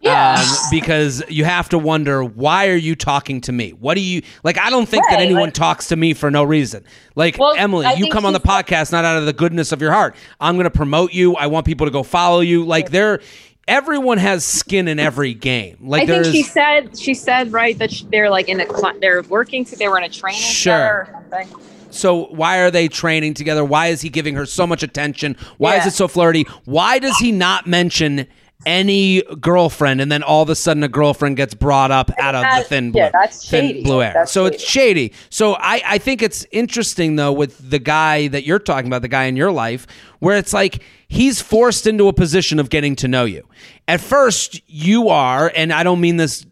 Yeah. 0.00 0.36
Um, 0.38 0.56
because 0.70 1.22
you 1.28 1.44
have 1.44 1.68
to 1.70 1.78
wonder 1.78 2.22
why 2.22 2.68
are 2.68 2.76
you 2.76 2.94
talking 2.94 3.40
to 3.42 3.52
me? 3.52 3.70
What 3.72 3.94
do 3.94 4.00
you 4.00 4.22
like? 4.44 4.58
I 4.58 4.70
don't 4.70 4.88
think 4.88 5.04
right, 5.04 5.18
that 5.18 5.20
anyone 5.20 5.44
like, 5.44 5.54
talks 5.54 5.88
to 5.88 5.96
me 5.96 6.14
for 6.14 6.30
no 6.30 6.44
reason. 6.44 6.84
Like 7.14 7.38
well, 7.38 7.54
Emily, 7.56 7.86
I 7.86 7.94
you 7.94 8.10
come 8.10 8.24
on 8.24 8.32
the 8.32 8.40
podcast 8.40 8.92
not 8.92 9.04
out 9.04 9.16
of 9.16 9.26
the 9.26 9.32
goodness 9.32 9.72
of 9.72 9.80
your 9.80 9.92
heart. 9.92 10.14
I'm 10.40 10.54
going 10.54 10.64
to 10.64 10.70
promote 10.70 11.12
you. 11.12 11.34
I 11.34 11.48
want 11.48 11.66
people 11.66 11.86
to 11.86 11.90
go 11.90 12.02
follow 12.02 12.40
you. 12.40 12.64
Like 12.64 12.90
they're 12.90 13.20
everyone 13.66 14.18
has 14.18 14.44
skin 14.44 14.88
in 14.88 14.98
every 14.98 15.34
game. 15.34 15.76
Like 15.80 16.04
I 16.08 16.22
think 16.22 16.34
she 16.34 16.42
said 16.42 16.98
she 16.98 17.14
said 17.14 17.52
right 17.52 17.78
that 17.78 17.92
they're 18.10 18.30
like 18.30 18.48
in 18.48 18.60
a 18.60 18.66
they're 19.00 19.22
working 19.22 19.64
to 19.66 19.76
they 19.76 19.88
were 19.88 19.98
in 19.98 20.04
a 20.04 20.08
training 20.08 20.40
sure. 20.40 21.08
So 21.90 22.26
why 22.26 22.58
are 22.58 22.70
they 22.70 22.88
training 22.88 23.34
together? 23.34 23.64
Why 23.64 23.88
is 23.88 24.02
he 24.02 24.08
giving 24.10 24.34
her 24.34 24.46
so 24.46 24.66
much 24.66 24.82
attention? 24.82 25.36
Why 25.56 25.74
yeah. 25.74 25.80
is 25.80 25.86
it 25.86 25.96
so 25.96 26.08
flirty? 26.08 26.42
Why 26.64 26.98
does 26.98 27.16
he 27.16 27.32
not 27.32 27.66
mention 27.66 28.26
any 28.66 29.22
girlfriend, 29.40 30.00
and 30.00 30.10
then 30.10 30.22
all 30.22 30.42
of 30.42 30.50
a 30.50 30.54
sudden 30.54 30.82
a 30.82 30.88
girlfriend 30.88 31.36
gets 31.36 31.54
brought 31.54 31.90
up 31.90 32.10
out 32.18 32.34
of 32.34 32.42
the 32.42 32.68
thin 32.68 32.90
blue, 32.90 33.00
yeah, 33.00 33.10
that's 33.12 33.48
thin 33.48 33.82
blue 33.82 34.02
air. 34.02 34.12
That's 34.14 34.32
so 34.32 34.44
shady. 34.44 34.54
it's 34.54 34.64
shady. 34.64 35.12
So 35.30 35.54
I, 35.54 35.82
I 35.86 35.98
think 35.98 36.22
it's 36.22 36.44
interesting 36.50 37.16
though 37.16 37.32
with 37.32 37.70
the 37.70 37.78
guy 37.78 38.28
that 38.28 38.44
you're 38.44 38.58
talking 38.58 38.88
about, 38.88 39.02
the 39.02 39.08
guy 39.08 39.24
in 39.24 39.36
your 39.36 39.52
life, 39.52 39.86
where 40.18 40.36
it's 40.36 40.52
like 40.52 40.82
he's 41.06 41.40
forced 41.40 41.86
into 41.86 42.08
a 42.08 42.12
position 42.12 42.58
of 42.58 42.68
getting 42.68 42.96
to 42.96 43.08
know 43.08 43.24
you. 43.24 43.46
At 43.86 44.00
first, 44.00 44.60
you 44.66 45.08
are, 45.08 45.52
and 45.54 45.72
I 45.72 45.82
don't 45.84 46.00
mean 46.00 46.16
this. 46.16 46.44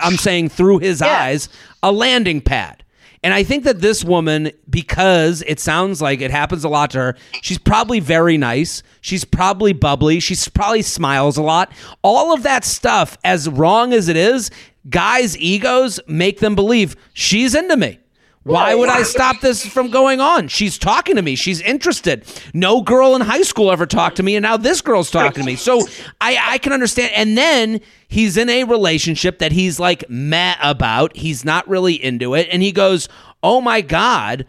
I'm 0.00 0.16
saying 0.16 0.50
through 0.50 0.78
his 0.78 1.00
yeah. 1.00 1.22
eyes, 1.22 1.48
a 1.82 1.92
landing 1.92 2.40
pad. 2.40 2.84
And 3.22 3.32
I 3.32 3.44
think 3.44 3.64
that 3.64 3.80
this 3.80 4.02
woman, 4.02 4.50
because 4.68 5.42
it 5.46 5.60
sounds 5.60 6.02
like 6.02 6.20
it 6.20 6.32
happens 6.32 6.64
a 6.64 6.68
lot 6.68 6.90
to 6.90 6.98
her, 6.98 7.16
she's 7.40 7.58
probably 7.58 8.00
very 8.00 8.36
nice. 8.36 8.82
She's 9.00 9.24
probably 9.24 9.72
bubbly. 9.72 10.18
She's 10.18 10.48
probably 10.48 10.82
smiles 10.82 11.36
a 11.36 11.42
lot. 11.42 11.72
All 12.02 12.34
of 12.34 12.42
that 12.42 12.64
stuff, 12.64 13.16
as 13.22 13.48
wrong 13.48 13.92
as 13.92 14.08
it 14.08 14.16
is, 14.16 14.50
guys' 14.90 15.38
egos 15.38 16.00
make 16.08 16.40
them 16.40 16.56
believe 16.56 16.96
she's 17.12 17.54
into 17.54 17.76
me. 17.76 18.00
Why 18.44 18.74
would 18.74 18.88
I 18.88 19.02
stop 19.04 19.40
this 19.40 19.64
from 19.64 19.90
going 19.90 20.20
on? 20.20 20.48
She's 20.48 20.76
talking 20.76 21.14
to 21.16 21.22
me. 21.22 21.36
She's 21.36 21.60
interested. 21.60 22.24
No 22.52 22.82
girl 22.82 23.14
in 23.14 23.22
high 23.22 23.42
school 23.42 23.70
ever 23.70 23.86
talked 23.86 24.16
to 24.16 24.22
me, 24.22 24.34
and 24.34 24.42
now 24.42 24.56
this 24.56 24.80
girl's 24.80 25.10
talking 25.10 25.42
to 25.42 25.46
me. 25.46 25.54
So 25.56 25.86
I, 26.20 26.38
I 26.40 26.58
can 26.58 26.72
understand. 26.72 27.12
And 27.14 27.38
then 27.38 27.80
he's 28.08 28.36
in 28.36 28.48
a 28.48 28.64
relationship 28.64 29.38
that 29.38 29.52
he's 29.52 29.78
like 29.78 30.08
mad 30.10 30.58
about. 30.60 31.16
He's 31.16 31.44
not 31.44 31.68
really 31.68 31.94
into 32.02 32.34
it. 32.34 32.48
And 32.50 32.62
he 32.62 32.72
goes, 32.72 33.08
Oh 33.44 33.60
my 33.60 33.80
God, 33.80 34.46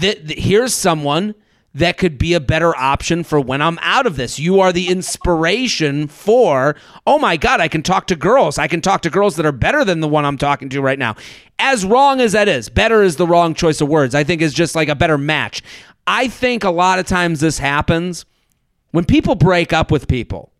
th- 0.00 0.26
th- 0.26 0.38
here's 0.38 0.74
someone 0.74 1.34
that 1.74 1.98
could 1.98 2.18
be 2.18 2.34
a 2.34 2.40
better 2.40 2.76
option 2.76 3.22
for 3.22 3.40
when 3.40 3.62
I'm 3.62 3.78
out 3.80 4.06
of 4.06 4.16
this. 4.16 4.38
You 4.38 4.60
are 4.60 4.72
the 4.72 4.88
inspiration 4.88 6.08
for, 6.08 6.74
oh 7.06 7.18
my 7.18 7.36
God, 7.36 7.60
I 7.60 7.68
can 7.68 7.82
talk 7.82 8.08
to 8.08 8.16
girls. 8.16 8.58
I 8.58 8.66
can 8.66 8.80
talk 8.80 9.02
to 9.02 9.10
girls 9.10 9.36
that 9.36 9.46
are 9.46 9.52
better 9.52 9.84
than 9.84 10.00
the 10.00 10.08
one 10.08 10.24
I'm 10.24 10.38
talking 10.38 10.68
to 10.70 10.80
right 10.80 10.98
now. 10.98 11.14
As 11.58 11.84
wrong 11.84 12.20
as 12.20 12.32
that 12.32 12.48
is, 12.48 12.68
better 12.68 13.02
is 13.02 13.16
the 13.16 13.26
wrong 13.26 13.54
choice 13.54 13.80
of 13.80 13.88
words. 13.88 14.14
I 14.14 14.24
think 14.24 14.42
is 14.42 14.54
just 14.54 14.74
like 14.74 14.88
a 14.88 14.96
better 14.96 15.18
match. 15.18 15.62
I 16.06 16.26
think 16.26 16.64
a 16.64 16.70
lot 16.70 16.98
of 16.98 17.06
times 17.06 17.38
this 17.38 17.58
happens 17.58 18.24
when 18.90 19.04
people 19.04 19.36
break 19.36 19.72
up 19.72 19.92
with 19.92 20.08
people. 20.08 20.52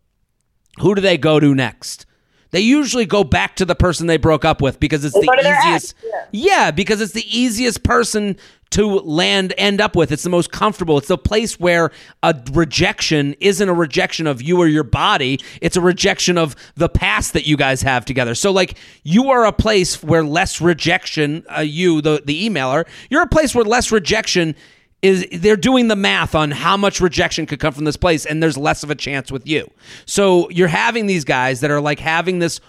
Who 0.79 0.95
do 0.95 1.01
they 1.01 1.17
go 1.17 1.39
to 1.39 1.53
next? 1.53 2.05
They 2.51 2.61
usually 2.61 3.05
go 3.05 3.23
back 3.23 3.55
to 3.57 3.65
the 3.65 3.75
person 3.75 4.07
they 4.07 4.17
broke 4.17 4.45
up 4.45 4.61
with 4.61 4.79
because 4.79 5.03
it's 5.03 5.15
they 5.15 5.25
the 5.25 5.57
easiest. 5.59 5.95
Yeah. 6.03 6.25
yeah, 6.31 6.71
because 6.71 7.01
it's 7.01 7.13
the 7.13 7.37
easiest 7.37 7.83
person 7.83 8.37
to 8.71 8.87
land 8.87 9.53
end 9.57 9.79
up 9.79 9.95
with. 9.95 10.11
It's 10.11 10.23
the 10.23 10.29
most 10.29 10.51
comfortable. 10.51 10.97
It's 10.97 11.09
the 11.09 11.17
place 11.17 11.59
where 11.59 11.91
a 12.23 12.33
rejection 12.53 13.35
isn't 13.39 13.67
a 13.67 13.73
rejection 13.73 14.27
of 14.27 14.41
you 14.41 14.59
or 14.59 14.67
your 14.67 14.83
body. 14.83 15.39
It's 15.61 15.75
a 15.75 15.81
rejection 15.81 16.37
of 16.37 16.55
the 16.75 16.89
past 16.89 17.33
that 17.33 17.45
you 17.45 17.57
guys 17.57 17.81
have 17.81 18.05
together. 18.05 18.33
So 18.33 18.51
like 18.51 18.77
you 19.03 19.29
are 19.29 19.45
a 19.45 19.51
place 19.51 20.01
where 20.01 20.23
less 20.23 20.61
rejection, 20.61 21.45
uh, 21.55 21.61
you 21.61 22.01
the 22.01 22.23
the 22.25 22.49
emailer, 22.49 22.87
you're 23.09 23.23
a 23.23 23.27
place 23.27 23.53
where 23.53 23.65
less 23.65 23.91
rejection 23.91 24.55
is 25.01 25.25
they're 25.31 25.57
doing 25.57 25.87
the 25.87 25.95
math 25.95 26.35
on 26.35 26.51
how 26.51 26.77
much 26.77 27.01
rejection 27.01 27.45
could 27.45 27.59
come 27.59 27.73
from 27.73 27.85
this 27.85 27.97
place 27.97 28.25
and 28.25 28.41
there's 28.41 28.57
less 28.57 28.83
of 28.83 28.91
a 28.91 28.95
chance 28.95 29.31
with 29.31 29.45
you. 29.47 29.69
So 30.05 30.49
you're 30.49 30.67
having 30.67 31.07
these 31.07 31.25
guys 31.25 31.59
that 31.61 31.71
are 31.71 31.81
like 31.81 31.99
having 31.99 32.39
this 32.39 32.61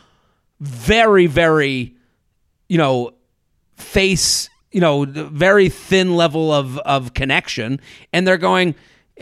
very 0.61 1.27
very 1.27 1.95
you 2.69 2.79
know 2.79 3.13
face 3.77 4.49
you 4.73 4.81
know 4.81 5.05
very 5.05 5.69
thin 5.69 6.17
level 6.17 6.53
of 6.53 6.79
of 6.79 7.15
connection 7.15 7.81
and 8.13 8.27
they're 8.27 8.39
going 8.39 8.75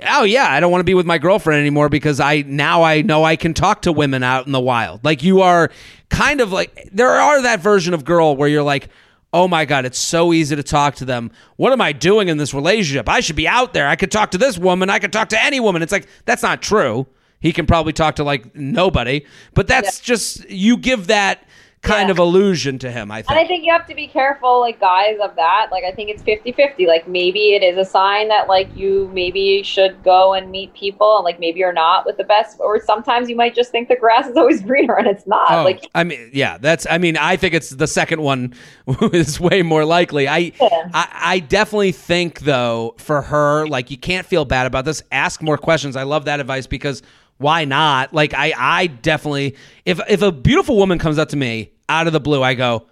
oh 0.09 0.23
yeah 0.23 0.51
i 0.51 0.61
don't 0.61 0.71
want 0.71 0.81
to 0.81 0.85
be 0.85 0.95
with 0.95 1.07
my 1.07 1.19
girlfriend 1.19 1.61
anymore 1.61 1.89
because 1.89 2.21
i 2.21 2.43
now 2.43 2.83
i 2.83 3.03
know 3.03 3.25
i 3.25 3.37
can 3.37 3.53
talk 3.53 3.83
to 3.83 3.93
women 3.93 4.23
out 4.23 4.47
in 4.47 4.53
the 4.53 4.61
wild 4.61 5.05
like 5.05 5.23
you 5.23 5.43
are 5.43 5.71
kind 6.09 6.41
of 6.41 6.53
like 6.53 6.89
there 6.93 7.11
are 7.11 7.43
that 7.43 7.61
version 7.61 7.93
of 7.93 8.05
girl 8.05 8.37
where 8.37 8.49
you're 8.49 8.63
like 8.63 8.89
oh 9.33 9.47
my 9.47 9.65
God, 9.65 9.85
it's 9.85 9.99
so 9.99 10.33
easy 10.33 10.57
to 10.57 10.63
talk 10.63 10.97
to 10.97 11.05
them. 11.05 11.31
What 11.57 11.73
am 11.73 11.81
I 11.81 11.93
doing 11.93 12.29
in 12.29 12.37
this 12.37 12.53
relationship? 12.53 13.09
I 13.09 13.21
should 13.21 13.37
be 13.37 13.47
out 13.47 13.73
there. 13.73 13.87
I 13.87 13.97
could 13.97 14.11
talk 14.11 14.33
to 14.33 14.39
this 14.39 14.59
woman. 14.59 14.91
I 14.91 14.99
could 14.99 15.13
talk 15.13 15.29
to 15.31 15.43
any 15.43 15.61
woman. 15.61 15.83
It's 15.83 15.93
like, 15.93 16.09
that's 16.25 16.43
not 16.43 16.63
true. 16.63 17.07
He 17.41 17.53
can 17.53 17.67
probably 17.67 17.93
talk 17.93 18.17
to 18.17 18.25
like 18.25 18.55
nobody, 18.55 19.25
but 19.55 19.67
that's 19.67 20.01
just 20.01 20.49
you 20.51 20.77
give 20.77 21.07
that 21.07 21.43
kind 21.83 22.09
Yeah. 22.09 22.13
of 22.13 22.19
allusion 22.19 22.79
to 22.81 22.91
him. 22.91 23.11
I 23.11 23.23
think. 23.23 23.31
And 23.31 23.39
I 23.39 23.47
think. 23.47 23.65
you 23.65 23.73
have 23.73 23.87
to 23.87 23.95
be 23.95 24.07
careful, 24.07 24.61
like, 24.61 24.79
guys, 24.81 25.17
of 25.23 25.35
that. 25.37 25.69
Like, 25.71 25.83
I 25.85 25.93
think 25.93 26.11
it's 26.11 26.23
50 26.23 26.53
50. 26.53 26.87
Like, 26.87 27.09
maybe 27.09 27.55
it 27.55 27.63
is 27.63 27.79
a 27.79 27.85
sign 27.89 28.29
that, 28.29 28.49
like, 28.49 28.69
you 28.77 29.11
maybe 29.15 29.63
should 29.63 30.03
go 30.03 30.35
and 30.35 30.51
meet 30.51 30.75
people, 30.75 31.17
and, 31.17 31.25
like, 31.25 31.41
maybe 31.41 31.59
you're 31.61 31.73
not 31.73 32.05
with 32.05 32.17
the 32.19 32.25
best, 32.25 32.59
or 32.61 32.81
sometimes 32.83 33.31
you 33.31 33.37
might 33.37 33.55
just 33.55 33.71
think 33.71 33.89
the 33.89 33.97
grass 33.97 34.27
is 34.27 34.37
always 34.37 34.61
greener 34.71 34.95
and 34.97 35.07
it's 35.07 35.27
not. 35.27 35.51
Oh, 35.51 35.65
Like, 35.65 35.89
I 35.95 36.05
mean, 36.05 36.31
yeah, 36.35 36.59
that's. 36.59 36.87
I 36.91 36.99
mean, 36.99 37.17
I 37.17 37.37
think 37.37 37.55
it's 37.55 37.71
the 37.71 37.87
second 37.87 38.21
one 38.21 38.53
is 39.13 39.41
way 39.41 39.63
more 39.63 39.85
likely. 39.87 40.29
I, 40.29 40.53
Yeah. 40.61 40.89
I, 40.93 41.09
I 41.23 41.39
definitely 41.39 41.93
think 41.93 42.41
though, 42.41 42.95
for 42.99 43.23
her, 43.23 43.67
like 43.67 43.91
you 43.91 43.97
can't 43.97 44.27
feel 44.27 44.45
bad 44.45 44.67
about 44.67 44.85
this. 44.85 45.03
Ask 45.13 45.43
more 45.43 45.57
questions. 45.59 45.97
I 45.97 46.03
love 46.03 46.27
that 46.27 46.41
advice 46.41 46.67
because 46.67 47.03
why 47.41 47.65
not? 47.65 48.13
Like 48.13 48.35
I, 48.35 48.53
I 48.57 48.87
definitely, 48.87 49.57
if 49.87 49.99
if 50.11 50.21
a 50.21 50.31
beautiful 50.31 50.77
woman 50.77 50.99
comes 50.99 51.19
up 51.19 51.31
to 51.31 51.37
me 51.37 51.73
out 51.89 52.07
of 52.07 52.13
the 52.13 52.21
blue, 52.21 52.43
I 52.43 52.53
go, 52.53 52.87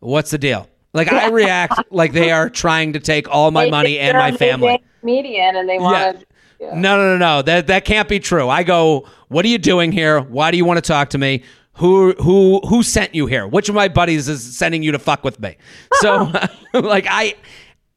"What's 0.00 0.30
the 0.30 0.38
deal?" 0.38 0.68
Like 0.92 1.10
I 1.10 1.30
react 1.30 1.80
like 1.90 2.12
they 2.12 2.30
are 2.30 2.50
trying 2.50 2.92
to 2.92 3.00
take 3.00 3.26
all 3.30 3.50
my 3.50 3.64
they 3.64 3.70
money 3.70 3.98
and 3.98 4.18
my 4.18 4.32
family. 4.32 4.82
Comedian, 5.00 5.56
and 5.56 5.66
they 5.66 5.78
want 5.78 6.20
to. 6.20 6.26
Yeah. 6.60 6.74
No, 6.74 6.96
no, 6.98 7.16
no, 7.16 7.16
no. 7.16 7.42
That 7.42 7.68
that 7.68 7.86
can't 7.86 8.06
be 8.06 8.20
true. 8.20 8.50
I 8.50 8.64
go, 8.64 9.08
"What 9.28 9.46
are 9.46 9.48
you 9.48 9.58
doing 9.58 9.92
here? 9.92 10.20
Why 10.20 10.50
do 10.50 10.58
you 10.58 10.66
want 10.66 10.76
to 10.76 10.86
talk 10.86 11.08
to 11.10 11.18
me? 11.18 11.42
Who 11.76 12.12
who 12.20 12.60
who 12.68 12.82
sent 12.82 13.14
you 13.14 13.24
here? 13.24 13.46
Which 13.46 13.70
of 13.70 13.74
my 13.74 13.88
buddies 13.88 14.28
is 14.28 14.56
sending 14.56 14.82
you 14.82 14.92
to 14.92 14.98
fuck 14.98 15.24
with 15.24 15.40
me?" 15.40 15.56
So, 16.00 16.30
like 16.74 17.06
I 17.08 17.34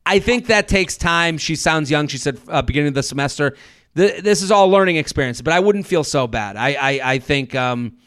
I 0.06 0.20
think 0.20 0.48
that 0.48 0.70
takes 0.70 0.96
time. 0.96 1.38
She 1.38 1.58
sounds 1.58 1.92
young. 1.92 2.08
She 2.08 2.18
said 2.18 2.40
uh, 2.48 2.62
beginning 2.62 2.88
of 2.88 2.94
the 2.94 3.04
semester. 3.04 3.58
Th- 3.96 4.22
this 4.22 4.42
is 4.42 4.52
all 4.52 4.70
learning 4.70 4.96
experience, 4.98 5.42
but 5.42 5.54
I 5.54 5.60
wouldn't 5.60 5.86
feel 5.88 6.04
so 6.04 6.28
bad. 6.28 6.56
I 6.58 6.74
I, 6.74 7.14
I 7.14 7.20
think 7.20 7.56
um, 7.56 7.98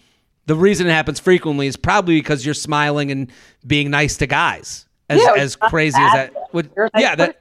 the 0.47 0.55
reason 0.57 0.87
it 0.87 0.91
happens 0.91 1.21
frequently 1.21 1.67
is 1.67 1.77
probably 1.77 2.19
because 2.19 2.45
you're 2.45 2.55
smiling 2.55 3.11
and 3.11 3.31
being 3.67 3.91
nice 3.91 4.17
to 4.19 4.27
guys. 4.27 4.87
As 5.09 5.21
Yeah, 5.21 5.35
as 5.37 5.57
crazy 5.57 6.01
as 6.01 6.13
bad. 6.13 6.33
that 6.35 6.55
would 6.55 6.71
You're 6.77 6.87
a 6.87 6.91
nice 6.95 7.03
yeah 7.03 7.15
that 7.17 7.39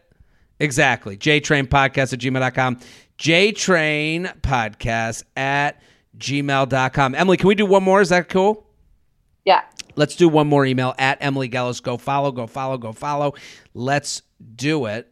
Exactly. 0.59 1.17
JTrain 1.17 1.67
Podcast 1.67 2.13
at 2.13 2.19
gmail.com. 2.19 2.79
JTrain 3.17 4.39
Podcast 4.41 5.23
at 5.35 5.81
gmail.com. 6.17 7.15
Emily, 7.15 7.37
can 7.37 7.47
we 7.47 7.55
do 7.55 7.65
one 7.65 7.83
more? 7.83 8.01
Is 8.01 8.09
that 8.09 8.29
cool? 8.29 8.65
Yeah. 9.45 9.61
Let's 9.95 10.15
do 10.15 10.29
one 10.29 10.47
more 10.47 10.65
email 10.65 10.93
at 10.99 11.17
Emily 11.21 11.49
Gellis. 11.49 11.81
Go 11.81 11.97
follow, 11.97 12.31
go 12.31 12.45
follow, 12.47 12.77
go 12.77 12.91
follow. 12.93 13.33
Let's 13.73 14.21
do 14.55 14.85
it. 14.85 15.11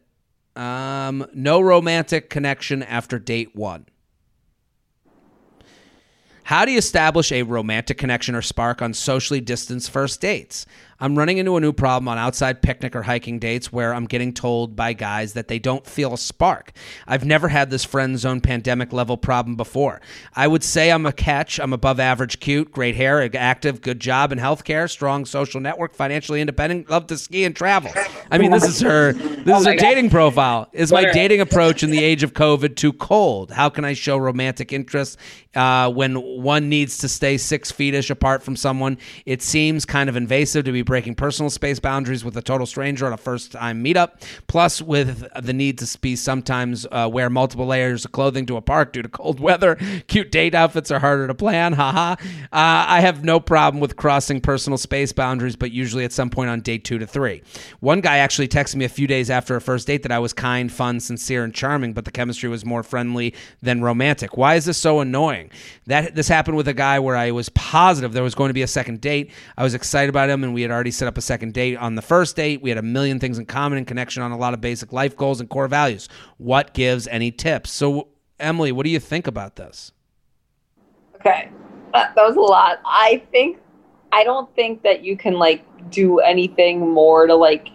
Um, 0.56 1.26
no 1.32 1.60
romantic 1.60 2.28
connection 2.28 2.82
after 2.82 3.18
date 3.18 3.54
one. 3.54 3.86
How 6.44 6.64
do 6.64 6.72
you 6.72 6.78
establish 6.78 7.30
a 7.30 7.44
romantic 7.44 7.96
connection 7.96 8.34
or 8.34 8.42
spark 8.42 8.82
on 8.82 8.92
socially 8.92 9.40
distanced 9.40 9.90
first 9.90 10.20
dates? 10.20 10.66
I'm 11.00 11.16
running 11.16 11.38
into 11.38 11.56
a 11.56 11.60
new 11.60 11.72
problem 11.72 12.08
on 12.08 12.18
outside 12.18 12.60
picnic 12.60 12.94
or 12.94 13.02
hiking 13.02 13.38
dates 13.38 13.72
where 13.72 13.94
I'm 13.94 14.04
getting 14.04 14.34
told 14.34 14.76
by 14.76 14.92
guys 14.92 15.32
that 15.32 15.48
they 15.48 15.58
don't 15.58 15.86
feel 15.86 16.12
a 16.12 16.18
spark. 16.18 16.72
I've 17.06 17.24
never 17.24 17.48
had 17.48 17.70
this 17.70 17.84
friend 17.84 18.18
zone 18.18 18.42
pandemic 18.42 18.92
level 18.92 19.16
problem 19.16 19.56
before. 19.56 20.02
I 20.34 20.46
would 20.46 20.62
say 20.62 20.92
I'm 20.92 21.06
a 21.06 21.12
catch. 21.12 21.58
I'm 21.58 21.72
above 21.72 21.98
average 21.98 22.38
cute, 22.40 22.70
great 22.70 22.96
hair, 22.96 23.28
active, 23.34 23.80
good 23.80 23.98
job 23.98 24.30
in 24.30 24.38
healthcare, 24.38 24.90
strong 24.90 25.24
social 25.24 25.60
network, 25.60 25.94
financially 25.94 26.40
independent, 26.42 26.90
love 26.90 27.06
to 27.06 27.16
ski 27.16 27.44
and 27.44 27.56
travel. 27.56 27.92
I 28.30 28.36
mean, 28.36 28.50
this 28.50 28.64
is 28.64 28.80
her 28.80 29.12
this 29.12 29.60
is 29.60 29.66
her 29.66 29.76
dating 29.76 30.10
profile. 30.10 30.68
Is 30.72 30.92
my 30.92 31.10
dating 31.12 31.40
approach 31.40 31.82
in 31.82 31.90
the 31.90 32.04
age 32.04 32.22
of 32.22 32.34
COVID 32.34 32.76
too 32.76 32.92
cold? 32.92 33.50
How 33.50 33.70
can 33.70 33.86
I 33.86 33.94
show 33.94 34.18
romantic 34.18 34.72
interest 34.72 35.18
uh, 35.54 35.90
when 35.90 36.14
one 36.16 36.68
needs 36.68 36.98
to 36.98 37.08
stay 37.08 37.38
six 37.38 37.72
feetish 37.72 38.10
apart 38.10 38.42
from 38.42 38.54
someone? 38.54 38.98
It 39.24 39.40
seems 39.40 39.86
kind 39.86 40.10
of 40.10 40.16
invasive 40.16 40.66
to 40.66 40.72
be 40.72 40.82
breaking 40.90 41.14
personal 41.14 41.48
space 41.48 41.78
boundaries 41.78 42.24
with 42.24 42.36
a 42.36 42.42
total 42.42 42.66
stranger 42.66 43.06
on 43.06 43.12
a 43.12 43.16
first 43.16 43.52
time 43.52 43.82
meetup. 43.84 44.20
Plus, 44.48 44.82
with 44.82 45.24
the 45.40 45.52
need 45.52 45.78
to 45.78 45.98
be 46.00 46.16
sometimes 46.16 46.84
uh, 46.90 47.08
wear 47.10 47.30
multiple 47.30 47.64
layers 47.64 48.04
of 48.04 48.10
clothing 48.10 48.44
to 48.44 48.56
a 48.56 48.60
park 48.60 48.92
due 48.92 49.00
to 49.00 49.08
cold 49.08 49.38
weather, 49.38 49.76
cute 50.08 50.32
date 50.32 50.52
outfits 50.52 50.90
are 50.90 50.98
harder 50.98 51.28
to 51.28 51.34
plan. 51.34 51.74
Haha. 51.74 52.16
Uh, 52.16 52.16
I 52.50 53.02
have 53.02 53.22
no 53.22 53.38
problem 53.38 53.80
with 53.80 53.94
crossing 53.94 54.40
personal 54.40 54.76
space 54.78 55.12
boundaries, 55.12 55.54
but 55.54 55.70
usually 55.70 56.04
at 56.04 56.10
some 56.10 56.28
point 56.28 56.50
on 56.50 56.60
day 56.60 56.76
two 56.76 56.98
to 56.98 57.06
three. 57.06 57.44
One 57.78 58.00
guy 58.00 58.16
actually 58.16 58.48
texted 58.48 58.74
me 58.74 58.84
a 58.84 58.88
few 58.88 59.06
days 59.06 59.30
after 59.30 59.54
a 59.54 59.60
first 59.60 59.86
date 59.86 60.02
that 60.02 60.10
I 60.10 60.18
was 60.18 60.32
kind, 60.32 60.72
fun, 60.72 60.98
sincere, 60.98 61.44
and 61.44 61.54
charming, 61.54 61.92
but 61.92 62.04
the 62.04 62.10
chemistry 62.10 62.48
was 62.48 62.64
more 62.64 62.82
friendly 62.82 63.32
than 63.62 63.80
romantic. 63.80 64.36
Why 64.36 64.56
is 64.56 64.64
this 64.64 64.78
so 64.78 64.98
annoying? 64.98 65.52
That 65.86 66.16
this 66.16 66.26
happened 66.26 66.56
with 66.56 66.66
a 66.66 66.74
guy 66.74 66.98
where 66.98 67.16
I 67.16 67.30
was 67.30 67.48
positive 67.50 68.12
there 68.12 68.24
was 68.24 68.34
going 68.34 68.48
to 68.48 68.54
be 68.54 68.62
a 68.62 68.66
second 68.66 69.00
date. 69.00 69.30
I 69.56 69.62
was 69.62 69.74
excited 69.74 70.10
about 70.10 70.28
him, 70.28 70.42
and 70.42 70.52
we 70.52 70.62
had 70.62 70.72
already 70.72 70.79
set 70.90 71.06
up 71.06 71.18
a 71.18 71.20
second 71.20 71.52
date 71.52 71.76
on 71.76 71.96
the 71.96 72.02
first 72.02 72.36
date. 72.36 72.62
We 72.62 72.70
had 72.70 72.78
a 72.78 72.82
million 72.82 73.20
things 73.20 73.38
in 73.38 73.44
common 73.44 73.76
and 73.76 73.86
connection 73.86 74.22
on 74.22 74.32
a 74.32 74.38
lot 74.38 74.54
of 74.54 74.62
basic 74.62 74.92
life 74.92 75.16
goals 75.16 75.40
and 75.40 75.50
core 75.50 75.68
values. 75.68 76.08
What 76.38 76.72
gives 76.72 77.06
any 77.08 77.30
tips? 77.30 77.70
So, 77.70 78.08
Emily, 78.38 78.72
what 78.72 78.84
do 78.84 78.90
you 78.90 79.00
think 79.00 79.26
about 79.26 79.56
this? 79.56 79.92
Okay. 81.16 81.50
That, 81.92 82.14
that 82.14 82.22
was 82.22 82.36
a 82.36 82.40
lot. 82.40 82.80
I 82.86 83.22
think, 83.30 83.58
I 84.12 84.24
don't 84.24 84.52
think 84.56 84.82
that 84.84 85.04
you 85.04 85.18
can 85.18 85.34
like 85.34 85.62
do 85.90 86.20
anything 86.20 86.88
more 86.88 87.26
to 87.26 87.34
like, 87.34 87.68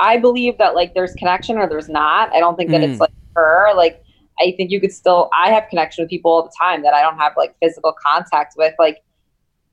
I 0.00 0.16
believe 0.16 0.56
that 0.58 0.74
like 0.74 0.94
there's 0.94 1.12
connection 1.14 1.58
or 1.58 1.68
there's 1.68 1.90
not. 1.90 2.32
I 2.32 2.40
don't 2.40 2.56
think 2.56 2.70
that 2.70 2.80
Mm. 2.80 2.90
it's 2.92 3.00
like 3.00 3.10
her. 3.36 3.74
Like, 3.74 4.02
I 4.40 4.54
think 4.56 4.70
you 4.70 4.80
could 4.80 4.92
still, 4.92 5.28
I 5.36 5.50
have 5.50 5.64
connection 5.68 6.04
with 6.04 6.10
people 6.10 6.30
all 6.30 6.42
the 6.44 6.52
time 6.58 6.82
that 6.82 6.94
I 6.94 7.02
don't 7.02 7.18
have 7.18 7.32
like 7.36 7.54
physical 7.60 7.92
contact 8.00 8.54
with. 8.56 8.72
Like, 8.78 9.02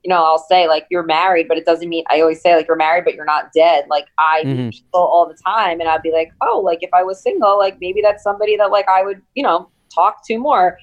you 0.06 0.10
know, 0.10 0.24
I'll 0.24 0.38
say 0.38 0.68
like 0.68 0.86
you're 0.92 1.02
married, 1.04 1.48
but 1.48 1.58
it 1.58 1.66
doesn't 1.66 1.90
mean 1.90 2.04
I 2.12 2.22
always 2.22 2.40
say 2.40 2.56
like 2.56 2.68
you're 2.68 2.78
married, 2.78 3.06
but 3.06 3.16
you're 3.16 3.26
not 3.26 3.52
dead. 3.54 3.86
Like 3.90 4.06
I 4.20 4.44
Mhm. 4.46 4.56
meet 4.68 4.72
people 4.74 5.00
all 5.02 5.26
the 5.28 5.36
time, 5.46 5.80
and 5.80 5.90
I'd 5.90 6.04
be 6.04 6.12
like, 6.12 6.32
oh, 6.44 6.60
like 6.64 6.84
if 6.84 6.92
I 6.94 7.02
was 7.02 7.20
single, 7.24 7.58
like 7.58 7.78
maybe 7.82 8.02
that's 8.04 8.22
somebody 8.22 8.56
that 8.58 8.70
like 8.70 8.88
I 8.88 9.02
would, 9.04 9.20
you 9.34 9.42
know, 9.42 9.68
talk 9.94 10.18
to 10.28 10.38
more. 10.38 10.78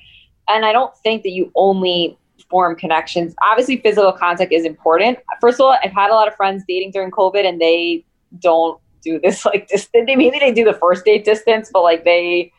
And 0.49 0.67
I 0.67 0.73
don't 0.73 0.93
think 1.05 1.23
that 1.23 1.31
you 1.31 1.53
only 1.55 2.19
form 2.51 2.75
connections. 2.75 3.33
Obviously, 3.45 3.77
physical 3.77 4.11
contact 4.13 4.53
is 4.53 4.65
important. 4.65 5.19
First 5.41 5.61
of 5.61 5.67
all, 5.67 5.79
I've 5.85 5.93
had 5.93 6.11
a 6.11 6.15
lot 6.15 6.27
of 6.27 6.35
friends 6.35 6.65
dating 6.67 6.91
during 6.91 7.13
COVID, 7.13 7.47
and 7.47 7.61
they 7.61 8.05
don't 8.41 8.81
do 9.05 9.21
this 9.21 9.45
like 9.51 9.69
distance. 9.69 10.05
They 10.09 10.17
maybe 10.17 10.41
they 10.41 10.51
do 10.53 10.65
the 10.65 10.75
first 10.75 11.05
date 11.05 11.25
distance, 11.25 11.71
but 11.73 11.83
like 11.85 12.03
they 12.05 12.51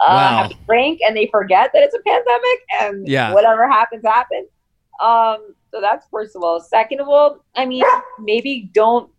uh, 0.00 0.14
Wow. 0.14 0.36
have 0.42 0.50
a 0.52 0.54
drink 0.66 1.00
and 1.04 1.16
they 1.16 1.26
forget 1.26 1.70
that 1.74 1.82
it's 1.82 1.94
a 1.96 2.02
pandemic, 2.06 2.58
and 2.80 3.08
Yeah. 3.08 3.32
whatever 3.32 3.68
happens, 3.68 4.04
happens. 4.06 4.48
Um, 5.02 5.56
so 5.74 5.80
that's 5.80 6.06
first 6.08 6.36
of 6.36 6.42
all. 6.44 6.60
Second 6.60 7.00
of 7.00 7.08
all, 7.08 7.44
I 7.56 7.66
mean, 7.66 7.82
maybe 8.20 8.70
don't 8.72 9.10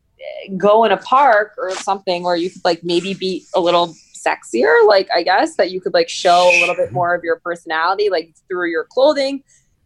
go 0.56 0.86
in 0.86 0.92
a 0.94 0.98
park 0.98 1.52
or 1.58 1.72
something 1.72 2.24
where 2.24 2.38
you 2.38 2.50
could 2.50 2.64
like 2.64 2.82
maybe 2.82 3.14
be 3.14 3.46
a 3.54 3.60
little 3.60 3.94
sexier. 4.14 4.88
Like 4.88 5.10
I 5.14 5.22
guess 5.22 5.58
that 5.58 5.72
you 5.72 5.82
could 5.82 5.94
like 5.94 6.08
show 6.08 6.50
a 6.54 6.60
little 6.62 6.76
bit 6.76 6.94
more 6.94 7.14
of 7.14 7.26
your 7.26 7.42
personality, 7.42 8.10
like 8.10 8.34
through 8.48 8.70
your 8.70 8.86
clothing. 8.86 9.44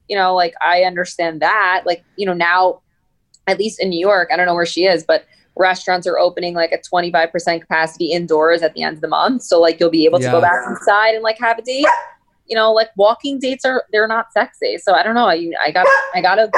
You 0.07 0.15
know, 0.15 0.35
like 0.35 0.53
I 0.61 0.83
understand 0.83 1.41
that. 1.41 1.83
Like 1.87 2.03
you 2.17 2.27
know 2.27 2.33
now, 2.33 2.81
at 3.47 3.57
least 3.57 3.81
in 3.81 3.89
New 3.89 3.99
York, 3.99 4.29
I 4.31 4.37
don't 4.37 4.45
know 4.45 4.53
where 4.55 4.67
she 4.67 4.85
is, 4.85 5.03
but 5.03 5.25
restaurants 5.55 6.05
are 6.05 6.19
opening 6.19 6.53
like 6.53 6.71
at 6.71 6.83
25% 6.85 7.61
capacity 7.61 8.11
indoors 8.11 8.61
at 8.61 8.75
the 8.75 8.83
end 8.83 8.95
of 8.95 9.01
the 9.01 9.07
month. 9.07 9.41
So 9.41 9.59
like 9.59 9.79
you'll 9.79 9.89
be 9.89 10.05
able 10.05 10.19
to 10.19 10.25
go 10.29 10.39
back 10.39 10.65
inside 10.69 11.15
and 11.15 11.23
like 11.23 11.39
have 11.39 11.57
a 11.57 11.63
date 11.63 11.87
you 12.49 12.55
know, 12.55 12.73
like 12.73 12.89
walking 12.97 13.39
dates 13.39 13.63
are 13.63 13.83
they're 13.91 14.07
not 14.07 14.31
sexy. 14.33 14.77
So 14.79 14.93
I 14.93 15.03
don't 15.03 15.15
know. 15.15 15.27
I 15.27 15.49
I 15.63 15.71
got 15.71 15.87
I 16.13 16.21
gotta 16.21 16.49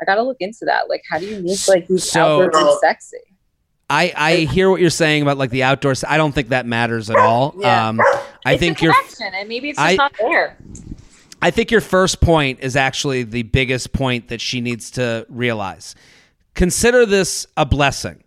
I 0.00 0.04
gotta 0.06 0.22
look 0.22 0.38
into 0.40 0.64
that. 0.64 0.88
Like, 0.88 1.02
how 1.10 1.18
do 1.18 1.26
you 1.26 1.40
make 1.42 1.58
like 1.68 1.86
these 1.86 2.10
So- 2.10 2.42
outdoor 2.42 2.62
dates 2.64 2.80
sexy? 2.80 3.18
I, 3.92 4.12
I 4.16 4.36
hear 4.44 4.70
what 4.70 4.80
you're 4.80 4.88
saying 4.88 5.22
about 5.22 5.36
like 5.36 5.50
the 5.50 5.64
outdoors. 5.64 6.04
I 6.04 6.16
don't 6.16 6.30
think 6.32 6.50
that 6.50 6.64
matters 6.64 7.10
at 7.10 7.16
all. 7.16 7.56
Yeah. 7.58 7.88
Um, 7.88 8.00
I 8.46 8.52
It's 8.52 8.60
think 8.60 8.80
you're 8.80 8.94
and 9.20 9.48
maybe 9.48 9.70
it's 9.70 9.78
just 9.78 9.90
I- 9.90 9.96
not 9.96 10.12
there. 10.16 10.56
I 11.42 11.50
think 11.50 11.70
your 11.72 11.80
first 11.80 12.20
point 12.20 12.60
is 12.60 12.76
actually 12.76 13.24
the 13.24 13.42
biggest 13.42 13.92
point 13.92 14.28
that 14.28 14.40
she 14.40 14.60
needs 14.60 14.92
to 14.92 15.26
realize. 15.28 15.96
Consider 16.54 17.04
this 17.04 17.46
a 17.56 17.64
blessing, 17.66 18.22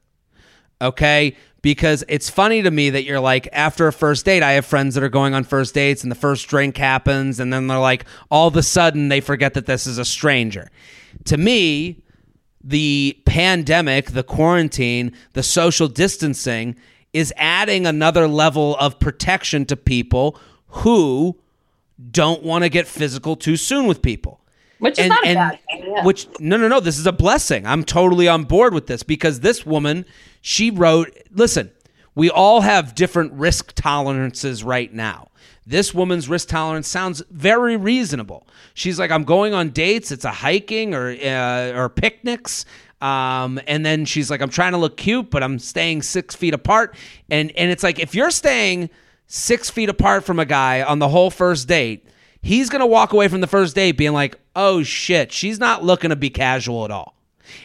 okay? 0.82 1.38
Because 1.64 2.04
it's 2.08 2.30
funny 2.30 2.62
to 2.62 2.70
me 2.70 2.92
that 2.92 3.06
you're 3.06 3.22
like, 3.22 3.48
after 3.52 3.88
a 3.88 3.94
first 3.94 4.26
date, 4.26 4.44
I 4.44 4.52
have 4.52 4.66
friends 4.66 4.94
that 4.94 5.04
are 5.04 5.10
going 5.10 5.34
on 5.34 5.46
first 5.46 5.74
dates 5.74 6.04
and 6.04 6.12
the 6.12 6.16
first 6.16 6.48
drink 6.48 6.78
happens, 6.78 7.40
and 7.40 7.52
then 7.52 7.66
they're 7.66 7.80
like, 7.80 8.06
all 8.30 8.50
of 8.50 8.56
a 8.56 8.62
sudden 8.62 9.08
they 9.08 9.22
forget 9.22 9.56
that 9.56 9.66
this 9.66 9.88
is 9.88 9.98
a 9.98 10.06
stranger. 10.06 10.70
To 11.26 11.38
me, 11.38 12.04
the 12.62 13.18
pandemic, 13.26 14.12
the 14.12 14.24
quarantine, 14.24 15.14
the 15.32 15.42
social 15.42 15.88
distancing 15.88 16.76
is 17.14 17.34
adding 17.38 17.86
another 17.86 18.28
level 18.28 18.76
of 18.78 19.00
protection 19.00 19.66
to 19.66 19.78
people 19.78 20.38
who 20.68 21.40
don't 22.12 22.44
want 22.44 22.66
to 22.66 22.70
get 22.70 22.88
physical 22.88 23.36
too 23.38 23.56
soon 23.56 23.88
with 23.88 24.02
people. 24.02 24.42
Which 24.84 25.00
is 25.00 25.06
And- 25.06 25.10
not 25.10 25.26
a 25.26 25.34
bad 25.34 25.60
thing. 25.70 25.84
Yeah. 25.92 26.04
Which 26.06 26.28
no 26.40 26.58
no 26.58 26.68
no, 26.68 26.80
this 26.80 26.98
is 27.00 27.08
a 27.08 27.12
blessing. 27.12 27.66
I'm 27.66 27.84
totally 27.84 28.28
on 28.28 28.44
board 28.44 28.74
with 28.74 28.88
this 28.88 29.04
because 29.04 29.40
this 29.40 29.66
woman, 29.66 30.06
she 30.42 30.70
wrote, 30.72 31.16
listen, 31.32 31.72
we 32.16 32.30
all 32.30 32.62
have 32.62 32.94
different 32.96 33.34
risk 33.34 33.74
tolerances 33.76 34.64
right 34.64 34.94
now. 34.94 35.30
this 35.66 35.94
woman's 35.94 36.28
risk 36.28 36.50
tolerance 36.50 36.88
sounds 36.90 37.24
very 37.32 37.78
reasonable. 37.78 38.46
She's 38.74 39.00
like, 39.00 39.12
I'm 39.12 39.24
going 39.24 39.54
on 39.54 39.70
dates. 39.70 40.12
It's 40.12 40.26
a 40.26 40.32
hiking 40.32 40.94
or 40.94 41.10
uh, 41.10 41.72
or 41.80 41.90
picnics. 41.90 42.66
Um, 43.02 43.60
and 43.68 43.86
then 43.86 44.06
she's 44.06 44.30
like, 44.30 44.42
I'm 44.42 44.50
trying 44.50 44.74
to 44.74 44.78
look 44.78 44.96
cute, 44.98 45.30
but 45.30 45.42
I'm 45.44 45.60
staying 45.60 46.02
six 46.04 46.36
feet 46.36 46.54
apart. 46.54 46.96
And 47.30 47.52
and 47.58 47.72
it's 47.72 47.84
like 47.84 48.00
if 48.00 48.14
you're 48.14 48.32
staying 48.32 48.90
six 49.28 49.70
feet 49.70 49.90
apart 49.90 50.24
from 50.26 50.38
a 50.40 50.46
guy 50.46 50.82
on 50.84 51.00
the 51.00 51.08
whole 51.10 51.30
first 51.32 51.68
date, 51.68 52.06
he's 52.44 52.70
gonna 52.70 52.86
walk 52.86 53.14
away 53.14 53.28
from 53.28 53.42
the 53.42 53.48
first 53.48 53.74
date 53.74 53.94
being 53.94 54.14
like, 54.14 54.38
oh 54.56 54.84
shit, 54.84 55.32
she's 55.32 55.60
not 55.60 55.84
looking 55.84 56.12
to 56.12 56.16
be 56.16 56.30
casual 56.30 56.86
at 56.86 56.92
all. 56.92 57.16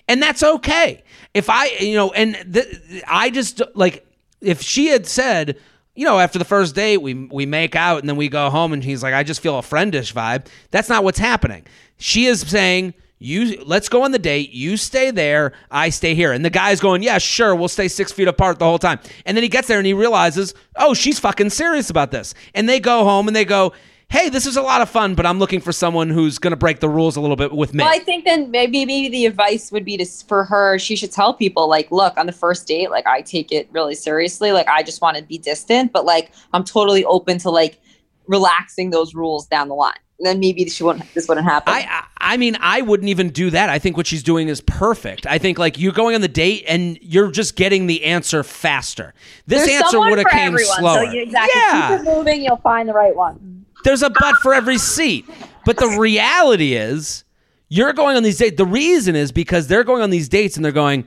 And 0.08 0.22
that's 0.22 0.42
okay. 0.42 1.02
If 1.34 1.50
I, 1.50 1.66
you 1.80 1.94
know, 1.94 2.10
and 2.12 2.54
th- 2.54 3.02
I 3.06 3.28
just 3.28 3.60
like 3.74 4.06
if 4.40 4.62
she 4.62 4.86
had 4.86 5.06
said, 5.06 5.58
you 5.94 6.04
know, 6.04 6.18
after 6.18 6.38
the 6.38 6.44
first 6.44 6.74
date, 6.74 6.98
we 6.98 7.14
we 7.14 7.44
make 7.44 7.76
out 7.76 8.00
and 8.00 8.08
then 8.08 8.16
we 8.16 8.28
go 8.28 8.50
home, 8.50 8.72
and 8.72 8.82
he's 8.82 9.02
like, 9.02 9.14
I 9.14 9.22
just 9.22 9.40
feel 9.40 9.58
a 9.58 9.62
friendish 9.62 10.14
vibe. 10.14 10.46
That's 10.70 10.88
not 10.88 11.04
what's 11.04 11.18
happening. 11.18 11.66
She 11.98 12.26
is 12.26 12.40
saying, 12.40 12.94
you 13.18 13.62
let's 13.64 13.88
go 13.88 14.02
on 14.02 14.12
the 14.12 14.18
date. 14.18 14.50
You 14.50 14.76
stay 14.76 15.10
there. 15.10 15.52
I 15.70 15.90
stay 15.90 16.14
here. 16.14 16.32
And 16.32 16.44
the 16.44 16.50
guy's 16.50 16.80
going, 16.80 17.02
yeah, 17.02 17.18
sure, 17.18 17.54
we'll 17.54 17.68
stay 17.68 17.88
six 17.88 18.12
feet 18.12 18.28
apart 18.28 18.58
the 18.58 18.64
whole 18.64 18.78
time. 18.78 19.00
And 19.26 19.36
then 19.36 19.42
he 19.42 19.48
gets 19.48 19.66
there 19.66 19.78
and 19.78 19.86
he 19.86 19.92
realizes, 19.92 20.54
oh, 20.76 20.94
she's 20.94 21.18
fucking 21.18 21.50
serious 21.50 21.90
about 21.90 22.10
this. 22.12 22.34
And 22.54 22.68
they 22.68 22.78
go 22.80 23.04
home 23.04 23.26
and 23.26 23.34
they 23.34 23.44
go, 23.44 23.72
hey, 24.10 24.30
this 24.30 24.46
is 24.46 24.56
a 24.56 24.62
lot 24.62 24.80
of 24.80 24.88
fun, 24.88 25.14
but 25.14 25.26
I'm 25.26 25.38
looking 25.38 25.60
for 25.60 25.72
someone 25.72 26.08
who's 26.08 26.38
going 26.38 26.52
to 26.52 26.56
break 26.56 26.80
the 26.80 26.88
rules 26.88 27.16
a 27.16 27.20
little 27.20 27.36
bit 27.36 27.52
with 27.52 27.74
me. 27.74 27.84
Well, 27.84 27.92
I 27.92 27.98
think 27.98 28.24
then 28.24 28.50
maybe 28.50 28.84
maybe 28.86 29.08
the 29.08 29.26
advice 29.26 29.70
would 29.70 29.84
be 29.84 29.96
to 29.98 30.04
for 30.04 30.44
her. 30.44 30.78
She 30.78 30.96
should 30.96 31.12
tell 31.12 31.34
people 31.34 31.68
like, 31.68 31.90
look, 31.90 32.16
on 32.16 32.26
the 32.26 32.32
first 32.32 32.66
date, 32.66 32.90
like 32.90 33.06
I 33.06 33.20
take 33.20 33.52
it 33.52 33.68
really 33.70 33.94
seriously. 33.94 34.52
Like 34.52 34.66
I 34.68 34.82
just 34.82 35.02
want 35.02 35.16
to 35.18 35.22
be 35.22 35.38
distant, 35.38 35.92
but 35.92 36.04
like 36.04 36.32
I'm 36.52 36.64
totally 36.64 37.04
open 37.04 37.38
to 37.38 37.50
like 37.50 37.78
relaxing 38.26 38.90
those 38.90 39.14
rules 39.14 39.46
down 39.46 39.68
the 39.68 39.74
line. 39.74 39.94
And 40.18 40.26
then 40.26 40.40
maybe 40.40 40.68
she 40.68 40.82
wouldn't. 40.82 41.14
This 41.14 41.28
wouldn't 41.28 41.46
happen. 41.46 41.72
I, 41.72 41.86
I 41.88 42.04
I 42.20 42.36
mean, 42.36 42.56
I 42.60 42.82
wouldn't 42.82 43.08
even 43.08 43.30
do 43.30 43.50
that. 43.50 43.70
I 43.70 43.78
think 43.78 43.96
what 43.96 44.06
she's 44.06 44.24
doing 44.24 44.48
is 44.48 44.60
perfect. 44.62 45.26
I 45.26 45.38
think 45.38 45.58
like 45.58 45.78
you're 45.78 45.92
going 45.92 46.14
on 46.14 46.20
the 46.20 46.28
date 46.28 46.64
and 46.66 46.98
you're 47.00 47.30
just 47.30 47.56
getting 47.56 47.86
the 47.86 48.04
answer 48.04 48.42
faster. 48.42 49.14
This 49.46 49.66
There's 49.66 49.82
answer 49.82 50.00
would 50.00 50.18
have 50.18 50.26
came 50.26 50.54
everyone, 50.54 50.78
slower. 50.78 51.06
So 51.06 51.10
exactly. 51.12 51.52
Yeah. 51.54 51.98
Keep 51.98 52.06
it 52.06 52.10
moving. 52.10 52.42
You'll 52.42 52.56
find 52.56 52.88
the 52.88 52.94
right 52.94 53.14
one. 53.14 53.57
There's 53.84 54.02
a 54.02 54.10
butt 54.10 54.36
for 54.42 54.54
every 54.54 54.78
seat. 54.78 55.28
But 55.64 55.76
the 55.76 55.88
reality 55.98 56.74
is, 56.74 57.24
you're 57.68 57.92
going 57.92 58.16
on 58.16 58.22
these 58.22 58.38
dates. 58.38 58.56
The 58.56 58.64
reason 58.64 59.14
is 59.16 59.32
because 59.32 59.66
they're 59.66 59.84
going 59.84 60.02
on 60.02 60.10
these 60.10 60.28
dates 60.28 60.56
and 60.56 60.64
they're 60.64 60.72
going, 60.72 61.06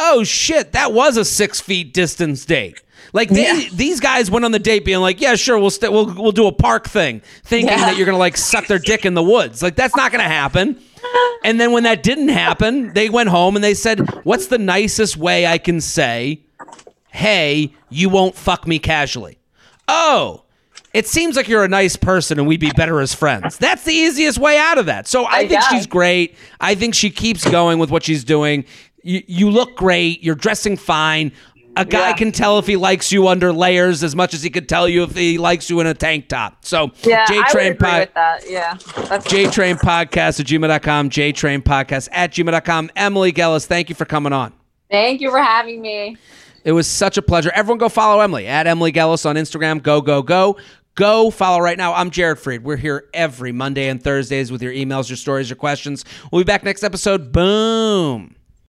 oh 0.00 0.24
shit, 0.24 0.72
that 0.72 0.92
was 0.92 1.16
a 1.16 1.24
six 1.24 1.60
feet 1.60 1.92
distance 1.92 2.44
date. 2.46 2.80
Like 3.12 3.28
they, 3.30 3.42
Yeah. 3.42 3.68
these 3.72 4.00
guys 4.00 4.30
went 4.30 4.44
on 4.44 4.52
the 4.52 4.58
date 4.58 4.84
being 4.84 5.00
like, 5.00 5.20
yeah, 5.20 5.34
sure, 5.34 5.58
we'll 5.58 5.70
st- 5.70 5.92
we'll 5.92 6.06
we'll 6.14 6.32
do 6.32 6.46
a 6.46 6.52
park 6.52 6.88
thing, 6.88 7.20
thinking 7.44 7.68
Yeah. 7.70 7.76
that 7.86 7.96
you're 7.96 8.06
gonna 8.06 8.18
like 8.18 8.36
suck 8.36 8.66
their 8.66 8.78
dick 8.78 9.04
in 9.06 9.14
the 9.14 9.22
woods. 9.22 9.62
Like 9.62 9.76
that's 9.76 9.96
not 9.96 10.10
gonna 10.12 10.24
happen. 10.24 10.80
And 11.44 11.60
then 11.60 11.72
when 11.72 11.84
that 11.84 12.02
didn't 12.02 12.28
happen, 12.28 12.92
they 12.94 13.08
went 13.08 13.28
home 13.28 13.54
and 13.56 13.62
they 13.64 13.74
said, 13.74 14.00
"What's 14.24 14.46
the 14.48 14.58
nicest 14.58 15.16
way 15.16 15.46
I 15.46 15.58
can 15.58 15.80
say, 15.80 16.40
hey, 17.10 17.72
you 17.88 18.08
won't 18.08 18.34
fuck 18.34 18.66
me 18.66 18.78
casually?" 18.78 19.38
Oh, 19.86 20.42
it 20.94 21.06
seems 21.06 21.36
like 21.36 21.48
you're 21.48 21.64
a 21.64 21.68
nice 21.68 21.96
person 21.96 22.38
and 22.38 22.48
we'd 22.48 22.60
be 22.60 22.70
better 22.72 23.00
as 23.00 23.14
friends. 23.14 23.58
That's 23.58 23.84
the 23.84 23.92
easiest 23.92 24.38
way 24.38 24.56
out 24.58 24.78
of 24.78 24.86
that. 24.86 25.06
So 25.06 25.24
I, 25.24 25.38
I 25.38 25.48
think 25.48 25.62
she's 25.70 25.86
great. 25.86 26.34
I 26.60 26.74
think 26.74 26.94
she 26.94 27.10
keeps 27.10 27.48
going 27.48 27.78
with 27.78 27.90
what 27.90 28.02
she's 28.04 28.24
doing. 28.24 28.64
You, 29.02 29.22
you 29.26 29.50
look 29.50 29.76
great. 29.76 30.22
You're 30.22 30.34
dressing 30.34 30.76
fine. 30.76 31.32
A 31.76 31.84
guy 31.84 32.08
Yeah. 32.08 32.16
can 32.16 32.32
tell 32.32 32.58
if 32.58 32.66
he 32.66 32.74
likes 32.76 33.12
you 33.12 33.28
under 33.28 33.52
layers 33.52 34.02
as 34.02 34.16
much 34.16 34.34
as 34.34 34.42
he 34.42 34.50
could 34.50 34.68
tell 34.68 34.88
you 34.88 35.04
if 35.04 35.14
he 35.14 35.38
likes 35.38 35.70
you 35.70 35.78
in 35.78 35.86
a 35.86 35.94
tank 35.94 36.26
top. 36.28 36.64
So 36.64 36.90
Yeah, 37.04 37.24
JTrain 37.26 37.70
agree 37.72 37.74
Pod- 37.74 38.00
with 38.00 38.14
that. 38.14 38.50
Yeah, 38.50 38.74
that's 39.08 39.26
JTrain 39.28 39.78
Podcast 39.78 40.40
at 40.40 40.46
gmail.com, 40.46 41.10
JTrain 41.10 41.62
Podcast 41.62 42.08
at 42.10 42.32
gmail.com. 42.32 42.90
Emily 42.96 43.32
Gellis, 43.32 43.66
thank 43.66 43.88
you 43.88 43.94
for 43.94 44.06
coming 44.06 44.32
on. 44.32 44.52
Thank 44.90 45.20
you 45.20 45.30
for 45.30 45.38
having 45.40 45.80
me. 45.80 46.16
It 46.64 46.72
was 46.72 46.88
such 46.88 47.16
a 47.16 47.22
pleasure. 47.22 47.52
Everyone 47.54 47.78
go 47.78 47.88
follow 47.88 48.20
Emily 48.20 48.46
at 48.48 48.66
Emily 48.66 48.90
Gellis 48.90 49.24
on 49.24 49.36
Instagram. 49.36 49.80
Go, 49.80 50.00
go, 50.00 50.20
go. 50.22 50.56
Go 50.98 51.30
follow 51.30 51.60
right 51.60 51.78
now. 51.78 51.94
I'm 51.94 52.10
Jared 52.10 52.38
Freid. 52.38 52.64
We're 52.64 52.74
here 52.74 53.08
every 53.14 53.52
Monday 53.52 53.88
and 53.88 54.02
Thursdays 54.02 54.50
with 54.50 54.60
your 54.60 54.72
emails, 54.72 55.08
your 55.08 55.16
stories, 55.16 55.48
your 55.48 55.56
questions. 55.56 56.04
We'll 56.32 56.40
be 56.40 56.44
back 56.44 56.64
next 56.64 56.82
episode. 56.82 57.30
Boom. 57.30 58.34